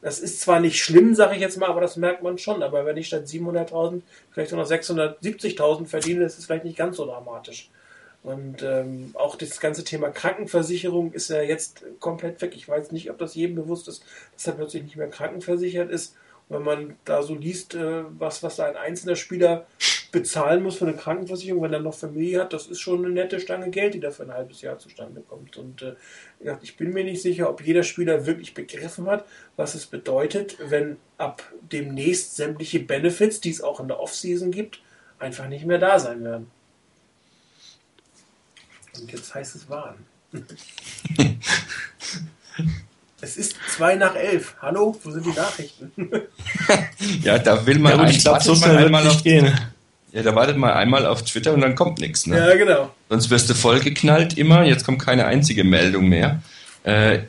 Das 0.00 0.20
ist 0.20 0.40
zwar 0.40 0.60
nicht 0.60 0.80
schlimm, 0.82 1.14
sage 1.14 1.34
ich 1.34 1.40
jetzt 1.40 1.58
mal, 1.58 1.68
aber 1.68 1.80
das 1.80 1.96
merkt 1.96 2.22
man 2.22 2.38
schon. 2.38 2.62
Aber 2.62 2.86
wenn 2.86 2.96
ich 2.96 3.08
statt 3.08 3.26
700.000 3.26 4.02
vielleicht 4.30 4.52
nur 4.52 4.62
noch 4.62 4.70
670.000 4.70 5.86
verdiene, 5.86 6.24
ist 6.24 6.38
es 6.38 6.46
vielleicht 6.46 6.64
nicht 6.64 6.78
ganz 6.78 6.96
so 6.96 7.04
dramatisch. 7.04 7.68
Und 8.22 8.62
ähm, 8.62 9.10
auch 9.14 9.36
das 9.36 9.60
ganze 9.60 9.84
Thema 9.84 10.10
Krankenversicherung 10.10 11.12
ist 11.12 11.30
ja 11.30 11.42
jetzt 11.42 11.84
komplett 12.00 12.40
weg. 12.42 12.52
Ich 12.54 12.68
weiß 12.68 12.92
nicht, 12.92 13.10
ob 13.10 13.18
das 13.18 13.34
jedem 13.34 13.56
bewusst 13.56 13.88
ist, 13.88 14.04
dass 14.34 14.46
er 14.46 14.54
plötzlich 14.54 14.82
nicht 14.82 14.96
mehr 14.96 15.08
krankenversichert 15.08 15.90
ist. 15.90 16.14
Und 16.48 16.56
wenn 16.56 16.64
man 16.64 16.96
da 17.04 17.22
so 17.22 17.34
liest, 17.34 17.74
äh, 17.74 18.04
was, 18.18 18.42
was 18.42 18.56
da 18.56 18.66
ein 18.66 18.76
einzelner 18.76 19.16
Spieler 19.16 19.66
bezahlen 20.10 20.62
muss 20.62 20.76
für 20.76 20.86
eine 20.86 20.96
Krankenversicherung, 20.96 21.62
wenn 21.62 21.72
er 21.72 21.80
noch 21.80 21.94
Familie 21.94 22.40
hat, 22.40 22.52
das 22.52 22.66
ist 22.66 22.80
schon 22.80 23.04
eine 23.04 23.12
nette 23.12 23.40
Stange 23.40 23.70
Geld, 23.70 23.94
die 23.94 24.00
da 24.00 24.10
für 24.10 24.22
ein 24.22 24.32
halbes 24.32 24.62
Jahr 24.62 24.78
zustande 24.78 25.20
kommt. 25.20 25.56
Und 25.56 25.82
äh, 25.82 25.96
ich 26.62 26.76
bin 26.76 26.92
mir 26.92 27.04
nicht 27.04 27.20
sicher, 27.20 27.50
ob 27.50 27.60
jeder 27.60 27.82
Spieler 27.82 28.24
wirklich 28.26 28.54
begriffen 28.54 29.06
hat, 29.06 29.26
was 29.56 29.74
es 29.74 29.86
bedeutet, 29.86 30.56
wenn 30.70 30.96
ab 31.18 31.42
demnächst 31.72 32.36
sämtliche 32.36 32.80
Benefits, 32.80 33.40
die 33.40 33.50
es 33.50 33.60
auch 33.60 33.80
in 33.80 33.88
der 33.88 34.00
Offseason 34.00 34.50
gibt, 34.50 34.80
einfach 35.18 35.48
nicht 35.48 35.66
mehr 35.66 35.78
da 35.78 35.98
sein 35.98 36.24
werden. 36.24 36.50
Und 38.98 39.12
jetzt 39.12 39.34
heißt 39.34 39.56
es 39.56 39.68
warnen. 39.68 40.06
Es 43.20 43.36
ist 43.36 43.56
zwei 43.74 43.96
nach 43.96 44.14
elf. 44.14 44.54
Hallo, 44.62 44.96
wo 45.02 45.10
sind 45.10 45.26
die 45.26 45.32
Nachrichten? 45.32 45.90
ja, 47.22 47.38
da 47.38 47.66
will 47.66 47.80
man 47.80 47.98
ja, 47.98 48.08
ich 48.08 48.20
glaube, 48.20 48.40
so 48.40 48.54
schnell 48.54 48.78
einmal 48.78 49.06
auf 49.08 49.24
gehen. 49.24 49.52
Ja, 50.12 50.22
da 50.22 50.34
wartet 50.34 50.56
mal 50.56 50.72
einmal 50.72 51.06
auf 51.06 51.22
Twitter 51.22 51.52
und 51.52 51.60
dann 51.60 51.74
kommt 51.74 51.98
nichts. 52.00 52.26
Ne? 52.26 52.38
Ja, 52.38 52.56
genau. 52.56 52.90
Sonst 53.08 53.30
wirst 53.30 53.50
du 53.50 53.54
vollgeknallt 53.54 54.38
immer. 54.38 54.64
Jetzt 54.64 54.84
kommt 54.84 55.00
keine 55.00 55.26
einzige 55.26 55.64
Meldung 55.64 56.08
mehr. 56.08 56.42
Äh, 56.84 57.20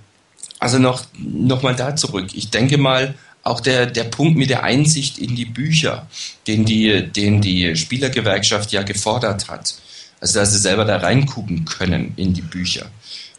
also 0.60 0.80
noch, 0.80 1.04
noch 1.18 1.62
mal 1.62 1.76
da 1.76 1.96
zurück. 1.96 2.28
Ich 2.34 2.50
denke 2.50 2.78
mal, 2.78 3.16
auch 3.44 3.60
der, 3.62 3.86
der 3.86 4.04
Punkt 4.06 4.38
mit 4.38 4.50
der 4.50 4.64
Einsicht 4.64 5.18
in 5.18 5.36
die 5.36 5.46
Bücher, 5.46 6.08
den 6.48 6.66
die, 6.66 7.08
den 7.08 7.42
die 7.42 7.76
Spielergewerkschaft 7.76 8.72
ja 8.72 8.84
gefordert 8.84 9.50
hat. 9.50 9.76
Also, 10.22 10.40
dass 10.40 10.52
sie 10.52 10.60
selber 10.60 10.86
da 10.86 10.98
reingucken 10.98 11.66
können 11.66 12.14
in 12.18 12.34
die 12.34 12.42
Bücher. 12.42 12.88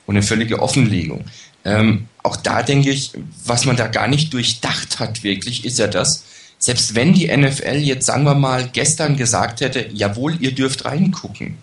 Und 0.07 0.17
eine 0.17 0.23
völlige 0.23 0.61
Offenlegung. 0.61 1.25
Ähm, 1.65 2.09
auch 2.23 2.37
da 2.37 2.63
denke 2.63 2.91
ich, 2.91 3.13
was 3.45 3.67
man 3.67 3.77
da 3.77 3.87
gar 3.87 4.09
nicht 4.09 4.33
durchdacht 4.33 4.99
hat 4.99 5.23
wirklich, 5.23 5.65
ist 5.65 5.79
ja 5.79 5.87
das, 5.87 6.25
selbst 6.61 6.95
wenn 6.95 7.15
die 7.15 7.35
NFL 7.35 7.79
jetzt, 7.79 8.07
sagen 8.07 8.25
wir 8.25 8.35
mal, 8.35 8.69
gestern 8.71 9.17
gesagt 9.17 9.63
hätte, 9.63 9.89
jawohl, 9.93 10.37
ihr 10.41 10.55
dürft 10.55 10.85
reingucken, 10.85 11.57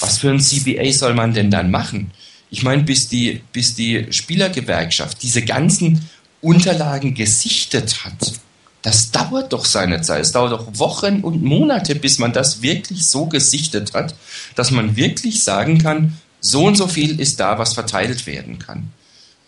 was 0.00 0.18
für 0.18 0.30
ein 0.30 0.38
CBA 0.38 0.92
soll 0.92 1.14
man 1.14 1.32
denn 1.32 1.50
dann 1.50 1.70
machen? 1.70 2.12
Ich 2.50 2.62
meine, 2.62 2.82
bis 2.82 3.08
die, 3.08 3.40
bis 3.52 3.74
die 3.74 4.06
Spielergewerkschaft 4.10 5.22
diese 5.22 5.42
ganzen 5.42 6.08
Unterlagen 6.42 7.14
gesichtet 7.14 8.04
hat, 8.04 8.34
das 8.82 9.10
dauert 9.10 9.52
doch 9.52 9.64
seine 9.64 10.02
Zeit. 10.02 10.20
Es 10.20 10.32
dauert 10.32 10.52
doch 10.52 10.78
Wochen 10.78 11.20
und 11.20 11.42
Monate, 11.42 11.94
bis 11.94 12.18
man 12.18 12.32
das 12.32 12.62
wirklich 12.62 13.06
so 13.06 13.26
gesichtet 13.26 13.94
hat, 13.94 14.14
dass 14.54 14.70
man 14.70 14.94
wirklich 14.94 15.42
sagen 15.42 15.78
kann, 15.78 16.18
so 16.40 16.66
und 16.66 16.76
so 16.76 16.86
viel 16.86 17.18
ist 17.18 17.40
da, 17.40 17.58
was 17.58 17.74
verteilt 17.74 18.26
werden 18.26 18.58
kann. 18.58 18.92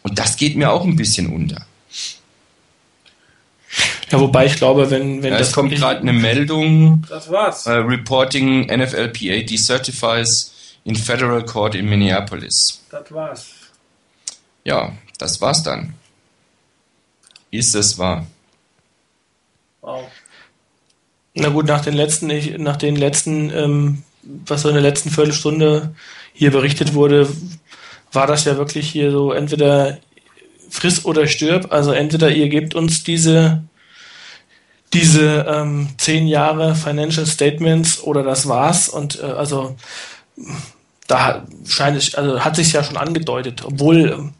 Und 0.03 0.19
das 0.19 0.37
geht 0.37 0.57
mir 0.57 0.73
auch 0.73 0.85
ein 0.85 0.97
bisschen 0.97 1.29
unter. 1.33 1.67
Ja, 4.11 4.21
wobei 4.21 4.47
ich 4.47 4.57
glaube, 4.57 4.91
wenn, 4.91 5.23
wenn 5.23 5.33
ja, 5.33 5.39
das. 5.39 5.49
Es 5.49 5.55
kommt 5.55 5.73
gerade 5.75 6.01
eine 6.01 6.13
Meldung. 6.13 7.05
Das 7.09 7.31
war's. 7.31 7.67
Uh, 7.67 7.71
reporting 7.71 8.67
NFLPA 8.67 9.43
decertifies 9.43 10.53
in 10.85 10.97
Federal 10.97 11.45
Court 11.45 11.75
in 11.75 11.89
Minneapolis. 11.89 12.83
Das 12.91 13.13
war's. 13.13 13.51
Ja, 14.65 14.93
das 15.19 15.41
war's 15.41 15.63
dann. 15.63 15.95
Ist 17.51 17.75
es 17.75 17.99
wahr? 17.99 18.27
Wow. 19.81 20.05
Na 21.35 21.49
gut, 21.49 21.67
nach 21.67 21.83
den 21.83 21.95
letzten, 21.95 22.29
nach 22.63 22.77
den 22.77 22.97
letzten, 22.97 23.51
ähm, 23.51 24.03
was 24.23 24.63
so 24.63 24.69
in 24.69 24.75
der 24.75 24.83
letzten 24.83 25.11
Viertelstunde 25.11 25.95
hier 26.33 26.51
berichtet 26.51 26.95
wurde, 26.95 27.29
war 28.13 28.27
das 28.27 28.45
ja 28.45 28.57
wirklich 28.57 28.91
hier 28.91 29.13
so 29.13 29.33
entweder 29.33 29.99
friss 30.69 31.05
oder 31.05 31.27
stirb. 31.27 31.73
Also 31.73 31.93
entweder 31.93 32.31
ihr 32.31 32.49
gebt 32.49 32.75
uns 32.75 33.05
diese 33.05 33.63
diese 34.93 35.47
ähm, 35.49 35.89
zehn 35.99 36.27
Jahre 36.27 36.75
Financial 36.75 37.27
Statements 37.27 38.03
oder 38.03 38.23
das 38.23 38.49
war's. 38.49 38.89
Und 38.89 39.21
äh, 39.21 39.27
also 39.27 39.77
da 41.07 41.45
scheint 41.67 41.97
es, 41.97 42.15
also 42.15 42.41
hat 42.41 42.57
sich 42.57 42.73
ja 42.73 42.83
schon 42.83 42.97
angedeutet, 42.97 43.63
obwohl 43.65 44.11
ähm, 44.11 44.33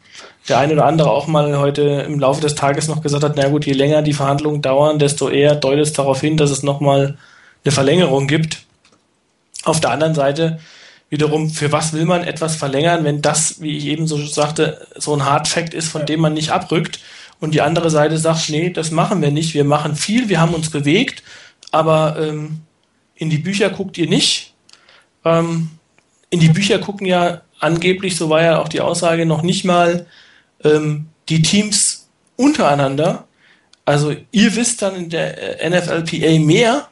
der 0.49 0.59
eine 0.59 0.73
oder 0.73 0.85
andere 0.85 1.11
auch 1.11 1.27
mal 1.27 1.57
heute 1.59 1.81
im 1.81 2.19
Laufe 2.19 2.41
des 2.41 2.55
Tages 2.55 2.87
noch 2.87 3.01
gesagt 3.01 3.23
hat, 3.23 3.35
na 3.35 3.47
gut, 3.47 3.65
je 3.65 3.73
länger 3.73 4.01
die 4.01 4.13
Verhandlungen 4.13 4.61
dauern, 4.61 4.99
desto 4.99 5.29
eher 5.29 5.55
deutet 5.55 5.87
es 5.87 5.93
darauf 5.93 6.19
hin, 6.19 6.35
dass 6.35 6.51
es 6.51 6.63
nochmal 6.63 7.17
eine 7.63 7.71
Verlängerung 7.71 8.27
gibt. 8.27 8.63
Auf 9.63 9.79
der 9.79 9.91
anderen 9.91 10.15
Seite 10.15 10.59
wiederum, 11.09 11.49
für 11.49 11.71
was 11.71 11.93
will 11.93 12.05
man 12.05 12.23
etwas 12.23 12.55
verlängern, 12.55 13.03
wenn 13.03 13.21
das, 13.21 13.61
wie 13.61 13.77
ich 13.77 13.85
eben 13.85 14.07
so 14.07 14.17
sagte, 14.25 14.87
so 14.95 15.13
ein 15.13 15.25
Hard 15.25 15.47
Fact 15.47 15.73
ist, 15.73 15.89
von 15.89 16.05
dem 16.05 16.21
man 16.21 16.33
nicht 16.33 16.51
abrückt 16.51 16.99
und 17.41 17.53
die 17.53 17.61
andere 17.61 17.89
Seite 17.89 18.17
sagt, 18.17 18.49
nee, 18.49 18.69
das 18.69 18.91
machen 18.91 19.21
wir 19.21 19.31
nicht, 19.31 19.53
wir 19.53 19.65
machen 19.65 19.95
viel, 19.95 20.29
wir 20.29 20.39
haben 20.39 20.53
uns 20.53 20.69
bewegt, 20.69 21.23
aber 21.71 22.15
ähm, 22.19 22.61
in 23.15 23.29
die 23.29 23.39
Bücher 23.39 23.69
guckt 23.69 23.97
ihr 23.97 24.07
nicht. 24.07 24.53
Ähm, 25.25 25.71
in 26.29 26.39
die 26.39 26.49
Bücher 26.49 26.79
gucken 26.79 27.07
ja 27.07 27.41
angeblich, 27.59 28.15
so 28.15 28.29
war 28.29 28.41
ja 28.41 28.59
auch 28.59 28.69
die 28.69 28.79
Aussage, 28.79 29.25
noch 29.25 29.41
nicht 29.41 29.65
mal 29.65 30.05
ähm, 30.63 31.07
die 31.29 31.41
Teams 31.41 32.09
untereinander. 32.37 33.27
Also 33.85 34.15
ihr 34.31 34.55
wisst 34.55 34.81
dann 34.83 34.95
in 34.95 35.09
der 35.09 35.61
äh, 35.61 35.69
NFLPA 35.69 36.39
mehr, 36.39 36.87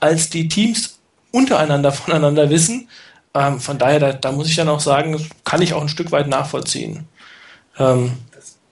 als 0.00 0.30
die 0.30 0.48
Teams 0.48 0.98
untereinander 1.30 1.92
voneinander 1.92 2.50
wissen. 2.50 2.88
Ähm, 3.34 3.60
von 3.60 3.78
daher, 3.78 4.00
da, 4.00 4.12
da, 4.12 4.32
muss 4.32 4.48
ich 4.48 4.56
dann 4.56 4.68
auch 4.68 4.80
sagen, 4.80 5.16
kann 5.44 5.62
ich 5.62 5.74
auch 5.74 5.82
ein 5.82 5.88
Stück 5.88 6.10
weit 6.10 6.26
nachvollziehen. 6.26 7.06
Ähm, 7.78 8.12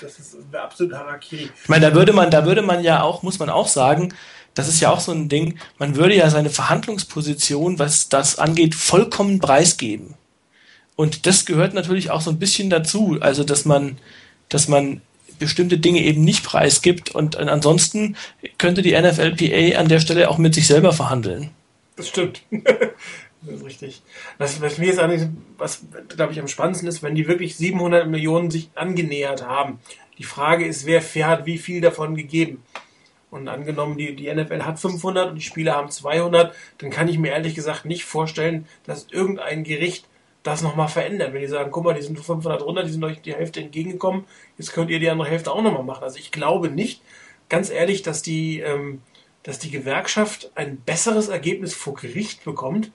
das, 0.00 0.18
ist 0.18 0.36
absolut 0.52 0.94
Harakiri. 0.94 1.50
Ich 1.62 1.68
meine, 1.68 1.90
da 1.90 1.94
würde 1.94 2.12
man, 2.12 2.30
da 2.30 2.44
würde 2.44 2.62
man 2.62 2.82
ja 2.82 3.02
auch, 3.02 3.22
muss 3.22 3.38
man 3.38 3.50
auch 3.50 3.68
sagen, 3.68 4.14
das 4.54 4.68
ist 4.68 4.80
ja 4.80 4.90
auch 4.90 5.00
so 5.00 5.12
ein 5.12 5.28
Ding, 5.28 5.58
man 5.78 5.96
würde 5.96 6.16
ja 6.16 6.28
seine 6.30 6.50
Verhandlungsposition, 6.50 7.78
was 7.78 8.08
das 8.08 8.38
angeht, 8.38 8.74
vollkommen 8.74 9.38
preisgeben. 9.38 10.14
Und 10.96 11.26
das 11.26 11.46
gehört 11.46 11.72
natürlich 11.72 12.10
auch 12.10 12.20
so 12.20 12.30
ein 12.30 12.38
bisschen 12.38 12.68
dazu, 12.68 13.18
also 13.20 13.44
dass 13.44 13.64
man, 13.64 13.98
dass 14.48 14.68
man 14.68 15.00
bestimmte 15.38 15.78
Dinge 15.78 16.02
eben 16.02 16.22
nicht 16.22 16.44
preisgibt 16.44 17.14
und 17.14 17.36
ansonsten 17.36 18.16
könnte 18.58 18.82
die 18.82 18.92
NFLPA 18.92 19.78
an 19.78 19.88
der 19.88 20.00
Stelle 20.00 20.28
auch 20.28 20.36
mit 20.36 20.54
sich 20.54 20.66
selber 20.66 20.92
verhandeln. 20.92 21.50
Das 21.96 22.08
stimmt. 22.08 22.42
Das 23.42 23.54
ist 23.54 23.64
richtig. 23.64 24.02
Was, 24.40 24.58
was 24.62 24.78
mir 24.78 24.86
jetzt 24.86 24.98
eigentlich, 24.98 25.28
was 25.58 25.84
glaube 26.08 26.32
ich 26.32 26.40
am 26.40 26.48
spannendsten 26.48 26.88
ist, 26.88 27.02
wenn 27.02 27.14
die 27.14 27.28
wirklich 27.28 27.56
700 27.56 28.08
Millionen 28.08 28.50
sich 28.50 28.70
angenähert 28.74 29.46
haben. 29.46 29.80
Die 30.16 30.24
Frage 30.24 30.64
ist, 30.64 30.86
wer, 30.86 31.02
wer 31.12 31.26
hat 31.26 31.44
wie 31.44 31.58
viel 31.58 31.82
davon 31.82 32.14
gegeben? 32.14 32.62
Und 33.30 33.48
angenommen, 33.48 33.98
die, 33.98 34.16
die 34.16 34.34
NFL 34.34 34.62
hat 34.62 34.80
500 34.80 35.28
und 35.28 35.34
die 35.34 35.42
Spieler 35.42 35.74
haben 35.74 35.90
200, 35.90 36.54
dann 36.78 36.88
kann 36.88 37.08
ich 37.08 37.18
mir 37.18 37.32
ehrlich 37.32 37.54
gesagt 37.54 37.84
nicht 37.84 38.06
vorstellen, 38.06 38.66
dass 38.84 39.08
irgendein 39.10 39.62
Gericht 39.62 40.08
das 40.42 40.62
nochmal 40.62 40.88
verändert. 40.88 41.34
Wenn 41.34 41.42
die 41.42 41.46
sagen, 41.46 41.70
guck 41.70 41.84
mal, 41.84 41.92
die 41.92 42.00
sind 42.00 42.18
500 42.18 42.62
runter, 42.62 42.82
die 42.82 42.92
sind 42.92 43.04
euch 43.04 43.20
die 43.20 43.34
Hälfte 43.34 43.60
entgegengekommen, 43.60 44.24
jetzt 44.56 44.72
könnt 44.72 44.90
ihr 44.90 45.00
die 45.00 45.10
andere 45.10 45.28
Hälfte 45.28 45.52
auch 45.52 45.60
nochmal 45.60 45.84
machen. 45.84 46.04
Also 46.04 46.18
ich 46.18 46.32
glaube 46.32 46.70
nicht, 46.70 47.02
ganz 47.50 47.68
ehrlich, 47.68 48.00
dass 48.00 48.22
die, 48.22 48.60
ähm, 48.60 49.02
dass 49.42 49.58
die 49.58 49.70
Gewerkschaft 49.70 50.50
ein 50.54 50.78
besseres 50.78 51.28
Ergebnis 51.28 51.74
vor 51.74 51.92
Gericht 51.92 52.42
bekommt, 52.42 52.90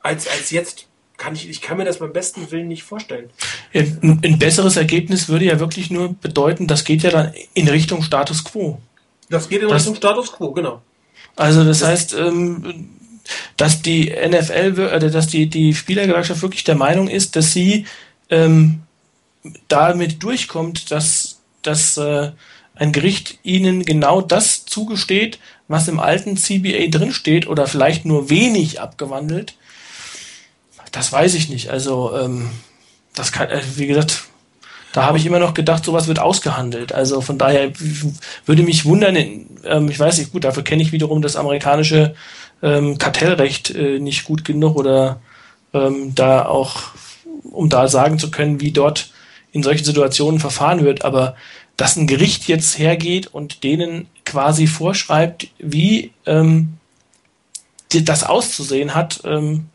als, 0.00 0.26
als 0.28 0.50
jetzt. 0.50 0.86
Kann 1.16 1.34
ich, 1.34 1.50
ich 1.50 1.60
kann 1.60 1.76
mir 1.76 1.84
das 1.84 1.98
beim 1.98 2.14
besten 2.14 2.50
Willen 2.50 2.68
nicht 2.68 2.82
vorstellen. 2.82 3.28
Ein, 3.74 4.20
ein 4.24 4.38
besseres 4.38 4.76
Ergebnis 4.76 5.28
würde 5.28 5.44
ja 5.44 5.60
wirklich 5.60 5.90
nur 5.90 6.14
bedeuten, 6.14 6.66
das 6.66 6.84
geht 6.84 7.02
ja 7.02 7.10
dann 7.10 7.34
in 7.52 7.68
Richtung 7.68 8.02
Status 8.02 8.42
quo. 8.42 8.80
Das 9.28 9.50
geht 9.50 9.60
in 9.60 9.68
das, 9.68 9.82
Richtung 9.82 9.96
Status 9.96 10.32
quo, 10.32 10.52
genau. 10.52 10.80
Also 11.36 11.62
das, 11.62 11.80
das 11.80 11.88
heißt, 11.88 12.14
ähm, 12.14 12.88
dass 13.58 13.82
die 13.82 14.10
NFL, 14.10 14.80
äh, 14.80 15.10
dass 15.10 15.26
die, 15.26 15.48
die 15.48 15.74
Spielergewerkschaft 15.74 16.40
wirklich 16.40 16.64
der 16.64 16.76
Meinung 16.76 17.08
ist, 17.08 17.36
dass 17.36 17.52
sie 17.52 17.84
ähm, 18.30 18.80
damit 19.68 20.22
durchkommt, 20.22 20.90
dass, 20.90 21.40
dass 21.62 21.96
äh, 21.96 22.32
ein 22.74 22.92
Gericht 22.92 23.38
ihnen 23.42 23.84
genau 23.84 24.20
das 24.20 24.64
zugesteht, 24.64 25.38
was 25.68 25.88
im 25.88 26.00
alten 26.00 26.36
CBA 26.36 26.88
drinsteht 26.90 27.46
oder 27.46 27.66
vielleicht 27.66 28.04
nur 28.04 28.30
wenig 28.30 28.80
abgewandelt. 28.80 29.54
Das 30.92 31.12
weiß 31.12 31.34
ich 31.34 31.48
nicht. 31.48 31.70
Also 31.70 32.16
ähm, 32.16 32.50
das 33.14 33.32
kann, 33.32 33.48
äh, 33.48 33.62
wie 33.76 33.86
gesagt, 33.86 34.24
da 34.92 35.04
habe 35.04 35.18
ich 35.18 35.26
immer 35.26 35.38
noch 35.38 35.54
gedacht, 35.54 35.84
sowas 35.84 36.08
wird 36.08 36.18
ausgehandelt. 36.18 36.92
Also 36.92 37.20
von 37.20 37.38
daher 37.38 37.70
würde 38.46 38.62
mich 38.62 38.84
wundern, 38.84 39.16
ähm, 39.16 39.88
ich 39.88 39.98
weiß 39.98 40.18
nicht, 40.18 40.32
gut, 40.32 40.44
dafür 40.44 40.64
kenne 40.64 40.82
ich 40.82 40.92
wiederum 40.92 41.22
das 41.22 41.36
amerikanische 41.36 42.14
ähm, 42.62 42.98
Kartellrecht 42.98 43.70
äh, 43.70 44.00
nicht 44.00 44.24
gut 44.24 44.44
genug 44.44 44.76
oder 44.76 45.20
ähm, 45.72 46.14
da 46.14 46.44
auch, 46.46 46.82
um 47.44 47.68
da 47.68 47.88
sagen 47.88 48.18
zu 48.18 48.30
können, 48.30 48.60
wie 48.60 48.72
dort 48.72 49.12
in 49.52 49.62
solchen 49.62 49.84
Situationen 49.84 50.40
verfahren 50.40 50.84
wird. 50.84 51.04
Aber 51.04 51.36
dass 51.76 51.96
ein 51.96 52.06
Gericht 52.06 52.48
jetzt 52.48 52.78
hergeht 52.78 53.28
und 53.28 53.62
denen 53.62 54.08
quasi 54.24 54.66
vorschreibt, 54.66 55.48
wie 55.58 56.12
ähm, 56.26 56.74
das 57.90 58.24
auszusehen 58.24 58.94
hat, 58.94 59.20
ähm, 59.24 59.66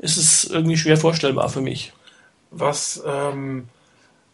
ist 0.00 0.16
es 0.16 0.44
irgendwie 0.44 0.76
schwer 0.76 0.96
vorstellbar 0.96 1.48
für 1.48 1.60
mich. 1.60 1.92
Was 2.50 3.02
ähm, 3.06 3.68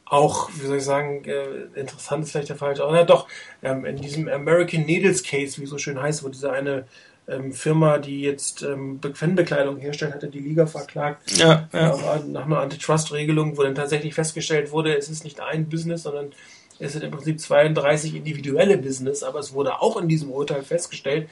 auch, 0.04 0.48
wie 0.54 0.66
soll 0.66 0.78
ich 0.78 0.84
sagen, 0.84 1.24
äh, 1.24 1.78
interessant 1.78 2.24
ist 2.24 2.30
vielleicht 2.30 2.48
der 2.48 2.56
falsche, 2.56 2.84
aber 2.84 2.96
ja, 2.96 3.04
doch, 3.04 3.26
ähm, 3.62 3.84
in 3.84 3.96
diesem 3.96 4.28
American 4.28 4.86
Needles 4.86 5.22
Case, 5.22 5.58
wie 5.58 5.64
es 5.64 5.70
so 5.70 5.78
schön 5.78 6.00
heißt, 6.00 6.24
wo 6.24 6.28
diese 6.28 6.52
eine 6.52 6.86
ähm, 7.28 7.52
Firma, 7.52 7.98
die 7.98 8.20
jetzt 8.20 8.62
ähm, 8.62 9.00
Fanbekleidung 9.14 9.78
herstellt, 9.78 10.14
hatte 10.14 10.28
die 10.28 10.38
Liga 10.38 10.66
verklagt. 10.66 11.36
Ja, 11.36 11.68
ja. 11.72 12.20
Nach 12.28 12.46
einer 12.46 12.60
Antitrust-Regelung, 12.60 13.56
wo 13.56 13.64
dann 13.64 13.74
tatsächlich 13.74 14.14
festgestellt 14.14 14.70
wurde, 14.70 14.96
es 14.96 15.08
ist 15.08 15.24
nicht 15.24 15.40
ein 15.40 15.68
Business, 15.68 16.04
sondern 16.04 16.32
es 16.78 16.92
sind 16.92 17.02
im 17.02 17.10
Prinzip 17.10 17.40
32 17.40 18.14
individuelle 18.14 18.78
Business, 18.78 19.24
aber 19.24 19.40
es 19.40 19.52
wurde 19.52 19.80
auch 19.80 19.96
in 19.96 20.08
diesem 20.08 20.30
Urteil 20.30 20.62
festgestellt, 20.62 21.28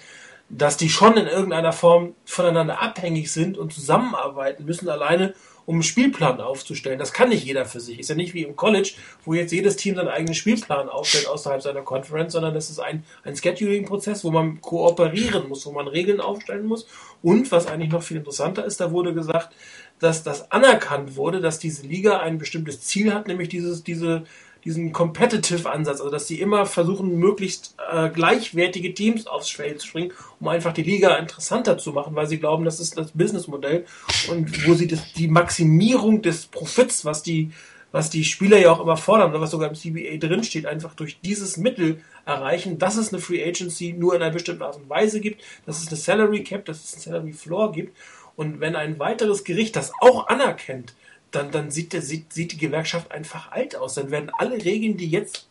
dass 0.49 0.77
die 0.77 0.89
schon 0.89 1.17
in 1.17 1.27
irgendeiner 1.27 1.73
Form 1.73 2.15
voneinander 2.25 2.81
abhängig 2.81 3.33
sind 3.33 3.59
und 3.59 3.73
zusammenarbeiten 3.73 4.65
müssen, 4.65 4.89
alleine 4.89 5.35
um 5.67 5.77
einen 5.77 5.83
Spielplan 5.83 6.41
aufzustellen. 6.41 6.99
Das 6.99 7.13
kann 7.13 7.31
nicht 7.31 7.45
jeder 7.45 7.65
für 7.65 7.81
sich. 7.81 7.99
Ist 7.99 8.11
ja 8.11 8.15
nicht 8.15 8.35
wie 8.35 8.43
im 8.43 8.57
College, 8.57 8.93
wo 9.25 9.35
jetzt 9.35 9.53
jedes 9.53 9.77
Team 9.77 9.97
seinen 9.97 10.09
eigenen 10.09 10.35
Spielplan 10.35 10.89
aufstellt 10.89 11.27
außerhalb 11.27 11.63
seiner 11.63 11.83
Conference, 11.83 12.33
sondern 12.35 12.55
das 12.55 12.71
ist 12.71 12.81
ein, 12.81 13.05
ein 13.23 13.37
Scheduling-Prozess, 13.37 14.25
wo 14.25 14.31
man 14.31 14.61
kooperieren 14.61 15.49
muss, 15.49 15.65
wo 15.67 15.73
man 15.73 15.89
Regeln 15.89 16.21
aufstellen 16.21 16.67
muss. 16.67 16.87
Und 17.23 17.51
was 17.51 17.67
eigentlich 17.67 17.91
noch 17.91 18.03
viel 18.03 18.19
interessanter 18.19 18.65
ist, 18.65 18.81
da 18.81 18.93
wurde 18.93 19.15
gesagt, 19.15 19.55
dass 20.01 20.23
das 20.23 20.51
anerkannt 20.51 21.17
wurde, 21.17 21.41
dass 21.41 21.59
diese 21.59 21.87
Liga 21.87 22.19
ein 22.19 22.37
bestimmtes 22.37 22.83
Ziel 22.83 23.15
hat, 23.15 23.27
nämlich 23.27 23.49
dieses, 23.49 23.85
diese 23.85 24.25
diesen 24.65 24.93
Competitive-Ansatz, 24.93 26.01
also 26.01 26.11
dass 26.11 26.27
sie 26.27 26.41
immer 26.41 26.67
versuchen, 26.67 27.19
möglichst 27.19 27.77
äh, 27.91 28.09
gleichwertige 28.09 28.95
Teams 28.95 29.27
aufs 29.27 29.51
Feld 29.51 29.81
zu 29.81 29.89
springen, 29.89 30.13
um 30.41 30.49
einfach 30.49 30.73
die 30.73 30.83
Liga 30.83 31.17
interessanter 31.17 31.79
zu 31.79 31.93
machen, 31.93 32.15
weil 32.15 32.27
sie 32.27 32.39
glauben, 32.39 32.65
das 32.65 32.81
ist 32.81 32.97
das 32.97 33.13
Businessmodell 33.13 33.85
und 34.31 34.67
wo 34.67 34.75
sie 34.75 34.87
das, 34.87 35.13
die 35.13 35.29
Maximierung 35.29 36.23
des 36.23 36.47
Profits, 36.47 37.05
was 37.05 37.23
die 37.23 37.51
was 37.95 38.11
die 38.11 38.25
Spieler 38.25 38.59
ja 38.59 38.73
auch 38.73 38.81
immer 38.81 38.97
fordern, 38.97 39.31
oder 39.31 39.41
was 39.41 39.53
sogar 39.53 39.69
im 39.69 39.77
CBA 39.77 40.17
drinsteht, 40.17 40.67
einfach 40.67 40.97
durch 40.97 41.21
dieses 41.21 41.59
Mittel 41.59 42.01
erreichen, 42.27 42.77
dass 42.77 42.97
es 42.97 43.13
eine 43.13 43.23
Free 43.23 43.41
Agency 43.41 43.95
nur 43.97 44.17
in 44.17 44.23
einer 44.23 44.33
bestimmten 44.33 44.65
Art 44.65 44.75
und 44.75 44.91
Weise 44.91 45.21
gibt, 45.21 45.45
dass 45.65 45.81
es 45.81 45.87
eine 45.87 45.97
Salary 45.97 46.43
Cap, 46.43 46.65
dass 46.65 46.83
es 46.83 46.95
eine 46.95 47.03
Salary 47.03 47.33
Floor 47.33 47.71
gibt. 47.71 47.97
Und 48.35 48.59
wenn 48.59 48.75
ein 48.75 48.99
weiteres 48.99 49.45
Gericht 49.45 49.77
das 49.77 49.93
auch 50.01 50.27
anerkennt, 50.27 50.95
dann, 51.35 51.51
dann 51.51 51.71
sieht, 51.71 51.93
der, 51.93 52.03
sieht, 52.03 52.33
sieht 52.33 52.53
die 52.53 52.59
Gewerkschaft 52.59 53.13
einfach 53.13 53.53
alt 53.53 53.77
aus. 53.77 53.95
Dann 53.95 54.11
werden 54.11 54.31
alle 54.39 54.65
Regeln, 54.65 54.97
die 54.97 55.09
jetzt 55.09 55.47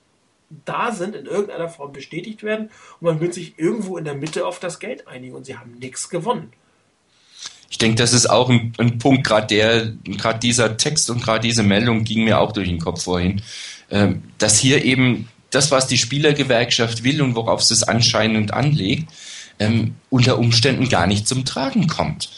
da 0.66 0.92
sind, 0.92 1.16
in 1.16 1.26
irgendeiner 1.26 1.70
Form 1.70 1.94
bestätigt 1.94 2.44
werden 2.44 2.70
und 3.00 3.08
man 3.08 3.20
wird 3.20 3.34
sich 3.34 3.58
irgendwo 3.58 3.98
in 3.98 4.06
der 4.06 4.14
Mitte 4.14 4.46
auf 4.46 4.60
das 4.60 4.80
Geld 4.80 5.08
einigen 5.08 5.34
und 5.34 5.46
sie 5.46 5.58
haben 5.58 5.74
nichts 5.80 6.10
gewonnen. 6.10 6.52
Ich 7.72 7.80
denke, 7.80 7.96
das 7.96 8.14
ist 8.14 8.30
auch 8.30 8.50
ein, 8.50 8.72
ein 8.78 9.00
Punkt, 9.00 9.26
gerade 9.26 9.98
gerade 10.04 10.40
dieser 10.40 10.78
Text 10.78 11.10
und 11.10 11.24
gerade 11.24 11.48
diese 11.48 11.64
Meldung 11.64 12.04
ging 12.04 12.24
mir 12.24 12.40
auch 12.40 12.52
durch 12.52 12.70
den 12.70 12.80
Kopf 12.80 13.04
vorhin, 13.04 13.42
ähm, 13.90 14.22
dass 14.38 14.60
hier 14.60 14.86
eben 14.86 15.28
das, 15.50 15.72
was 15.72 15.88
die 15.88 15.98
Spielergewerkschaft 15.98 17.04
will 17.04 17.22
und 17.24 17.36
worauf 17.36 17.64
sie 17.64 17.74
es 17.74 17.82
anscheinend 17.82 18.54
anlegt, 18.54 19.12
ähm, 19.58 19.96
unter 20.12 20.38
Umständen 20.38 20.88
gar 20.88 21.08
nicht 21.08 21.28
zum 21.28 21.46
Tragen 21.46 21.88
kommt 21.88 22.30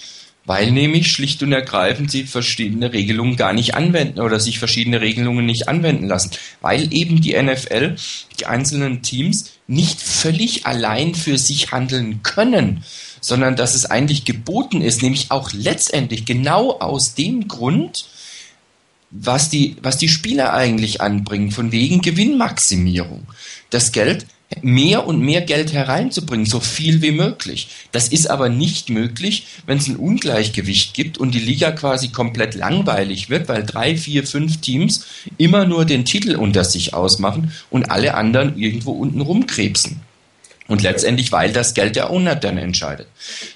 weil 0.45 0.71
nämlich 0.71 1.11
schlicht 1.11 1.41
und 1.43 1.51
ergreifend 1.51 2.11
sie 2.11 2.23
verschiedene 2.23 2.93
Regelungen 2.93 3.35
gar 3.35 3.53
nicht 3.53 3.75
anwenden 3.75 4.19
oder 4.19 4.39
sich 4.39 4.59
verschiedene 4.59 5.01
Regelungen 5.01 5.45
nicht 5.45 5.67
anwenden 5.67 6.07
lassen, 6.07 6.31
weil 6.61 6.93
eben 6.93 7.21
die 7.21 7.41
NFL, 7.41 7.95
die 8.39 8.45
einzelnen 8.45 9.01
Teams 9.01 9.51
nicht 9.67 9.99
völlig 9.99 10.65
allein 10.65 11.15
für 11.15 11.37
sich 11.37 11.71
handeln 11.71 12.21
können, 12.21 12.83
sondern 13.21 13.55
dass 13.55 13.73
es 13.73 13.87
eigentlich 13.87 14.23
geboten 14.23 14.81
ist, 14.81 15.01
nämlich 15.01 15.31
auch 15.31 15.51
letztendlich 15.51 16.25
genau 16.25 16.79
aus 16.79 17.15
dem 17.15 17.47
Grund, 17.47 18.07
was 19.09 19.49
die, 19.49 19.77
was 19.81 19.97
die 19.97 20.09
Spieler 20.09 20.53
eigentlich 20.53 21.01
anbringen, 21.01 21.51
von 21.51 21.71
wegen 21.71 22.01
Gewinnmaximierung. 22.01 23.25
Das 23.71 23.91
Geld 23.91 24.27
mehr 24.61 25.07
und 25.07 25.21
mehr 25.21 25.41
Geld 25.41 25.73
hereinzubringen, 25.73 26.45
so 26.45 26.59
viel 26.59 27.01
wie 27.01 27.11
möglich. 27.11 27.67
Das 27.91 28.07
ist 28.07 28.29
aber 28.29 28.49
nicht 28.49 28.89
möglich, 28.89 29.47
wenn 29.65 29.77
es 29.77 29.87
ein 29.87 29.97
Ungleichgewicht 29.97 30.93
gibt 30.93 31.17
und 31.17 31.33
die 31.33 31.39
Liga 31.39 31.71
quasi 31.71 32.09
komplett 32.09 32.55
langweilig 32.55 33.29
wird, 33.29 33.47
weil 33.47 33.63
drei, 33.63 33.97
vier, 33.97 34.25
fünf 34.25 34.61
Teams 34.61 35.05
immer 35.37 35.65
nur 35.65 35.85
den 35.85 36.05
Titel 36.05 36.35
unter 36.35 36.63
sich 36.63 36.93
ausmachen 36.93 37.51
und 37.69 37.91
alle 37.91 38.15
anderen 38.15 38.57
irgendwo 38.57 38.91
unten 38.91 39.21
rumkrebsen. 39.21 40.01
Und 40.67 40.81
letztendlich, 40.81 41.31
weil 41.31 41.53
das 41.53 41.75
Geld 41.75 41.95
der 41.95 42.09
Owner 42.09 42.35
dann 42.35 42.57
entscheidet. 42.57 43.07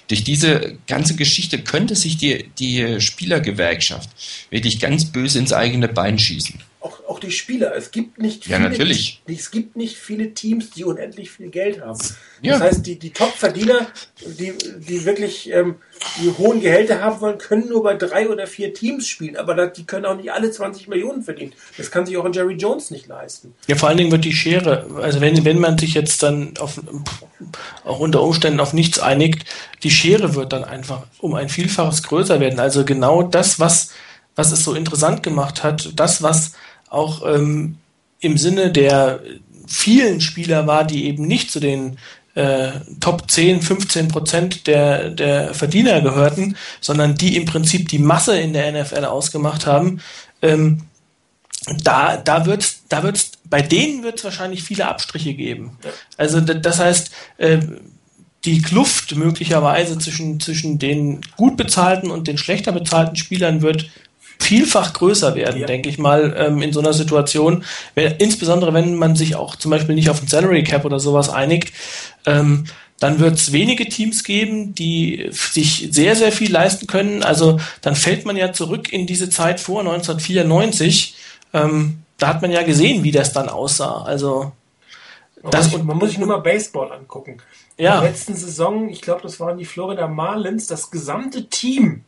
Durch 0.06 0.22
diese 0.22 0.78
ganze 0.86 1.16
Geschichte 1.16 1.58
könnte 1.58 1.96
sich 1.96 2.18
die, 2.18 2.48
die 2.60 3.00
Spielergewerkschaft 3.00 4.08
wirklich 4.50 4.78
ganz 4.78 5.06
böse 5.06 5.40
ins 5.40 5.52
eigene 5.52 5.88
Bein 5.88 6.20
schießen. 6.20 6.60
Auch, 6.80 7.04
auch 7.06 7.20
die 7.20 7.30
Spieler. 7.30 7.74
Es 7.76 7.90
gibt 7.90 8.18
nicht 8.18 8.44
viele, 8.44 8.56
ja, 8.56 8.68
natürlich. 8.68 9.22
es 9.26 9.50
gibt 9.50 9.76
nicht 9.76 9.96
viele 9.96 10.32
Teams, 10.32 10.70
die 10.70 10.84
unendlich 10.84 11.30
viel 11.30 11.50
Geld 11.50 11.80
haben. 11.82 11.98
Ja. 12.40 12.54
Das 12.54 12.62
heißt, 12.62 12.86
die, 12.86 12.98
die 12.98 13.10
Top-Verdiener, 13.10 13.86
die, 14.24 14.54
die 14.78 15.04
wirklich 15.04 15.50
ähm, 15.52 15.76
die 16.22 16.30
hohen 16.38 16.60
Gehälter 16.60 17.02
haben 17.02 17.20
wollen, 17.20 17.36
können 17.36 17.68
nur 17.68 17.82
bei 17.82 17.94
drei 17.94 18.30
oder 18.30 18.46
vier 18.46 18.72
Teams 18.72 19.06
spielen. 19.06 19.36
Aber 19.36 19.54
das, 19.54 19.74
die 19.74 19.84
können 19.84 20.06
auch 20.06 20.16
nicht 20.16 20.32
alle 20.32 20.50
20 20.50 20.88
Millionen 20.88 21.22
verdienen. 21.22 21.52
Das 21.76 21.90
kann 21.90 22.06
sich 22.06 22.16
auch 22.16 22.24
ein 22.24 22.32
Jerry 22.32 22.54
Jones 22.54 22.90
nicht 22.90 23.06
leisten. 23.06 23.54
Ja, 23.66 23.76
vor 23.76 23.90
allen 23.90 23.98
Dingen 23.98 24.10
wird 24.10 24.24
die 24.24 24.32
Schere, 24.32 24.86
also 24.96 25.20
wenn, 25.20 25.44
wenn 25.44 25.58
man 25.58 25.76
sich 25.76 25.92
jetzt 25.92 26.22
dann 26.22 26.54
auf, 26.58 26.80
auch 27.84 28.00
unter 28.00 28.22
Umständen 28.22 28.60
auf 28.60 28.72
nichts 28.72 28.98
einigt, 28.98 29.44
die 29.82 29.90
Schere 29.90 30.34
wird 30.34 30.54
dann 30.54 30.64
einfach 30.64 31.06
um 31.18 31.34
ein 31.34 31.50
Vielfaches 31.50 32.02
größer 32.04 32.40
werden. 32.40 32.58
Also 32.58 32.86
genau 32.86 33.22
das, 33.22 33.60
was, 33.60 33.90
was 34.34 34.50
es 34.50 34.64
so 34.64 34.74
interessant 34.74 35.22
gemacht 35.22 35.62
hat, 35.62 35.90
das, 35.96 36.22
was 36.22 36.52
auch 36.90 37.24
ähm, 37.24 37.78
im 38.20 38.36
Sinne 38.36 38.70
der 38.70 39.20
vielen 39.66 40.20
Spieler 40.20 40.66
war, 40.66 40.84
die 40.84 41.06
eben 41.06 41.26
nicht 41.26 41.50
zu 41.50 41.60
den 41.60 41.96
äh, 42.34 42.72
Top 43.00 43.30
10, 43.30 43.62
15 43.62 44.08
Prozent 44.08 44.66
der, 44.66 45.10
der 45.10 45.54
Verdiener 45.54 46.00
gehörten, 46.00 46.56
sondern 46.80 47.14
die 47.14 47.36
im 47.36 47.44
Prinzip 47.44 47.88
die 47.88 47.98
Masse 47.98 48.38
in 48.38 48.52
der 48.52 48.72
NFL 48.72 49.04
ausgemacht 49.04 49.66
haben. 49.66 50.00
Ähm, 50.42 50.82
da, 51.84 52.16
da 52.16 52.46
wird's, 52.46 52.82
da 52.88 53.02
wird's, 53.02 53.32
bei 53.44 53.62
denen 53.62 54.02
wird 54.02 54.18
es 54.18 54.24
wahrscheinlich 54.24 54.62
viele 54.62 54.88
Abstriche 54.88 55.34
geben. 55.34 55.78
Also 56.16 56.40
das 56.40 56.78
heißt, 56.78 57.10
äh, 57.38 57.58
die 58.44 58.62
Kluft 58.62 59.16
möglicherweise 59.16 59.98
zwischen, 59.98 60.40
zwischen 60.40 60.78
den 60.78 61.20
gut 61.36 61.56
bezahlten 61.56 62.10
und 62.10 62.26
den 62.26 62.38
schlechter 62.38 62.72
bezahlten 62.72 63.16
Spielern 63.16 63.60
wird 63.60 63.90
vielfach 64.40 64.92
größer 64.94 65.34
werden, 65.34 65.60
ja. 65.60 65.66
denke 65.66 65.88
ich 65.88 65.98
mal, 65.98 66.34
ähm, 66.36 66.62
in 66.62 66.72
so 66.72 66.80
einer 66.80 66.92
Situation. 66.92 67.64
Wenn, 67.94 68.12
insbesondere 68.12 68.74
wenn 68.74 68.96
man 68.96 69.14
sich 69.14 69.36
auch 69.36 69.56
zum 69.56 69.70
Beispiel 69.70 69.94
nicht 69.94 70.10
auf 70.10 70.22
ein 70.22 70.28
Salary 70.28 70.64
Cap 70.64 70.84
oder 70.84 70.98
sowas 70.98 71.28
einigt, 71.28 71.72
ähm, 72.26 72.64
dann 72.98 73.18
wird 73.18 73.34
es 73.34 73.52
wenige 73.52 73.88
Teams 73.88 74.24
geben, 74.24 74.74
die 74.74 75.28
sich 75.30 75.88
sehr, 75.90 76.16
sehr 76.16 76.32
viel 76.32 76.52
leisten 76.52 76.86
können. 76.86 77.22
Also 77.22 77.58
dann 77.80 77.96
fällt 77.96 78.26
man 78.26 78.36
ja 78.36 78.52
zurück 78.52 78.92
in 78.92 79.06
diese 79.06 79.30
Zeit 79.30 79.58
vor 79.58 79.80
1994. 79.80 81.16
Ähm, 81.54 82.02
da 82.18 82.28
hat 82.28 82.42
man 82.42 82.50
ja 82.50 82.62
gesehen, 82.62 83.02
wie 83.02 83.10
das 83.10 83.32
dann 83.32 83.48
aussah. 83.48 84.02
Also 84.02 84.52
das, 85.50 85.70
man, 85.72 85.78
muss, 85.78 85.86
man 85.86 85.96
muss 85.96 86.08
sich 86.10 86.18
nur 86.18 86.28
mal 86.28 86.40
Baseball 86.40 86.92
angucken. 86.92 87.38
Ja. 87.78 87.96
In 87.96 88.02
der 88.02 88.10
letzten 88.10 88.34
Saison, 88.34 88.90
ich 88.90 89.00
glaube, 89.00 89.22
das 89.22 89.40
waren 89.40 89.56
die 89.56 89.64
Florida 89.64 90.06
Marlins, 90.06 90.66
das 90.66 90.90
gesamte 90.90 91.48
Team 91.48 92.04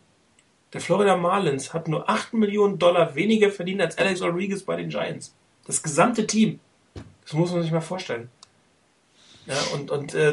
der 0.73 0.81
Florida 0.81 1.17
Marlins 1.17 1.75
hat 1.75 1.89
nur 1.89 2.09
8 2.09 2.35
Millionen 2.35 2.79
Dollar 2.79 3.15
weniger 3.15 3.51
verdient 3.51 3.81
als 3.81 3.99
Alex 3.99 4.23
Rodriguez 4.23 4.63
bei 4.63 4.77
den 4.77 4.89
Giants. 4.89 5.35
Das 5.67 5.83
gesamte 5.83 6.27
Team. 6.27 6.61
Das 7.25 7.35
muss 7.35 7.53
man 7.53 7.63
sich 7.63 7.73
mal 7.73 7.81
vorstellen. 7.81 8.29
Ja, 9.47 9.59
und, 9.75 9.91
und 9.91 10.15
äh, 10.15 10.33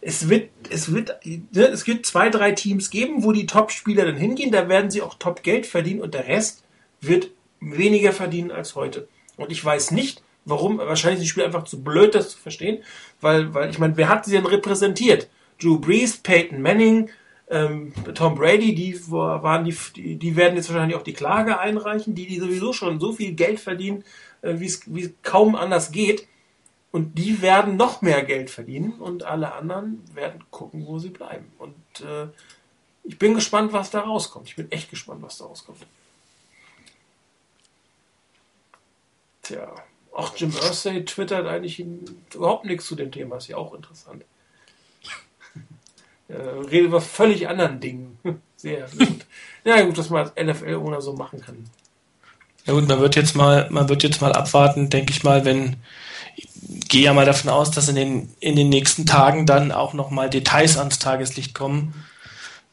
es 0.00 0.28
wird, 0.28 0.50
es 0.68 0.92
wird, 0.92 1.24
ne, 1.24 1.66
es 1.68 1.86
wird 1.86 2.06
zwei, 2.06 2.28
drei 2.28 2.52
Teams 2.52 2.90
geben, 2.90 3.24
wo 3.24 3.32
die 3.32 3.46
Top-Spieler 3.46 4.04
dann 4.04 4.16
hingehen, 4.16 4.50
da 4.50 4.68
werden 4.68 4.90
sie 4.90 5.02
auch 5.02 5.14
Top-Geld 5.14 5.66
verdienen 5.66 6.00
und 6.00 6.14
der 6.14 6.26
Rest 6.26 6.64
wird 7.00 7.30
weniger 7.60 8.12
verdienen 8.12 8.50
als 8.50 8.74
heute. 8.74 9.08
Und 9.36 9.50
ich 9.52 9.64
weiß 9.64 9.92
nicht, 9.92 10.22
warum, 10.44 10.78
wahrscheinlich 10.78 11.18
sind 11.18 11.24
die 11.24 11.30
Spieler 11.30 11.46
einfach 11.46 11.64
zu 11.64 11.82
blöd, 11.82 12.14
das 12.14 12.30
zu 12.30 12.38
verstehen, 12.38 12.82
weil, 13.20 13.54
weil 13.54 13.70
ich 13.70 13.78
meine, 13.78 13.96
wer 13.96 14.08
hat 14.08 14.24
sie 14.24 14.32
denn 14.32 14.46
repräsentiert? 14.46 15.28
Drew 15.60 15.78
Brees, 15.78 16.16
Peyton 16.16 16.60
Manning, 16.60 17.10
ähm, 17.52 17.92
Tom 18.14 18.34
Brady, 18.34 18.74
die 18.74 18.98
waren 19.10 19.64
die, 19.64 20.16
die, 20.16 20.36
werden 20.36 20.56
jetzt 20.56 20.70
wahrscheinlich 20.70 20.96
auch 20.96 21.02
die 21.02 21.12
Klage 21.12 21.58
einreichen, 21.58 22.14
die, 22.14 22.26
die 22.26 22.40
sowieso 22.40 22.72
schon 22.72 22.98
so 22.98 23.12
viel 23.12 23.34
Geld 23.34 23.60
verdienen, 23.60 24.04
äh, 24.40 24.54
wie 24.58 24.66
es 24.66 24.80
kaum 25.22 25.54
anders 25.54 25.92
geht. 25.92 26.26
Und 26.92 27.18
die 27.18 27.40
werden 27.42 27.76
noch 27.76 28.02
mehr 28.02 28.22
Geld 28.22 28.50
verdienen 28.50 28.92
und 28.92 29.22
alle 29.22 29.52
anderen 29.52 30.02
werden 30.14 30.44
gucken, 30.50 30.86
wo 30.86 30.98
sie 30.98 31.10
bleiben. 31.10 31.50
Und 31.58 32.00
äh, 32.00 32.28
ich 33.04 33.18
bin 33.18 33.34
gespannt, 33.34 33.72
was 33.72 33.90
da 33.90 34.00
rauskommt. 34.00 34.48
Ich 34.48 34.56
bin 34.56 34.70
echt 34.70 34.90
gespannt, 34.90 35.22
was 35.22 35.38
da 35.38 35.44
rauskommt. 35.44 35.86
Tja, 39.42 39.74
auch 40.12 40.36
Jim 40.36 40.50
Irsay 40.50 41.04
twittert 41.04 41.46
eigentlich 41.46 41.84
überhaupt 42.34 42.64
nichts 42.64 42.86
zu 42.86 42.94
dem 42.94 43.10
Thema. 43.10 43.36
Ist 43.36 43.48
ja 43.48 43.56
auch 43.56 43.74
interessant. 43.74 44.24
Äh, 46.32 46.66
redet 46.68 46.86
über 46.86 47.00
völlig 47.00 47.48
anderen 47.48 47.80
Dingen. 47.80 48.18
Sehr 48.56 48.86
gut. 48.98 49.26
ja, 49.64 49.82
gut, 49.82 49.98
dass 49.98 50.10
man 50.10 50.24
als 50.24 50.32
NFL-Owner 50.36 51.00
so 51.00 51.14
machen 51.14 51.40
kann. 51.40 51.64
Ja 52.66 52.74
gut, 52.74 52.88
man 52.88 53.00
wird 53.00 53.16
jetzt 53.16 53.34
mal, 53.34 53.68
man 53.70 53.88
wird 53.88 54.02
jetzt 54.02 54.20
mal 54.20 54.32
abwarten, 54.32 54.88
denke 54.88 55.12
ich 55.12 55.24
mal, 55.24 55.44
wenn 55.44 55.76
ich 56.36 56.48
gehe 56.88 57.02
ja 57.02 57.12
mal 57.12 57.26
davon 57.26 57.50
aus, 57.50 57.70
dass 57.70 57.88
in 57.88 57.96
den, 57.96 58.28
in 58.40 58.56
den 58.56 58.68
nächsten 58.68 59.04
Tagen 59.04 59.46
dann 59.46 59.72
auch 59.72 59.92
nochmal 59.92 60.30
Details 60.30 60.78
ans 60.78 60.98
Tageslicht 60.98 61.54
kommen 61.54 61.92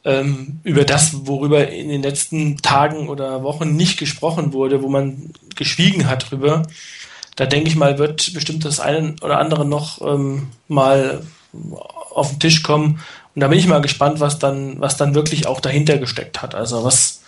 ähm, 0.06 0.60
über 0.64 0.86
das, 0.86 1.26
worüber 1.28 1.68
in 1.70 1.90
den 1.90 2.02
letzten 2.02 2.58
Tagen 2.58 3.10
oder 3.10 3.44
Wochen 3.44 3.76
nicht 3.76 3.98
gesprochen 4.00 4.54
wurde, 4.54 4.82
wo 4.82 4.90
man 4.90 5.34
geschwiegen 5.56 6.08
hat 6.08 6.30
drüber. 6.30 6.64
Da 7.36 7.46
denke 7.46 7.70
ich 7.70 7.76
mal, 7.76 7.98
wird 7.98 8.34
bestimmt 8.34 8.66
das 8.66 8.80
eine 8.80 9.16
oder 9.22 9.40
andere 9.40 9.66
noch 9.66 10.02
ähm, 10.02 10.50
mal 10.68 11.22
auf 12.20 12.30
den 12.30 12.40
Tisch 12.40 12.62
kommen, 12.64 13.00
und 13.36 13.42
da 13.42 13.48
bin 13.48 13.60
ich 13.60 13.68
mal 13.68 13.82
gespannt, 13.82 14.20
was 14.20 14.40
dann, 14.40 14.80
was 14.82 14.98
dann 14.98 15.16
wirklich 15.16 15.48
auch 15.48 15.62
dahinter 15.62 15.98
gesteckt 15.98 16.42
hat. 16.42 16.56
Also 16.56 16.84
was, 16.84 17.22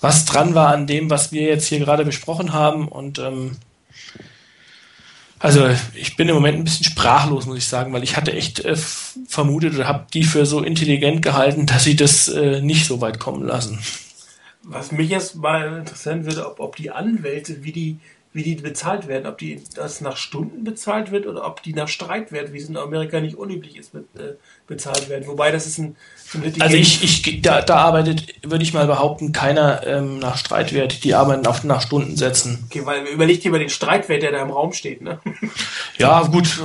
was 0.00 0.24
dran 0.24 0.54
war 0.54 0.72
an 0.72 0.86
dem, 0.86 1.10
was 1.10 1.30
wir 1.30 1.42
jetzt 1.42 1.66
hier 1.66 1.78
gerade 1.78 2.04
besprochen 2.04 2.52
haben. 2.52 2.88
Und 2.88 3.18
ähm, 3.18 3.56
also 5.38 5.68
ich 5.94 6.16
bin 6.16 6.28
im 6.28 6.34
Moment 6.34 6.58
ein 6.58 6.64
bisschen 6.64 6.84
sprachlos, 6.84 7.46
muss 7.46 7.58
ich 7.58 7.66
sagen, 7.66 7.92
weil 7.92 8.02
ich 8.02 8.16
hatte 8.16 8.32
echt 8.32 8.60
äh, 8.64 8.76
vermutet 9.28 9.74
oder 9.74 9.86
habe 9.86 10.06
die 10.12 10.24
für 10.24 10.46
so 10.46 10.62
intelligent 10.62 11.22
gehalten, 11.22 11.66
dass 11.66 11.84
sie 11.84 11.94
das 11.94 12.28
äh, 12.28 12.60
nicht 12.62 12.86
so 12.86 13.00
weit 13.00 13.20
kommen 13.20 13.46
lassen. 13.46 13.78
Was 14.62 14.90
mich 14.90 15.10
jetzt 15.10 15.36
mal 15.36 15.78
interessieren 15.78 16.24
würde, 16.24 16.44
ob, 16.44 16.58
ob 16.58 16.74
die 16.74 16.90
Anwälte, 16.90 17.62
wie 17.62 17.72
die 17.72 17.98
wie 18.36 18.42
die 18.42 18.54
bezahlt 18.56 19.08
werden, 19.08 19.26
ob 19.26 19.38
die 19.38 19.62
das 19.74 20.02
nach 20.02 20.18
Stunden 20.18 20.62
bezahlt 20.62 21.10
wird 21.10 21.26
oder 21.26 21.46
ob 21.46 21.62
die 21.62 21.72
nach 21.72 21.88
Streitwert, 21.88 22.52
wie 22.52 22.58
es 22.58 22.68
in 22.68 22.76
Amerika 22.76 23.18
nicht 23.18 23.34
unüblich 23.34 23.78
ist, 23.78 23.94
äh, 23.94 24.34
bezahlt 24.66 25.08
werden. 25.08 25.26
Wobei 25.26 25.50
das 25.50 25.66
ist 25.66 25.78
ein, 25.78 25.96
ein 26.34 26.60
Also 26.60 26.76
ich, 26.76 27.02
ich 27.02 27.40
da, 27.40 27.62
da 27.62 27.76
arbeitet, 27.76 28.34
würde 28.42 28.62
ich 28.62 28.74
mal 28.74 28.86
behaupten, 28.86 29.32
keiner 29.32 29.86
ähm, 29.86 30.18
nach 30.18 30.36
Streitwert. 30.36 31.02
Die 31.02 31.14
arbeiten 31.14 31.46
auf 31.46 31.64
nach 31.64 31.80
Stundensätzen. 31.80 32.64
Okay, 32.66 32.84
weil 32.84 33.06
überlegt 33.06 33.42
dir 33.42 33.50
mal 33.50 33.58
den 33.58 33.70
Streitwert, 33.70 34.22
der 34.22 34.32
da 34.32 34.42
im 34.42 34.50
Raum 34.50 34.74
steht, 34.74 35.00
ne? 35.00 35.18
ja, 35.98 36.20
gut. 36.24 36.60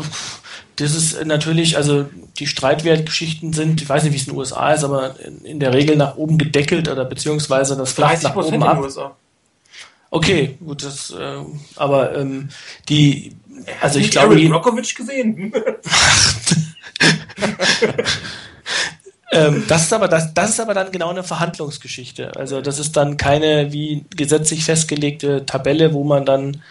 Das 0.76 0.93
ist 0.93 1.26
natürlich, 1.26 1.77
also 1.77 2.06
die 2.38 2.48
Streitwertgeschichten 2.48 3.53
sind, 3.53 3.81
ich 3.81 3.88
weiß 3.88 4.03
nicht, 4.03 4.11
wie 4.11 4.18
es 4.18 4.23
in 4.23 4.34
den 4.34 4.39
USA 4.39 4.73
ist, 4.73 4.84
aber 4.84 5.15
in 5.43 5.61
der 5.61 5.73
Regel 5.73 5.95
nach 5.95 6.18
oben 6.18 6.38
gedeckelt 6.38 6.89
oder 6.89 7.06
beziehungsweise 7.06 7.77
das 7.77 7.93
flacht 7.93 8.23
nach 8.23 8.35
oben 8.35 8.61
ab. 8.61 8.81
USA. 8.81 9.15
Okay, 10.14 10.58
gut, 10.60 10.84
das, 10.84 11.12
äh, 11.12 11.38
aber 11.78 12.18
ähm, 12.18 12.50
die, 12.90 13.34
also 13.80 13.98
ich 13.98 14.12
glaube, 14.12 14.36
Aaron 14.36 14.50
Brockovich 14.50 14.94
gesehen. 14.94 15.54
ähm, 19.32 19.64
das 19.70 19.84
ist 19.84 19.94
aber 19.94 20.10
das, 20.10 20.34
das 20.34 20.50
ist 20.50 20.60
aber 20.60 20.74
dann 20.74 20.92
genau 20.92 21.12
eine 21.12 21.24
Verhandlungsgeschichte. 21.24 22.36
Also 22.36 22.60
das 22.60 22.78
ist 22.78 22.98
dann 22.98 23.16
keine 23.16 23.72
wie 23.72 24.04
gesetzlich 24.14 24.66
festgelegte 24.66 25.46
Tabelle, 25.46 25.94
wo 25.94 26.04
man 26.04 26.26
dann 26.26 26.62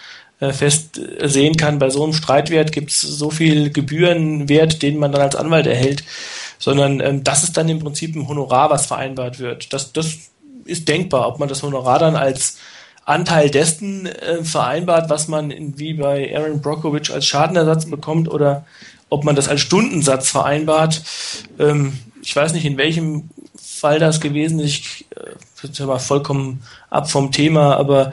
äh, 0.40 0.52
fest 0.52 1.00
sehen 1.22 1.56
kann, 1.56 1.78
bei 1.78 1.88
so 1.88 2.02
einem 2.04 2.12
Streitwert 2.12 2.72
gibt 2.72 2.90
es 2.90 3.00
so 3.00 3.30
viel 3.30 3.70
Gebührenwert, 3.70 4.82
den 4.82 4.98
man 4.98 5.12
dann 5.12 5.22
als 5.22 5.36
Anwalt 5.36 5.66
erhält, 5.66 6.04
sondern 6.58 7.00
ähm, 7.00 7.24
das 7.24 7.42
ist 7.42 7.56
dann 7.56 7.70
im 7.70 7.78
Prinzip 7.78 8.14
ein 8.16 8.28
Honorar, 8.28 8.68
was 8.68 8.84
vereinbart 8.84 9.38
wird. 9.38 9.72
Das, 9.72 9.94
das 9.94 10.30
ist 10.66 10.88
denkbar, 10.88 11.26
ob 11.26 11.38
man 11.38 11.48
das 11.48 11.62
Honorar 11.62 11.98
dann 11.98 12.16
als 12.16 12.58
Anteil 13.10 13.50
dessen 13.50 14.06
äh, 14.06 14.42
vereinbart, 14.44 15.10
was 15.10 15.28
man 15.28 15.50
in, 15.50 15.78
wie 15.78 15.94
bei 15.94 16.34
Aaron 16.34 16.60
Brockovich 16.60 17.12
als 17.12 17.26
Schadenersatz 17.26 17.86
bekommt 17.86 18.30
oder 18.30 18.64
ob 19.08 19.24
man 19.24 19.36
das 19.36 19.48
als 19.48 19.60
Stundensatz 19.60 20.30
vereinbart. 20.30 21.02
Ähm, 21.58 21.98
ich 22.22 22.34
weiß 22.34 22.52
nicht, 22.52 22.64
in 22.64 22.76
welchem 22.78 23.28
Fall 23.60 23.98
das 23.98 24.20
gewesen 24.20 24.60
ist. 24.60 24.74
Ich 24.74 25.06
äh, 25.16 25.98
vollkommen 25.98 26.62
ab 26.88 27.10
vom 27.10 27.32
Thema, 27.32 27.76
aber 27.76 28.12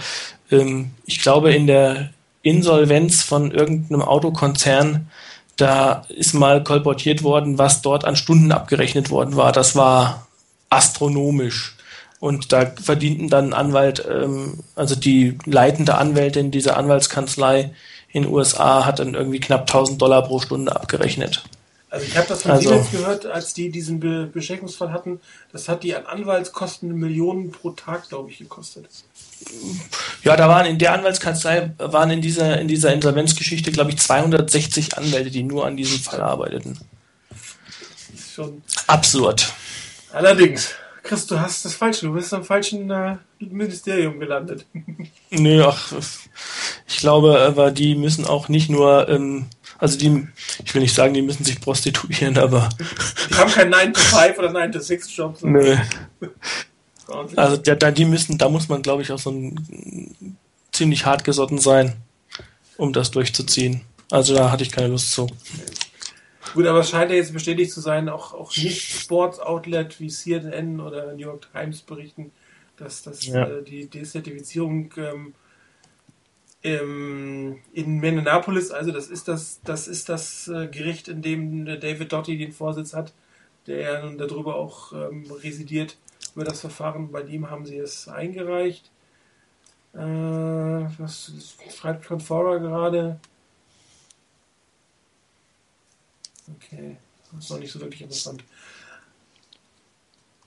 ähm, 0.52 0.92
ich 1.06 1.22
glaube, 1.22 1.54
in 1.54 1.68
der 1.68 2.10
Insolvenz 2.42 3.24
von 3.24 3.52
irgendeinem 3.52 4.02
Autokonzern, 4.02 5.10
da 5.56 6.06
ist 6.10 6.34
mal 6.34 6.64
kolportiert 6.64 7.24
worden, 7.24 7.58
was 7.58 7.82
dort 7.82 8.06
an 8.06 8.16
Stunden 8.16 8.52
abgerechnet 8.52 9.10
worden 9.10 9.36
war. 9.36 9.52
Das 9.52 9.76
war 9.76 10.28
astronomisch. 10.70 11.77
Und 12.20 12.52
da 12.52 12.66
verdienten 12.66 13.30
dann 13.30 13.54
Anwalt, 13.54 14.04
ähm, 14.10 14.60
also 14.76 14.96
die 14.96 15.38
leitende 15.46 15.96
Anwältin 15.96 16.52
dieser 16.52 16.78
Anwaltskanzlei 16.78 17.74
in 18.10 18.24
den 18.24 18.32
USA 18.32 18.86
hat 18.86 19.00
dann 19.00 19.14
irgendwie 19.14 19.40
knapp 19.40 19.62
1000 19.62 20.02
Dollar 20.02 20.24
pro 20.24 20.40
Stunde 20.40 20.76
abgerechnet. 20.76 21.44
Also 21.90 22.06
ich 22.06 22.18
habe 22.18 22.28
das 22.28 22.42
von 22.42 22.52
also, 22.52 22.70
Siemens 22.70 22.92
gehört, 22.92 23.26
als 23.26 23.54
die 23.54 23.70
diesen 23.70 24.00
Be 24.00 24.30
Beschickungsfall 24.32 24.92
hatten. 24.92 25.22
Das 25.54 25.70
hat 25.70 25.84
die 25.84 25.96
an 25.96 26.06
Anwaltskosten 26.06 26.94
Millionen 26.94 27.52
pro 27.52 27.70
Tag, 27.72 28.10
glaube 28.10 28.30
ich, 28.30 28.40
gekostet. 28.40 28.88
Ja, 30.24 30.36
da 30.36 30.50
waren 30.50 30.66
in 30.66 30.80
der 30.80 30.94
Anwaltskanzlei 30.94 31.72
waren 31.78 32.10
in 32.10 32.22
dieser 32.22 32.60
in 32.60 32.68
dieser 32.68 32.92
Insolvenzgeschichte, 32.92 33.72
glaube 33.72 33.92
ich, 33.92 34.00
260 34.00 34.98
Anwälte, 34.98 35.32
die 35.32 35.44
nur 35.44 35.66
an 35.66 35.78
diesem 35.78 36.00
Fall 36.00 36.22
arbeiteten. 36.22 36.78
Schon 38.34 38.62
absurd. 38.88 39.54
Allerdings. 40.12 40.76
Chris, 41.08 41.26
du 41.26 41.40
hast 41.40 41.64
das 41.64 41.74
Falsche. 41.74 42.06
Du 42.06 42.14
bist 42.14 42.34
am 42.34 42.44
falschen 42.44 42.92
äh, 42.92 43.16
Ministerium 43.40 44.20
gelandet. 44.20 44.66
Nö, 45.30 45.64
ach, 45.66 45.94
ich 46.86 46.98
glaube, 46.98 47.40
aber 47.40 47.72
die 47.72 47.96
müssen 47.96 48.26
auch 48.26 48.50
nicht 48.50 48.70
nur, 48.70 49.08
ähm, 49.08 49.46
also 49.78 49.98
die, 49.98 50.28
ich 50.66 50.76
will 50.76 50.82
nicht 50.82 50.94
sagen, 50.94 51.14
die 51.14 51.22
müssen 51.22 51.46
sich 51.46 51.62
prostituieren, 51.62 52.38
aber. 52.38 52.68
Die 53.30 53.36
haben 53.36 53.52
keinen 53.52 53.74
9-to-5 53.74 54.38
oder 54.38 54.50
9-to-6-Job. 54.50 55.44
Nö. 55.44 55.78
Also 57.38 57.56
da, 57.56 57.76
da, 57.76 57.92
die 57.92 58.04
müssen, 58.04 58.38
da 58.38 58.50
muss 58.50 58.68
man, 58.68 58.82
glaube 58.82 59.02
ich, 59.02 59.12
auch 59.14 59.20
so 59.20 59.32
ein 59.32 60.36
ziemlich 60.74 61.06
hart 61.06 61.24
gesotten 61.24 61.58
sein, 61.58 61.94
um 62.76 62.92
das 62.92 63.12
durchzuziehen. 63.12 63.82
Also 64.12 64.36
da 64.36 64.52
hatte 64.52 64.64
ich 64.64 64.72
keine 64.72 64.90
Lust 64.90 65.14
zu. 65.14 65.28
Gut, 66.54 66.66
aber 66.66 66.80
es 66.80 66.90
scheint 66.90 67.12
ja 67.12 67.18
jetzt 67.18 67.34
bestätigt 67.34 67.72
zu 67.72 67.82
sein, 67.82 68.10
auch, 68.10 68.34
auch 68.34 68.56
nicht 68.56 68.82
Sports-Outlet 68.82 70.00
wie 70.00 70.08
CNN 70.08 70.80
oder 70.80 71.14
New 71.14 71.20
York 71.20 71.48
Times 71.52 71.82
berichten, 71.82 72.32
dass, 72.78 73.04
dass 73.04 73.26
ja. 73.26 73.48
äh, 73.48 73.64
die 73.64 73.88
Desertifizierung 73.88 74.94
ähm, 74.98 75.34
im, 76.62 77.60
in 77.74 78.00
Minneapolis, 78.00 78.72
also 78.72 78.92
das 78.92 79.08
ist 79.08 79.28
das, 79.28 79.62
das 79.64 79.88
ist 79.88 80.10
das 80.10 80.48
äh, 80.48 80.68
Gericht, 80.68 81.08
in 81.08 81.22
dem 81.22 81.66
David 81.66 82.12
Dotti 82.12 82.38
den 82.38 82.52
Vorsitz 82.52 82.94
hat, 82.94 83.14
der 83.68 83.78
ja 83.78 84.02
nun 84.02 84.18
darüber 84.18 84.56
auch 84.56 84.94
ähm, 84.94 85.26
residiert, 85.44 85.98
über 86.36 86.46
das 86.46 86.62
Verfahren. 86.62 87.12
Bei 87.12 87.22
ihm 87.22 87.50
haben 87.50 87.66
sie 87.66 87.78
es 87.78 88.08
eingereicht. 88.08 88.92
Äh, 89.94 90.00
was 90.00 91.32
schreibt 91.76 92.08
Confora 92.08 92.58
gerade? 92.58 93.20
Okay, 96.56 96.98
das 97.32 97.46
ist 97.46 97.52
noch 97.52 97.60
nicht 97.60 97.72
so 97.72 97.80
wirklich 97.80 98.02
interessant. 98.02 98.44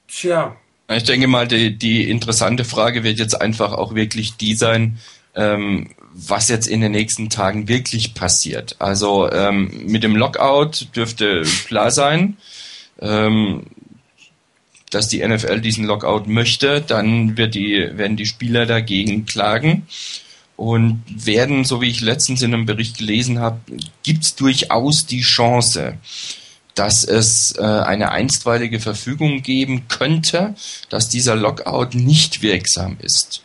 Tja. 0.09 0.56
Ich 0.89 1.05
denke 1.05 1.28
mal, 1.28 1.47
die, 1.47 1.77
die 1.77 2.10
interessante 2.10 2.64
Frage 2.64 3.05
wird 3.05 3.18
jetzt 3.18 3.40
einfach 3.40 3.72
auch 3.72 3.94
wirklich 3.94 4.36
die 4.36 4.55
sein, 4.55 4.98
ähm, 5.36 5.90
was 6.12 6.48
jetzt 6.48 6.66
in 6.66 6.81
den 6.81 6.93
nächsten 6.93 7.31
Tagen 7.31 7.68
wirklich 7.68 8.14
passiert. 8.14 8.74
Also 8.81 9.31
ähm, 9.31 9.70
mit 9.86 10.02
dem 10.02 10.16
Lockout 10.16 10.89
dürfte 10.97 11.43
klar 11.66 11.93
sein, 11.93 12.39
ähm, 13.01 13.66
dass 14.90 15.06
die 15.06 15.24
NFL 15.24 15.60
diesen 15.60 15.85
Lockout 15.85 16.24
möchte. 16.27 16.81
Dann 16.81 17.36
wird 17.36 17.55
die, 17.55 17.89
werden 17.93 18.16
die 18.16 18.27
Spieler 18.27 18.66
dagegen 18.66 19.27
klagen 19.27 19.86
und 20.60 21.02
werden, 21.08 21.64
so 21.64 21.80
wie 21.80 21.88
ich 21.88 22.02
letztens 22.02 22.42
in 22.42 22.52
einem 22.52 22.66
Bericht 22.66 22.98
gelesen 22.98 23.38
habe, 23.38 23.60
gibt 24.02 24.24
es 24.24 24.34
durchaus 24.34 25.06
die 25.06 25.22
Chance, 25.22 25.94
dass 26.74 27.02
es 27.02 27.56
äh, 27.56 27.62
eine 27.62 28.10
einstweilige 28.10 28.78
Verfügung 28.78 29.42
geben 29.42 29.88
könnte, 29.88 30.54
dass 30.90 31.08
dieser 31.08 31.34
Lockout 31.34 31.94
nicht 31.94 32.42
wirksam 32.42 32.98
ist. 33.00 33.40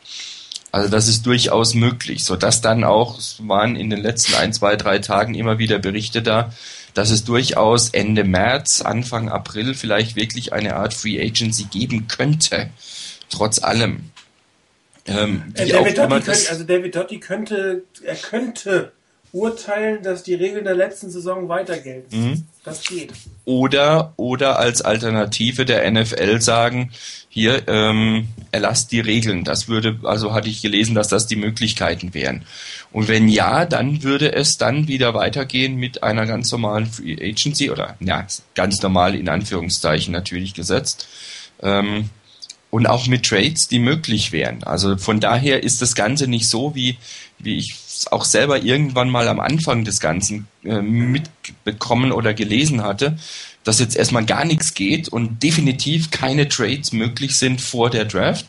Also 0.74 0.90
das 0.90 1.08
ist 1.08 1.26
durchaus 1.26 1.74
möglich, 1.74 2.26
sodass 2.26 2.60
dann 2.60 2.84
auch, 2.84 3.18
es 3.18 3.38
waren 3.40 3.78
in 3.78 3.90
den 3.90 4.02
letzten 4.02 4.36
ein, 4.36 4.52
zwei, 4.52 4.76
drei 4.76 5.00
Tagen 5.00 5.36
immer 5.36 5.58
wieder 5.58 5.80
Berichte 5.80 6.22
da, 6.22 6.52
dass 6.96 7.12
es 7.12 7.24
durchaus 7.24 7.92
Ende 7.92 8.26
März, 8.26 8.82
Anfang 8.82 9.30
April 9.30 9.74
vielleicht 9.74 10.18
wirklich 10.18 10.52
eine 10.52 10.76
Art 10.76 10.94
Free 10.94 11.26
Agency 11.26 11.64
geben 11.64 12.10
könnte, 12.10 12.72
trotz 13.30 13.64
allem. 13.64 14.12
Ähm, 15.08 15.44
äh, 15.54 15.68
David 15.68 15.98
Dotti 15.98 16.22
könnte, 16.22 16.50
also 16.50 16.64
David 16.64 16.96
Dotti 16.96 17.20
könnte, 17.20 17.84
er 18.04 18.16
könnte 18.16 18.92
urteilen, 19.36 20.02
dass 20.02 20.24
die 20.24 20.34
Regeln 20.34 20.64
der 20.64 20.76
letzten 20.76 21.12
Saison 21.12 21.50
weiter 21.50 21.78
gelten. 21.78 22.18
Mhm. 22.18 22.44
Das 22.64 22.82
geht. 22.84 23.12
Oder, 23.44 24.14
oder 24.16 24.58
als 24.58 24.82
Alternative 24.82 25.66
der 25.66 25.92
NFL 25.92 26.40
sagen, 26.40 26.92
hier, 27.28 27.68
ähm, 27.68 28.30
erlasst 28.54 28.94
die 28.94 29.02
Regeln. 29.02 29.44
Das 29.44 29.68
würde, 29.68 30.00
also 30.04 30.34
hatte 30.34 30.48
ich 30.48 30.62
gelesen, 30.62 30.96
dass 30.96 31.10
das 31.10 31.28
die 31.28 31.36
Möglichkeiten 31.36 32.14
wären. 32.14 32.44
Und 32.94 33.10
wenn 33.10 33.28
ja, 33.28 33.66
dann 33.66 34.04
würde 34.04 34.32
es 34.34 34.54
dann 34.54 34.88
wieder 34.88 35.14
weitergehen 35.14 35.76
mit 35.76 36.02
einer 36.02 36.26
ganz 36.26 36.50
normalen 36.54 36.86
Free 36.86 37.18
Agency 37.22 37.70
oder, 37.70 37.98
ja, 38.00 38.26
ganz 38.56 38.82
normal 38.82 39.16
in 39.16 39.28
Anführungszeichen 39.28 40.14
natürlich 40.14 40.54
gesetzt. 40.54 41.08
Ähm, 41.62 42.10
und 42.72 42.88
auch 42.88 43.08
mit 43.08 43.26
Trades, 43.26 43.68
die 43.68 43.80
möglich 43.80 44.32
wären. 44.32 44.64
Also 44.64 44.98
von 44.98 45.20
daher 45.20 45.64
ist 45.64 45.82
das 45.82 45.96
Ganze 45.96 46.28
nicht 46.28 46.50
so, 46.50 46.76
wie, 46.76 46.98
wie 47.40 47.58
ich 47.58 47.76
auch 48.12 48.26
selber 48.26 48.62
irgendwann 48.62 49.10
mal 49.10 49.28
am 49.28 49.40
Anfang 49.40 49.86
des 49.86 50.00
Ganzen 50.00 50.48
äh, 50.64 50.82
mitbekommen 50.82 52.12
oder 52.12 52.34
gelesen 52.34 52.84
hatte, 52.84 53.18
dass 53.64 53.80
jetzt 53.80 53.96
erstmal 53.96 54.26
gar 54.26 54.46
nichts 54.46 54.74
geht 54.74 55.10
und 55.10 55.42
definitiv 55.42 56.12
keine 56.12 56.48
Trades 56.48 56.94
möglich 56.94 57.36
sind 57.36 57.62
vor 57.62 57.90
der 57.90 58.06
Draft, 58.06 58.46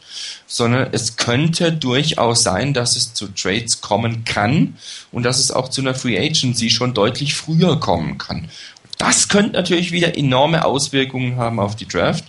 sondern 0.47 0.89
es 0.93 1.17
könnte 1.17 1.73
durchaus 1.73 2.43
sein, 2.43 2.75
dass 2.75 2.97
es 2.97 3.15
zu 3.15 3.29
Trades 3.29 3.81
kommen 3.81 4.25
kann 4.25 4.77
und 5.13 5.23
dass 5.23 5.39
es 5.39 5.51
auch 5.51 5.71
zu 5.71 5.81
einer 5.81 5.95
Free 5.95 6.19
Agency 6.19 6.71
schon 6.71 6.93
deutlich 6.93 7.35
früher 7.35 7.81
kommen 7.81 8.19
kann. 8.19 8.51
Das 8.99 9.29
könnte 9.29 9.53
natürlich 9.53 9.91
wieder 9.91 10.17
enorme 10.17 10.65
Auswirkungen 10.65 11.37
haben 11.37 11.61
auf 11.61 11.77
die 11.77 11.89
Draft. 11.89 12.25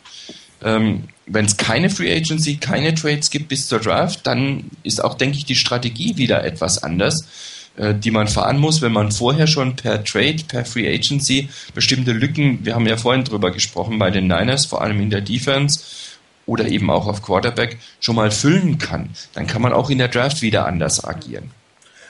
Ähm, 0.63 1.03
wenn 1.27 1.45
es 1.45 1.57
keine 1.57 1.89
Free 1.89 2.15
Agency, 2.15 2.57
keine 2.57 2.95
Trades 2.95 3.29
gibt 3.29 3.49
bis 3.49 3.67
zur 3.67 3.79
Draft, 3.79 4.25
dann 4.25 4.71
ist 4.83 5.03
auch, 5.03 5.15
denke 5.15 5.37
ich, 5.37 5.45
die 5.45 5.55
Strategie 5.55 6.17
wieder 6.17 6.43
etwas 6.43 6.81
anders, 6.81 7.27
äh, 7.75 7.93
die 7.93 8.11
man 8.11 8.27
fahren 8.27 8.57
muss, 8.57 8.81
wenn 8.81 8.93
man 8.93 9.11
vorher 9.11 9.47
schon 9.47 9.75
per 9.75 10.03
Trade, 10.03 10.43
per 10.47 10.65
Free 10.65 10.87
Agency 10.87 11.49
bestimmte 11.73 12.13
Lücken, 12.13 12.65
wir 12.65 12.75
haben 12.75 12.87
ja 12.87 12.97
vorhin 12.97 13.23
drüber 13.23 13.51
gesprochen, 13.51 13.99
bei 13.99 14.09
den 14.09 14.27
Niners, 14.27 14.65
vor 14.65 14.81
allem 14.81 15.01
in 15.01 15.09
der 15.09 15.21
Defense 15.21 15.81
oder 16.45 16.65
eben 16.65 16.89
auch 16.89 17.07
auf 17.07 17.21
Quarterback, 17.21 17.77
schon 17.99 18.15
mal 18.15 18.31
füllen 18.31 18.77
kann. 18.77 19.09
Dann 19.33 19.47
kann 19.47 19.61
man 19.61 19.73
auch 19.73 19.89
in 19.89 19.97
der 19.97 20.07
Draft 20.07 20.41
wieder 20.41 20.65
anders 20.65 21.03
agieren. 21.03 21.51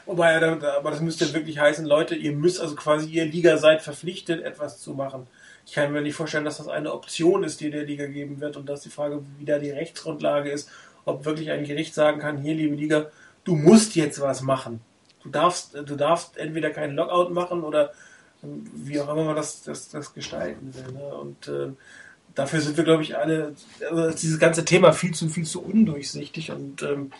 Wobei, 0.05 0.39
aber 0.39 0.91
das 0.91 1.01
müsste 1.01 1.33
wirklich 1.33 1.59
heißen, 1.59 1.85
Leute, 1.85 2.15
ihr 2.15 2.31
müsst 2.31 2.61
also 2.61 2.75
quasi, 2.75 3.09
ihr 3.09 3.25
Liga 3.25 3.57
seid 3.57 3.81
verpflichtet, 3.81 4.41
etwas 4.41 4.79
zu 4.79 4.93
machen 4.93 5.27
ich 5.67 5.73
kann 5.73 5.91
mir 5.91 6.01
nicht 6.01 6.15
vorstellen, 6.15 6.45
dass 6.45 6.57
das 6.57 6.69
eine 6.69 6.93
Option 6.93 7.43
ist, 7.43 7.59
die 7.59 7.69
der 7.69 7.83
Liga 7.83 8.05
geben 8.05 8.39
wird 8.39 8.55
und 8.55 8.69
dass 8.69 8.81
die 8.81 8.89
Frage, 8.89 9.21
wie 9.37 9.43
da 9.43 9.59
die 9.59 9.69
Rechtsgrundlage 9.69 10.49
ist, 10.49 10.69
ob 11.03 11.25
wirklich 11.25 11.51
ein 11.51 11.65
Gericht 11.65 11.93
sagen 11.93 12.21
kann, 12.21 12.37
hier, 12.37 12.55
liebe 12.55 12.75
Liga, 12.75 13.07
du 13.43 13.55
musst 13.55 13.95
jetzt 13.95 14.21
was 14.21 14.41
machen. 14.41 14.79
Du 15.23 15.29
darfst, 15.29 15.75
du 15.75 15.95
darfst 15.97 16.37
entweder 16.37 16.69
keinen 16.69 16.95
Lockout 16.95 17.33
machen 17.33 17.63
oder 17.63 17.91
wie 18.41 18.99
auch 19.01 19.11
immer 19.11 19.25
man 19.25 19.35
das, 19.35 19.63
das, 19.63 19.89
das 19.89 20.13
gestalten 20.13 20.73
will. 20.73 20.93
Ne? 20.93 21.15
Und 21.15 21.49
äh, 21.49 21.73
dafür 22.33 22.61
sind 22.61 22.77
wir, 22.77 22.85
glaube 22.85 23.03
ich, 23.03 23.17
alle, 23.17 23.53
also 23.89 24.11
dieses 24.11 24.39
ganze 24.39 24.63
Thema 24.63 24.93
viel 24.93 25.13
zu, 25.13 25.27
viel 25.27 25.45
zu 25.45 25.61
undurchsichtig 25.61 26.51
und 26.51 26.81
ähm, 26.81 27.11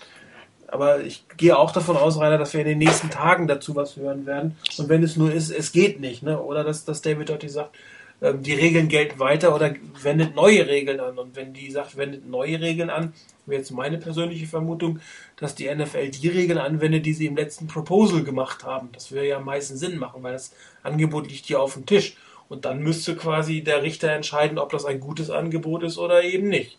aber 0.70 1.02
ich 1.02 1.24
gehe 1.38 1.58
auch 1.58 1.72
davon 1.72 1.96
aus, 1.96 2.20
Rainer, 2.20 2.38
dass 2.38 2.54
wir 2.54 2.60
in 2.60 2.68
den 2.68 2.78
nächsten 2.78 3.10
Tagen 3.10 3.48
dazu 3.48 3.78
was 3.78 3.96
hören 3.96 4.26
werden. 4.26 4.58
Und 4.78 4.90
wenn 4.90 5.02
es 5.02 5.16
nur 5.16 5.32
ist, 5.32 5.50
es 5.50 5.72
geht 5.72 6.02
nicht, 6.02 6.24
ne? 6.24 6.42
Oder 6.42 6.66
dass, 6.66 6.84
dass 6.84 7.02
David 7.02 7.30
Dotti 7.30 7.48
sagt, 7.48 7.74
ähm, 7.74 7.78
die 8.22 8.54
Regeln 8.54 8.88
gelten 8.88 9.20
weiter 9.20 9.54
oder 9.54 9.76
wendet 10.02 10.36
neue 10.36 10.68
Regeln 10.68 11.00
an. 11.00 11.18
Und 11.20 11.36
wenn 11.36 11.54
die 11.54 11.70
sagt, 11.70 11.98
wendet 11.98 12.28
neue 12.28 12.60
Regeln 12.60 12.90
an, 12.90 13.14
wäre 13.46 13.60
jetzt 13.60 13.72
meine 13.72 13.98
persönliche 13.98 14.48
Vermutung, 14.48 15.00
dass 15.38 15.56
die 15.56 15.74
NFL 15.74 16.10
die 16.10 16.28
Regeln 16.28 16.58
anwendet, 16.58 17.06
die 17.06 17.14
sie 17.14 17.28
im 17.28 17.36
letzten 17.36 17.68
Proposal 17.68 18.24
gemacht 18.24 18.64
haben. 18.64 18.90
Das 18.94 19.12
würde 19.12 19.28
ja 19.28 19.38
am 19.38 19.46
meisten 19.46 19.78
Sinn 19.78 19.98
machen, 19.98 20.24
weil 20.24 20.34
das 20.34 20.52
Angebot 20.84 21.30
liegt 21.30 21.46
hier 21.46 21.62
auf 21.62 21.74
dem 21.74 21.86
Tisch. 21.86 22.18
Und 22.50 22.66
dann 22.66 22.80
müsste 22.80 23.16
quasi 23.16 23.62
der 23.62 23.84
Richter 23.84 24.10
entscheiden, 24.12 24.58
ob 24.58 24.72
das 24.72 24.86
ein 24.86 25.00
gutes 25.00 25.30
Angebot 25.30 25.84
ist 25.84 25.98
oder 25.98 26.24
eben 26.24 26.48
nicht. 26.48 26.78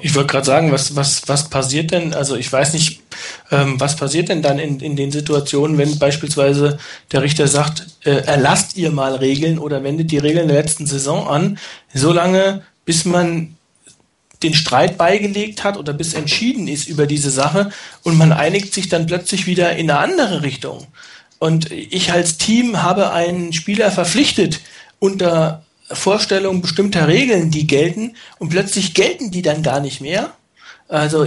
Ich 0.00 0.14
wollte 0.14 0.28
gerade 0.28 0.46
sagen, 0.46 0.70
was, 0.72 0.94
was, 0.96 1.28
was 1.28 1.48
passiert 1.48 1.90
denn, 1.90 2.14
also 2.14 2.36
ich 2.36 2.52
weiß 2.52 2.74
nicht, 2.74 3.02
ähm, 3.50 3.78
was 3.78 3.96
passiert 3.96 4.28
denn 4.28 4.42
dann 4.42 4.58
in, 4.58 4.80
in 4.80 4.96
den 4.96 5.12
Situationen, 5.12 5.78
wenn 5.78 5.98
beispielsweise 5.98 6.78
der 7.12 7.22
Richter 7.22 7.46
sagt, 7.46 7.86
äh, 8.04 8.24
erlasst 8.24 8.76
ihr 8.76 8.90
mal 8.90 9.14
Regeln 9.14 9.58
oder 9.58 9.82
wendet 9.84 10.10
die 10.10 10.18
Regeln 10.18 10.48
der 10.48 10.58
letzten 10.58 10.86
Saison 10.86 11.28
an, 11.28 11.58
solange 11.94 12.62
bis 12.84 13.04
man 13.04 13.56
den 14.42 14.54
Streit 14.54 14.98
beigelegt 14.98 15.64
hat 15.64 15.76
oder 15.76 15.92
bis 15.92 16.14
entschieden 16.14 16.68
ist 16.68 16.88
über 16.88 17.06
diese 17.06 17.30
Sache 17.30 17.70
und 18.02 18.18
man 18.18 18.32
einigt 18.32 18.74
sich 18.74 18.88
dann 18.88 19.06
plötzlich 19.06 19.46
wieder 19.46 19.76
in 19.76 19.90
eine 19.90 19.98
andere 20.00 20.42
Richtung. 20.42 20.86
Und 21.38 21.70
ich 21.70 22.12
als 22.12 22.38
Team 22.38 22.82
habe 22.82 23.12
einen 23.12 23.52
Spieler 23.52 23.90
verpflichtet 23.90 24.60
unter 24.98 25.64
Vorstellung 25.90 26.62
bestimmter 26.62 27.08
Regeln, 27.08 27.50
die 27.50 27.66
gelten 27.66 28.16
und 28.38 28.48
plötzlich 28.48 28.94
gelten 28.94 29.30
die 29.30 29.42
dann 29.42 29.62
gar 29.62 29.80
nicht 29.80 30.00
mehr. 30.00 30.32
Also 30.88 31.26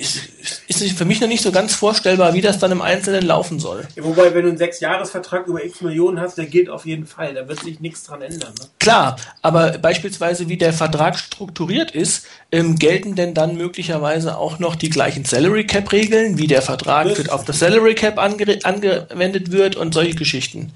ist, 0.00 0.80
ist 0.80 0.96
für 0.96 1.04
mich 1.04 1.20
noch 1.20 1.28
nicht 1.28 1.42
so 1.42 1.52
ganz 1.52 1.74
vorstellbar, 1.74 2.34
wie 2.34 2.40
das 2.40 2.58
dann 2.58 2.72
im 2.72 2.80
Einzelnen 2.80 3.22
laufen 3.22 3.60
soll. 3.60 3.86
Ja, 3.96 4.04
wobei, 4.04 4.34
wenn 4.34 4.42
du 4.42 4.48
einen 4.48 4.58
Sechsjahresvertrag 4.58 5.46
über 5.46 5.64
x 5.64 5.82
Millionen 5.82 6.18
hast, 6.18 6.38
der 6.38 6.46
gilt 6.46 6.70
auf 6.70 6.86
jeden 6.86 7.06
Fall. 7.06 7.34
Da 7.34 7.46
wird 7.46 7.60
sich 7.62 7.80
nichts 7.80 8.04
dran 8.04 8.22
ändern. 8.22 8.54
Ne? 8.58 8.66
Klar, 8.78 9.16
aber 9.42 9.78
beispielsweise 9.78 10.48
wie 10.48 10.56
der 10.56 10.72
Vertrag 10.72 11.18
strukturiert 11.18 11.90
ist, 11.90 12.26
ähm, 12.50 12.76
gelten 12.76 13.14
denn 13.14 13.34
dann 13.34 13.56
möglicherweise 13.56 14.38
auch 14.38 14.58
noch 14.58 14.74
die 14.74 14.90
gleichen 14.90 15.24
Salary 15.24 15.66
Cap 15.66 15.92
Regeln, 15.92 16.38
wie 16.38 16.46
der 16.46 16.62
Vertrag 16.62 17.14
das 17.14 17.28
auf 17.28 17.44
das 17.44 17.58
Salary 17.58 17.94
Cap 17.94 18.18
ange 18.18 18.58
angewendet 18.64 19.52
wird 19.52 19.76
und 19.76 19.94
solche 19.94 20.14
Geschichten. 20.14 20.72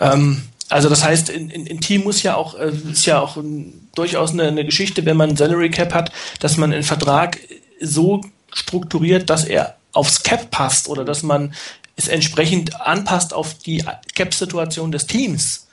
Ähm, 0.00 0.42
also 0.68 0.88
das 0.88 1.04
heißt, 1.04 1.28
in, 1.28 1.50
in, 1.50 1.66
in 1.66 1.80
Team 1.80 2.02
muss 2.02 2.22
ja 2.22 2.34
auch, 2.34 2.58
äh, 2.58 2.72
ist 2.90 3.06
ja 3.06 3.20
auch 3.20 3.36
ein, 3.36 3.88
durchaus 3.94 4.32
eine, 4.32 4.44
eine 4.44 4.64
Geschichte, 4.64 5.04
wenn 5.04 5.16
man 5.16 5.30
ein 5.30 5.36
Salary 5.36 5.70
Cap 5.70 5.92
hat, 5.92 6.10
dass 6.40 6.56
man 6.56 6.72
einen 6.72 6.82
Vertrag 6.82 7.38
so 7.82 8.20
strukturiert, 8.52 9.30
dass 9.30 9.44
er 9.44 9.76
aufs 9.92 10.22
Cap 10.22 10.50
passt 10.50 10.88
oder 10.88 11.04
dass 11.04 11.22
man 11.22 11.54
es 11.96 12.08
entsprechend 12.08 12.80
anpasst 12.80 13.34
auf 13.34 13.54
die 13.54 13.84
Cap-Situation 14.14 14.92
des 14.92 15.06
Teams. 15.06 15.66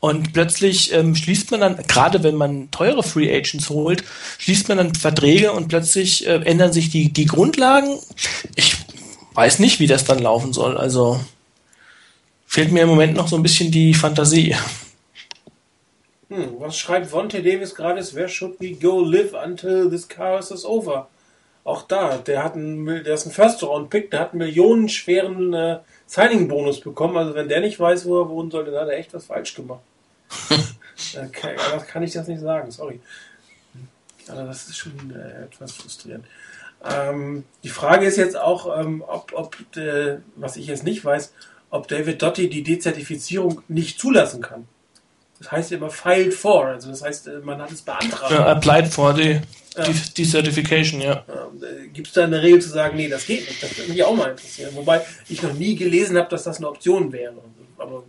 Und 0.00 0.34
plötzlich 0.34 0.92
ähm, 0.92 1.16
schließt 1.16 1.50
man 1.50 1.60
dann, 1.60 1.76
gerade 1.78 2.22
wenn 2.22 2.34
man 2.34 2.70
teure 2.70 3.02
Free 3.02 3.34
Agents 3.34 3.70
holt, 3.70 4.04
schließt 4.38 4.68
man 4.68 4.76
dann 4.76 4.94
Verträge 4.94 5.52
und 5.52 5.68
plötzlich 5.68 6.26
äh, 6.26 6.42
ändern 6.44 6.72
sich 6.72 6.90
die, 6.90 7.10
die 7.10 7.24
Grundlagen. 7.24 7.98
Ich 8.54 8.76
weiß 9.32 9.60
nicht, 9.60 9.80
wie 9.80 9.86
das 9.86 10.04
dann 10.04 10.18
laufen 10.18 10.52
soll. 10.52 10.76
Also 10.76 11.20
fehlt 12.46 12.70
mir 12.70 12.82
im 12.82 12.90
Moment 12.90 13.14
noch 13.14 13.28
so 13.28 13.36
ein 13.36 13.42
bisschen 13.42 13.70
die 13.70 13.94
Fantasie. 13.94 14.54
Hm, 16.28 16.56
was 16.58 16.78
schreibt 16.78 17.06
Vonte 17.06 17.42
Davis 17.42 17.74
gerade? 17.74 18.02
Where 18.14 18.28
should 18.28 18.60
we 18.60 18.72
go 18.72 19.00
live 19.00 19.32
until 19.34 19.88
this 19.88 20.06
chaos 20.06 20.50
is 20.50 20.66
over? 20.66 21.08
Auch 21.64 21.82
da, 21.82 22.18
der 22.18 22.44
hat 22.44 22.54
einen, 22.54 22.84
der 22.86 23.14
ist 23.14 23.26
ein 23.26 23.32
First-Round-Pick, 23.32 24.10
der 24.10 24.20
hat 24.20 24.32
einen 24.32 24.40
millionenschweren 24.40 25.54
äh, 25.54 25.78
Signing-Bonus 26.06 26.80
bekommen. 26.80 27.16
Also 27.16 27.34
wenn 27.34 27.48
der 27.48 27.60
nicht 27.60 27.80
weiß, 27.80 28.04
wo 28.04 28.20
er 28.20 28.28
wohnen 28.28 28.50
sollte, 28.50 28.70
dann 28.70 28.82
hat 28.82 28.88
er 28.90 28.98
echt 28.98 29.14
was 29.14 29.26
falsch 29.26 29.54
gemacht. 29.54 29.80
äh, 31.14 31.26
kann, 31.32 31.86
kann 31.86 32.02
ich 32.02 32.12
das 32.12 32.28
nicht 32.28 32.40
sagen, 32.40 32.70
sorry. 32.70 33.00
Also 34.28 34.44
das 34.44 34.68
ist 34.68 34.76
schon 34.76 35.14
äh, 35.14 35.44
etwas 35.44 35.72
frustrierend. 35.72 36.26
Ähm, 36.84 37.44
die 37.62 37.70
Frage 37.70 38.04
ist 38.04 38.16
jetzt 38.16 38.36
auch, 38.36 38.78
ähm, 38.78 39.02
ob, 39.06 39.32
ob 39.34 39.56
äh, 39.76 40.18
was 40.36 40.56
ich 40.56 40.66
jetzt 40.66 40.84
nicht 40.84 41.02
weiß, 41.02 41.32
ob 41.70 41.88
David 41.88 42.20
Dotti 42.20 42.50
die 42.50 42.62
Dezertifizierung 42.62 43.62
nicht 43.68 43.98
zulassen 43.98 44.42
kann. 44.42 44.68
Das 45.38 45.50
heißt 45.50 45.72
immer 45.72 45.90
filed 45.90 46.32
for, 46.32 46.66
also 46.66 46.90
das 46.90 47.02
heißt, 47.02 47.26
äh, 47.26 47.38
man 47.42 47.60
hat 47.60 47.72
es 47.72 47.82
beantragt. 47.82 48.30
Ja, 48.30 48.46
applied 48.46 48.88
for 48.88 49.14
the 49.14 49.40
ja. 49.76 49.84
Die, 49.84 50.14
die 50.16 50.24
Certification, 50.24 51.00
ja. 51.00 51.24
Gibt 51.92 52.06
es 52.06 52.12
da 52.12 52.24
eine 52.24 52.40
Regel 52.40 52.62
zu 52.62 52.68
sagen, 52.68 52.96
nee, 52.96 53.08
das 53.08 53.26
geht 53.26 53.48
nicht? 53.48 53.60
Das 53.62 53.76
würde 53.76 53.90
mich 53.90 54.04
auch 54.04 54.14
mal 54.14 54.30
interessieren. 54.30 54.70
Wobei 54.74 55.04
ich 55.28 55.42
noch 55.42 55.52
nie 55.52 55.74
gelesen 55.74 56.16
habe, 56.16 56.28
dass 56.28 56.44
das 56.44 56.58
eine 56.58 56.68
Option 56.68 57.10
wäre. 57.12 57.34
Aber 57.76 58.04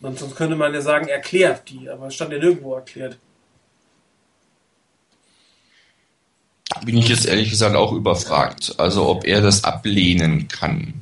sonst 0.00 0.36
könnte 0.36 0.54
man 0.54 0.72
ja 0.72 0.80
sagen, 0.80 1.08
erklärt 1.08 1.68
die, 1.70 1.88
aber 1.88 2.06
es 2.06 2.14
stand 2.14 2.32
ja 2.32 2.38
nirgendwo 2.38 2.74
erklärt. 2.74 3.18
Bin 6.84 6.96
ich 6.96 7.08
jetzt 7.08 7.26
ehrlich 7.26 7.50
gesagt 7.50 7.74
auch 7.74 7.92
überfragt. 7.92 8.74
Also 8.78 9.08
ob 9.08 9.24
er 9.24 9.40
das 9.40 9.64
ablehnen 9.64 10.46
kann. 10.46 10.94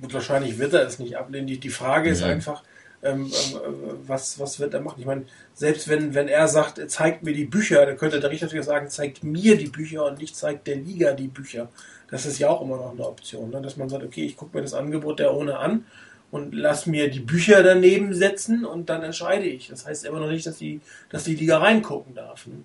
Gut, 0.00 0.12
wahrscheinlich 0.12 0.58
wird 0.58 0.74
er 0.74 0.86
es 0.86 0.98
nicht 0.98 1.16
ablehnen. 1.16 1.46
Die, 1.46 1.58
die 1.58 1.70
Frage 1.70 2.10
ist 2.10 2.22
einfach, 2.22 2.62
ähm, 3.02 3.26
äh, 3.26 3.58
was, 4.06 4.38
was 4.38 4.60
wird 4.60 4.74
er 4.74 4.80
machen? 4.80 5.00
Ich 5.00 5.06
meine, 5.06 5.24
selbst 5.54 5.88
wenn, 5.88 6.14
wenn 6.14 6.28
er 6.28 6.48
sagt, 6.48 6.90
zeigt 6.90 7.22
mir 7.22 7.32
die 7.32 7.44
Bücher, 7.44 7.86
dann 7.86 7.96
könnte 7.96 8.20
der 8.20 8.30
Richter 8.30 8.46
natürlich 8.46 8.66
sagen, 8.66 8.90
zeigt 8.90 9.24
mir 9.24 9.56
die 9.56 9.68
Bücher 9.68 10.04
und 10.04 10.18
nicht 10.18 10.36
zeigt 10.36 10.66
der 10.66 10.76
Liga 10.76 11.12
die 11.12 11.28
Bücher. 11.28 11.68
Das 12.10 12.26
ist 12.26 12.38
ja 12.38 12.48
auch 12.48 12.62
immer 12.62 12.76
noch 12.76 12.92
eine 12.92 13.06
Option, 13.06 13.50
ne? 13.50 13.60
dass 13.62 13.76
man 13.76 13.88
sagt, 13.88 14.04
okay, 14.04 14.24
ich 14.24 14.36
gucke 14.36 14.56
mir 14.56 14.62
das 14.62 14.74
Angebot 14.74 15.18
der 15.18 15.34
ohne 15.34 15.58
an 15.58 15.84
und 16.30 16.54
lass 16.54 16.86
mir 16.86 17.10
die 17.10 17.20
Bücher 17.20 17.62
daneben 17.62 18.12
setzen 18.12 18.64
und 18.64 18.88
dann 18.88 19.02
entscheide 19.02 19.46
ich. 19.46 19.68
Das 19.68 19.86
heißt 19.86 20.04
immer 20.04 20.20
noch 20.20 20.28
nicht, 20.28 20.46
dass 20.46 20.58
die, 20.58 20.80
dass 21.08 21.24
die 21.24 21.36
Liga 21.36 21.58
reingucken 21.58 22.14
darf. 22.14 22.46
Ne? 22.46 22.64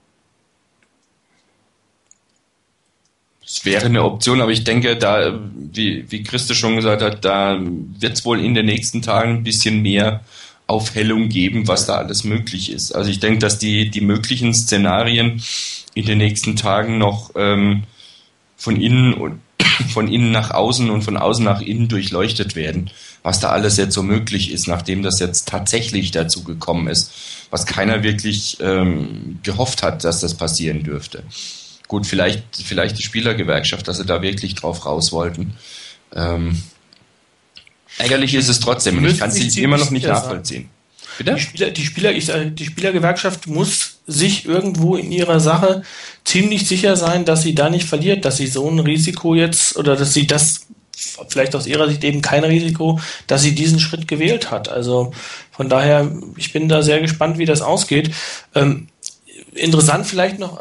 Es 3.54 3.66
wäre 3.66 3.88
eine 3.88 4.06
Option, 4.06 4.40
aber 4.40 4.52
ich 4.52 4.64
denke, 4.64 4.96
da, 4.96 5.38
wie, 5.74 6.10
wie 6.10 6.24
Christe 6.24 6.56
schon 6.56 6.78
gesagt 6.78 7.02
hat, 7.02 7.26
da 7.26 7.60
wird 7.60 8.14
es 8.14 8.24
wohl 8.24 8.40
in 8.40 8.54
den 8.54 8.66
nächsten 8.66 9.02
Tagen 9.02 9.32
ein 9.32 9.44
bisschen 9.44 9.82
mehr 9.82 10.22
Aufhellung 10.68 11.28
geben, 11.28 11.68
was 11.68 11.86
da 11.86 11.96
alles 11.96 12.24
möglich 12.24 12.72
ist. 12.72 12.94
Also 12.94 13.12
ich 13.12 13.20
denke, 13.20 13.40
dass 13.40 13.60
die, 13.60 13.90
die 13.90 14.00
möglichen 14.00 14.54
Szenarien 14.54 15.44
in 15.94 16.06
den 16.06 16.20
nächsten 16.20 16.56
Tagen 16.56 16.98
noch 16.98 17.32
ähm, 17.36 17.84
von 18.56 18.80
innen 18.80 19.14
und 19.14 19.42
von 19.94 20.08
innen 20.08 20.32
nach 20.32 20.52
außen 20.52 20.90
und 20.90 21.02
von 21.02 21.18
außen 21.18 21.44
nach 21.44 21.60
innen 21.60 21.90
durchleuchtet 21.90 22.56
werden, 22.56 22.90
was 23.22 23.42
da 23.42 23.50
alles 23.50 23.76
jetzt 23.76 23.96
so 23.96 24.02
möglich 24.02 24.54
ist, 24.54 24.70
nachdem 24.70 25.04
das 25.04 25.20
jetzt 25.20 25.50
tatsächlich 25.50 26.12
dazu 26.12 26.46
gekommen 26.46 26.88
ist, 26.88 27.12
was 27.50 27.66
keiner 27.66 28.02
wirklich 28.02 28.60
ähm, 28.62 29.40
gehofft 29.44 29.84
hat, 29.84 30.06
dass 30.06 30.22
das 30.22 30.36
passieren 30.36 30.84
dürfte. 30.84 31.24
Gut, 31.92 32.08
vielleicht, 32.08 32.44
vielleicht 32.64 32.98
die 32.98 33.04
Spielergewerkschaft, 33.04 33.86
dass 33.86 33.98
sie 33.98 34.06
da 34.06 34.22
wirklich 34.22 34.56
drauf 34.56 34.86
raus 34.86 35.12
wollten. 35.12 35.58
Ähm, 36.16 36.64
ärgerlich 37.98 38.34
ist 38.34 38.48
es 38.48 38.62
trotzdem 38.62 38.98
und 39.00 39.08
ich 39.08 39.20
kann 39.20 39.30
es 39.30 39.58
immer 39.58 39.78
noch 39.78 39.92
nicht 39.92 40.08
nachvollziehen. 40.08 40.70
Bitte? 41.18 41.36
Die, 41.36 41.42
Spieler, 41.42 41.70
die, 41.72 41.86
Spieler, 41.86 42.12
ich, 42.14 42.32
die 42.54 42.66
Spielergewerkschaft 42.66 43.48
muss 43.48 43.98
sich 44.08 44.46
irgendwo 44.46 44.96
in 44.96 45.12
ihrer 45.12 45.42
Sache 45.42 45.84
ziemlich 46.24 46.66
sicher 46.66 46.96
sein, 46.96 47.26
dass 47.26 47.42
sie 47.42 47.56
da 47.56 47.70
nicht 47.70 47.90
verliert, 47.90 48.24
dass 48.24 48.38
sie 48.38 48.48
so 48.48 48.70
ein 48.70 48.80
Risiko 48.80 49.36
jetzt 49.36 49.76
oder 49.76 49.98
dass 49.98 50.14
sie 50.14 50.28
das 50.28 50.68
vielleicht 51.28 51.58
aus 51.58 51.68
ihrer 51.68 51.90
Sicht 51.90 52.06
eben 52.06 52.22
kein 52.22 52.46
Risiko, 52.46 53.02
dass 53.28 53.42
sie 53.42 53.54
diesen 53.54 53.82
Schritt 53.82 54.08
gewählt 54.08 54.50
hat. 54.50 54.70
Also 54.70 55.12
von 55.52 55.68
daher, 55.68 56.10
ich 56.38 56.54
bin 56.54 56.70
da 56.70 56.84
sehr 56.84 57.02
gespannt, 57.02 57.38
wie 57.38 57.46
das 57.46 57.62
ausgeht. 57.62 58.12
Ähm, 58.56 58.88
interessant 59.54 60.06
vielleicht 60.06 60.40
noch, 60.40 60.58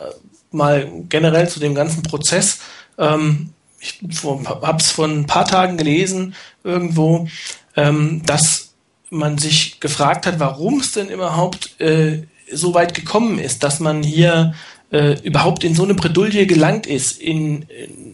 mal 0.53 0.91
generell 1.09 1.49
zu 1.49 1.61
dem 1.61 1.75
ganzen 1.75 2.03
Prozess. 2.03 2.61
Ähm, 2.99 3.51
ich 3.81 4.01
habe 4.03 4.77
es 4.79 4.91
vor 4.91 5.07
ein 5.07 5.27
paar 5.27 5.47
Tagen 5.47 5.77
gelesen 5.77 6.35
irgendwo, 6.65 7.29
ähm, 7.77 8.23
dass 8.27 8.71
man 9.11 9.39
sich 9.39 9.81
gefragt 9.81 10.27
hat, 10.27 10.39
warum 10.39 10.81
es 10.81 10.93
denn 10.93 11.09
überhaupt 11.09 11.81
äh, 11.81 12.23
so 12.53 12.75
weit 12.75 12.95
gekommen 12.95 13.39
ist, 13.39 13.63
dass 13.63 13.81
man 13.81 14.03
hier 14.03 14.55
äh, 14.91 15.21
überhaupt 15.23 15.65
in 15.65 15.75
so 15.75 15.85
eine 15.85 15.95
Bredouille 15.95 16.47
gelangt 16.47 16.87
ist, 16.87 17.21
in, 17.21 17.63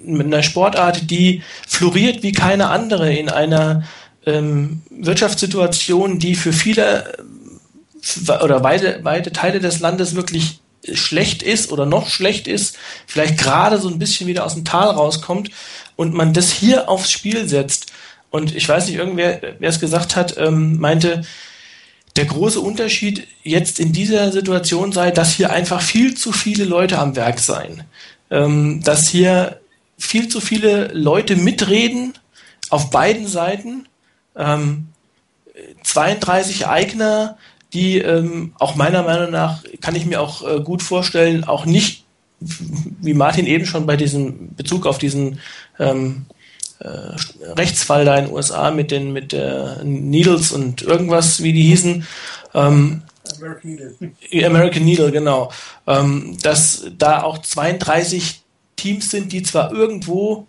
in 0.04 0.20
einer 0.20 0.42
Sportart, 0.42 1.10
die 1.10 1.42
floriert 1.66 2.22
wie 2.22 2.32
keine 2.32 2.68
andere, 2.68 3.14
in 3.14 3.28
einer 3.28 3.84
ähm, 4.24 4.82
Wirtschaftssituation, 4.90 6.18
die 6.18 6.34
für 6.34 6.52
viele 6.52 7.16
oder 8.42 8.62
weite, 8.62 9.00
weite 9.02 9.32
Teile 9.32 9.58
des 9.58 9.80
Landes 9.80 10.14
wirklich 10.14 10.60
schlecht 10.94 11.42
ist 11.42 11.72
oder 11.72 11.86
noch 11.86 12.08
schlecht 12.08 12.48
ist, 12.48 12.76
vielleicht 13.06 13.38
gerade 13.38 13.78
so 13.78 13.88
ein 13.88 13.98
bisschen 13.98 14.26
wieder 14.26 14.44
aus 14.44 14.54
dem 14.54 14.64
Tal 14.64 14.88
rauskommt 14.88 15.50
und 15.96 16.14
man 16.14 16.32
das 16.32 16.52
hier 16.52 16.88
aufs 16.88 17.10
Spiel 17.10 17.48
setzt. 17.48 17.92
Und 18.30 18.54
ich 18.54 18.68
weiß 18.68 18.86
nicht, 18.86 18.96
irgendwer, 18.96 19.40
wer 19.58 19.68
es 19.68 19.80
gesagt 19.80 20.16
hat, 20.16 20.36
ähm, 20.36 20.78
meinte, 20.78 21.22
der 22.16 22.24
große 22.24 22.60
Unterschied 22.60 23.26
jetzt 23.42 23.78
in 23.78 23.92
dieser 23.92 24.32
Situation 24.32 24.92
sei, 24.92 25.10
dass 25.10 25.34
hier 25.34 25.50
einfach 25.50 25.82
viel 25.82 26.16
zu 26.16 26.32
viele 26.32 26.64
Leute 26.64 26.98
am 26.98 27.14
Werk 27.14 27.38
seien. 27.38 27.84
Ähm, 28.30 28.82
dass 28.82 29.08
hier 29.08 29.60
viel 29.98 30.28
zu 30.28 30.40
viele 30.40 30.88
Leute 30.92 31.36
mitreden 31.36 32.14
auf 32.70 32.90
beiden 32.90 33.26
Seiten. 33.26 33.86
Ähm, 34.34 34.88
32 35.82 36.66
Eigner, 36.66 37.38
die 37.76 37.98
ähm, 37.98 38.52
auch 38.58 38.74
meiner 38.74 39.02
Meinung 39.02 39.30
nach, 39.30 39.62
kann 39.82 39.94
ich 39.94 40.06
mir 40.06 40.20
auch 40.20 40.46
äh, 40.48 40.60
gut 40.60 40.82
vorstellen, 40.82 41.44
auch 41.44 41.66
nicht, 41.66 42.04
wie 42.40 43.14
Martin 43.14 43.46
eben 43.46 43.66
schon 43.66 43.86
bei 43.86 43.96
diesem 43.96 44.54
Bezug 44.56 44.86
auf 44.86 44.96
diesen 44.96 45.40
ähm, 45.78 46.24
äh, 46.78 46.88
Rechtsfall 47.52 48.06
da 48.06 48.16
in 48.16 48.26
den 48.26 48.34
USA 48.34 48.70
mit 48.70 48.90
den 48.90 49.12
mit 49.12 49.32
der 49.32 49.82
Needles 49.84 50.52
und 50.52 50.82
irgendwas, 50.82 51.42
wie 51.42 51.52
die 51.52 51.64
hießen. 51.64 52.06
Ähm, 52.54 53.02
American 53.38 53.70
Needle. 53.70 54.46
American 54.46 54.84
Needle, 54.84 55.12
genau. 55.12 55.52
Ähm, 55.86 56.38
dass 56.42 56.86
da 56.96 57.22
auch 57.22 57.38
32 57.38 58.42
Teams 58.76 59.10
sind, 59.10 59.32
die 59.32 59.42
zwar 59.42 59.72
irgendwo 59.72 60.46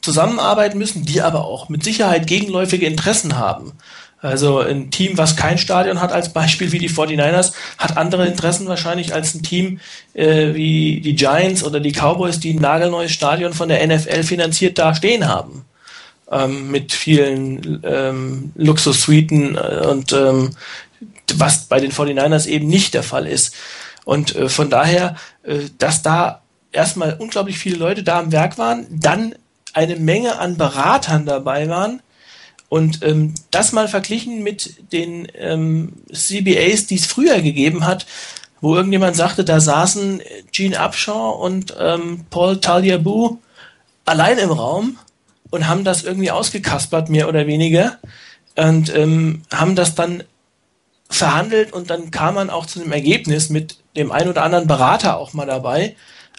zusammenarbeiten 0.00 0.78
müssen, 0.78 1.04
die 1.04 1.20
aber 1.20 1.44
auch 1.44 1.68
mit 1.68 1.84
Sicherheit 1.84 2.26
gegenläufige 2.26 2.86
Interessen 2.86 3.36
haben. 3.36 3.72
Also 4.22 4.58
ein 4.58 4.90
Team, 4.90 5.16
was 5.16 5.36
kein 5.36 5.56
Stadion 5.56 6.00
hat, 6.00 6.12
als 6.12 6.32
Beispiel 6.32 6.72
wie 6.72 6.78
die 6.78 6.90
49ers, 6.90 7.52
hat 7.78 7.96
andere 7.96 8.26
Interessen 8.26 8.66
wahrscheinlich 8.66 9.14
als 9.14 9.34
ein 9.34 9.42
Team 9.42 9.80
äh, 10.12 10.54
wie 10.54 11.00
die 11.00 11.14
Giants 11.14 11.64
oder 11.64 11.80
die 11.80 11.92
Cowboys, 11.92 12.38
die 12.38 12.52
ein 12.52 12.60
nagelneues 12.60 13.12
Stadion 13.12 13.54
von 13.54 13.70
der 13.70 13.86
NFL 13.86 14.22
finanziert 14.22 14.78
da 14.78 14.94
stehen 14.94 15.26
haben. 15.26 15.64
Ähm, 16.30 16.70
mit 16.70 16.92
vielen 16.92 17.80
ähm, 17.82 18.52
Luxussuiten 18.54 19.56
äh, 19.56 19.86
und 19.86 20.12
ähm, 20.12 20.50
was 21.34 21.64
bei 21.64 21.80
den 21.80 21.90
49ers 21.90 22.46
eben 22.46 22.68
nicht 22.68 22.94
der 22.94 23.02
Fall 23.02 23.26
ist. 23.26 23.54
Und 24.04 24.36
äh, 24.36 24.48
von 24.48 24.70
daher, 24.70 25.16
äh, 25.42 25.60
dass 25.78 26.02
da 26.02 26.42
erstmal 26.72 27.16
unglaublich 27.18 27.58
viele 27.58 27.76
Leute 27.76 28.02
da 28.02 28.18
am 28.18 28.32
Werk 28.32 28.58
waren, 28.58 28.86
dann 28.90 29.34
eine 29.72 29.96
Menge 29.96 30.38
an 30.38 30.56
Beratern 30.56 31.26
dabei 31.26 31.68
waren. 31.68 32.02
Und 32.70 33.02
ähm, 33.02 33.34
das 33.50 33.72
mal 33.72 33.88
verglichen 33.88 34.42
mit 34.42 34.92
den 34.92 35.26
ähm, 35.34 35.92
CBAs, 36.12 36.86
die 36.86 36.94
es 36.94 37.04
früher 37.04 37.42
gegeben 37.42 37.84
hat, 37.84 38.06
wo 38.60 38.76
irgendjemand 38.76 39.16
sagte, 39.16 39.44
da 39.44 39.60
saßen 39.60 40.22
Gene 40.52 40.78
Upshaw 40.78 41.44
und 41.44 41.74
ähm, 41.78 42.26
Paul 42.30 42.60
Talyabu 42.60 43.38
allein 44.04 44.38
im 44.38 44.52
Raum 44.52 44.98
und 45.50 45.66
haben 45.66 45.82
das 45.82 46.04
irgendwie 46.04 46.30
ausgekaspert, 46.30 47.10
mehr 47.10 47.28
oder 47.28 47.46
weniger, 47.48 47.98
und 48.54 48.94
ähm, 48.94 49.42
haben 49.52 49.74
das 49.74 49.94
dann 49.94 50.22
verhandelt 51.08 51.72
und 51.72 51.90
dann 51.90 52.10
kam 52.10 52.36
man 52.36 52.50
auch 52.50 52.66
zu 52.66 52.80
einem 52.80 52.92
Ergebnis 52.92 53.50
mit 53.50 53.78
dem 53.96 54.12
ein 54.12 54.28
oder 54.28 54.44
anderen 54.44 54.68
Berater 54.68 55.18
auch 55.18 55.32
mal 55.32 55.46
dabei. 55.46 55.96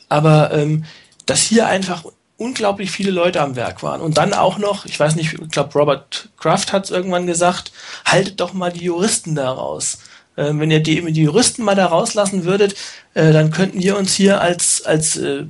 Aber 0.07 0.53
ähm, 0.53 0.85
dass 1.25 1.41
hier 1.41 1.67
einfach 1.67 2.05
unglaublich 2.41 2.89
viele 2.89 3.11
Leute 3.11 3.39
am 3.39 3.55
Werk 3.55 3.83
waren. 3.83 4.01
Und 4.01 4.17
dann 4.17 4.33
auch 4.33 4.57
noch, 4.57 4.85
ich 4.85 4.99
weiß 4.99 5.15
nicht, 5.15 5.33
ich 5.33 5.49
glaube, 5.49 5.77
Robert 5.77 6.29
Kraft 6.37 6.73
hat 6.73 6.85
es 6.85 6.91
irgendwann 6.91 7.27
gesagt, 7.27 7.71
haltet 8.03 8.39
doch 8.39 8.53
mal 8.53 8.71
die 8.71 8.85
Juristen 8.85 9.35
da 9.35 9.51
raus. 9.51 9.99
Äh, 10.35 10.51
wenn 10.53 10.71
ihr 10.71 10.81
die, 10.81 11.11
die 11.11 11.23
Juristen 11.23 11.63
mal 11.63 11.75
da 11.75 11.85
rauslassen 11.85 12.43
würdet, 12.43 12.75
äh, 13.13 13.31
dann 13.31 13.51
könnten 13.51 13.81
wir 13.81 13.95
uns 13.95 14.15
hier 14.15 14.41
als, 14.41 14.83
als 14.83 15.17
äh, 15.17 15.45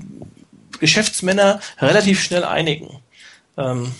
Geschäftsmänner 0.79 1.61
relativ 1.79 2.21
schnell 2.21 2.43
einigen. 2.43 2.99
Ähm, 3.57 3.93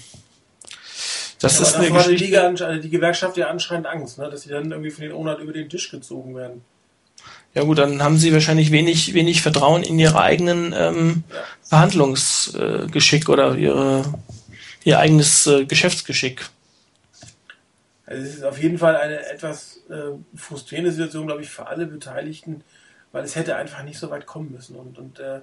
das 1.40 1.58
ja, 1.58 1.66
ist 1.66 1.76
eine 1.76 1.92
Geschichte. 1.92 2.16
Die, 2.16 2.24
Liga, 2.26 2.42
also 2.44 2.82
die 2.82 2.90
Gewerkschaft 2.90 3.38
ja 3.38 3.48
anscheinend 3.48 3.88
Angst, 3.88 4.18
ne? 4.18 4.30
dass 4.30 4.42
sie 4.42 4.50
dann 4.50 4.70
irgendwie 4.70 4.92
von 4.92 5.04
den 5.04 5.14
Ownern 5.14 5.40
über 5.40 5.54
den 5.54 5.70
Tisch 5.70 5.90
gezogen 5.90 6.36
werden. 6.36 6.64
Ja 7.54 7.64
gut, 7.64 7.80
dann 7.80 8.02
haben 8.02 8.18
sie 8.18 8.32
wahrscheinlich 8.34 8.72
wenig, 8.72 9.14
wenig 9.14 9.42
Vertrauen 9.42 9.84
in 9.84 10.00
ihre 10.00 10.22
eigenen 10.22 10.74
ähm. 10.76 11.24
Verhandlungsgeschick 11.64 13.28
äh, 13.28 13.32
oder 13.32 13.56
ihre, 13.56 14.04
ihr 14.84 15.00
eigenes 15.00 15.48
äh, 15.48 15.66
Geschäftsgeschick. 15.66 16.50
Also 18.06 18.24
es 18.24 18.36
ist 18.36 18.44
auf 18.44 18.62
jeden 18.62 18.78
Fall 18.78 18.96
eine 18.98 19.26
etwas 19.30 19.82
äh, 19.90 20.18
frustrierende 20.36 20.92
Situation, 20.92 21.28
glaube 21.28 21.42
ich, 21.42 21.50
für 21.50 21.68
alle 21.68 21.86
Beteiligten, 21.86 22.64
weil 23.12 23.24
es 23.24 23.36
hätte 23.36 23.56
einfach 23.56 23.84
nicht 23.84 24.00
so 24.00 24.10
weit 24.10 24.26
kommen 24.26 24.52
müssen. 24.52 24.76
Und, 24.76 24.98
und 24.98 25.20
äh, 25.20 25.40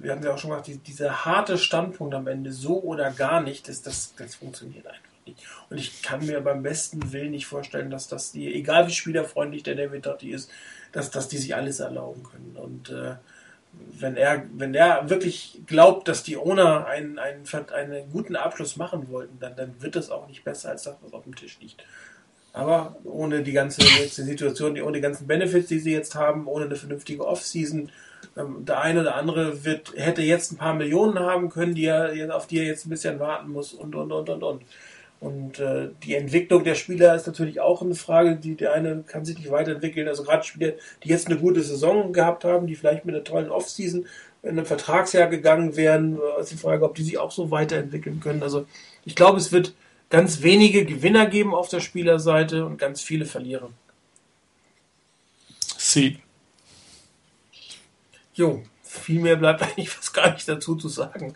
wir 0.00 0.12
haben 0.12 0.22
ja 0.22 0.34
auch 0.34 0.38
schon 0.38 0.50
gesagt, 0.50 0.68
die, 0.68 0.78
dieser 0.78 1.24
harte 1.24 1.58
Standpunkt 1.58 2.14
am 2.14 2.26
Ende, 2.26 2.52
so 2.52 2.80
oder 2.82 3.10
gar 3.10 3.40
nicht, 3.40 3.68
das, 3.68 3.82
das, 3.82 4.14
das 4.16 4.36
funktioniert 4.36 4.86
einfach 4.86 5.00
nicht. 5.26 5.38
Und 5.70 5.78
ich 5.78 6.02
kann 6.02 6.24
mir 6.24 6.40
beim 6.40 6.62
besten 6.62 7.12
Willen 7.12 7.30
nicht 7.30 7.46
vorstellen, 7.46 7.90
dass 7.90 8.08
das 8.08 8.32
die, 8.32 8.52
egal 8.54 8.86
wie 8.86 8.92
spielerfreundlich 8.92 9.62
der 9.62 9.74
David 9.74 10.06
Dotti 10.06 10.30
ist, 10.30 10.50
dass, 10.94 11.10
dass 11.10 11.28
die 11.28 11.38
sich 11.38 11.54
alles 11.54 11.80
erlauben 11.80 12.22
können. 12.22 12.56
Und 12.56 12.90
äh, 12.90 13.16
wenn 13.98 14.16
er, 14.16 14.44
wenn 14.54 14.74
er 14.74 15.10
wirklich 15.10 15.60
glaubt, 15.66 16.06
dass 16.08 16.22
die 16.22 16.36
Owner 16.36 16.86
einen, 16.86 17.18
einen, 17.18 17.44
einen 17.74 18.10
guten 18.10 18.36
Abschluss 18.36 18.76
machen 18.76 19.08
wollten, 19.10 19.38
dann, 19.40 19.56
dann 19.56 19.74
wird 19.82 19.96
das 19.96 20.10
auch 20.10 20.28
nicht 20.28 20.44
besser 20.44 20.70
als 20.70 20.84
das, 20.84 20.96
was 21.02 21.12
auf 21.12 21.24
dem 21.24 21.34
Tisch 21.34 21.58
liegt. 21.60 21.84
Aber 22.52 22.94
ohne 23.02 23.42
die 23.42 23.52
ganze 23.52 23.82
Situation, 23.82 24.80
ohne 24.80 24.98
die 24.98 25.00
ganzen 25.00 25.26
Benefits, 25.26 25.66
die 25.66 25.80
sie 25.80 25.92
jetzt 25.92 26.14
haben, 26.14 26.46
ohne 26.46 26.66
eine 26.66 26.76
vernünftige 26.76 27.26
Offseason, 27.26 27.90
ähm, 28.36 28.64
der 28.64 28.80
eine 28.80 29.00
oder 29.00 29.16
andere 29.16 29.64
wird, 29.64 29.92
hätte 29.96 30.22
jetzt 30.22 30.52
ein 30.52 30.56
paar 30.56 30.74
Millionen 30.74 31.18
haben 31.18 31.50
können, 31.50 31.74
die 31.74 31.86
er, 31.86 32.34
auf 32.34 32.46
die 32.46 32.58
er 32.58 32.66
jetzt 32.66 32.86
ein 32.86 32.90
bisschen 32.90 33.18
warten 33.18 33.50
muss 33.50 33.72
und, 33.72 33.96
und, 33.96 34.12
und, 34.12 34.28
und, 34.28 34.42
und. 34.44 34.62
Und 35.24 35.58
äh, 35.58 35.88
die 36.02 36.16
Entwicklung 36.16 36.64
der 36.64 36.74
Spieler 36.74 37.14
ist 37.14 37.26
natürlich 37.26 37.58
auch 37.58 37.80
eine 37.80 37.94
Frage, 37.94 38.36
die 38.36 38.56
der 38.56 38.74
eine 38.74 39.04
kann 39.06 39.24
sich 39.24 39.38
nicht 39.38 39.50
weiterentwickeln. 39.50 40.06
Also 40.06 40.22
gerade 40.22 40.44
Spieler, 40.44 40.74
die 41.02 41.08
jetzt 41.08 41.28
eine 41.28 41.38
gute 41.38 41.62
Saison 41.62 42.12
gehabt 42.12 42.44
haben, 42.44 42.66
die 42.66 42.76
vielleicht 42.76 43.06
mit 43.06 43.14
einer 43.14 43.24
tollen 43.24 43.48
Offseason 43.48 44.04
in 44.42 44.50
einem 44.50 44.66
Vertragsjahr 44.66 45.28
gegangen 45.28 45.76
wären, 45.76 46.18
äh, 46.18 46.42
ist 46.42 46.52
die 46.52 46.58
Frage, 46.58 46.84
ob 46.84 46.94
die 46.94 47.04
sich 47.04 47.16
auch 47.16 47.30
so 47.30 47.50
weiterentwickeln 47.50 48.20
können. 48.20 48.42
Also 48.42 48.66
ich 49.06 49.16
glaube, 49.16 49.38
es 49.38 49.50
wird 49.50 49.72
ganz 50.10 50.42
wenige 50.42 50.84
Gewinner 50.84 51.24
geben 51.24 51.54
auf 51.54 51.70
der 51.70 51.80
Spielerseite 51.80 52.66
und 52.66 52.76
ganz 52.76 53.00
viele 53.00 53.24
Verlierer. 53.24 53.70
Sie. 55.78 56.18
Jo, 58.34 58.62
viel 58.82 59.20
mehr 59.20 59.36
bleibt 59.36 59.62
eigentlich 59.62 59.88
fast 59.88 60.12
gar 60.12 60.34
nicht 60.34 60.46
dazu 60.46 60.74
zu 60.76 60.90
sagen. 60.90 61.34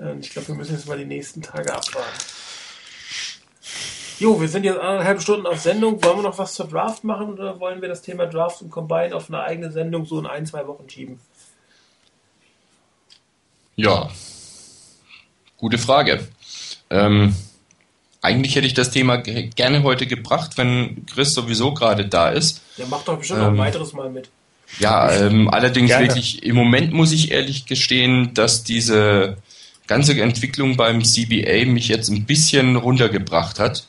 Ähm, 0.00 0.20
ich 0.20 0.30
glaube, 0.30 0.48
wir 0.48 0.54
müssen 0.54 0.76
jetzt 0.76 0.88
mal 0.88 0.96
die 0.96 1.04
nächsten 1.04 1.42
Tage 1.42 1.74
abwarten. 1.74 2.37
Jo, 4.20 4.40
wir 4.40 4.48
sind 4.48 4.64
jetzt 4.64 4.80
anderthalb 4.80 5.22
Stunden 5.22 5.46
auf 5.46 5.60
Sendung. 5.60 6.02
Wollen 6.02 6.18
wir 6.18 6.22
noch 6.22 6.38
was 6.38 6.54
zur 6.54 6.66
Draft 6.66 7.04
machen 7.04 7.34
oder 7.34 7.60
wollen 7.60 7.80
wir 7.80 7.88
das 7.88 8.02
Thema 8.02 8.26
Draft 8.26 8.62
und 8.62 8.70
Combine 8.70 9.14
auf 9.14 9.28
eine 9.28 9.42
eigene 9.42 9.70
Sendung 9.70 10.06
so 10.06 10.18
in 10.18 10.26
ein, 10.26 10.44
zwei 10.44 10.66
Wochen 10.66 10.88
schieben? 10.90 11.20
Ja, 13.76 14.10
gute 15.56 15.78
Frage. 15.78 16.26
Ähm, 16.90 17.36
eigentlich 18.20 18.56
hätte 18.56 18.66
ich 18.66 18.74
das 18.74 18.90
Thema 18.90 19.18
gerne 19.18 19.84
heute 19.84 20.08
gebracht, 20.08 20.58
wenn 20.58 21.06
Chris 21.06 21.32
sowieso 21.32 21.72
gerade 21.72 22.08
da 22.08 22.30
ist. 22.30 22.62
Der 22.76 22.86
macht 22.86 23.06
doch 23.06 23.18
bestimmt 23.18 23.38
ähm, 23.38 23.44
noch 23.44 23.52
ein 23.52 23.58
weiteres 23.58 23.92
Mal 23.92 24.10
mit. 24.10 24.30
Ja, 24.80 25.12
ähm, 25.12 25.48
allerdings 25.48 25.90
Gerne. 25.90 26.08
wirklich, 26.08 26.42
im 26.42 26.56
Moment 26.56 26.92
muss 26.92 27.12
ich 27.12 27.30
ehrlich 27.30 27.66
gestehen, 27.66 28.34
dass 28.34 28.64
diese 28.64 29.36
ganze 29.86 30.20
Entwicklung 30.20 30.76
beim 30.76 31.04
CBA 31.04 31.64
mich 31.66 31.88
jetzt 31.88 32.10
ein 32.10 32.26
bisschen 32.26 32.76
runtergebracht 32.76 33.60
hat. 33.60 33.86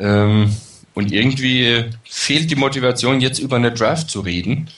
Ähm, 0.00 0.56
und 0.94 1.12
irgendwie 1.12 1.84
fehlt 2.04 2.50
die 2.50 2.56
Motivation, 2.56 3.20
jetzt 3.20 3.38
über 3.38 3.56
eine 3.56 3.70
Draft 3.70 4.10
zu 4.10 4.20
reden, 4.20 4.68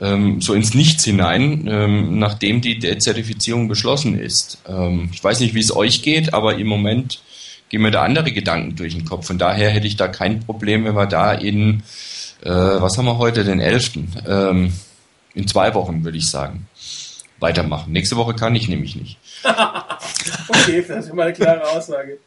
ähm, 0.00 0.40
so 0.40 0.54
ins 0.54 0.74
Nichts 0.74 1.04
hinein, 1.04 1.68
ähm, 1.70 2.18
nachdem 2.18 2.60
die 2.60 2.80
Zertifizierung 2.98 3.68
beschlossen 3.68 4.18
ist. 4.18 4.58
Ähm, 4.68 5.10
ich 5.12 5.22
weiß 5.22 5.40
nicht, 5.40 5.54
wie 5.54 5.60
es 5.60 5.74
euch 5.74 6.02
geht, 6.02 6.34
aber 6.34 6.56
im 6.56 6.66
Moment 6.66 7.20
gehen 7.68 7.82
mir 7.82 7.92
da 7.92 8.02
andere 8.02 8.32
Gedanken 8.32 8.74
durch 8.74 8.94
den 8.94 9.04
Kopf. 9.04 9.26
Von 9.28 9.38
daher 9.38 9.70
hätte 9.70 9.86
ich 9.86 9.96
da 9.96 10.08
kein 10.08 10.40
Problem, 10.40 10.84
wenn 10.84 10.96
wir 10.96 11.06
da 11.06 11.32
in 11.32 11.84
äh, 12.44 12.50
was 12.50 12.98
haben 12.98 13.06
wir 13.06 13.18
heute, 13.18 13.44
den 13.44 13.60
11. 13.60 13.92
Ähm, 14.26 14.72
in 15.34 15.48
zwei 15.48 15.74
Wochen, 15.74 16.04
würde 16.04 16.18
ich 16.18 16.28
sagen, 16.28 16.68
weitermachen. 17.40 17.92
Nächste 17.92 18.16
Woche 18.16 18.34
kann 18.34 18.54
ich 18.54 18.68
nämlich 18.68 18.96
nicht. 18.96 19.18
okay, 20.48 20.84
das 20.86 21.06
ist 21.06 21.10
immer 21.10 21.24
eine 21.24 21.32
klare 21.32 21.66
Aussage. 21.70 22.18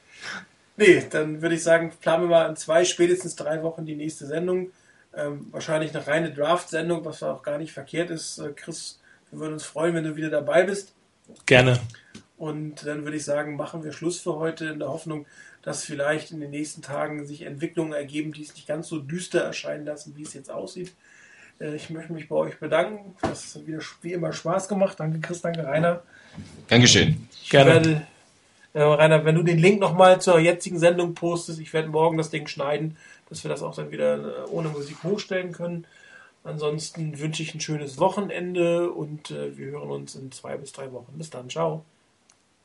Nee, 0.78 1.04
dann 1.10 1.42
würde 1.42 1.56
ich 1.56 1.64
sagen, 1.64 1.92
planen 2.00 2.24
wir 2.24 2.30
mal 2.30 2.50
in 2.50 2.56
zwei, 2.56 2.86
spätestens 2.86 3.36
drei 3.36 3.64
Wochen 3.64 3.86
die 3.86 3.96
nächste 3.96 4.28
Sendung. 4.28 4.72
Ähm, 5.16 5.48
wahrscheinlich 5.52 5.96
eine 5.96 6.06
reine 6.06 6.32
Draft-Sendung, 6.32 7.04
was 7.04 7.24
auch 7.24 7.42
gar 7.42 7.58
nicht 7.58 7.74
verkehrt 7.74 8.12
ist. 8.12 8.38
Äh, 8.38 8.54
Chris, 8.56 9.00
wir 9.32 9.40
würden 9.40 9.54
uns 9.54 9.64
freuen, 9.64 9.96
wenn 9.96 10.04
du 10.04 10.16
wieder 10.16 10.30
dabei 10.30 10.64
bist. 10.64 10.94
Gerne. 11.48 11.80
Und 12.38 12.86
dann 12.86 13.04
würde 13.04 13.18
ich 13.18 13.26
sagen, 13.26 13.56
machen 13.56 13.84
wir 13.84 13.92
Schluss 13.92 14.20
für 14.20 14.36
heute 14.36 14.66
in 14.66 14.80
der 14.80 14.90
Hoffnung, 14.90 15.26
dass 15.64 15.84
vielleicht 15.84 16.32
in 16.32 16.40
den 16.40 16.52
nächsten 16.52 16.84
Tagen 16.84 17.26
sich 17.26 17.42
Entwicklungen 17.42 17.94
ergeben, 17.94 18.32
die 18.32 18.44
es 18.44 18.54
nicht 18.54 18.68
ganz 18.68 18.88
so 18.88 19.00
düster 19.00 19.42
erscheinen 19.42 19.86
lassen, 19.86 20.16
wie 20.16 20.22
es 20.22 20.36
jetzt 20.36 20.52
aussieht. 20.52 20.94
Äh, 21.60 21.76
ich 21.76 21.90
möchte 21.90 22.14
mich 22.14 22.30
bei 22.30 22.36
euch 22.36 22.60
bedanken. 22.60 23.16
Das 23.22 23.56
hat 23.56 23.66
wieder 23.66 23.80
wie 24.02 24.14
immer 24.14 24.32
Spaß 24.32 24.68
gemacht. 24.68 25.00
Danke, 25.00 25.20
Chris, 25.20 25.42
danke, 25.42 25.66
Rainer. 25.66 26.04
Geschehen. 26.70 27.28
Gerne. 27.50 28.06
Äh, 28.78 28.84
Rainer, 28.84 29.26
wenn 29.26 29.34
du 29.34 29.42
den 29.42 29.58
Link 29.58 29.80
nochmal 29.80 30.22
zur 30.22 30.38
jetzigen 30.38 30.78
Sendung 30.78 31.16
postest, 31.16 31.60
ich 31.60 31.74
werde 31.74 31.90
morgen 31.90 32.16
das 32.16 32.30
Ding 32.30 32.46
schneiden, 32.46 32.96
dass 33.28 33.44
wir 33.44 33.50
das 33.50 33.64
auch 33.64 33.74
dann 33.74 33.90
wieder 33.90 34.18
äh, 34.18 34.50
ohne 34.52 34.70
Musik 34.70 34.98
hochstellen 35.04 35.52
können. 35.52 35.88
Ansonsten 36.44 37.18
wünsche 37.18 37.42
ich 37.42 37.56
ein 37.56 37.60
schönes 37.60 37.98
Wochenende 37.98 38.92
und 38.92 39.32
äh, 39.32 39.58
wir 39.58 39.72
hören 39.72 39.90
uns 39.90 40.14
in 40.14 40.32
zwei 40.32 40.58
bis 40.58 40.74
drei 40.74 40.92
Wochen. 40.92 41.18
Bis 41.18 41.32
dann, 41.32 41.50
ciao. 41.50 41.86